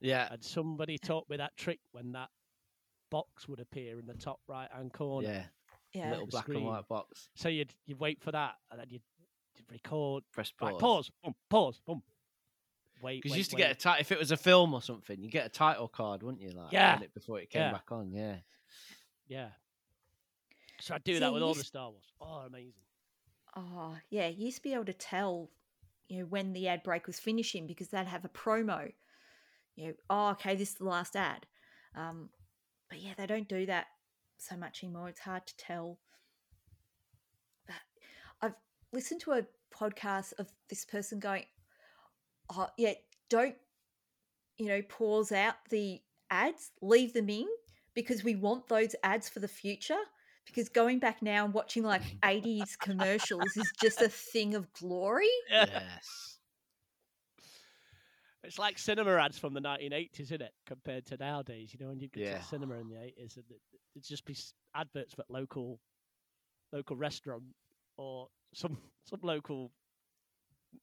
Yeah. 0.00 0.28
And 0.30 0.42
somebody 0.42 0.98
taught 0.98 1.28
me 1.28 1.36
that 1.36 1.56
trick 1.56 1.80
when 1.92 2.12
that 2.12 2.28
box 3.10 3.48
would 3.48 3.60
appear 3.60 3.98
in 3.98 4.06
the 4.06 4.14
top 4.14 4.40
right 4.48 4.68
hand 4.72 4.92
corner. 4.92 5.28
Yeah. 5.28 5.44
yeah, 5.92 6.10
Little 6.10 6.26
the 6.26 6.30
black 6.30 6.48
and 6.48 6.64
white 6.64 6.88
box. 6.88 7.28
So 7.34 7.48
you'd 7.48 7.74
you'd 7.86 8.00
wait 8.00 8.20
for 8.22 8.32
that 8.32 8.54
and 8.70 8.80
then 8.80 8.86
you'd, 8.90 9.02
you'd 9.56 9.70
record. 9.72 10.24
Press 10.32 10.50
pause. 10.50 10.70
Right, 10.72 10.78
pause. 10.78 11.10
Boom, 11.22 11.34
pause. 11.48 11.80
Boom. 11.86 12.02
Wait. 13.02 13.22
Because 13.22 13.32
you 13.36 13.38
used 13.38 13.50
to 13.50 13.56
wait. 13.56 13.62
get 13.62 13.70
a 13.72 13.74
title 13.74 14.00
if 14.00 14.12
it 14.12 14.18
was 14.18 14.30
a 14.30 14.36
film 14.36 14.74
or 14.74 14.82
something, 14.82 15.20
you 15.20 15.30
get 15.30 15.46
a 15.46 15.50
title 15.50 15.88
card, 15.88 16.22
wouldn't 16.22 16.42
you? 16.42 16.50
Like 16.50 16.72
Yeah. 16.72 16.94
a 16.94 16.96
minute 16.96 17.14
before 17.14 17.38
it 17.40 17.50
came 17.50 17.62
Yeah. 17.62 17.72
back 17.72 17.90
on. 17.92 18.12
Yeah. 18.12 18.36
Yeah. 19.28 19.48
So 20.80 20.94
I 20.94 20.98
do 20.98 21.14
See, 21.14 21.18
that 21.20 21.32
with 21.32 21.42
all 21.42 21.54
the 21.54 21.64
Star 21.64 21.90
Wars. 21.90 22.04
Oh, 22.20 22.42
amazing. 22.46 22.72
Oh, 23.56 23.96
yeah. 24.10 24.28
You 24.28 24.46
used 24.46 24.58
to 24.58 24.62
be 24.62 24.74
able 24.74 24.84
to 24.86 24.92
tell, 24.92 25.50
you 26.08 26.18
know, 26.20 26.24
when 26.26 26.52
the 26.52 26.68
ad 26.68 26.82
break 26.82 27.06
was 27.06 27.18
finishing 27.18 27.66
because 27.66 27.88
they'd 27.88 28.06
have 28.06 28.24
a 28.24 28.28
promo. 28.28 28.92
You 29.76 29.88
know, 29.88 29.94
oh, 30.10 30.28
okay, 30.30 30.56
this 30.56 30.70
is 30.70 30.74
the 30.76 30.84
last 30.84 31.14
ad. 31.16 31.46
Um, 31.94 32.30
but 32.88 33.00
yeah, 33.00 33.12
they 33.16 33.26
don't 33.26 33.48
do 33.48 33.66
that 33.66 33.86
so 34.38 34.56
much 34.56 34.82
anymore. 34.82 35.08
It's 35.08 35.20
hard 35.20 35.46
to 35.46 35.56
tell. 35.56 35.98
But 37.66 37.76
I've 38.42 38.54
listened 38.92 39.20
to 39.22 39.32
a 39.32 39.46
podcast 39.74 40.32
of 40.38 40.50
this 40.68 40.84
person 40.84 41.18
going, 41.18 41.44
oh, 42.54 42.68
yeah, 42.76 42.94
don't, 43.28 43.56
you 44.56 44.66
know, 44.66 44.82
pause 44.82 45.32
out 45.32 45.56
the 45.70 46.00
ads, 46.30 46.70
leave 46.80 47.12
them 47.12 47.28
in 47.28 47.46
because 47.94 48.24
we 48.24 48.34
want 48.34 48.68
those 48.68 48.94
ads 49.02 49.28
for 49.28 49.40
the 49.40 49.48
future 49.48 49.98
because 50.46 50.68
going 50.68 50.98
back 50.98 51.22
now 51.22 51.44
and 51.44 51.52
watching 51.52 51.82
like 51.82 52.02
80s 52.22 52.78
commercials 52.80 53.56
is 53.56 53.72
just 53.80 54.00
a 54.00 54.08
thing 54.08 54.54
of 54.54 54.72
glory. 54.72 55.28
yes. 55.50 56.35
It's 58.46 58.58
like 58.58 58.78
cinema 58.78 59.16
ads 59.16 59.38
from 59.38 59.54
the 59.54 59.60
1980s, 59.60 60.20
isn't 60.20 60.42
it? 60.42 60.52
Compared 60.66 61.06
to 61.06 61.16
nowadays, 61.16 61.72
you 61.74 61.84
know, 61.84 61.90
when 61.90 62.00
you 62.00 62.08
go 62.08 62.22
to 62.22 62.22
Yeah. 62.22 62.38
the 62.38 62.42
cinema 62.42 62.74
in 62.76 62.88
the 62.88 62.96
80s, 62.96 63.36
and 63.36 63.44
it, 63.50 63.60
it'd 63.94 64.06
just 64.06 64.24
be 64.24 64.36
adverts 64.74 65.14
for 65.14 65.24
local, 65.28 65.80
local 66.72 66.96
restaurant 66.96 67.44
or 67.96 68.28
some 68.54 68.78
some 69.04 69.20
local. 69.22 69.72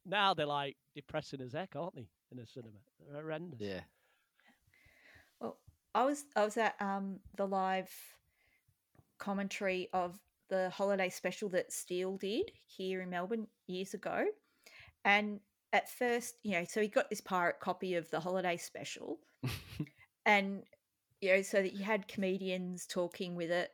Now 0.05 0.33
they're 0.33 0.45
like 0.45 0.77
depressing 0.95 1.41
as 1.41 1.53
heck, 1.53 1.75
aren't 1.75 1.95
they? 1.95 2.09
In 2.31 2.39
a 2.39 2.47
cinema, 2.47 2.79
they're 2.99 3.21
horrendous. 3.21 3.61
Yeah. 3.61 3.81
Well, 5.39 5.57
I 5.93 6.05
was 6.05 6.25
I 6.35 6.43
was 6.45 6.57
at 6.57 6.75
um 6.81 7.19
the 7.35 7.47
live 7.47 7.91
commentary 9.17 9.89
of 9.93 10.19
the 10.49 10.69
holiday 10.69 11.09
special 11.09 11.49
that 11.49 11.71
Steele 11.71 12.17
did 12.17 12.51
here 12.65 13.01
in 13.01 13.09
Melbourne 13.09 13.47
years 13.67 13.93
ago. 13.93 14.25
And 15.05 15.39
at 15.73 15.89
first, 15.89 16.35
you 16.43 16.51
know, 16.51 16.63
so 16.69 16.81
he 16.81 16.87
got 16.87 17.09
this 17.09 17.19
pirate 17.19 17.59
copy 17.59 17.95
of 17.95 18.09
the 18.11 18.19
holiday 18.19 18.55
special. 18.55 19.19
and 20.25 20.63
you 21.19 21.35
know, 21.35 21.41
so 21.41 21.61
that 21.61 21.73
you 21.73 21.83
had 21.83 22.07
comedians 22.07 22.85
talking 22.85 23.35
with 23.35 23.49
it. 23.49 23.71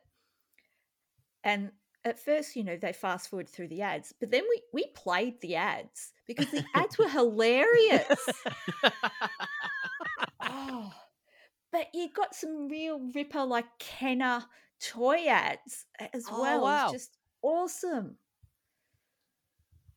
And 1.44 1.70
at 2.04 2.18
first, 2.18 2.56
you 2.56 2.64
know, 2.64 2.76
they 2.76 2.92
fast 2.92 3.28
forward 3.28 3.48
through 3.48 3.68
the 3.68 3.82
ads, 3.82 4.14
but 4.18 4.30
then 4.30 4.44
we 4.48 4.62
we 4.72 4.86
played 4.94 5.40
the 5.40 5.56
ads 5.56 6.12
because 6.26 6.50
the 6.50 6.64
ads 6.74 6.96
were 6.98 7.08
hilarious. 7.08 8.18
oh, 10.42 10.92
but 11.70 11.86
you 11.92 12.08
got 12.14 12.34
some 12.34 12.68
real 12.68 13.00
ripper 13.14 13.44
like 13.44 13.66
Kenner 13.78 14.42
toy 14.80 15.26
ads 15.26 15.84
as 16.14 16.24
Oh, 16.30 16.40
well. 16.40 16.62
wow. 16.62 16.84
It's 16.84 16.92
just 16.92 17.18
awesome. 17.42 18.16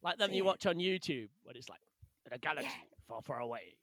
Like 0.02 0.18
them 0.18 0.34
you 0.34 0.44
watch 0.44 0.66
on 0.66 0.76
YouTube 0.76 1.30
when 1.44 1.56
it's 1.56 1.70
like 1.70 1.80
a 2.34 2.38
galaxy 2.40 2.70
far, 3.08 3.22
far 3.22 3.40
away, 3.40 3.78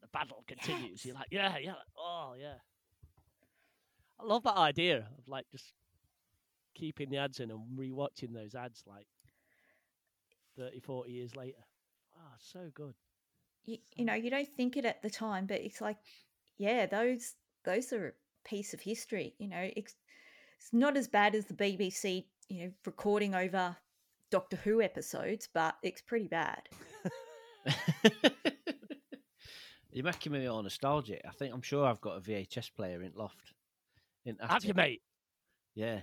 the 0.00 0.08
battle 0.08 0.44
continues. 0.46 1.04
You're 1.04 1.14
like, 1.14 1.28
yeah, 1.30 1.56
yeah, 1.58 1.74
oh 1.98 2.34
yeah. 2.38 2.54
I 4.18 4.24
love 4.24 4.42
that 4.44 4.56
idea 4.56 4.98
of 5.18 5.28
like 5.28 5.46
just 5.50 5.72
keeping 6.74 7.10
the 7.10 7.18
ads 7.18 7.40
in 7.40 7.50
and 7.50 7.60
rewatching 7.78 8.32
those 8.32 8.54
ads 8.54 8.84
like 8.86 9.06
30, 10.58 10.80
40 10.80 11.12
years 11.12 11.36
later. 11.36 11.58
Oh, 12.16 12.34
so 12.38 12.70
good. 12.74 12.94
You, 13.64 13.78
you 13.96 14.04
know, 14.04 14.14
you 14.14 14.30
don't 14.30 14.48
think 14.56 14.76
it 14.76 14.84
at 14.84 15.02
the 15.02 15.10
time, 15.10 15.46
but 15.46 15.60
it's 15.60 15.80
like, 15.80 15.96
yeah, 16.58 16.86
those 16.86 17.34
those 17.64 17.92
are 17.92 18.08
a 18.08 18.48
piece 18.48 18.74
of 18.74 18.80
history. 18.80 19.34
You 19.38 19.48
know, 19.48 19.70
it's 19.76 19.94
it's 20.58 20.72
not 20.72 20.96
as 20.96 21.08
bad 21.08 21.34
as 21.34 21.46
the 21.46 21.54
BBC, 21.54 22.24
you 22.48 22.64
know, 22.64 22.72
recording 22.84 23.34
over 23.34 23.76
Doctor 24.30 24.56
Who 24.56 24.82
episodes, 24.82 25.48
but 25.52 25.76
it's 25.82 26.02
pretty 26.02 26.28
bad. 26.28 26.68
You're 29.92 30.04
making 30.04 30.32
me 30.32 30.46
all 30.46 30.62
nostalgic. 30.62 31.20
I 31.26 31.32
think 31.32 31.52
I'm 31.52 31.62
sure 31.62 31.84
I've 31.84 32.00
got 32.00 32.16
a 32.16 32.20
VHS 32.20 32.70
player 32.76 33.02
in 33.02 33.12
loft. 33.16 33.52
In 34.24 34.36
Have 34.40 34.64
you, 34.64 34.74
mate? 34.74 35.02
Yeah, 35.74 35.96
I 35.96 36.02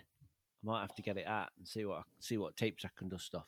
might 0.64 0.82
have 0.82 0.94
to 0.96 1.02
get 1.02 1.18
it 1.18 1.26
out 1.28 1.50
and 1.58 1.66
see 1.68 1.86
what 1.86 2.00
I, 2.00 2.02
see 2.20 2.38
what 2.38 2.58
tapes 2.58 2.84
I 2.84 2.90
can 2.98 3.08
dust 3.08 3.34
off. 3.34 3.48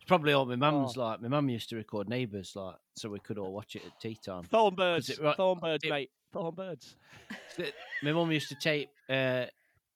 It's 0.00 0.06
probably 0.08 0.32
all 0.32 0.46
my 0.46 0.56
mum's 0.56 0.96
Oh. 0.96 1.00
like. 1.04 1.20
My 1.20 1.28
mum 1.28 1.48
used 1.50 1.68
to 1.70 1.76
record 1.76 2.08
Neighbours 2.08 2.52
like, 2.56 2.76
so 2.94 3.10
we 3.10 3.18
could 3.20 3.36
all 3.36 3.52
watch 3.52 3.76
it 3.76 3.82
at 3.84 4.00
tea 4.00 4.16
time. 4.24 4.44
Thornbirds, 4.44 5.10
it 5.10 5.18
right- 5.20 5.36
Thornbirds, 5.36 5.84
it- 5.84 5.90
mate. 5.90 6.10
Thornbirds. 6.34 6.94
So 7.56 7.64
my 8.02 8.12
mum 8.12 8.30
used 8.30 8.48
to 8.50 8.54
tape 8.54 8.88
uh, 9.10 9.46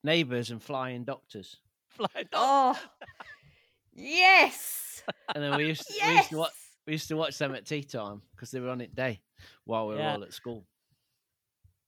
Neighbours 0.05 0.51
and 0.51 0.60
Flying 0.62 1.05
Doctors, 1.05 1.56
Flying 1.89 2.27
dog. 2.31 2.77
Oh, 2.77 2.78
yes, 3.94 5.02
and 5.35 5.43
then 5.43 5.56
we 5.56 5.69
used 5.69 5.86
to, 5.86 5.94
we 6.06 6.14
used 6.16 6.31
to 6.31 6.39
watch 6.39 6.52
we 6.86 6.92
used 6.94 7.09
to 7.09 7.16
watch 7.16 7.38
them 7.38 7.54
at 7.54 7.66
tea 7.66 7.82
time 7.84 8.22
because 8.34 8.50
they 8.50 8.60
were 8.60 8.68
on 8.70 8.80
at 8.80 8.94
day 8.94 9.20
while 9.64 9.86
we 9.88 9.94
were 9.94 10.00
Yeah. 10.00 10.14
all 10.14 10.22
at 10.24 10.32
school. 10.32 10.64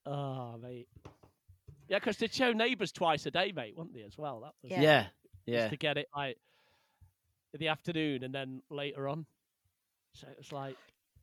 Oh, 0.06 0.56
mate. 0.58 0.88
Yeah, 1.88 1.98
because 1.98 2.16
they'd 2.18 2.32
show 2.32 2.52
neighbours 2.52 2.92
twice 2.92 3.26
a 3.26 3.30
day, 3.30 3.52
mate, 3.52 3.76
weren't 3.76 3.94
they, 3.94 4.02
as 4.02 4.16
well? 4.16 4.40
That 4.40 4.52
was 4.62 4.70
Yeah. 4.72 4.80
Yeah, 4.80 5.02
just 5.02 5.12
yeah. 5.46 5.68
to 5.68 5.76
get 5.76 5.98
it 5.98 6.06
like 6.14 6.38
in 7.52 7.60
the 7.60 7.68
afternoon 7.68 8.24
and 8.24 8.34
then 8.34 8.62
later 8.70 9.08
on. 9.08 9.26
So 10.14 10.28
it 10.28 10.36
was 10.38 10.52
like, 10.52 10.76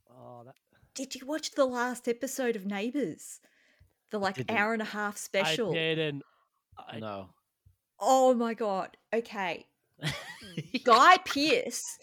oh, 0.10 0.44
that 0.46 0.56
Did 0.94 1.16
you 1.16 1.26
watch 1.26 1.52
the 1.52 1.66
last 1.66 2.08
episode 2.08 2.56
of 2.56 2.66
Neighbours? 2.66 3.40
The 4.10 4.20
like 4.20 4.36
didn't. 4.36 4.52
hour 4.58 4.74
and 4.74 4.82
a 4.82 4.86
half 4.86 5.18
special. 5.18 5.72
I 5.72 5.74
didn't. 5.74 6.24
I, 6.78 7.00
No. 7.00 7.30
Oh 8.00 8.34
my 8.34 8.54
god. 8.54 8.98
Okay. 9.14 9.66
Guy 10.84 11.18
Pearce, 11.24 11.98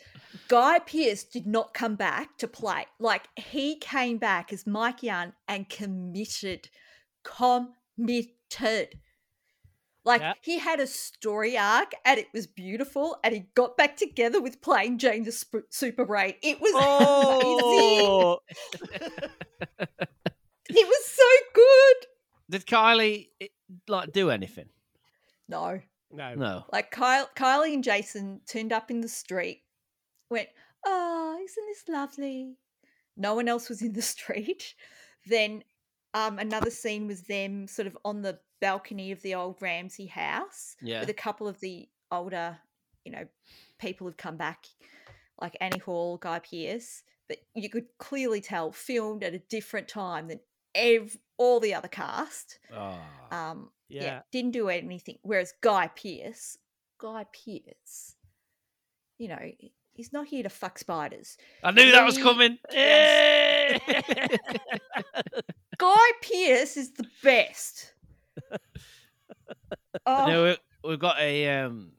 Guy 0.49 0.79
Pearce 0.81 1.25
did 1.25 1.47
not 1.47 1.73
come 1.75 1.95
back 1.97 2.37
to 2.39 2.49
play. 2.49 2.87
Like 2.99 3.29
he 3.37 3.77
came 3.77 4.19
back 4.19 4.53
as 4.53 4.67
Mike 4.67 5.03
Young 5.03 5.33
and 5.47 5.69
committed, 5.69 6.69
committed. 7.23 8.99
Like 10.05 10.21
Yeah. 10.23 10.35
he 10.43 10.59
had 10.59 10.81
a 10.81 10.87
story 10.87 11.59
arc 11.59 11.93
and 12.05 12.19
it 12.19 12.29
was 12.33 12.47
beautiful, 12.47 13.19
and 13.23 13.35
he 13.35 13.47
got 13.55 13.77
back 13.77 13.97
together 13.97 14.41
with 14.41 14.61
playing 14.63 14.99
Jane 14.99 15.25
the 15.25 15.33
Sp- 15.33 15.69
Super 15.71 16.05
Brain. 16.07 16.35
It 16.43 16.61
was 16.61 16.73
amazing. 16.73 18.07
Oh, 18.07 18.39
It 20.71 20.87
was 20.87 21.05
so 21.07 21.25
good. 21.55 21.97
Did 22.51 22.67
Kylie 22.67 23.29
like 23.89 24.13
do 24.13 24.31
anything? 24.31 24.69
No. 25.49 25.81
No. 26.13 26.35
No. 26.35 26.65
Like 26.73 26.91
Kyle, 26.91 27.29
Kylie 27.37 27.73
and 27.75 27.83
Jason 27.85 28.41
turned 28.47 28.73
up 28.73 28.91
in 28.91 29.01
the 29.01 29.09
street, 29.09 29.63
went, 30.31 30.49
"Oh, 30.85 31.39
isn't 31.43 31.67
this 31.67 31.85
lovely?" 31.89 32.57
No 33.17 33.35
one 33.35 33.49
else 33.49 33.69
was 33.69 33.83
in 33.83 33.93
the 33.93 34.03
street. 34.15 34.75
Then 35.27 35.65
um, 36.15 36.39
another 36.39 36.71
scene 36.71 37.07
was 37.07 37.23
them 37.23 37.67
sort 37.67 37.87
of 37.87 37.97
on 38.05 38.23
the 38.23 38.39
balcony 38.61 39.13
of 39.13 39.21
the 39.23 39.35
old 39.35 39.61
Ramsay 39.61 40.07
house 40.07 40.77
Yeah. 40.81 41.01
with 41.01 41.09
a 41.11 41.15
couple 41.15 41.47
of 41.49 41.61
the 41.61 41.89
older, 42.11 42.57
you 43.05 43.13
know, 43.13 43.27
people 43.79 44.07
who've 44.07 44.17
come 44.17 44.37
back, 44.37 44.67
like 45.41 45.57
Annie 45.61 45.79
Hall, 45.79 46.17
Guy 46.17 46.39
Pearce. 46.39 47.03
But 47.29 47.39
you 47.55 47.69
could 47.69 47.87
clearly 47.99 48.41
tell 48.41 48.73
filmed 48.73 49.23
at 49.23 49.35
a 49.35 49.39
different 49.39 49.87
time 49.89 50.29
than 50.29 50.41
ev- 50.75 51.19
all 51.37 51.61
the 51.61 51.75
other 51.75 51.89
cast. 51.89 52.59
Oh. 52.75 52.99
Um, 53.31 53.71
yeah. 53.89 54.03
Yeah. 54.03 54.21
didn't 54.33 54.53
do 54.53 54.69
anything. 54.69 55.19
Whereas 55.23 55.53
Guy 55.61 55.89
Pearce, 55.89 56.57
Guy 56.99 57.27
Pearce, 57.33 58.17
you 59.19 59.29
know, 59.29 59.39
he's 59.99 60.13
not 60.13 60.29
here 60.29 60.45
to 60.45 60.49
fuck 60.49 60.79
spiders. 60.79 61.37
I 61.63 61.73
knew 61.73 61.91
that 61.91 62.07
was 62.07 62.17
coming. 62.17 62.57
Hey! 62.71 63.79
Guy 65.79 66.11
Pearce 66.23 66.77
is 66.79 66.93
the 66.93 67.05
best. 67.23 67.93
oh, 70.07 70.27
No, 70.27 70.45
we, 70.45 70.57
we've 70.89 70.99
got 70.99 71.19
a 71.21 71.61
um. 71.61 71.93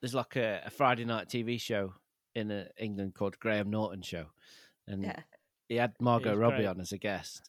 There's 0.00 0.14
like 0.14 0.36
a, 0.36 0.62
a 0.64 0.70
Friday 0.70 1.04
night 1.04 1.28
TV 1.28 1.60
show 1.60 1.92
in 2.34 2.50
uh, 2.50 2.64
England 2.78 3.14
called 3.14 3.38
Graham 3.38 3.68
Norton 3.68 4.00
Show, 4.00 4.26
and 4.86 5.02
yeah. 5.02 5.20
he 5.68 5.74
had 5.74 5.92
Margot 6.00 6.34
Robbie 6.34 6.58
great. 6.58 6.66
on 6.68 6.80
as 6.80 6.92
a 6.92 6.98
guest, 6.98 7.42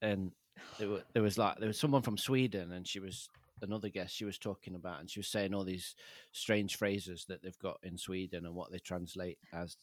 and 0.00 0.30
there, 0.78 0.88
were, 0.88 1.02
there 1.12 1.22
was 1.22 1.36
like 1.36 1.58
there 1.58 1.66
was 1.66 1.78
someone 1.78 2.02
from 2.02 2.16
Sweden, 2.16 2.72
and 2.72 2.88
she 2.88 3.00
was 3.00 3.28
another 3.62 3.88
guest 3.88 4.14
she 4.14 4.24
was 4.24 4.38
talking 4.38 4.74
about, 4.74 5.00
and 5.00 5.10
she 5.10 5.20
was 5.20 5.28
saying 5.28 5.54
all 5.54 5.64
these 5.64 5.94
strange 6.32 6.76
phrases 6.76 7.24
that 7.28 7.42
they've 7.42 7.58
got 7.58 7.78
in 7.82 7.96
Sweden 7.98 8.44
and 8.46 8.54
what 8.54 8.70
they 8.72 8.78
translate 8.78 9.38
as 9.52 9.76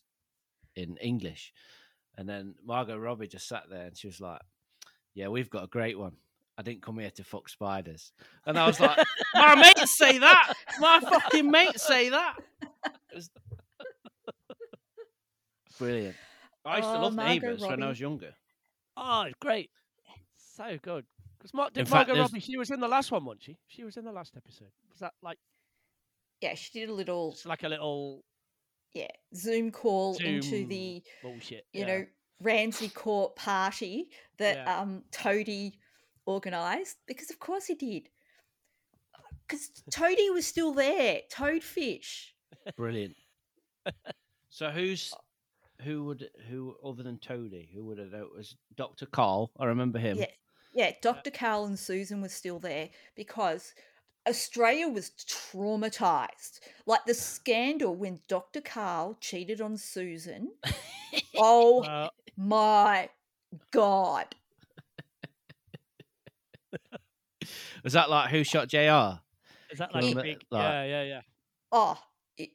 in 0.76 0.98
English, 0.98 1.54
and 2.18 2.28
then 2.30 2.56
Margot 2.66 2.98
Robbie 2.98 3.28
just 3.28 3.48
sat 3.48 3.64
there 3.70 3.88
and 3.88 3.98
she 3.98 4.08
was 4.08 4.20
like, 4.22 4.42
"Yeah, 5.14 5.28
we've 5.30 5.50
got 5.50 5.64
a 5.64 5.68
great 5.68 5.98
one." 6.00 6.18
I 6.58 6.64
didn't 6.64 6.82
come 6.84 7.00
here 7.00 7.10
to 7.12 7.24
fuck 7.24 7.50
spiders. 7.50 8.12
And 8.46 8.60
I 8.60 8.68
was 8.68 8.80
like, 8.80 8.98
my 9.34 9.56
mates 9.56 9.98
say 9.98 10.18
that. 10.20 10.54
My 10.80 11.00
fucking 11.00 11.50
mates 11.50 11.82
say 11.88 12.10
that. 12.10 12.36
Was 13.16 13.30
brilliant. 15.80 16.16
I 16.66 16.78
used 16.78 16.90
to 16.90 16.98
Oh, 16.98 17.02
love 17.04 17.16
Margot 17.16 17.32
Neighbours 17.34 17.62
when 17.62 17.82
I 17.82 17.88
was 17.90 18.00
younger. 18.00 18.34
oh, 18.98 19.22
it's 19.24 19.36
great. 19.40 19.72
So 20.56 20.78
good. 20.82 21.06
Because 21.42 21.54
Mar- 21.56 21.70
did 21.72 21.88
fact, 21.88 22.08
Margot 22.10 22.14
there's- 22.14 22.32
Robbie, 22.32 22.40
she 22.40 22.58
was 22.58 22.70
in 22.70 22.80
the 22.80 22.88
last 22.88 23.12
one, 23.12 23.26
wasn't 23.26 23.44
she? 23.44 23.58
She 23.68 23.84
was 23.84 23.98
in 23.98 24.06
the 24.06 24.12
last 24.12 24.36
episode. 24.38 24.70
Was 24.92 25.00
that 25.00 25.14
like 25.24 25.40
Yeah, 26.40 26.54
she 26.54 26.80
did 26.80 26.90
a 26.90 26.94
little 26.94 27.32
it's 27.32 27.46
like 27.46 27.64
a 27.64 27.70
little 27.70 28.24
yeah 28.94 29.08
Zoom 29.36 29.72
call 29.72 30.18
into 30.18 30.66
the 30.68 31.02
bullshit? 31.24 31.66
you 31.74 31.82
yeah. 31.82 31.88
know 31.88 32.06
Ramsay 32.42 32.90
Court 32.90 33.36
party 33.36 34.10
that 34.38 34.58
Yeah. 34.58 34.80
um 34.80 35.04
Toady 35.12 35.80
organised 36.28 36.98
because 37.08 37.30
of 37.32 37.40
course 37.40 37.66
he 37.66 37.76
did. 37.76 38.10
Because 39.48 39.70
Toady 39.92 40.30
was 40.30 40.46
still 40.46 40.74
there, 40.74 41.22
Toadfish. 41.34 42.28
Brilliant. 42.78 43.16
so 44.50 44.70
who's 44.70 45.14
who 45.82 46.04
would 46.06 46.30
who 46.50 46.76
other 46.86 47.02
than 47.04 47.18
Toady? 47.18 47.70
Who 47.74 47.86
would 47.86 47.98
have? 47.98 48.14
It 48.14 48.32
was 48.36 48.56
Doctor 48.76 49.08
Carl. 49.08 49.52
I 49.60 49.66
remember 49.66 49.98
him. 49.98 50.18
Yeah, 50.18 50.26
yeah. 50.74 50.92
Dr. 51.02 51.32
Carl 51.32 51.66
and 51.66 51.80
Susan 51.80 52.22
was 52.22 52.34
still 52.34 52.60
there 52.60 52.90
because 53.16 53.74
Australia 54.28 54.88
was 54.88 55.12
traumatized. 55.12 56.60
Like 56.86 57.06
the 57.06 57.14
scandal 57.14 57.96
when 57.96 58.20
Dr. 58.28 58.62
Carl 58.62 59.18
cheated 59.20 59.62
on 59.62 59.78
Susan. 59.78 60.52
oh 61.38 61.84
Uh, 61.84 62.10
my 62.38 63.10
god! 63.72 64.36
Was 67.84 67.94
that 67.94 68.10
like 68.10 68.30
Who 68.30 68.44
Shot 68.44 68.68
J.R.? 68.68 69.20
is 69.72 69.80
that 69.80 69.94
like, 69.96 70.04
you 70.04 70.20
a 70.20 70.22
big? 70.22 70.38
like- 70.52 70.62
yeah, 70.62 70.84
yeah, 70.84 71.04
yeah. 71.04 71.22
Oh, 71.72 71.98
it, 72.38 72.50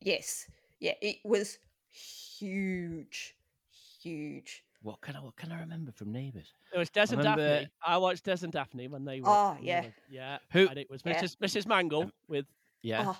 yes, 0.00 0.46
yeah. 0.78 0.92
It 1.00 1.16
was 1.24 1.58
huge, 1.90 3.34
huge. 4.02 4.62
What 4.86 5.00
can 5.00 5.16
I 5.16 5.20
what 5.20 5.34
can 5.34 5.50
I 5.50 5.58
remember 5.58 5.90
from 5.90 6.12
Neighbours? 6.12 6.52
It 6.72 6.78
was 6.78 6.90
Des 6.90 7.08
and 7.10 7.18
remember- 7.18 7.42
Daphne. 7.62 7.70
I 7.84 7.98
watched 7.98 8.22
Des 8.24 8.36
and 8.44 8.52
Daphne 8.52 8.86
when 8.86 9.04
they 9.04 9.20
were. 9.20 9.28
Oh, 9.28 9.56
yeah. 9.60 9.80
were- 9.82 9.94
yeah. 10.08 10.38
Who- 10.52 10.68
And 10.68 10.78
it 10.78 10.88
was 10.88 11.02
Yeah. 11.04 11.20
Mrs. 11.20 11.36
Mrs. 11.38 11.66
Mangle 11.66 12.12
with. 12.28 12.46
Yeah, 12.82 13.02
Oh, 13.08 13.18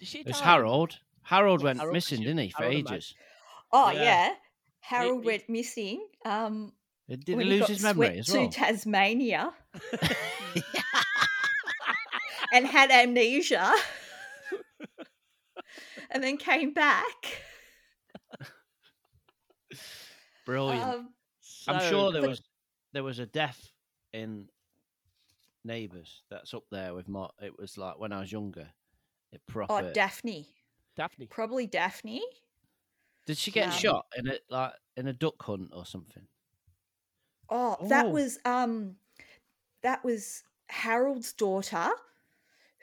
Did 0.00 0.08
she 0.08 0.18
it 0.22 0.26
was? 0.26 0.40
Harold. 0.40 0.98
Harold 1.22 1.60
Yeah, 1.60 1.64
went 1.66 1.78
Harold 1.78 1.94
missing, 1.94 2.18
you- 2.20 2.26
didn't 2.26 2.40
he, 2.40 2.50
for 2.50 2.64
Harold 2.64 2.90
ages? 2.92 3.14
oh 3.72 3.90
Yeah. 3.92 4.02
yeah. 4.02 4.34
Harold 4.80 5.22
he- 5.22 5.26
went 5.28 5.48
missing. 5.48 6.04
Um, 6.24 6.72
Did 7.08 7.22
he 7.28 7.34
when 7.36 7.46
lose 7.46 7.60
got 7.60 7.68
his 7.68 7.82
memory 7.84 8.06
swept 8.06 8.18
as 8.28 8.34
well? 8.34 8.48
to 8.48 8.58
Tasmania 8.58 9.54
and 12.52 12.66
had 12.66 12.90
amnesia, 12.90 13.72
and 16.10 16.24
then 16.24 16.38
came 16.38 16.72
back. 16.72 17.42
Brilliant. 20.46 20.82
Um, 20.82 21.08
I'm 21.68 21.80
sure 21.90 22.10
there 22.12 22.22
good. 22.22 22.30
was 22.30 22.42
there 22.92 23.04
was 23.04 23.18
a 23.18 23.26
death 23.26 23.70
in 24.14 24.48
Neighbours 25.64 26.22
that's 26.30 26.54
up 26.54 26.62
there 26.70 26.94
with 26.94 27.08
my. 27.08 27.28
It 27.42 27.58
was 27.58 27.76
like 27.76 27.98
when 27.98 28.12
I 28.12 28.20
was 28.20 28.32
younger. 28.32 28.68
It 29.32 29.42
proper. 29.46 29.72
oh, 29.72 29.92
Daphne, 29.92 30.46
Daphne. 30.96 31.26
probably 31.26 31.66
Daphne. 31.66 32.22
Did 33.26 33.36
she 33.36 33.50
get 33.50 33.66
um, 33.66 33.72
shot 33.72 34.06
in 34.16 34.28
a 34.28 34.38
like 34.48 34.72
in 34.96 35.08
a 35.08 35.12
duck 35.12 35.42
hunt 35.42 35.70
or 35.74 35.84
something? 35.84 36.22
Oh, 37.50 37.76
that 37.88 38.06
Oh. 38.06 38.10
was 38.10 38.38
um, 38.44 38.94
that 39.82 40.04
was 40.04 40.44
Harold's 40.68 41.32
daughter, 41.32 41.88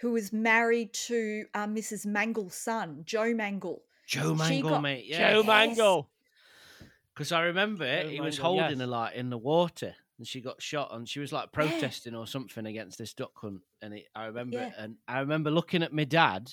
who 0.02 0.12
was 0.12 0.34
married 0.34 0.94
to 0.94 1.46
uh, 1.54 1.66
Mrs. 1.68 2.06
Mangle's 2.06 2.56
son, 2.56 3.04
Joe 3.06 3.34
Mangle. 3.34 3.82
Joe 4.06 4.36
Mangle, 4.36 4.70
got- 4.72 4.82
mate. 4.82 5.06
Yeah, 5.08 5.32
Joe 5.32 5.38
Yes. 5.40 5.48
Mangle. 5.48 6.10
Because 7.14 7.32
I 7.32 7.44
remember 7.44 7.86
it, 7.86 8.10
he 8.10 8.20
was 8.22 8.38
holding 8.38 8.70
yes. 8.72 8.80
her 8.80 8.88
like 8.88 9.14
in 9.16 9.30
the 9.30 9.38
water, 9.38 9.94
and 10.18 10.28
she 10.28 10.42
got 10.42 10.62
shot, 10.62 10.90
and 10.94 11.08
she 11.08 11.20
was 11.20 11.32
like 11.32 11.52
protesting 11.52 12.16
or 12.16 12.26
something 12.26 12.66
against 12.66 12.98
this 12.98 13.14
duck 13.14 13.32
hunt. 13.36 13.62
And 13.82 13.94
it, 13.94 14.08
I 14.16 14.26
remember, 14.26 14.58
Yeah. 14.58 14.72
and 14.78 14.96
I 15.08 15.20
remember 15.20 15.52
looking 15.52 15.84
at 15.84 15.94
my 15.94 16.06
dad, 16.06 16.52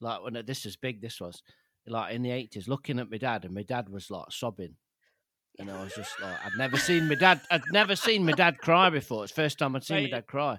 like 0.00 0.22
when 0.22 0.42
this 0.46 0.64
was 0.66 0.76
big, 0.76 1.00
this 1.00 1.20
was 1.20 1.42
like 1.86 2.14
in 2.14 2.22
the 2.22 2.30
eighties, 2.32 2.68
looking 2.68 2.98
at 2.98 3.10
my 3.10 3.16
dad, 3.18 3.44
and 3.44 3.54
my 3.54 3.62
dad 3.62 3.88
was 3.88 4.10
like 4.10 4.26
sobbing, 4.30 4.76
and 5.58 5.70
I 5.70 5.82
was 5.82 5.94
just 5.94 6.20
like, 6.20 6.36
I'd 6.44 6.58
never 6.58 6.76
seen 6.76 7.08
my 7.08 7.14
dad, 7.14 7.40
I'd 7.50 7.62
never 7.72 7.96
seen 7.96 8.26
my 8.26 8.32
dad 8.32 8.58
cry 8.58 8.90
before. 8.90 9.24
It's 9.24 9.32
the 9.32 9.42
first 9.42 9.58
time 9.58 9.74
I'd 9.74 9.84
seen 9.84 9.96
Right. 9.98 10.10
my 10.10 10.18
dad 10.18 10.26
cry, 10.26 10.56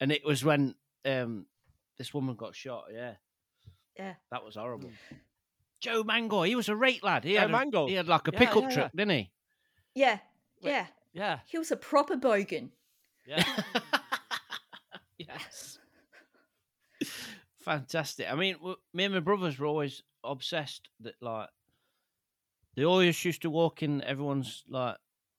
and 0.00 0.12
it 0.12 0.24
was 0.26 0.44
when 0.44 0.74
um 1.06 1.46
this 1.96 2.12
woman 2.12 2.34
got 2.36 2.54
shot. 2.54 2.84
Yeah, 2.92 3.14
Yeah. 3.96 4.14
that 4.30 4.44
was 4.44 4.56
horrible. 4.56 4.90
Joe 5.84 6.02
Mangle, 6.02 6.42
he 6.44 6.54
was 6.56 6.68
a 6.68 6.76
rate 6.76 7.04
lad. 7.04 7.24
He 7.24 7.34
Joe 7.34 7.40
had 7.40 7.50
a- 7.50 7.52
Mangle. 7.52 7.86
he 7.88 7.94
had 7.94 8.08
like 8.08 8.26
a 8.28 8.30
Yeah, 8.32 8.38
pickup 8.38 8.62
yeah, 8.64 8.70
truck, 8.74 8.92
didn't 8.92 9.10
he? 9.18 9.30
Yeah, 9.94 10.18
Wait. 10.62 10.70
yeah. 10.70 10.86
Yeah. 11.12 11.38
He 11.46 11.58
was 11.58 11.70
a 11.70 11.76
proper 11.76 12.16
bogan. 12.16 12.70
Yeah. 13.26 13.44
yes. 15.18 15.78
Fantastic. 17.60 18.26
I 18.30 18.34
mean, 18.34 18.56
me 18.92 19.04
and 19.04 19.14
my 19.14 19.20
brothers 19.20 19.58
were 19.58 19.66
always 19.66 20.02
obsessed 20.22 20.88
that 21.00 21.14
like 21.20 21.48
they 22.76 22.84
always 22.84 23.22
used 23.24 23.42
to 23.42 23.50
walk 23.50 23.82
in 23.82 24.02
everyone's 24.02 24.64
like 24.68 24.96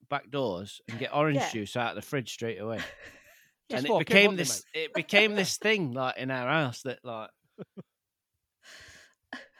back 0.08 0.30
doors 0.30 0.80
and 0.88 0.98
get 0.98 1.14
orange 1.14 1.36
Yeah. 1.38 1.50
juice 1.50 1.76
out 1.76 1.90
of 1.90 1.96
the 1.96 2.02
fridge 2.02 2.32
straight 2.32 2.60
away. 2.60 2.80
And 3.68 3.84
it 3.84 3.98
became 3.98 4.30
wouldn't 4.30 4.38
this 4.38 4.64
it 4.72 4.94
became 4.94 5.34
this 5.34 5.56
thing 5.56 5.90
like 5.90 6.18
in 6.18 6.30
our 6.30 6.46
house 6.48 6.82
that 6.82 7.00
like 7.04 7.30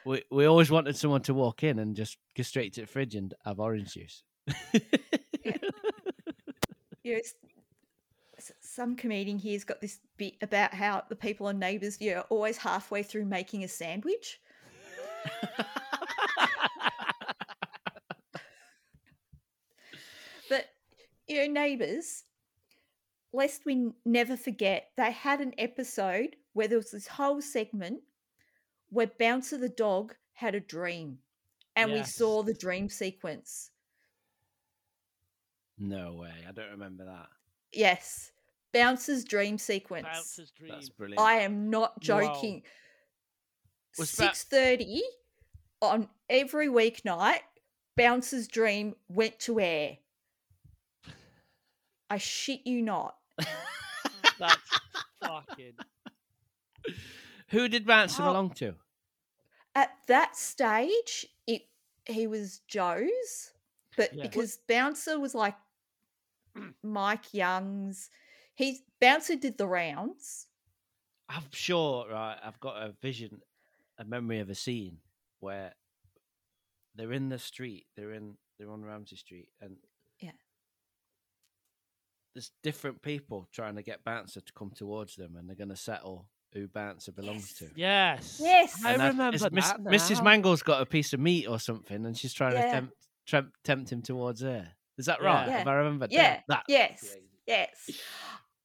we 0.07 0.23
we 0.31 0.45
always 0.45 0.71
wanted 0.71 0.95
someone 0.95 1.21
to 1.23 1.33
walk 1.33 1.63
in 1.63 1.79
and 1.79 1.95
just 1.95 2.17
go 2.35 2.43
straight 2.43 2.73
to 2.73 2.81
the 2.81 2.87
fridge 2.87 3.15
and 3.15 3.33
have 3.45 3.59
orange 3.59 3.93
juice. 3.93 4.23
S- 7.05 7.33
s- 8.37 8.51
some 8.59 8.95
comedian 8.97 9.39
here's 9.39 9.63
got 9.63 9.79
this 9.79 9.99
bit 10.17 10.35
about 10.41 10.73
how 10.73 11.01
the 11.07 11.15
people 11.15 11.47
on 11.47 11.57
Neighbours, 11.57 12.01
you 12.01 12.13
know, 12.15 12.25
always 12.29 12.57
halfway 12.57 13.01
through 13.01 13.25
making 13.25 13.63
a 13.63 13.67
sandwich. 13.67 14.41
But 20.49 20.65
you 21.27 21.39
know, 21.39 21.61
Neighbours, 21.61 22.23
lest 23.33 23.65
we 23.65 23.91
never 24.05 24.37
forget, 24.37 24.89
they 24.95 25.11
had 25.11 25.41
an 25.41 25.53
episode 25.57 26.35
where 26.53 26.67
there 26.67 26.77
was 26.77 26.91
this 26.91 27.07
whole 27.07 27.41
segment 27.41 27.99
where 28.89 29.07
Bouncer 29.19 29.57
the 29.57 29.69
dog 29.69 30.15
had 30.33 30.55
a 30.55 30.59
dream, 30.59 31.19
and 31.75 31.91
we 31.91 32.03
saw 32.03 32.43
the 32.43 32.53
dream 32.53 32.89
sequence. 32.89 33.71
no 35.79 36.13
way. 36.15 36.33
I 36.47 36.51
don't 36.51 36.71
remember 36.71 37.05
that. 37.05 37.27
Yes. 37.71 38.31
Bouncer's 38.73 39.23
dream 39.23 39.57
sequence. 39.57 40.07
Bouncer's 40.11 40.51
dream. 40.51 40.71
That's 40.71 40.89
brilliant. 40.89 41.19
I 41.19 41.35
am 41.35 41.69
not 41.69 41.91
Wow. 41.91 41.99
joking. 42.01 42.63
Was 43.97 44.11
that- 44.13 44.35
Six 44.35 44.43
thirty 44.45 45.03
on 45.81 46.09
every 46.29 46.67
weeknight, 46.67 47.41
Bouncer's 47.95 48.47
dream 48.47 48.95
went 49.07 49.39
to 49.41 49.59
air. 49.59 49.97
I 52.09 52.17
shit 52.17 52.65
you 52.65 52.81
not. 52.81 53.17
That's 54.39 54.79
fucking. 55.21 55.73
Who 57.49 57.67
did 57.69 57.85
Bouncer 57.85 58.23
Oh. 58.23 58.27
belong 58.27 58.51
to? 58.55 58.75
At 59.75 59.91
that 60.07 60.35
stage, 60.35 61.25
it 61.45 61.69
he 62.05 62.25
was 62.27 62.59
Joe's, 62.67 63.51
but 63.95 64.13
Yeah. 64.13 64.23
because 64.23 64.57
Bouncer 64.67 65.19
was 65.19 65.35
like 65.35 65.55
Mike 66.83 67.33
Young's, 67.33 68.09
he 68.55 68.85
Bouncer 68.99 69.35
did 69.35 69.57
the 69.57 69.67
rounds. 69.67 70.47
I'm 71.29 71.43
sure, 71.51 72.07
right? 72.09 72.39
I've 72.41 72.59
got 72.59 72.81
a 72.81 72.93
vision, 73.01 73.41
a 73.97 74.05
memory 74.05 74.39
of 74.39 74.49
a 74.49 74.55
scene 74.55 74.97
where 75.41 75.73
they're 76.95 77.11
in 77.11 77.29
the 77.29 77.37
street. 77.39 77.85
They're 77.95 78.13
in. 78.13 78.37
They're 78.57 78.71
on 78.71 78.83
Ramsay 78.83 79.17
Street, 79.17 79.49
and 79.61 79.77
Yeah. 80.19 80.31
there's 82.33 82.51
different 82.63 83.03
people 83.03 83.47
trying 83.51 83.75
to 83.75 83.83
get 83.83 84.03
Bouncer 84.03 84.41
to 84.41 84.53
come 84.53 84.71
towards 84.71 85.15
them, 85.15 85.35
and 85.35 85.47
they're 85.47 85.55
going 85.55 85.69
to 85.69 85.75
settle 85.75 86.27
who 86.53 86.67
Bouncer 86.67 87.11
belongs 87.11 87.53
to. 87.53 87.67
Yes. 87.75 88.39
Yes. 88.41 88.83
I 88.83 88.91
And 88.93 89.01
that- 89.01 89.07
remember 89.09 89.37
that. 89.37 89.53
Miss- 89.53 89.73
Mrs. 89.73 90.23
Mangle's 90.23 90.63
got 90.63 90.81
a 90.81 90.85
piece 90.85 91.13
of 91.13 91.19
meat 91.19 91.47
or 91.47 91.59
something, 91.59 92.05
and 92.05 92.17
she's 92.17 92.33
trying 92.33 92.53
to 92.53 92.61
tempt, 92.61 92.93
tempt, 93.27 93.51
tempt 93.63 93.91
him 93.91 94.01
towards 94.01 94.41
her. 94.41 94.67
Is 94.97 95.05
that 95.05 95.21
right? 95.21 95.47
Yeah. 95.47 95.57
Have 95.59 95.67
I 95.67 95.73
remembered? 95.75 96.11
Yeah. 96.11 96.39
That? 96.47 96.63
Yes. 96.67 96.99
crazy. 97.01 97.21
Yes. 97.45 97.89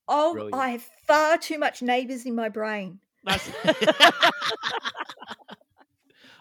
Oh, 0.09 0.33
Brilliant. 0.33 0.55
I 0.55 0.69
have 0.71 0.89
far 1.07 1.39
too 1.39 1.59
much 1.59 1.83
neighbours 1.83 2.25
in 2.27 2.35
my 2.35 2.49
brain. 2.49 2.99
That's... 3.25 3.49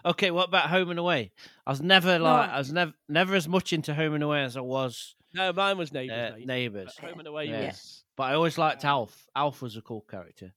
Okay, 0.04 0.32
what 0.32 0.48
about 0.48 0.68
Home 0.68 0.90
and 0.90 0.98
Away? 0.98 1.30
I 1.64 1.70
was 1.70 1.80
never 1.80 2.18
like 2.18 2.48
No. 2.48 2.54
I 2.54 2.58
was 2.58 2.72
never 2.72 2.92
never 3.08 3.36
as 3.36 3.46
much 3.46 3.72
into 3.72 3.94
Home 3.94 4.14
and 4.14 4.24
Away 4.24 4.42
as 4.42 4.56
I 4.56 4.60
was 4.60 5.14
no, 5.32 5.52
mine 5.52 5.78
was 5.78 5.92
neighbours. 5.92 6.32
uh. 6.34 6.44
Neighbours. 6.44 6.96
Home 6.98 7.20
and 7.20 7.28
away 7.28 7.44
Yeah. 7.46 7.66
was. 7.68 8.02
But 8.16 8.24
I 8.24 8.34
always 8.34 8.58
liked 8.58 8.84
Alf. 8.84 9.26
Alf 9.36 9.62
was 9.62 9.76
a 9.76 9.80
cool 9.80 10.00
character. 10.10 10.52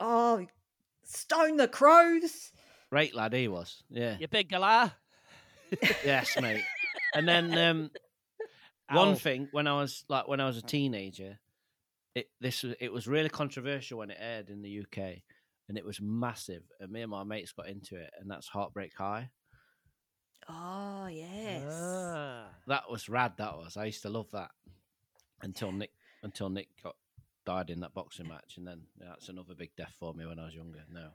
Oh, 0.00 0.46
Stone 1.04 1.58
the 1.58 1.68
Crows. 1.68 2.52
Great 2.90 3.14
lad 3.14 3.32
he 3.32 3.46
was. 3.46 3.82
Yeah. 3.90 4.16
You 4.18 4.26
big 4.26 4.50
galah. 4.50 4.92
yes, 6.04 6.36
mate. 6.40 6.64
And 7.14 7.28
then 7.28 7.56
um, 7.58 7.90
one 8.90 9.14
thing 9.16 9.48
when 9.52 9.66
I 9.66 9.74
was 9.80 10.04
like 10.08 10.26
when 10.26 10.40
I 10.40 10.46
was 10.46 10.56
a 10.56 10.62
teenager, 10.62 11.38
it 12.14 12.28
this 12.40 12.62
was 12.62 12.74
it 12.80 12.92
was 12.92 13.06
really 13.06 13.28
controversial 13.28 13.98
when 13.98 14.10
it 14.10 14.18
aired 14.18 14.50
in 14.50 14.62
the 14.62 14.80
UK, 14.80 15.18
and 15.68 15.78
it 15.78 15.84
was 15.84 16.00
massive. 16.00 16.62
And 16.80 16.90
me 16.90 17.02
and 17.02 17.10
my 17.10 17.24
mates 17.24 17.52
got 17.52 17.68
into 17.68 17.96
it, 17.96 18.10
and 18.20 18.30
that's 18.30 18.48
Heartbreak 18.48 18.92
High. 18.96 19.30
Oh, 20.48 21.06
yes. 21.06 21.62
Ah. 21.70 22.46
That 22.66 22.90
was 22.90 23.08
rad. 23.08 23.34
That 23.38 23.56
was. 23.56 23.76
I 23.76 23.84
used 23.84 24.02
to 24.02 24.08
love 24.08 24.30
that 24.32 24.50
until 25.42 25.70
Nick 25.70 25.90
until 26.22 26.48
Nick 26.48 26.68
got 26.82 26.96
died 27.50 27.70
in 27.70 27.80
that 27.80 27.94
boxing 27.94 28.28
match, 28.28 28.54
and 28.58 28.66
then 28.66 28.82
yeah, 29.00 29.08
that's 29.08 29.28
another 29.28 29.54
big 29.54 29.70
death 29.76 29.92
for 29.98 30.14
me 30.14 30.24
when 30.26 30.38
I 30.38 30.44
was 30.44 30.54
younger. 30.54 30.84
No, 30.92 31.08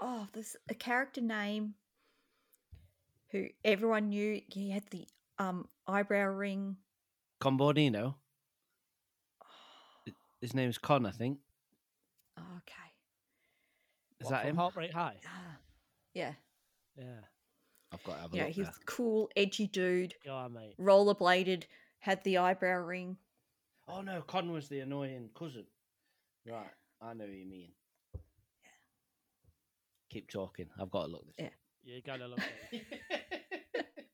Oh, 0.00 0.26
there's 0.32 0.56
a 0.68 0.74
character 0.74 1.20
name 1.20 1.74
who 3.30 3.46
everyone 3.64 4.08
knew. 4.08 4.40
He 4.48 4.70
had 4.70 4.84
the 4.90 5.06
um 5.38 5.68
eyebrow 5.86 6.26
ring. 6.28 6.76
Combordino. 7.40 8.14
His 10.40 10.54
name 10.54 10.68
is 10.68 10.78
Con, 10.78 11.06
I 11.06 11.10
think. 11.10 11.38
Oh, 12.38 12.42
okay. 12.58 12.88
Is 14.20 14.26
What, 14.26 14.30
that 14.30 14.40
from 14.42 14.50
him? 14.50 14.56
Heartbreak 14.56 14.92
High. 14.92 15.16
Ah, 15.26 15.56
yeah. 16.12 16.32
Yeah. 16.96 17.04
I've 17.92 18.04
got 18.04 18.14
to 18.16 18.20
have 18.20 18.32
a 18.32 18.36
You 18.36 18.42
know, 18.42 18.46
look 18.48 18.54
he 18.54 18.60
was 18.60 18.68
there. 18.68 18.78
cool, 18.86 19.30
edgy 19.36 19.66
dude, 19.68 20.14
Yeah, 20.24 20.48
mate. 20.52 20.74
rollerbladed, 20.78 21.64
had 22.00 22.22
the 22.24 22.38
eyebrow 22.38 22.78
ring. 22.80 23.16
Oh 23.88 24.00
no, 24.00 24.22
Con 24.22 24.52
was 24.52 24.68
the 24.68 24.80
annoying 24.80 25.30
cousin. 25.38 25.64
Right, 26.46 26.70
I 27.02 27.14
know 27.14 27.26
who 27.26 27.32
you 27.32 27.46
mean. 27.46 27.70
Yeah. 28.14 28.20
Keep 30.10 30.30
talking. 30.30 30.66
I've 30.80 30.90
got 30.90 31.06
to 31.06 31.12
look 31.12 31.26
this. 31.26 31.34
Yeah. 31.38 31.46
up. 31.46 31.52
You're 31.84 32.00
gonna 32.00 32.28
look. 32.28 32.38
At 32.38 32.46
it. 32.72 32.82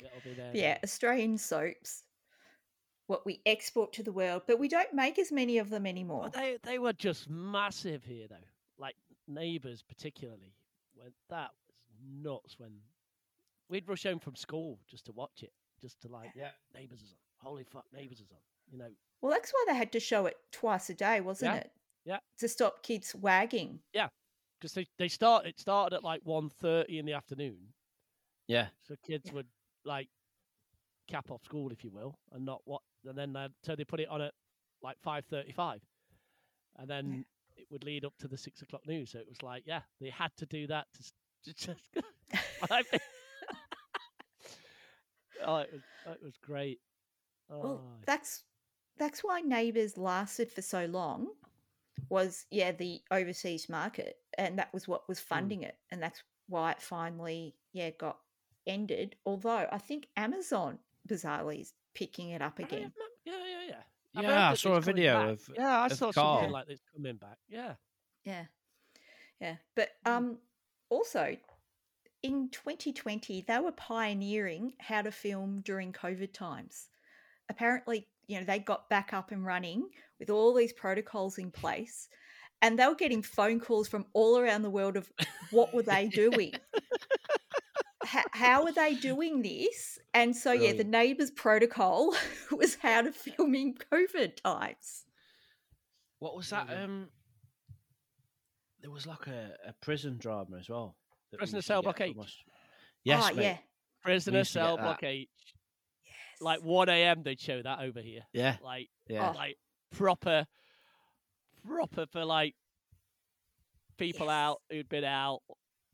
It'll 0.00 0.20
be 0.24 0.34
there. 0.34 0.50
Yeah, 0.54 0.72
now. 0.74 0.80
Australian 0.84 1.38
soaps. 1.38 2.04
What 3.06 3.26
we 3.26 3.40
export 3.44 3.92
to 3.94 4.02
the 4.04 4.12
world, 4.12 4.42
but 4.46 4.58
we 4.60 4.68
don't 4.68 4.94
make 4.94 5.18
as 5.18 5.32
many 5.32 5.58
of 5.58 5.68
them 5.68 5.84
anymore. 5.84 6.22
But 6.24 6.34
they 6.34 6.58
they 6.62 6.78
were 6.78 6.92
just 6.92 7.28
massive 7.28 8.04
here 8.04 8.26
though. 8.28 8.36
Like 8.78 8.94
neighbours 9.26 9.82
particularly. 9.82 10.54
When 10.94 11.12
that 11.28 11.50
was 11.88 11.98
nuts 12.22 12.58
when 12.58 12.70
we'd 13.68 13.88
rush 13.88 14.04
home 14.04 14.20
from 14.20 14.36
school 14.36 14.78
just 14.88 15.06
to 15.06 15.12
watch 15.12 15.42
it. 15.42 15.52
Just 15.80 16.00
to 16.02 16.08
like 16.08 16.30
Yeah. 16.34 16.50
neighbours 16.74 17.02
is 17.02 17.12
on. 17.12 17.48
Holy 17.50 17.64
fuck 17.64 17.84
neighbours 17.92 18.20
is 18.20 18.30
on. 18.32 18.38
You 18.70 18.78
know. 18.78 18.90
Well, 19.20 19.32
that's 19.32 19.50
why 19.50 19.64
they 19.68 19.74
had 19.76 19.92
to 19.92 20.00
show 20.00 20.26
it 20.26 20.36
twice 20.52 20.90
a 20.90 20.94
day, 20.94 21.20
wasn't 21.20 21.54
Yeah, 21.54 21.60
it? 21.60 21.72
yeah. 22.04 22.18
To 22.38 22.48
stop 22.48 22.82
kids 22.82 23.14
wagging. 23.14 23.80
Yeah, 23.92 24.08
because 24.58 24.72
they, 24.74 24.86
they 24.98 25.08
start 25.08 25.46
it 25.46 25.58
started 25.58 25.96
at 25.96 26.04
like 26.04 26.22
1.30 26.24 26.98
in 26.98 27.06
the 27.06 27.12
afternoon. 27.14 27.58
Yeah. 28.46 28.68
So 28.82 28.94
kids 29.06 29.32
would 29.32 29.46
like 29.84 30.08
cap 31.08 31.30
off 31.30 31.44
school, 31.44 31.70
if 31.72 31.82
you 31.84 31.90
will, 31.90 32.18
and 32.32 32.44
not 32.44 32.60
what. 32.64 32.82
And 33.04 33.16
then 33.16 33.32
they'd- 33.32 33.54
so 33.62 33.74
they 33.74 33.84
put 33.84 34.00
it 34.00 34.08
on 34.08 34.20
at 34.22 34.32
like 34.82 34.96
five 35.02 35.24
thirty-five, 35.26 35.80
and 36.78 36.88
then 36.88 37.24
it 37.56 37.66
would 37.70 37.84
lead 37.84 38.04
up 38.04 38.14
to 38.18 38.28
the 38.28 38.36
six 38.38 38.62
o'clock 38.62 38.86
news. 38.86 39.10
So 39.12 39.18
it 39.18 39.28
was 39.28 39.42
like, 39.42 39.64
yeah, 39.66 39.80
they 40.00 40.08
had 40.10 40.30
to 40.38 40.46
do 40.46 40.66
that 40.68 40.86
to, 40.94 41.00
s- 41.00 41.12
to 41.44 41.54
just. 41.54 41.80
I 42.70 42.82
mean- 42.92 43.00
oh, 45.44 45.56
it 45.58 45.72
was 45.72 45.82
it 46.16 46.22
was 46.22 46.36
great. 46.38 46.80
Oh, 47.50 47.60
Well, 47.60 47.98
that's 48.06 48.44
that's 48.98 49.24
why 49.24 49.40
Neighbours 49.40 49.96
lasted 49.96 50.50
for 50.52 50.62
so 50.62 50.86
long. 50.86 51.28
Was 52.08 52.46
yeah 52.50 52.72
the 52.72 53.02
overseas 53.10 53.68
market, 53.68 54.16
and 54.38 54.58
that 54.58 54.72
was 54.72 54.88
what 54.88 55.08
was 55.08 55.20
Mm. 55.20 55.24
funding 55.24 55.62
it, 55.62 55.76
and 55.90 56.02
that's 56.02 56.22
why 56.48 56.72
it 56.72 56.80
finally 56.82 57.54
yeah 57.72 57.90
got 57.90 58.18
ended. 58.66 59.16
Although 59.26 59.68
I 59.70 59.78
think 59.78 60.08
Amazon 60.16 60.78
bizarrely 61.08 61.60
is 61.60 61.74
picking 61.94 62.30
it 62.30 62.42
up 62.42 62.58
I 62.58 62.62
again. 62.64 62.92
yeah, 63.24 63.34
yeah, 63.46 63.62
yeah. 63.68 63.82
I've 64.16 64.24
Yeah, 64.24 64.50
I 64.50 64.54
saw 64.54 64.74
a 64.74 64.80
video 64.80 65.14
back. 65.14 65.28
of- 65.30 65.50
Yeah, 65.56 65.80
I 65.82 65.86
of 65.86 65.92
saw 65.92 66.12
Carl. 66.12 66.36
something 66.38 66.50
like 66.52 66.66
this 66.66 66.80
coming 66.94 67.16
back. 67.16 67.38
Yeah. 67.48 67.74
Yeah, 68.24 68.46
yeah, 69.40 69.56
but 69.76 69.90
Mm. 70.06 70.10
um, 70.10 70.38
also 70.88 71.36
in 72.22 72.48
2020 72.50 73.44
they 73.46 73.58
were 73.58 73.72
pioneering 73.72 74.72
how 74.78 75.02
to 75.02 75.10
film 75.10 75.62
during 75.64 75.92
COVID 75.92 76.32
times. 76.32 76.88
Apparently, 77.48 78.06
you 78.26 78.38
know, 78.38 78.44
they 78.44 78.58
got 78.58 78.88
back 78.88 79.12
up 79.12 79.32
and 79.32 79.44
running 79.44 79.88
with 80.18 80.30
all 80.30 80.54
these 80.54 80.72
protocols 80.72 81.38
in 81.38 81.50
place, 81.50 82.08
and 82.62 82.78
they 82.78 82.86
were 82.86 82.94
getting 82.94 83.22
phone 83.22 83.58
calls 83.58 83.88
from 83.88 84.06
all 84.12 84.38
around 84.38 84.62
the 84.62 84.70
world 84.70 84.96
of 84.96 85.10
what 85.50 85.74
were 85.74 85.82
they 85.82 86.08
doing. 86.08 86.52
How, 88.02 88.22
how 88.32 88.64
are 88.64 88.72
they 88.72 88.94
doing 88.94 89.42
this? 89.42 89.98
And 90.14 90.34
so, 90.34 90.50
yeah, 90.52 90.72
the 90.72 90.82
neighbours 90.82 91.30
protocol 91.30 92.16
was 92.50 92.74
how 92.74 93.02
to 93.02 93.12
film 93.12 93.54
in 93.54 93.74
COVID 93.92 94.42
times. 94.42 95.04
What 96.18 96.34
was 96.34 96.50
that? 96.50 96.66
Um, 96.70 97.08
there 98.80 98.90
was 98.90 99.06
like 99.06 99.26
a, 99.28 99.52
a 99.68 99.74
prison 99.74 100.16
drama 100.18 100.56
as 100.58 100.68
well. 100.68 100.96
Prisoner 101.38 101.62
Cell 101.62 101.82
Block 101.82 102.00
H. 102.00 102.16
Aus- 102.18 102.36
Yes, 103.04 103.28
oh, 103.30 103.34
mate. 103.34 103.42
yeah. 103.42 103.56
Prisoner 104.02 104.38
used 104.38 104.52
to 104.52 104.58
get 104.58 104.64
Cell. 104.64 104.76
Block 104.76 105.02
H. 105.02 105.28
Yes. 106.04 106.14
Like 106.40 106.60
1 106.62 106.88
a.m. 106.88 107.22
they'd 107.22 107.40
show 107.40 107.62
that 107.62 107.80
over 107.80 108.00
here. 108.00 108.22
Yeah, 108.32 108.56
Like, 108.62 108.88
yeah. 109.08 109.30
Like 109.30 109.56
proper, 109.92 110.46
proper 111.66 112.06
for 112.06 112.24
like 112.24 112.54
people 113.98 114.26
Yes. 114.26 114.32
out 114.32 114.62
who'd 114.70 114.88
been 114.88 115.04
out. 115.04 115.40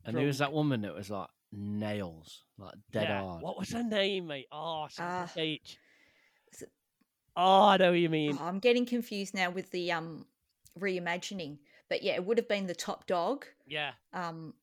And 0.05 0.15
there 0.17 0.25
was 0.25 0.37
that 0.37 0.53
woman 0.53 0.81
that 0.81 0.93
was 0.95 1.09
like 1.09 1.29
nails, 1.51 2.43
like 2.57 2.75
dead 2.91 3.09
Yeah. 3.09 3.21
hard. 3.21 3.41
What 3.41 3.57
was 3.57 3.71
her 3.71 3.83
name, 3.83 4.27
mate? 4.27 4.47
Oh, 4.51 4.87
Ah. 4.97 5.31
H. 5.35 5.77
It- 6.61 6.71
Oh, 7.35 7.63
I 7.67 7.77
know 7.77 7.91
what 7.91 7.99
you 7.99 8.09
mean. 8.09 8.37
Oh, 8.39 8.45
I'm 8.45 8.59
getting 8.59 8.85
confused 8.85 9.33
now 9.35 9.49
with 9.51 9.69
the 9.71 9.91
um 9.91 10.27
reimagining. 10.79 11.59
But 11.89 12.01
yeah, 12.03 12.15
it 12.15 12.25
would 12.25 12.37
have 12.37 12.47
been 12.47 12.67
the 12.67 12.75
top 12.75 13.05
dog. 13.05 13.45
Yeah, 13.65 13.93
Um 14.13 14.53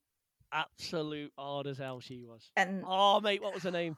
absolute 0.55 1.33
hard 1.37 1.67
as 1.67 1.77
hell 1.79 2.01
she 2.01 2.25
was. 2.25 2.51
and 2.57 2.83
Oh, 2.87 3.21
mate, 3.21 3.43
what 3.43 3.53
was 3.55 3.63
her 3.65 3.71
name? 3.71 3.97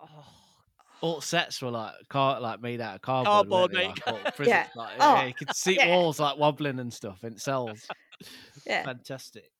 Oh, 0.00 0.06
All 1.02 1.22
sets 1.22 1.62
were 1.62 1.70
like 1.70 1.94
car, 2.10 2.38
like 2.40 2.60
made 2.60 2.78
out 2.82 2.96
of 2.96 3.00
cardboard. 3.00 3.48
Cardboard, 3.48 3.72
weren't 3.72 3.86
mate. 3.96 4.06
Like, 4.06 4.26
all 4.26 4.30
prison- 4.36 4.52
Yeah. 4.52 4.66
like, 4.76 4.92
Oh, 5.00 5.14
yeah, 5.14 5.24
you 5.26 5.32
could 5.34 5.56
see 5.56 5.76
yeah. 5.76 5.88
walls 5.88 6.20
like 6.20 6.36
wobbling 6.36 6.78
and 6.78 6.92
stuff 6.92 7.24
in 7.24 7.38
cells. 7.38 7.86
yeah, 8.66 8.84
Fantastic. 8.84 9.50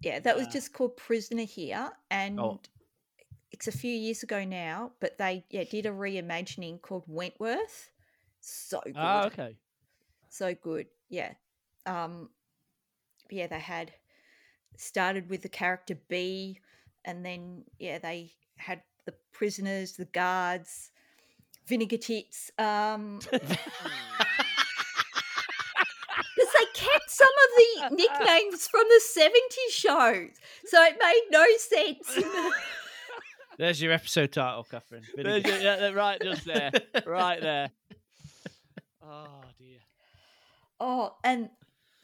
yeah, 0.00 0.20
that 0.20 0.34
was 0.34 0.46
just 0.46 0.72
called 0.72 0.96
Prisoner 0.96 1.42
here. 1.44 1.90
And 2.10 2.40
Oh. 2.40 2.60
it's 3.50 3.68
a 3.68 3.72
few 3.72 3.92
years 3.92 4.22
ago 4.22 4.42
now, 4.44 4.92
but 5.00 5.18
they 5.18 5.44
yeah 5.50 5.64
did 5.64 5.84
a 5.84 5.90
reimagining 5.90 6.80
called 6.80 7.04
Wentworth. 7.06 7.90
So 8.40 8.80
good, 8.82 8.94
Ah, 8.96 9.26
okay. 9.26 9.58
so 10.30 10.54
good. 10.54 10.86
Yeah, 11.10 11.32
um, 11.84 12.30
yeah. 13.28 13.48
They 13.48 13.58
had 13.60 13.92
started 14.76 15.28
with 15.30 15.42
the 15.42 15.48
character 15.48 15.96
Bea, 16.08 16.60
and 17.04 17.24
then 17.24 17.64
yeah 17.78 17.98
they 17.98 18.32
had 18.56 18.82
the 19.04 19.14
prisoners, 19.32 19.92
the 19.92 20.04
guards, 20.06 20.90
vinegar 21.66 21.96
tits. 21.98 22.50
Um, 22.58 23.20
because 26.36 26.52
they 26.58 26.66
kept 26.74 27.10
some 27.10 27.28
of 27.28 27.90
the 27.90 27.96
nicknames 27.96 28.66
from 28.68 28.84
the 28.88 29.00
70s 29.04 29.70
shows. 29.70 30.30
So 30.66 30.82
it 30.82 30.96
made 31.00 31.22
no 31.30 31.44
sense. 31.58 32.18
There's 33.58 33.80
your 33.80 33.92
episode 33.92 34.32
title, 34.32 34.64
Catherine. 34.64 35.02
Your- 35.16 35.38
yeah, 35.38 35.76
they're 35.76 35.94
right 35.94 36.20
just 36.20 36.44
there. 36.44 36.70
right 37.06 37.40
there. 37.40 37.70
Oh 39.02 39.40
dear. 39.58 39.78
oh, 40.80 41.14
and 41.24 41.48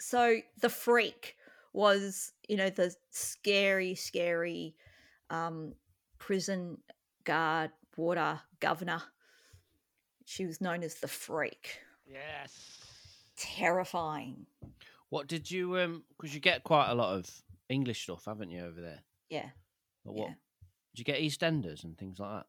so 0.00 0.38
the 0.60 0.68
freak 0.70 1.36
was, 1.74 2.32
you 2.52 2.58
know, 2.58 2.68
the 2.68 2.94
scary, 3.08 3.94
scary 3.94 4.74
um, 5.30 5.72
prison 6.18 6.76
guard, 7.24 7.70
water 7.96 8.38
governor. 8.60 9.02
She 10.26 10.44
was 10.44 10.60
known 10.60 10.82
as 10.82 10.96
the 10.96 11.08
freak. 11.08 11.78
Yes. 12.06 12.52
Terrifying. 13.38 14.44
What 15.08 15.28
did 15.28 15.50
you 15.50 15.78
um? 15.78 16.04
Because 16.10 16.34
you 16.34 16.40
get 16.40 16.62
quite 16.62 16.90
a 16.90 16.94
lot 16.94 17.14
of 17.16 17.30
English 17.70 18.02
stuff, 18.02 18.26
haven't 18.26 18.50
you, 18.50 18.66
over 18.66 18.82
there? 18.82 19.00
Yeah. 19.30 19.48
But 20.04 20.12
what 20.12 20.28
Yeah. 20.28 20.34
did 20.94 20.98
you 20.98 21.04
get 21.06 21.20
EastEnders 21.22 21.84
and 21.84 21.96
things 21.96 22.18
like 22.18 22.44
that? 22.44 22.46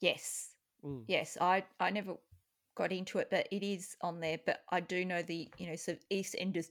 Yes. 0.00 0.56
Mm. 0.84 1.04
Yes. 1.06 1.38
I, 1.40 1.62
I 1.78 1.90
never 1.90 2.16
got 2.74 2.90
into 2.90 3.18
it, 3.18 3.28
but 3.30 3.46
it 3.52 3.64
is 3.64 3.96
on 4.00 4.18
there. 4.18 4.40
But 4.44 4.64
I 4.70 4.80
do 4.80 5.04
know 5.04 5.22
the, 5.22 5.48
you 5.56 5.68
know, 5.68 5.76
so 5.76 5.92
eastenders 6.10 6.10
East 6.10 6.36
Enders. 6.36 6.70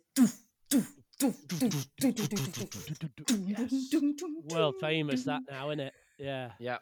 World 4.50 4.76
famous 4.80 5.24
that 5.26 5.42
now, 5.50 5.70
isn't 5.70 5.80
it? 5.80 5.94
Yeah. 6.18 6.52
Yeah. 6.60 6.78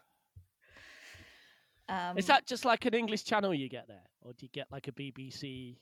Um, 1.89 2.17
Is 2.17 2.27
that 2.27 2.45
just 2.45 2.65
like 2.65 2.85
an 2.85 2.93
English 2.93 3.23
channel 3.23 3.53
you 3.53 3.67
get 3.67 3.87
there, 3.87 4.03
or 4.21 4.33
do 4.33 4.45
you 4.45 4.49
get 4.49 4.67
like 4.71 4.87
a 4.87 4.91
BBC? 4.91 5.77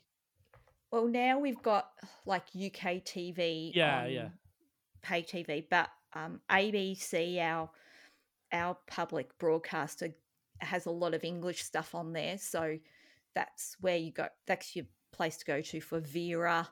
Well, 0.89 1.07
now 1.07 1.38
we've 1.38 1.61
got 1.61 1.89
like 2.25 2.43
UK 2.43 3.03
TV. 3.03 3.71
Yeah, 3.75 4.03
on 4.03 4.11
yeah. 4.11 4.29
Pay 5.01 5.23
TV, 5.23 5.65
but 5.69 5.89
um, 6.13 6.39
ABC, 6.49 7.39
our 7.41 7.69
our 8.53 8.77
public 8.88 9.38
broadcaster, 9.38 10.13
has 10.59 10.85
a 10.85 10.91
lot 10.91 11.13
of 11.13 11.25
English 11.25 11.63
stuff 11.63 11.93
on 11.93 12.13
there. 12.13 12.38
So 12.38 12.77
that's 13.35 13.75
where 13.81 13.97
you 13.97 14.13
go. 14.13 14.27
That's 14.45 14.77
your 14.77 14.85
place 15.11 15.35
to 15.38 15.45
go 15.45 15.61
to 15.61 15.81
for 15.81 15.99
Vera, 15.99 16.69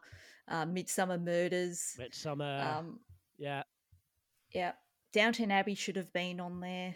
uh, 0.48 0.66
Midsomer 0.66 1.22
Murders. 1.22 1.98
Midsomer. 2.00 2.78
Um, 2.78 3.00
yeah. 3.38 3.64
yeah, 4.54 4.74
Downton 5.14 5.52
Abbey 5.52 5.76
should 5.76 5.96
have 5.96 6.12
been 6.14 6.40
on 6.40 6.60
there. 6.60 6.96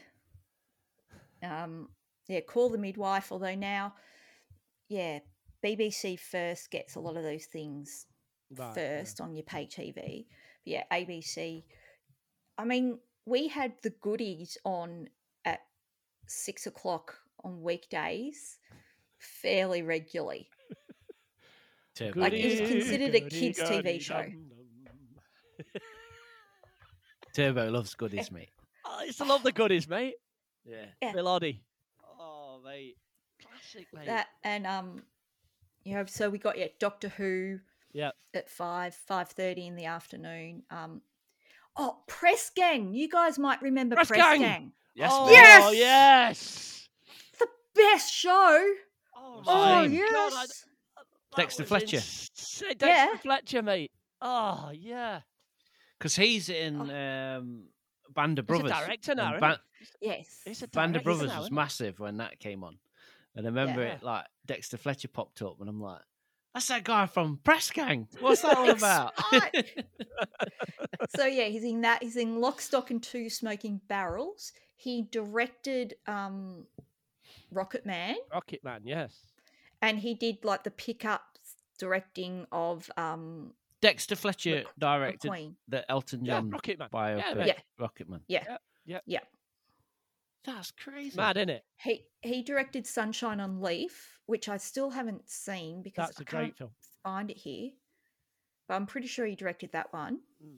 Um, 1.43 1.89
yeah, 2.27 2.41
Call 2.41 2.69
the 2.69 2.77
Midwife. 2.77 3.31
Although 3.31 3.55
now, 3.55 3.93
yeah, 4.87 5.19
BBC 5.63 6.19
First 6.19 6.71
gets 6.71 6.95
a 6.95 6.99
lot 6.99 7.17
of 7.17 7.23
those 7.23 7.45
things 7.45 8.05
Right, 8.57 8.75
yeah. 8.75 8.99
first 8.99 9.21
on 9.21 9.35
your 9.35 9.43
pay 9.43 9.65
TV. 9.67 10.25
But 10.63 10.71
yeah, 10.71 10.83
ABC. 10.91 11.63
I 12.57 12.65
mean, 12.65 12.99
we 13.25 13.47
had 13.47 13.73
the 13.83 13.91
goodies 14.01 14.57
on 14.63 15.07
at 15.45 15.61
six 16.27 16.65
o'clock 16.65 17.15
on 17.43 17.61
weekdays 17.61 18.57
fairly 19.19 19.81
regularly. 19.81 20.49
Turbo. 21.99 22.19
Like, 22.21 22.33
it's 22.33 22.61
Goody, 22.61 22.79
considered 22.79 23.15
a 23.15 23.21
kids' 23.21 23.59
TV 23.59 24.01
show. 24.01 24.21
dum, 24.21 24.47
dum. 24.85 25.81
Turbo 27.35 27.69
loves 27.69 27.93
goodies, 27.93 28.31
mate. 28.31 28.49
I 28.85 29.03
used 29.05 29.17
to 29.17 29.25
love 29.25 29.43
the 29.43 29.51
goodies, 29.51 29.87
mate. 29.87 30.15
Yeah. 30.65 30.85
Yeah. 31.01 31.11
Bill 31.11 31.25
Oddie. 31.25 31.59
Oh, 32.19 32.61
mate. 32.63 32.95
Classic, 33.41 33.87
mate. 33.93 34.05
That 34.05 34.27
and 34.43 34.65
um, 34.65 35.03
you 35.83 35.93
know, 35.95 36.05
so 36.05 36.29
we 36.29 36.37
got 36.37 36.57
yeah 36.57 36.67
Doctor 36.79 37.09
Who. 37.09 37.59
Yep. 37.91 38.15
At 38.33 38.49
five 38.49 38.95
five 38.95 39.29
thirty 39.29 39.67
in 39.67 39.75
the 39.75 39.85
afternoon. 39.85 40.63
Um, 40.71 41.01
oh, 41.75 41.97
Press 42.07 42.49
Gang. 42.55 42.93
You 42.93 43.09
guys 43.09 43.37
might 43.37 43.61
remember 43.61 43.95
Press 43.95 44.07
Press, 44.07 44.19
Gang! 44.19 44.39
Gang. 44.41 44.71
Yes. 44.95 45.11
oh, 45.13 45.25
mate. 45.25 45.33
Yes! 45.33 45.73
yes. 45.75 46.89
The 47.39 47.47
best 47.75 48.13
show. 48.13 48.73
Oh, 49.17 49.43
Oh 49.45 49.81
yes. 49.81 50.11
God, 50.13 50.33
I- 50.33 50.45
that 50.45 50.68
Dexter 51.35 51.65
Fletcher. 51.65 51.97
ins- 51.97 52.29
Dexter 52.59 52.85
Yeah. 52.87 53.17
Fletcher, 53.17 53.61
mate. 53.61 53.91
Oh, 54.21 54.71
yeah. 54.73 55.21
Because 55.97 56.15
he's 56.15 56.49
in 56.49 56.79
um, 56.89 57.63
Band 58.13 58.39
of 58.39 58.45
He's 58.47 58.59
a 58.59 58.61
Brothers. 58.63 58.85
director 58.85 59.15
now, 59.15 59.33
and 59.33 59.35
isn't 59.35 59.49
Ba- 59.49 59.61
Yes. 60.01 60.41
He's 60.45 60.63
a 60.63 60.67
Band 60.67 60.95
of 60.95 61.03
Brothers 61.03 61.27
now, 61.29 61.39
was 61.39 61.51
massive 61.51 61.99
when 61.99 62.17
that 62.17 62.39
came 62.39 62.63
on. 62.63 62.77
And 63.35 63.45
I 63.45 63.49
remember 63.49 63.81
Yeah. 63.83 63.95
it 63.95 64.03
like 64.03 64.25
Dexter 64.45 64.77
Fletcher 64.77 65.07
popped 65.07 65.41
up, 65.41 65.59
and 65.59 65.69
I'm 65.69 65.79
like, 65.81 66.01
that's 66.53 66.67
that 66.69 66.83
guy 66.83 67.05
from 67.05 67.39
Press 67.43 67.69
Gang. 67.69 68.07
What's 68.19 68.41
that 68.41 68.57
all 68.57 68.69
about? 68.71 69.13
so 71.15 71.25
yeah, 71.25 71.45
he's 71.45 71.63
in 71.63 71.81
that. 71.81 72.01
He's 72.03 72.15
in 72.17 72.41
Lock, 72.41 72.59
Stock, 72.61 72.89
and 72.91 73.01
Two 73.01 73.29
Smoking 73.29 73.79
Barrels. 73.87 74.51
He 74.75 75.03
directed 75.11 75.95
um, 76.07 76.65
Rocket 77.51 77.85
Man, 77.85 78.15
Rocket 78.33 78.63
Man, 78.63 78.81
yes. 78.83 79.15
And 79.81 79.99
he 79.99 80.13
did 80.13 80.43
like 80.43 80.63
the 80.63 80.71
pickups 80.71 81.55
directing 81.77 82.45
of 82.51 82.89
um, 82.97 83.53
Dexter 83.81 84.15
Fletcher 84.15 84.55
Mc- 84.57 84.67
directed 84.77 85.31
McQueen. 85.31 85.55
the 85.69 85.89
Elton 85.89 86.25
Yeah, 86.25 86.35
John 86.35 86.49
Rocket 86.49 86.79
Man. 86.79 86.89
biopic, 86.93 87.17
Yeah, 87.19 87.33
mate. 87.35 87.47
Yeah. 87.47 87.85
Rocketman. 87.87 88.19
Yeah, 88.27 88.57
Yeah. 88.85 88.99
yeah. 89.05 89.19
That's 90.45 90.71
crazy. 90.71 91.15
Mad, 91.15 91.37
it 91.37 91.63
He 91.77 92.05
he 92.21 92.41
directed 92.43 92.87
Sunshine 92.87 93.39
on 93.39 93.61
Leith, 93.61 94.17
which 94.25 94.49
I 94.49 94.57
still 94.57 94.89
haven't 94.89 95.29
seen 95.29 95.81
because 95.83 96.07
That's 96.07 96.19
I 96.19 96.23
a 96.23 96.25
can't 96.25 96.43
great 96.43 96.57
film. 96.57 96.71
find 97.03 97.29
it 97.29 97.37
here. 97.37 97.71
But 98.67 98.75
I'm 98.75 98.85
pretty 98.85 99.07
sure 99.07 99.25
he 99.25 99.35
directed 99.35 99.71
that 99.73 99.91
one. 99.93 100.19
Mm. 100.43 100.57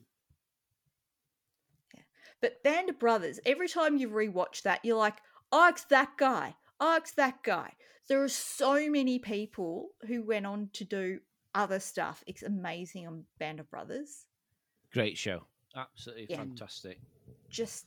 Yeah. 1.94 2.00
But 2.40 2.62
Band 2.62 2.90
of 2.90 2.98
Brothers, 2.98 3.40
every 3.44 3.68
time 3.68 3.96
you 3.98 4.08
rewatch 4.08 4.62
that, 4.62 4.84
you're 4.84 4.96
like, 4.98 5.18
oh, 5.50 5.68
it's 5.68 5.84
that 5.86 6.12
guy. 6.16 6.54
Oh, 6.84 6.96
it's 6.96 7.12
that 7.12 7.44
guy. 7.44 7.74
There 8.08 8.20
are 8.24 8.28
so 8.28 8.90
many 8.90 9.20
people 9.20 9.90
who 10.08 10.24
went 10.24 10.46
on 10.46 10.68
to 10.72 10.84
do 10.84 11.20
other 11.54 11.78
stuff. 11.78 12.24
It's 12.26 12.42
amazing 12.42 13.06
on 13.06 13.24
Band 13.38 13.60
of 13.60 13.70
Brothers. 13.70 14.26
Great 14.92 15.16
show. 15.16 15.46
Absolutely 15.76 16.26
Yeah. 16.28 16.38
fantastic. 16.38 16.98
Just 17.48 17.86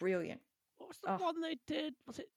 brilliant. 0.00 0.40
What 0.78 0.88
was 0.88 0.98
the 0.98 1.12
Oh. 1.12 1.18
one 1.18 1.40
they 1.40 1.54
did? 1.68 1.94
Was 2.04 2.18
it 2.18 2.32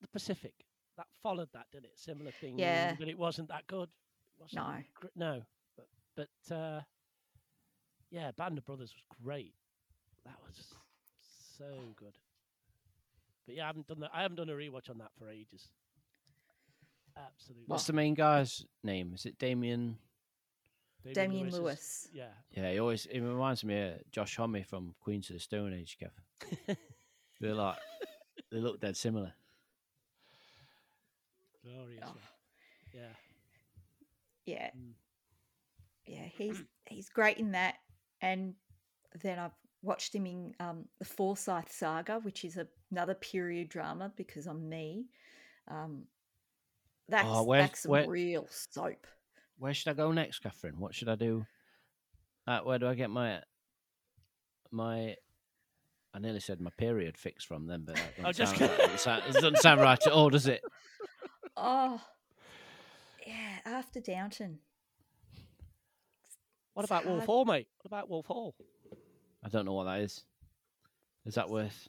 the 0.00 0.06
Pacific? 0.06 0.54
That 0.96 1.08
followed 1.24 1.50
that, 1.54 1.68
did 1.72 1.84
it? 1.84 1.98
Similar 1.98 2.30
thing. 2.30 2.56
Yeah. 2.56 2.94
But 2.96 3.08
it 3.08 3.18
wasn't 3.18 3.48
that 3.48 3.66
good. 3.66 3.88
It 3.88 4.40
wasn't 4.40 4.64
No. 4.68 4.84
gr- 4.94 5.06
No. 5.16 5.46
But, 5.74 5.88
but 6.14 6.54
uh, 6.54 6.82
yeah, 8.10 8.30
Band 8.30 8.58
of 8.58 8.64
Brothers 8.64 8.94
was 8.94 9.02
great. 9.20 9.56
That 10.24 10.40
was 10.46 10.72
so 11.58 11.92
good. 11.96 12.16
But 13.46 13.56
yeah, 13.56 13.64
I 13.64 13.66
haven't 13.66 13.86
done 13.86 14.00
that. 14.00 14.10
I 14.14 14.22
haven't 14.22 14.36
done 14.36 14.48
a 14.48 14.54
rewatch 14.54 14.90
on 14.90 14.98
that 14.98 15.10
for 15.18 15.28
ages. 15.30 15.68
Absolutely. 17.16 17.64
What's 17.66 17.86
the 17.86 17.92
main 17.92 18.14
guy's 18.14 18.64
name? 18.82 19.12
Is 19.14 19.26
it 19.26 19.38
Damian? 19.38 19.96
Damian 21.12 21.48
is- 21.48 21.54
Lewis. 21.54 22.08
Yeah. 22.12 22.28
Yeah, 22.50 22.72
he 22.72 22.80
always 22.80 23.06
he 23.10 23.20
reminds 23.20 23.62
me 23.64 23.78
of 23.80 24.10
Josh 24.10 24.36
Homme 24.36 24.62
from 24.64 24.94
Queens 25.00 25.28
of 25.30 25.34
the 25.34 25.40
Stone 25.40 25.74
Age, 25.74 25.98
Kev. 26.02 26.76
They're 27.40 27.54
like 27.54 27.76
they 28.50 28.58
look 28.58 28.80
dead 28.80 28.96
similar. 28.96 29.32
Glorious. 31.62 32.04
Oh. 32.06 32.14
Yeah. 32.92 33.00
Yeah. 34.46 34.70
Mm. 34.76 34.92
Yeah, 36.06 36.26
he's 36.36 36.62
he's 36.86 37.08
great 37.08 37.38
in 37.38 37.52
that. 37.52 37.76
And 38.20 38.54
then 39.22 39.38
I've 39.38 39.54
watched 39.82 40.14
him 40.14 40.26
in 40.26 40.54
um, 40.60 40.84
the 40.98 41.04
Forsyte 41.04 41.70
Saga, 41.70 42.20
which 42.20 42.44
is 42.44 42.56
a, 42.56 42.66
another 42.94 43.14
period 43.14 43.68
drama 43.68 44.12
because 44.16 44.46
I'm 44.46 44.68
me. 44.68 45.06
Um, 45.68 46.04
that's, 47.08 47.26
Oh, 47.28 47.42
where's- 47.42 47.70
that's 47.70 47.80
some 47.80 47.90
where- 47.90 48.08
real 48.08 48.46
soap. 48.48 49.06
Where 49.58 49.74
should 49.74 49.90
I 49.90 49.94
go 49.94 50.12
next, 50.12 50.38
Catherine? 50.40 50.78
What 50.78 50.94
should 50.94 51.08
I 51.08 51.14
do? 51.16 51.44
Uh, 52.46 52.60
where 52.60 52.78
do 52.78 52.86
I 52.88 52.94
get 52.94 53.10
my 53.10 53.42
my? 54.70 55.16
I 56.12 56.18
nearly 56.20 56.40
said 56.40 56.60
my 56.60 56.70
period 56.76 57.16
fix 57.18 57.44
from 57.44 57.66
them, 57.66 57.84
but 57.86 57.96
that 57.96 58.16
doesn't, 58.16 58.34
just 58.36 58.56
sound, 58.56 58.70
right. 58.70 58.78
Doesn't 58.78 58.98
sound- 59.00 59.22
it 59.28 59.32
doesn't 59.34 59.58
sound 59.58 59.80
right 59.80 60.06
at 60.06 60.12
all, 60.12 60.30
does 60.30 60.46
it? 60.46 60.62
Oh, 61.56 62.00
yeah, 63.24 63.58
after 63.64 64.00
Downton. 64.00 64.58
What 66.72 66.82
It's 66.82 66.90
about 66.90 67.06
Wolf. 67.06 67.24
Hall, 67.26 67.44
mate? 67.44 67.68
What 67.82 67.86
about 67.86 68.10
Wolf 68.10 68.26
Hall? 68.26 68.56
I 69.44 69.48
don't 69.48 69.64
know 69.64 69.72
what 69.74 69.84
that 69.84 70.00
is. 70.00 70.24
Is 71.24 71.36
that 71.36 71.48
worth? 71.48 71.88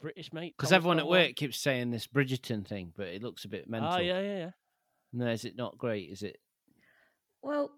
British 0.00 0.32
mate. 0.32 0.54
Because 0.56 0.72
everyone 0.72 0.98
at 0.98 1.02
Cromwell. 1.02 1.26
work 1.26 1.36
keeps 1.36 1.60
saying 1.60 1.90
this 1.90 2.06
Bridgerton 2.06 2.66
thing, 2.66 2.92
but 2.96 3.08
it 3.08 3.22
looks 3.22 3.44
a 3.44 3.48
bit 3.48 3.68
mental. 3.68 3.94
Oh 3.94 3.98
yeah, 3.98 4.20
yeah, 4.20 4.38
yeah. 4.38 4.50
No, 5.12 5.26
is 5.28 5.44
it 5.44 5.56
not 5.56 5.78
great? 5.78 6.10
Is 6.10 6.22
it? 6.22 6.38
Well, 7.42 7.70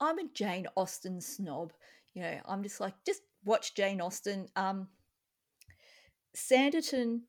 I'm 0.00 0.18
a 0.18 0.28
Jane 0.34 0.66
Austen 0.76 1.20
snob. 1.20 1.72
You 2.14 2.22
know, 2.22 2.38
I'm 2.46 2.62
just 2.62 2.80
like, 2.80 2.94
just 3.04 3.22
watch 3.44 3.74
Jane 3.74 4.00
Austen. 4.00 4.48
Um, 4.56 4.88
Sanditon 6.34 7.20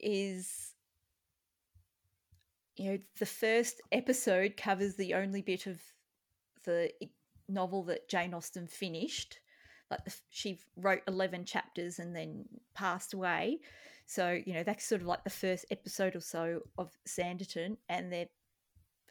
is, 0.00 0.74
you 2.76 2.92
know, 2.92 2.98
the 3.18 3.26
first 3.26 3.80
episode 3.90 4.56
covers 4.56 4.94
the 4.96 5.14
only 5.14 5.42
bit 5.42 5.66
of 5.66 5.80
the 6.64 6.90
novel 7.48 7.84
that 7.84 8.08
Jane 8.08 8.34
Austen 8.34 8.66
finished. 8.66 9.40
Like 9.90 10.00
she 10.28 10.58
wrote 10.76 11.02
11 11.08 11.44
chapters 11.44 11.98
and 11.98 12.14
then 12.14 12.44
passed 12.74 13.14
away. 13.14 13.60
So, 14.06 14.40
you 14.44 14.54
know, 14.54 14.62
that's 14.62 14.86
sort 14.86 15.00
of 15.00 15.06
like 15.06 15.24
the 15.24 15.30
first 15.30 15.66
episode 15.70 16.16
or 16.16 16.20
so 16.20 16.60
of 16.78 16.90
Sanditon, 17.06 17.76
and 17.88 18.12
they're 18.12 18.28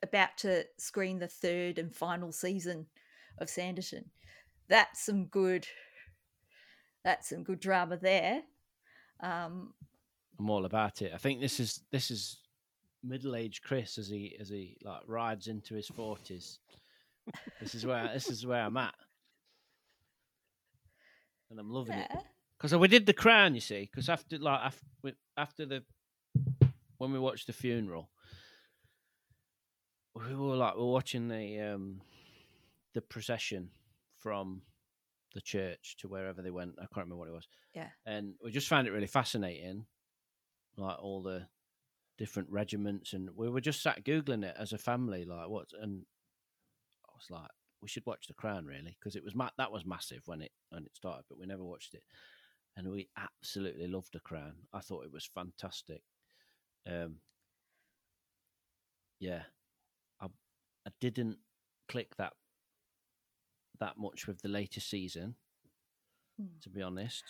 about 0.01 0.37
to 0.39 0.65
screen 0.77 1.19
the 1.19 1.27
third 1.27 1.77
and 1.77 1.95
final 1.95 2.31
season 2.31 2.87
of 3.37 3.47
Sanditon. 3.47 4.05
That's 4.69 5.05
some 5.05 5.25
good. 5.25 5.67
That's 7.03 7.29
some 7.29 7.43
good 7.43 7.59
drama 7.59 7.97
there. 7.97 8.41
Um, 9.21 9.73
I'm 10.39 10.49
all 10.49 10.65
about 10.65 11.01
it. 11.01 11.11
I 11.13 11.17
think 11.17 11.41
this 11.41 11.59
is 11.59 11.81
this 11.91 12.11
is 12.11 12.39
middle-aged 13.03 13.63
Chris 13.63 13.97
as 13.97 14.07
he 14.07 14.35
as 14.39 14.49
he 14.49 14.77
like 14.83 15.01
rides 15.07 15.47
into 15.47 15.75
his 15.75 15.87
forties. 15.87 16.59
this 17.59 17.75
is 17.75 17.85
where 17.85 18.09
this 18.13 18.29
is 18.29 18.45
where 18.45 18.63
I'm 18.63 18.77
at, 18.77 18.95
and 21.49 21.59
I'm 21.59 21.71
loving 21.71 21.97
it. 21.97 22.11
Because 22.57 22.75
we 22.75 22.87
did 22.87 23.05
the 23.05 23.13
crown, 23.13 23.53
you 23.55 23.61
see. 23.61 23.89
Because 23.91 24.09
after 24.09 24.37
like 24.37 24.59
after, 24.61 25.11
after 25.37 25.65
the 25.65 25.83
when 26.97 27.11
we 27.11 27.19
watched 27.19 27.47
the 27.47 27.53
funeral, 27.53 28.09
we 30.15 30.35
were 30.35 30.55
like 30.55 30.75
we're 30.75 30.85
watching 30.85 31.27
the 31.27 31.59
um 31.59 32.01
the 32.93 33.01
procession 33.01 33.69
from 34.17 34.61
the 35.35 35.41
church 35.41 35.97
to 35.99 36.07
wherever 36.07 36.41
they 36.41 36.49
went. 36.49 36.75
I 36.79 36.81
can't 36.81 37.05
remember 37.05 37.17
what 37.17 37.27
it 37.27 37.33
was. 37.33 37.47
Yeah. 37.75 37.89
and 38.07 38.33
we 38.43 38.49
just 38.49 38.67
found 38.67 38.87
it 38.87 38.91
really 38.91 39.05
fascinating, 39.05 39.85
like 40.77 40.97
all 40.99 41.21
the 41.21 41.45
different 42.17 42.49
regiments, 42.49 43.13
and 43.13 43.29
we 43.35 43.47
were 43.47 43.61
just 43.61 43.83
sat 43.83 44.03
googling 44.03 44.43
it 44.43 44.55
as 44.57 44.73
a 44.73 44.79
family, 44.79 45.25
like 45.25 45.47
what, 45.47 45.67
and 45.79 46.05
I 47.07 47.11
was 47.15 47.29
like, 47.29 47.51
we 47.81 47.87
should 47.87 48.05
watch 48.05 48.27
The 48.27 48.33
Crown 48.33 48.65
really 48.65 48.97
because 48.99 49.15
it 49.15 49.23
was 49.23 49.35
ma- 49.35 49.49
that 49.57 49.71
was 49.71 49.85
massive 49.85 50.21
when 50.25 50.41
it 50.41 50.51
when 50.69 50.83
it 50.85 50.95
started, 50.95 51.25
but 51.29 51.37
we 51.39 51.45
never 51.45 51.63
watched 51.63 51.93
it, 51.93 52.03
and 52.75 52.89
we 52.89 53.09
absolutely 53.17 53.87
loved 53.87 54.13
The 54.13 54.19
Crown. 54.19 54.53
I 54.73 54.79
thought 54.81 55.05
it 55.05 55.11
was 55.11 55.29
fantastic. 55.33 56.01
Um, 56.87 57.17
yeah, 59.19 59.43
I 60.21 60.27
I 60.85 60.91
didn't 60.99 61.37
click 61.89 62.15
that 62.17 62.33
that 63.79 63.97
much 63.97 64.27
with 64.27 64.41
the 64.41 64.49
latest 64.49 64.89
season, 64.89 65.35
Hmm. 66.39 66.57
to 66.61 66.69
be 66.69 66.81
honest. 66.81 67.23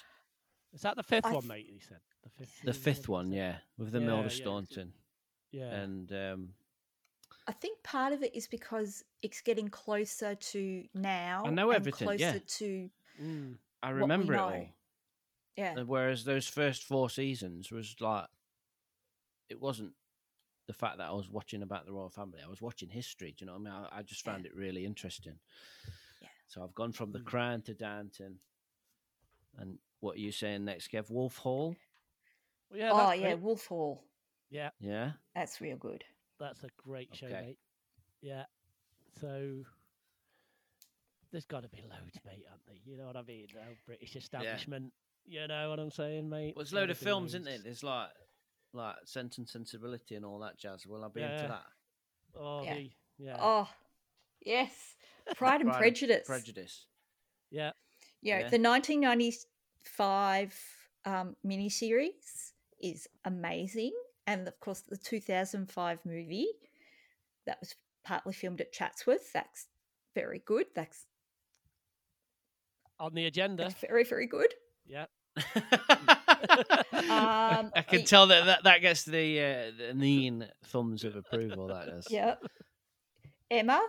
Is 0.73 0.81
that 0.81 0.95
the 0.95 1.03
fifth 1.03 1.25
I 1.25 1.33
one, 1.33 1.47
mate? 1.47 1.67
He 1.69 1.79
said 1.79 1.99
the 2.23 2.29
fifth. 2.29 2.61
The 2.63 2.73
fifth 2.73 3.07
one, 3.09 3.31
yeah, 3.31 3.57
with 3.77 3.91
the 3.91 3.99
Yeah, 3.99 4.05
Imelda 4.05 4.29
yeah. 4.29 4.35
Staunton, 4.35 4.93
Yeah. 5.51 5.73
and 5.75 6.11
um, 6.11 6.53
I 7.47 7.53
think 7.53 7.81
part 7.83 8.11
of 8.13 8.23
it 8.23 8.35
is 8.35 8.47
because 8.47 9.03
it's 9.21 9.41
getting 9.41 9.69
closer 9.69 10.35
to 10.35 10.83
now. 10.93 11.43
I 11.45 11.49
know 11.49 11.69
and 11.71 11.77
everything, 11.77 12.07
Closer 12.07 12.23
yeah. 12.23 12.39
to 12.45 12.89
Mm. 13.21 13.57
I 13.81 13.87
what 13.87 13.95
we 13.95 14.01
remember 14.01 14.33
it 14.33 14.37
know. 14.37 14.43
all. 14.43 14.67
yeah, 15.55 15.75
Uh, 15.77 15.85
Whereas 15.85 16.23
those 16.25 16.47
first 16.47 16.83
four 16.83 17.09
seasons 17.09 17.71
was 17.71 17.95
like, 17.99 18.27
it 19.49 19.59
wasn't 19.61 19.93
the 20.67 20.73
fact 20.73 20.97
that 20.97 21.07
I 21.07 21.11
was 21.13 21.29
watching 21.29 21.61
about 21.63 21.85
the 21.85 21.93
royal 21.93 22.09
family. 22.09 22.41
I 22.45 22.49
was 22.49 22.61
watching 22.61 22.89
history. 22.89 23.31
Do 23.37 23.45
you 23.45 23.47
know 23.47 23.53
what 23.57 23.71
I 23.71 23.79
mean? 23.79 23.87
I, 23.93 23.99
I 23.99 24.01
just 24.03 24.25
Yeah. 24.25 24.33
found 24.33 24.45
it 24.45 24.53
really 24.53 24.85
interesting. 24.85 25.39
Yeah. 26.21 26.27
So 26.47 26.61
I've 26.63 26.75
gone 26.75 26.91
from 26.91 27.11
the 27.13 27.19
Mm. 27.19 27.25
Crown 27.25 27.61
to 27.63 27.73
Downton. 27.73 28.39
And 29.57 29.79
what 30.01 30.17
are 30.17 30.19
you 30.19 30.31
saying 30.33 30.65
next, 30.65 30.91
Kev? 30.91 31.09
Wolf 31.09 31.37
Hall? 31.37 31.75
Well, 32.69 32.79
yeah. 32.79 32.91
oh 32.93 33.11
yeah, 33.13 33.21
great. 33.33 33.39
Wolf 33.39 33.65
Hall. 33.67 34.03
Yeah. 34.49 34.71
Yeah. 34.79 35.13
That's 35.33 35.61
real 35.61 35.77
good. 35.77 36.03
That's 36.39 36.63
a 36.63 36.69
great 36.77 37.15
show, 37.15 37.27
Okay. 37.27 37.41
mate. 37.41 37.59
Yeah. 38.21 38.45
So 39.19 39.63
there's 41.31 41.45
got 41.45 41.63
to 41.63 41.69
be 41.69 41.81
loads, 41.81 42.17
mate, 42.25 42.45
aren't 42.49 42.65
there? 42.65 42.75
You 42.85 42.97
know 42.97 43.07
what 43.07 43.17
I 43.17 43.23
mean? 43.23 43.47
The 43.53 43.61
whole 43.63 43.75
British 43.85 44.15
establishment. 44.15 44.93
You 45.25 45.47
know 45.47 45.69
what 45.69 45.79
I'm 45.79 45.91
saying, 45.91 46.29
mate? 46.29 46.55
Well, 46.55 46.63
there's 46.63 46.71
a 46.73 46.75
load 46.75 46.89
of 46.89 46.99
be 46.99 47.05
films, 47.05 47.31
isn't 47.35 47.47
it? 47.47 47.51
loads. 47.51 47.63
There's 47.63 47.83
like 47.83 48.09
like 48.73 48.95
Sense 49.05 49.37
and 49.39 49.47
Sensibility 49.47 50.15
and 50.15 50.25
all 50.25 50.39
that 50.39 50.57
jazz. 50.57 50.85
Will 50.85 51.03
I 51.03 51.07
be 51.07 51.21
Yeah. 51.21 51.33
into 51.35 51.47
that? 51.47 51.65
Oh, 52.35 52.63
Yeah. 52.63 52.75
the- 52.75 52.91
yeah. 53.17 53.37
Oh, 53.39 53.69
yes. 54.41 54.95
Pride 55.35 55.61
and 55.61 55.69
Pride 55.69 55.79
Prejudice. 55.79 56.27
Prejudice. 56.27 56.85
Yeah. 57.49 57.71
Yeah, 58.21 58.39
Yeah. 58.39 58.49
the 58.49 58.59
1995 58.59 60.53
um, 61.05 61.35
miniseries 61.45 62.51
is 62.79 63.07
amazing. 63.25 63.93
And 64.27 64.47
of 64.47 64.59
course, 64.59 64.83
the 64.87 64.97
2005 64.97 65.99
movie 66.05 66.47
that 67.45 67.57
was 67.61 67.73
partly 68.03 68.33
filmed 68.33 68.59
at 68.61 68.73
Chatsworth, 68.73 69.31
that's 69.33 69.67
very 70.13 70.43
good. 70.45 70.65
That's, 70.75 71.05
On 72.99 73.13
the 73.13 73.25
agenda. 73.25 73.63
that's 73.63 73.79
very, 73.79 74.03
very 74.03 74.27
good. 74.27 74.53
Yeah. 74.85 75.05
Um, 76.93 77.71
I 77.75 77.83
can 77.87 77.99
the- 77.99 78.03
tell 78.05 78.27
that, 78.27 78.45
that 78.45 78.63
that 78.63 78.81
gets 78.81 79.03
the 79.05 79.39
uh, 79.39 79.71
the 79.77 79.93
mean 79.95 80.47
thumbs 80.65 81.03
of 81.03 81.15
approval. 81.15 81.67
That 81.67 81.87
is. 81.87 82.05
does. 82.05 82.11
Yeah. 82.11 82.35
Emma, 83.49 83.81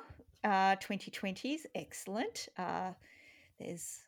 uh, 0.45 0.77
2020 0.77 1.55
is 1.55 1.67
excellent. 1.75 2.49
Uh, 2.57 2.93
there's 3.59 4.01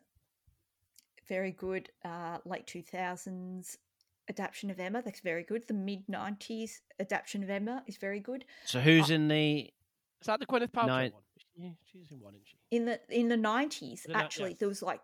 very 1.27 1.51
good 1.51 1.89
uh, 2.05 2.37
late 2.45 2.65
2000s 2.67 3.77
adaptation 4.31 4.69
of 4.71 4.79
Emma. 4.79 5.01
That's 5.03 5.19
very 5.19 5.43
good. 5.43 5.67
The 5.67 5.73
mid 5.73 6.07
90s 6.07 6.79
adaptation 6.99 7.43
of 7.43 7.49
Emma 7.49 7.83
is 7.87 7.97
very 7.97 8.19
good. 8.19 8.45
So 8.65 8.79
who's 8.79 9.09
in 9.09 9.27
the? 9.27 9.69
Is 10.21 10.27
that 10.27 10.39
the 10.39 10.45
Gwyneth 10.45 10.71
Paltrow 10.71 10.87
Nine- 10.87 11.11
one? 11.11 11.21
Yeah, 11.57 11.69
she's 11.91 12.11
in 12.11 12.19
one, 12.19 12.33
isn't 12.35 12.45
she? 12.47 12.57
In 12.71 12.85
the 12.85 12.99
in 13.09 13.27
the 13.27 13.35
90s, 13.35 14.03
The 14.03 14.09
ni- 14.09 14.13
yeah. 14.13 14.19
actually, 14.21 14.53
there 14.53 14.67
was 14.67 14.81
like 14.81 15.01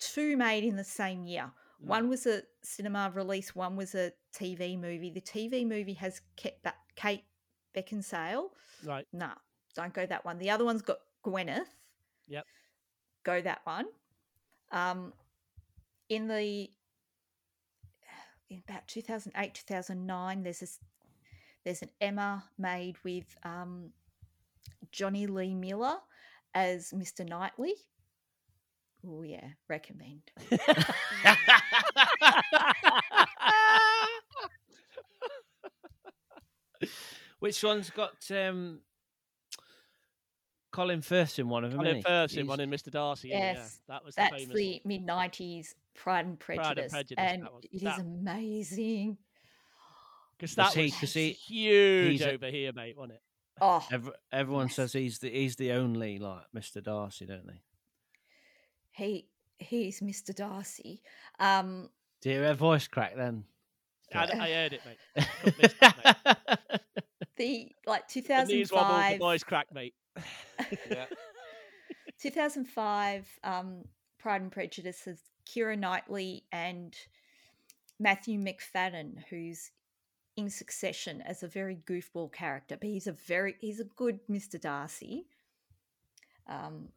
two 0.00 0.36
made 0.36 0.64
in 0.64 0.76
the 0.76 0.84
same 0.84 1.24
year. 1.26 1.50
Mm. 1.84 1.88
One 1.88 2.08
was 2.08 2.26
a 2.26 2.42
cinema 2.62 3.10
release. 3.14 3.54
One 3.54 3.76
was 3.76 3.94
a 3.94 4.12
TV 4.34 4.78
movie. 4.80 5.10
The 5.10 5.20
TV 5.20 5.66
movie 5.66 5.92
has 5.94 6.20
kept 6.36 6.62
back 6.62 6.76
Kate 6.96 7.24
Beckinsale. 7.76 8.48
Right. 8.84 9.06
Nah, 9.12 9.34
don't 9.74 9.92
go 9.92 10.06
that 10.06 10.24
one. 10.24 10.38
The 10.38 10.50
other 10.50 10.64
one's 10.64 10.82
got 10.82 10.98
Gwyneth. 11.24 11.66
Yep. 12.28 12.44
Go 13.24 13.40
that 13.42 13.60
one. 13.64 13.86
Um, 14.72 15.12
in 16.08 16.28
the 16.28 16.70
in 18.50 18.62
about 18.68 18.86
2008 18.88 19.54
2009 19.54 20.42
there's 20.42 20.60
this 20.60 20.78
there's 21.66 21.82
an 21.82 21.90
Emma 22.00 22.42
made 22.58 22.96
with 23.02 23.36
um, 23.42 23.90
Jonny 24.92 25.26
Lee 25.26 25.52
Miller 25.52 25.96
as 26.54 26.92
Mr. 26.92 27.28
Knightley. 27.28 27.74
Oh 29.04 29.22
yeah, 29.22 29.48
recommend. 29.68 30.22
Which 37.40 37.64
one's 37.64 37.90
got 37.90 38.30
um, 38.30 38.78
Colin 40.76 41.00
Firth 41.02 41.38
in 41.38 41.48
one 41.48 41.64
of 41.64 41.70
them? 41.72 41.80
Colin? 41.80 42.02
Firth 42.02 42.36
in 42.36 42.46
one 42.46 42.60
in 42.60 42.70
Mr. 42.70 42.90
Darcy. 42.90 43.28
Yes, 43.28 43.56
yeah, 43.88 43.94
that 43.94 44.04
was 44.04 44.14
the 44.14 44.20
That's 44.22 44.34
famous 44.36 44.54
the 44.54 44.82
mid 44.84 45.06
90s 45.06 45.74
Pride 45.94 46.26
and 46.26 46.38
Prejudice. 46.38 46.92
Prejudice, 46.92 47.14
and 47.18 47.42
that 47.44 47.52
was- 47.54 47.64
it 47.64 47.70
is 47.76 47.82
that- 47.82 47.98
amazing. 48.00 49.16
because 50.36 50.54
that 50.56 50.74
he- 50.74 50.82
was 50.84 50.94
'cause 51.00 51.14
he- 51.14 51.32
huge 51.32 52.10
he's 52.12 52.20
a- 52.22 52.32
over 52.32 52.50
here, 52.50 52.72
mate, 52.74 52.96
wasn't 52.96 53.14
it? 53.14 53.22
Oh, 53.60 53.86
Ev- 53.90 54.12
everyone 54.32 54.66
Yes. 54.66 54.76
says 54.76 54.92
he's 54.92 55.18
the 55.20 55.30
he's 55.30 55.56
the 55.56 55.72
only 55.72 56.18
like 56.18 56.44
Mr. 56.54 56.82
Darcy, 56.82 57.24
don't 57.24 57.46
they? 57.46 57.62
he 58.92 59.28
he's 59.58 60.00
Mr. 60.00 60.34
Darcy. 60.34 61.02
Um, 61.38 61.88
Do 62.20 62.28
you 62.30 62.36
hear 62.40 62.50
a 62.50 62.54
voice 62.54 62.86
crack 62.86 63.14
then? 63.16 63.44
I, 64.14 64.24
I 64.24 64.50
heard 64.52 64.72
it, 64.74 64.82
mate. 64.84 65.26
Couldn't 65.42 65.80
that, 65.80 66.38
mate. 66.70 66.80
the 67.36 67.68
like 67.86 68.08
The 68.08 68.20
knees 68.44 68.72
wobbled, 68.72 68.96
the 68.96 69.16
2005 69.16 69.18
voice 69.18 69.44
crack, 69.44 69.66
mate. 69.72 69.94
yeah. 70.90 71.06
2005 72.20 73.28
um, 73.44 73.82
Pride 74.18 74.40
and 74.40 74.50
Prejudice 74.50 75.04
has 75.04 75.20
Keira 75.46 75.78
Knightley 75.78 76.44
and 76.50 76.94
Matthew 78.00 78.40
Macfadyen, 78.40 79.22
who's 79.30 79.70
in 80.36 80.50
succession 80.50 81.22
as 81.22 81.42
a 81.42 81.48
very 81.48 81.76
goofball 81.88 82.32
character, 82.32 82.76
but 82.78 82.88
he's 82.88 83.06
a 83.06 83.12
very 83.12 83.56
he's 83.60 83.80
a 83.80 83.84
good 83.84 84.20
Mr. 84.30 84.60
Darcy. 84.60 85.26
Um, 86.48 86.88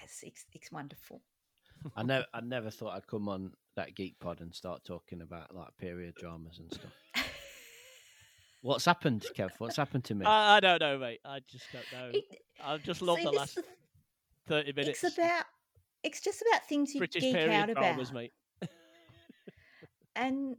yes, 0.00 0.20
it's, 0.22 0.44
it's 0.52 0.72
wonderful. 0.72 1.22
I 1.94 2.02
never 2.02 2.26
I 2.34 2.40
never 2.40 2.70
thought 2.70 2.96
I'd 2.96 3.06
come 3.06 3.28
on 3.28 3.52
that 3.76 3.94
geek 3.94 4.18
pod 4.18 4.40
and 4.40 4.54
start 4.54 4.84
talking 4.84 5.20
about 5.20 5.54
like 5.54 5.76
period 5.78 6.14
dramas 6.16 6.58
and 6.58 6.72
stuff. 6.72 6.92
What's 8.66 8.84
happened, 8.84 9.24
Kev? 9.36 9.50
What's 9.58 9.76
happened 9.76 10.02
to 10.06 10.14
me? 10.16 10.26
I, 10.26 10.56
I 10.56 10.60
don't 10.60 10.80
know, 10.80 10.98
mate. 10.98 11.20
I 11.24 11.38
just 11.48 11.66
don't 11.72 11.84
know. 11.92 12.10
It- 12.18 12.42
I've 12.64 12.82
just 12.82 13.00
loved 13.00 13.20
see, 13.20 13.24
the 13.26 13.30
last 13.30 13.58
is- 13.58 13.64
thirty 14.48 14.72
minutes. 14.72 15.04
it's 15.04 15.16
about 15.16 15.44
it's 16.02 16.20
just 16.20 16.42
about 16.50 16.66
things 16.66 16.92
you 16.94 16.98
British 17.00 17.22
geek 17.22 17.34
period 17.34 17.52
out 17.52 17.70
about 17.70 17.82
dramas, 17.82 18.12
mate. 18.12 18.32
and 20.16 20.56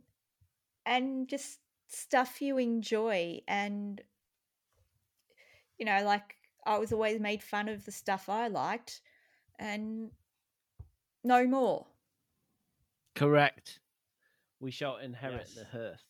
and 0.85 1.27
just 1.27 1.59
stuff 1.89 2.41
you 2.41 2.57
enjoy 2.57 3.39
and 3.47 4.01
you 5.79 5.85
know 5.85 6.01
like 6.03 6.35
i 6.65 6.77
was 6.77 6.91
always 6.91 7.17
made 7.19 7.41
fun 7.41 7.69
of 7.69 7.85
the 7.85 7.91
stuff 7.93 8.27
i 8.27 8.47
liked 8.49 8.99
and 9.57 10.11
no 11.23 11.45
more 11.47 11.88
Correct. 13.15 13.79
We 14.59 14.69
shall 14.69 14.97
inherit 14.97 15.47
Yes. 15.47 15.53
the 15.55 15.65
hearth. 15.65 16.03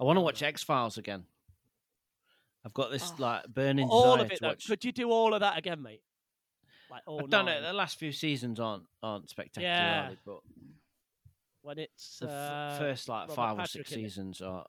I 0.00 0.04
want 0.04 0.16
to 0.16 0.20
watch 0.20 0.42
X 0.42 0.62
Files 0.62 0.98
again. 0.98 1.24
I've 2.64 2.74
got 2.74 2.90
this 2.90 3.10
Oh. 3.12 3.16
like 3.22 3.46
burning 3.48 3.88
all 3.88 4.16
desire 4.16 4.24
of 4.26 4.32
it. 4.32 4.34
to 4.36 4.40
Though. 4.42 4.48
watch. 4.48 4.66
Could 4.66 4.84
you 4.84 4.92
do 4.92 5.10
all 5.10 5.34
of 5.34 5.40
that 5.40 5.58
again, 5.58 5.82
mate? 5.82 6.02
Like 6.90 7.02
all 7.06 7.20
I've 7.22 7.30
done 7.30 7.46
nine, 7.46 7.58
it. 7.58 7.60
The 7.62 7.72
last 7.72 7.98
few 7.98 8.12
seasons 8.12 8.58
aren't 8.60 8.84
aren't 9.02 9.28
spectacular, 9.30 9.68
Yeah. 9.74 10.06
are 10.06 10.10
they? 10.10 10.16
but 10.24 10.40
when 11.62 11.78
it's 11.78 12.18
the 12.20 12.26
f- 12.28 12.32
uh, 12.32 12.78
first 12.78 13.08
like 13.08 13.22
Robert 13.28 13.34
five 13.34 13.52
or 13.54 13.60
Patrick 13.62 13.86
six 13.86 13.90
seasons 13.90 14.40
are 14.40 14.66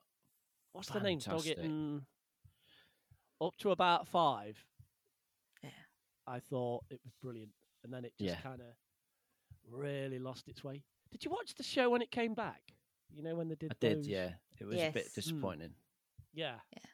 what's 0.72 0.88
the 0.88 1.00
name? 1.00 1.18
Dog 1.18 1.26
fantastic. 1.28 1.58
it 1.58 1.64
and 1.64 2.02
up 3.40 3.56
to 3.58 3.70
about 3.70 4.06
five. 4.08 4.62
Yeah. 5.62 5.70
I 6.26 6.40
thought 6.40 6.84
it 6.90 7.00
was 7.04 7.12
brilliant, 7.22 7.52
and 7.84 7.92
then 7.92 8.04
it 8.04 8.12
just 8.18 8.28
Yeah. 8.36 8.40
kind 8.40 8.60
of 8.60 8.66
really 9.66 10.18
lost 10.18 10.48
its 10.48 10.62
way. 10.62 10.82
Did 11.10 11.24
you 11.24 11.30
watch 11.30 11.54
the 11.54 11.62
show 11.62 11.88
when 11.90 12.02
it 12.02 12.10
came 12.10 12.34
back? 12.34 12.74
You 13.14 13.22
know 13.22 13.34
when 13.34 13.48
they 13.48 13.54
did. 13.56 13.72
I 13.72 13.76
did, 13.80 13.98
those- 13.98 14.08
yeah. 14.08 14.30
It 14.58 14.64
was 14.66 14.76
a 14.76 14.90
bit 14.90 15.04
Yes. 15.04 15.08
Mm. 15.12 15.14
disappointing. 15.14 15.74
Yeah. 16.32 16.56
Yeah. 16.72 16.90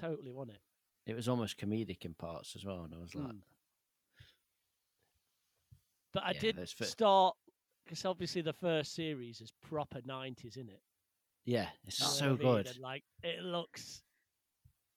Totally 0.00 0.32
won 0.32 0.50
it. 0.50 0.58
It 1.06 1.14
was 1.14 1.28
almost 1.28 1.58
comedic 1.58 2.04
in 2.04 2.14
parts 2.14 2.54
as 2.56 2.64
well, 2.64 2.84
and 2.84 2.94
I 2.94 2.98
was 2.98 3.14
like, 3.14 3.32
Mm. 3.32 3.42
But 6.12 6.24
I 6.24 6.32
Yeah, 6.32 6.40
did 6.40 6.56
there's 6.56 6.74
start 6.88 7.36
because 7.84 8.04
obviously 8.04 8.42
the 8.42 8.52
first 8.52 8.94
series 8.94 9.40
is 9.40 9.50
proper 9.62 10.00
nineties, 10.04 10.56
isn't 10.56 10.68
it? 10.70 10.82
yeah, 11.44 11.70
it's 11.84 11.98
You 11.98 12.06
know 12.06 12.10
so 12.12 12.24
I 12.24 12.28
mean? 12.28 12.38
good. 12.38 12.66
And, 12.68 12.78
like 12.78 13.04
it 13.22 13.42
looks. 13.42 14.02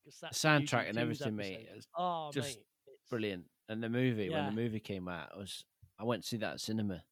The 0.06 0.12
soundtrack 0.28 0.90
and 0.90 0.98
everything, 1.00 1.36
mate, 1.36 1.68
episode. 1.72 1.88
Oh, 1.98 2.32
just 2.32 2.48
mate, 2.50 2.52
it's- 2.88 3.10
brilliant. 3.10 3.46
And 3.70 3.82
the 3.82 3.90
movie, 3.90 4.30
when 4.30 4.46
the 4.46 4.52
movie 4.52 4.80
came 4.80 5.08
out, 5.08 5.32
it 5.32 5.38
was 5.38 5.66
I 5.98 6.04
went 6.04 6.22
to 6.24 6.28
see 6.30 6.38
that 6.38 6.54
at 6.54 6.62
cinema. 6.62 7.04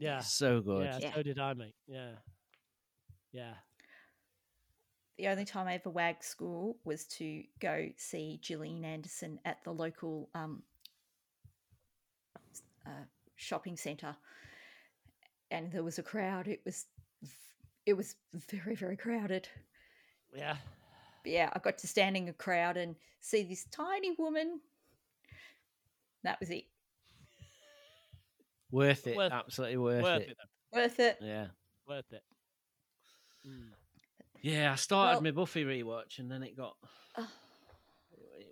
Yeah, 0.00 0.20
so 0.20 0.60
good. 0.60 0.84
yeah, 0.86 0.98
Yeah. 1.00 1.14
so 1.14 1.22
did 1.22 1.38
I, 1.38 1.54
mate. 1.54 1.74
Yeah, 1.86 2.10
yeah. 3.32 3.54
the 5.18 5.28
only 5.28 5.44
time 5.44 5.66
i 5.68 5.74
ever 5.74 5.90
wagged 5.90 6.24
school 6.24 6.78
was 6.84 7.04
to 7.04 7.42
go 7.60 7.88
see 7.96 8.38
gillian 8.42 8.84
anderson 8.84 9.38
at 9.44 9.62
the 9.64 9.70
local 9.70 10.30
um, 10.34 10.62
uh, 12.86 13.04
shopping 13.36 13.76
centre 13.76 14.16
and 15.50 15.70
there 15.72 15.82
was 15.82 15.98
a 15.98 16.02
crowd 16.02 16.48
it 16.48 16.60
was 16.64 16.86
it 17.86 17.92
was 17.94 18.16
very 18.50 18.74
very 18.74 18.96
crowded 18.96 19.46
Yeah, 20.34 20.56
But 21.22 21.32
yeah, 21.32 21.50
I 21.52 21.58
got 21.58 21.76
to 21.78 21.86
stand 21.86 22.16
in 22.16 22.28
a 22.28 22.32
crowd 22.32 22.76
and 22.76 22.94
see 23.20 23.42
this 23.42 23.64
tiny 23.70 24.12
woman. 24.16 24.60
That 26.22 26.38
was 26.40 26.50
it. 26.50 26.64
Worth 28.70 29.06
it, 29.06 29.16
Worth- 29.16 29.32
absolutely 29.32 29.76
worth, 29.78 30.02
worth 30.02 30.22
it. 30.22 30.30
it. 30.30 30.36
Worth 30.72 31.00
it. 31.00 31.18
Yeah, 31.20 31.46
worth 31.88 32.12
it. 32.12 32.22
Mm. 33.46 33.70
yeah. 34.42 34.72
I 34.72 34.76
started 34.76 35.14
Well- 35.16 35.22
my 35.22 35.30
Buffy 35.32 35.64
rewatch, 35.64 36.18
and 36.18 36.30
then 36.30 36.42
it 36.42 36.56
got. 36.56 36.76
Oh, 37.16 37.28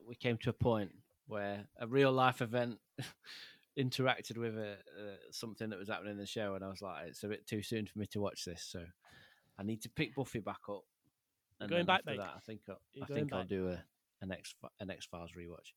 We 0.06 0.14
came 0.14 0.38
to 0.38 0.50
a 0.50 0.54
point 0.54 0.90
where 1.26 1.66
a 1.78 1.86
real 1.86 2.10
life 2.12 2.40
event 2.40 2.78
interacted 3.78 4.38
with 4.38 4.56
a, 4.58 4.72
uh, 4.72 5.16
something 5.30 5.68
that 5.70 5.78
was 5.78 5.88
happening 5.88 6.12
in 6.12 6.18
the 6.18 6.26
show, 6.26 6.54
and 6.54 6.64
I 6.64 6.68
was 6.68 6.80
like, 6.82 7.06
it's 7.08 7.22
a 7.24 7.28
bit 7.28 7.46
too 7.46 7.62
soon 7.62 7.86
for 7.86 7.98
me 7.98 8.06
to 8.06 8.20
watch 8.20 8.44
this, 8.44 8.62
so 8.62 8.84
I 9.58 9.62
need 9.62 9.82
to 9.82 9.88
pick 9.90 10.14
Buffy 10.14 10.40
back 10.40 10.60
up. 10.68 10.84
And 11.60 11.68
going 11.70 11.86
back, 11.86 12.00
after 12.00 12.10
mate? 12.12 12.18
that, 12.18 12.32
I 12.36 12.40
think 12.46 12.60
I, 12.68 12.72
You're 12.94 13.04
I 13.04 13.08
going 13.08 13.20
think 13.20 13.32
I'll 13.32 13.44
do 13.44 13.68
a 13.68 13.82
an 14.20 14.32
X 14.32 14.54
an 14.80 14.90
X 14.90 15.06
Files 15.06 15.30
rewatch, 15.36 15.72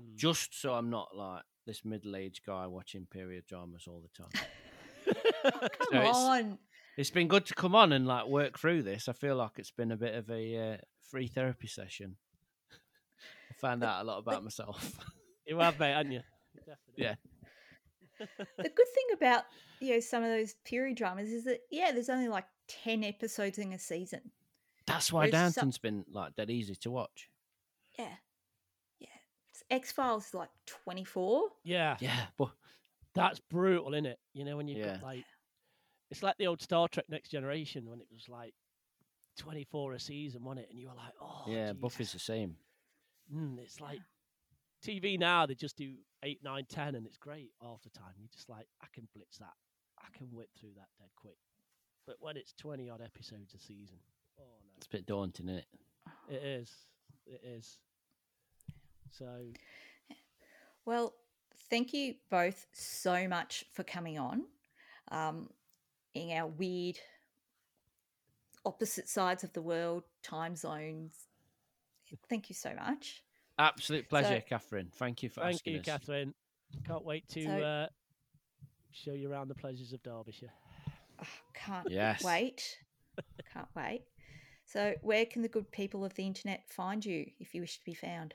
Mm. 0.00 0.16
just 0.16 0.58
so 0.60 0.72
I'm 0.74 0.88
not 0.90 1.14
like 1.16 1.42
this 1.66 1.84
middle 1.84 2.16
aged 2.16 2.44
guy 2.46 2.66
watching 2.66 3.06
period 3.06 3.44
dramas 3.46 3.86
all 3.86 4.00
the 4.02 4.22
time. 4.22 4.32
come 5.52 5.68
So 5.90 5.96
it's- 5.98 6.16
on. 6.16 6.58
It's 6.98 7.10
been 7.10 7.26
good 7.28 7.46
to 7.46 7.54
come 7.54 7.74
on 7.74 7.90
and 7.92 8.06
like 8.06 8.26
work 8.26 8.58
through 8.58 8.82
this. 8.82 9.08
I 9.08 9.12
feel 9.14 9.36
like 9.36 9.52
it's 9.56 9.70
been 9.70 9.92
a 9.92 9.96
bit 9.96 10.14
of 10.14 10.28
a 10.30 10.72
uh, 10.74 10.76
free 11.10 11.26
therapy 11.26 11.66
session. 11.66 12.16
I 13.50 13.54
found 13.58 13.82
out 13.82 14.02
a 14.02 14.04
lot 14.04 14.18
about 14.18 14.44
myself. 14.44 14.98
you 15.46 15.58
have, 15.58 15.78
mate, 15.80 15.92
haven't 15.94 16.12
you? 16.12 16.20
Definitely. 16.58 16.78
Yeah. 16.96 17.14
The 18.18 18.68
good 18.68 18.68
thing 18.94 19.06
about 19.14 19.44
you 19.80 19.94
know 19.94 20.00
some 20.00 20.22
of 20.22 20.28
those 20.28 20.54
period 20.66 20.96
dramas 20.98 21.30
is 21.32 21.44
that 21.44 21.60
yeah, 21.70 21.92
there's 21.92 22.10
only 22.10 22.28
like 22.28 22.44
ten 22.68 23.02
episodes 23.04 23.56
in 23.58 23.72
a 23.72 23.78
season. 23.78 24.20
That's 24.86 25.10
why 25.10 25.26
Whereas 25.28 25.54
some- 25.54 25.62
Downton's 25.62 25.78
been 25.78 26.04
like 26.12 26.36
that 26.36 26.50
easy 26.50 26.74
to 26.74 26.90
watch. 26.90 27.30
Yeah, 27.98 28.04
yeah. 28.04 28.14
X 29.70 29.92
Files 29.92 30.26
is 30.28 30.34
like 30.34 30.50
twenty 30.66 31.04
four. 31.04 31.44
Yeah, 31.64 31.96
Yeah, 32.00 32.26
but 32.38 32.50
that's 33.14 33.40
brutal, 33.40 33.94
isn't 33.94 34.06
it? 34.06 34.18
You 34.32 34.44
know 34.44 34.56
when 34.56 34.68
you 34.68 34.78
Yeah. 34.78 34.94
got 34.94 35.02
like, 35.02 35.24
it's 36.10 36.22
like 36.22 36.36
the 36.38 36.46
old 36.46 36.62
Star 36.62 36.88
Trek 36.88 37.06
Next 37.08 37.30
Generation 37.30 37.88
when 37.88 38.00
it 38.00 38.08
was 38.10 38.28
like 38.28 38.54
twenty 39.36 39.64
four 39.64 39.92
a 39.94 40.00
season, 40.00 40.44
wasn't 40.44 40.66
it? 40.66 40.70
And 40.70 40.78
you 40.80 40.88
were 40.88 40.94
like, 40.94 41.12
oh, 41.20 41.44
yeah, 41.46 41.68
Jesus. 41.72 41.80
Buffy's 41.80 42.12
the 42.12 42.18
same. 42.18 42.56
Mm, 43.32 43.58
it's 43.58 43.80
like 43.80 44.00
TV 44.84 45.18
now. 45.18 45.46
They 45.46 45.54
just 45.54 45.76
do 45.76 45.94
eight, 46.22 46.40
nine, 46.42 46.66
ten, 46.68 46.94
and 46.94 47.06
it's 47.06 47.16
great 47.16 47.50
half 47.62 47.82
the 47.82 47.90
time. 47.90 48.12
You're 48.18 48.28
just 48.32 48.48
like, 48.48 48.66
I 48.82 48.86
can 48.92 49.08
blitz 49.14 49.38
that. 49.38 49.54
I 49.98 50.06
can 50.16 50.26
whip 50.32 50.48
through 50.58 50.74
that 50.76 50.88
dead 50.98 51.10
quick. 51.16 51.36
But 52.06 52.16
when 52.20 52.36
it's 52.36 52.52
twenty 52.54 52.90
odd 52.90 53.00
episodes 53.00 53.54
a 53.54 53.58
season, 53.58 53.98
oh 54.40 54.42
no, 54.64 54.70
It's 54.76 54.86
a 54.86 54.90
bit 54.90 55.06
daunting, 55.06 55.48
isn't 55.48 55.58
it? 55.60 55.66
it 56.28 56.42
is. 56.42 56.70
It 57.26 57.42
is. 57.44 57.78
So 59.16 59.26
Well, 60.84 61.14
thank 61.70 61.92
you 61.92 62.14
both 62.30 62.66
so 62.72 63.28
much 63.28 63.64
for 63.72 63.84
coming 63.84 64.18
on. 64.18 64.44
Um, 65.10 65.50
in 66.14 66.30
our 66.36 66.46
weird 66.46 66.98
opposite 68.64 69.08
sides 69.08 69.44
of 69.44 69.52
the 69.52 69.62
world, 69.62 70.04
time 70.22 70.56
zones. 70.56 71.14
Thank 72.28 72.48
you 72.48 72.54
so 72.54 72.74
much. 72.74 73.22
Absolute 73.58 74.08
pleasure, 74.08 74.40
So- 74.40 74.46
Catherine. 74.48 74.90
Thank 74.94 75.22
you 75.22 75.28
for 75.28 75.40
thank 75.42 75.54
asking 75.56 75.74
you, 75.74 75.80
us. 75.80 75.84
Catherine. 75.86 76.34
Can't 76.86 77.04
wait 77.04 77.28
to 77.30 77.44
So- 77.44 77.62
uh, 77.62 77.88
show 78.90 79.12
you 79.12 79.30
around 79.30 79.48
the 79.48 79.54
pleasures 79.54 79.92
of 79.92 80.02
Derbyshire. 80.02 80.52
Oh, 81.18 81.26
can't 81.54 81.90
Yes. 81.90 82.22
wait. 82.24 82.78
Can't 83.52 83.68
wait. 83.74 84.04
So, 84.64 84.94
where 85.02 85.26
can 85.26 85.42
the 85.42 85.48
good 85.48 85.70
people 85.70 86.04
of 86.04 86.14
the 86.14 86.26
internet 86.26 86.68
find 86.68 87.04
you 87.04 87.30
if 87.38 87.54
you 87.54 87.60
wish 87.60 87.78
to 87.78 87.84
be 87.84 87.94
found? 87.94 88.34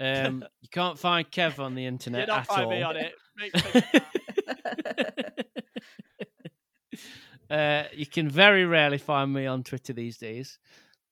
Um, 0.00 0.44
you 0.60 0.68
can't 0.70 0.98
find 0.98 1.30
Kev 1.30 1.58
on 1.58 1.74
the 1.74 1.86
internet 1.86 2.28
at 2.28 2.48
all. 2.50 2.70
me 2.70 2.82
on 2.82 2.96
it. 2.96 3.12
Make 3.36 3.56
sure 3.56 3.82
you- 3.94 4.00
uh, 7.50 7.84
you 7.92 8.06
can 8.06 8.28
very 8.28 8.64
rarely 8.64 8.98
find 8.98 9.32
me 9.32 9.46
on 9.46 9.62
Twitter 9.62 9.92
these 9.92 10.18
days, 10.18 10.58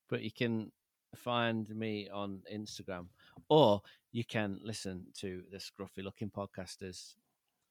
but 0.09 0.21
you 0.21 0.31
can 0.31 0.71
find 1.15 1.69
me 1.69 2.09
on 2.11 2.41
Instagram, 2.53 3.07
or 3.49 3.81
you 4.11 4.23
can 4.25 4.59
listen 4.63 5.05
to 5.19 5.43
the 5.51 5.57
Scruffy 5.57 6.03
Looking 6.03 6.29
Podcasters. 6.31 7.15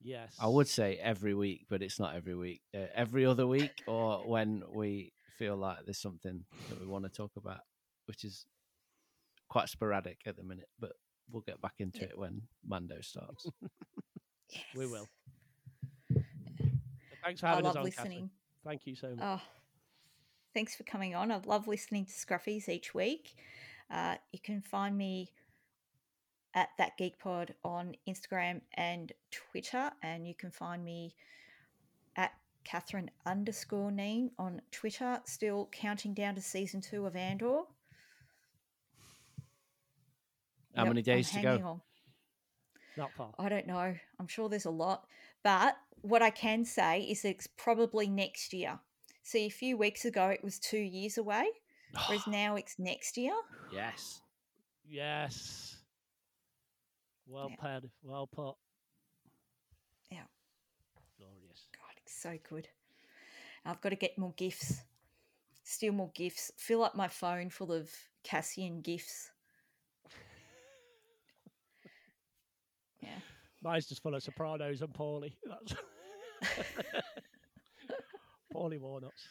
yes, 0.02 0.34
I 0.40 0.46
would 0.46 0.68
say 0.68 0.98
every 1.02 1.34
week, 1.34 1.66
but 1.68 1.82
it's 1.82 1.98
not 1.98 2.14
every 2.14 2.34
week. 2.34 2.62
Uh, 2.74 2.86
every 2.94 3.26
other 3.26 3.46
week, 3.46 3.82
or 3.86 4.18
when 4.28 4.62
we 4.72 5.12
feel 5.38 5.56
like 5.56 5.78
there's 5.84 6.00
something 6.00 6.44
that 6.68 6.80
we 6.80 6.86
want 6.86 7.04
to 7.04 7.10
talk 7.10 7.32
about, 7.36 7.60
which 8.06 8.24
is 8.24 8.46
quite 9.50 9.68
sporadic 9.68 10.20
at 10.26 10.36
the 10.38 10.42
minute. 10.42 10.68
But 10.80 10.92
we'll 11.30 11.42
get 11.42 11.60
back 11.60 11.74
into 11.80 11.98
Yeah. 12.00 12.06
it 12.06 12.18
when 12.18 12.40
Mando 12.66 13.00
starts. 13.02 13.46
We 14.74 14.80
Yes. 14.84 14.90
will. 14.90 15.06
Thanks 17.22 17.40
for 17.40 17.46
I 17.46 17.50
having 17.50 17.66
us 17.66 17.74
love 17.76 17.84
on, 17.84 17.90
Catherine. 17.92 18.08
listening. 18.12 18.30
Thank 18.64 18.86
you 18.86 18.96
so 18.96 19.14
much. 19.14 19.18
Oh, 19.22 19.40
thanks 20.54 20.74
for 20.74 20.82
coming 20.84 21.14
on. 21.14 21.30
I 21.30 21.36
love 21.36 21.68
listening 21.68 22.06
to 22.06 22.10
Scruffys 22.12 22.68
each 22.68 22.92
week. 22.94 23.34
Uh, 23.90 24.16
you 24.32 24.40
can 24.40 24.60
find 24.60 24.96
me 24.98 25.30
at 26.54 26.70
that 26.78 26.96
Geek 26.98 27.18
Pod 27.20 27.54
on 27.62 27.94
Instagram 28.08 28.60
and 28.74 29.12
Twitter, 29.30 29.92
and 30.02 30.26
you 30.26 30.34
can 30.34 30.50
find 30.50 30.84
me 30.84 31.14
at 32.16 32.32
Catherine 32.64 33.10
underscore 33.26 33.92
Neen 33.92 34.32
on 34.38 34.60
Twitter. 34.72 35.20
Still 35.26 35.68
counting 35.72 36.12
down 36.14 36.34
to 36.34 36.40
season 36.42 36.80
two 36.80 37.06
of 37.06 37.14
How 40.74 40.84
Yep, 40.84 40.88
many 40.88 41.00
I'm 41.00 41.04
days 41.04 41.30
to 41.32 41.40
go? 41.40 41.50
on. 41.64 41.80
Not 42.96 43.12
far. 43.14 43.32
I 43.38 43.48
don't 43.48 43.66
know. 43.66 43.94
I'm 44.18 44.26
sure 44.28 44.48
there's 44.48 44.64
a 44.66 44.70
lot. 44.70 45.06
But 45.42 45.76
what 46.02 46.22
I 46.22 46.30
can 46.30 46.64
say 46.64 47.00
is 47.02 47.24
it's 47.24 47.46
probably 47.46 48.08
next 48.08 48.52
year. 48.52 48.78
See, 49.22 49.46
a 49.46 49.50
few 49.50 49.76
weeks 49.76 50.04
ago 50.04 50.28
it 50.28 50.42
was 50.42 50.58
two 50.58 50.78
years 50.78 51.18
away, 51.18 51.46
whereas 52.06 52.26
now 52.26 52.56
it's 52.56 52.78
next 52.78 53.16
year. 53.16 53.34
yes. 53.72 54.20
Yes. 54.88 55.76
Well 57.26 57.48
Yeah. 57.50 57.56
played. 57.56 57.90
Well 58.02 58.26
put. 58.26 58.56
Yeah. 60.10 60.24
Glorious. 61.18 61.68
God, 61.76 61.94
it's 62.02 62.20
so 62.20 62.38
good. 62.48 62.68
I've 63.64 63.80
got 63.80 63.90
to 63.90 63.96
get 63.96 64.18
more 64.18 64.34
gifts. 64.36 64.82
Still 65.62 65.92
more 65.92 66.10
gifts. 66.14 66.50
Fill 66.56 66.82
up 66.82 66.96
my 66.96 67.06
phone 67.06 67.50
full 67.50 67.70
of 67.72 67.88
Cassian 68.24 68.80
gifts. 68.80 69.30
Yeah. 73.00 73.20
Mine's 73.62 73.86
just 73.86 74.02
full 74.02 74.14
of 74.14 74.22
Sopranos 74.22 74.80
and 74.80 74.92
Paulie. 74.92 75.34
That's 75.44 75.74
Paulie 78.54 78.80
Walnuts. 78.80 79.22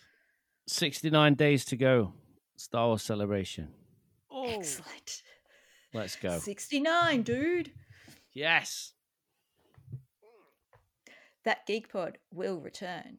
69 0.67 1.33
days 1.33 1.65
to 1.65 1.75
go. 1.75 2.13
Star 2.55 2.87
Wars 2.87 3.01
celebration. 3.01 3.69
Oh, 4.31 4.45
Excellent. 4.45 5.23
Let's 5.93 6.15
go. 6.15 6.37
69, 6.37 7.23
dude. 7.23 7.71
Yes. 8.33 8.93
That 11.45 11.65
Geek 11.65 11.91
Pod 11.91 12.17
will 12.31 12.59
return. 12.59 13.17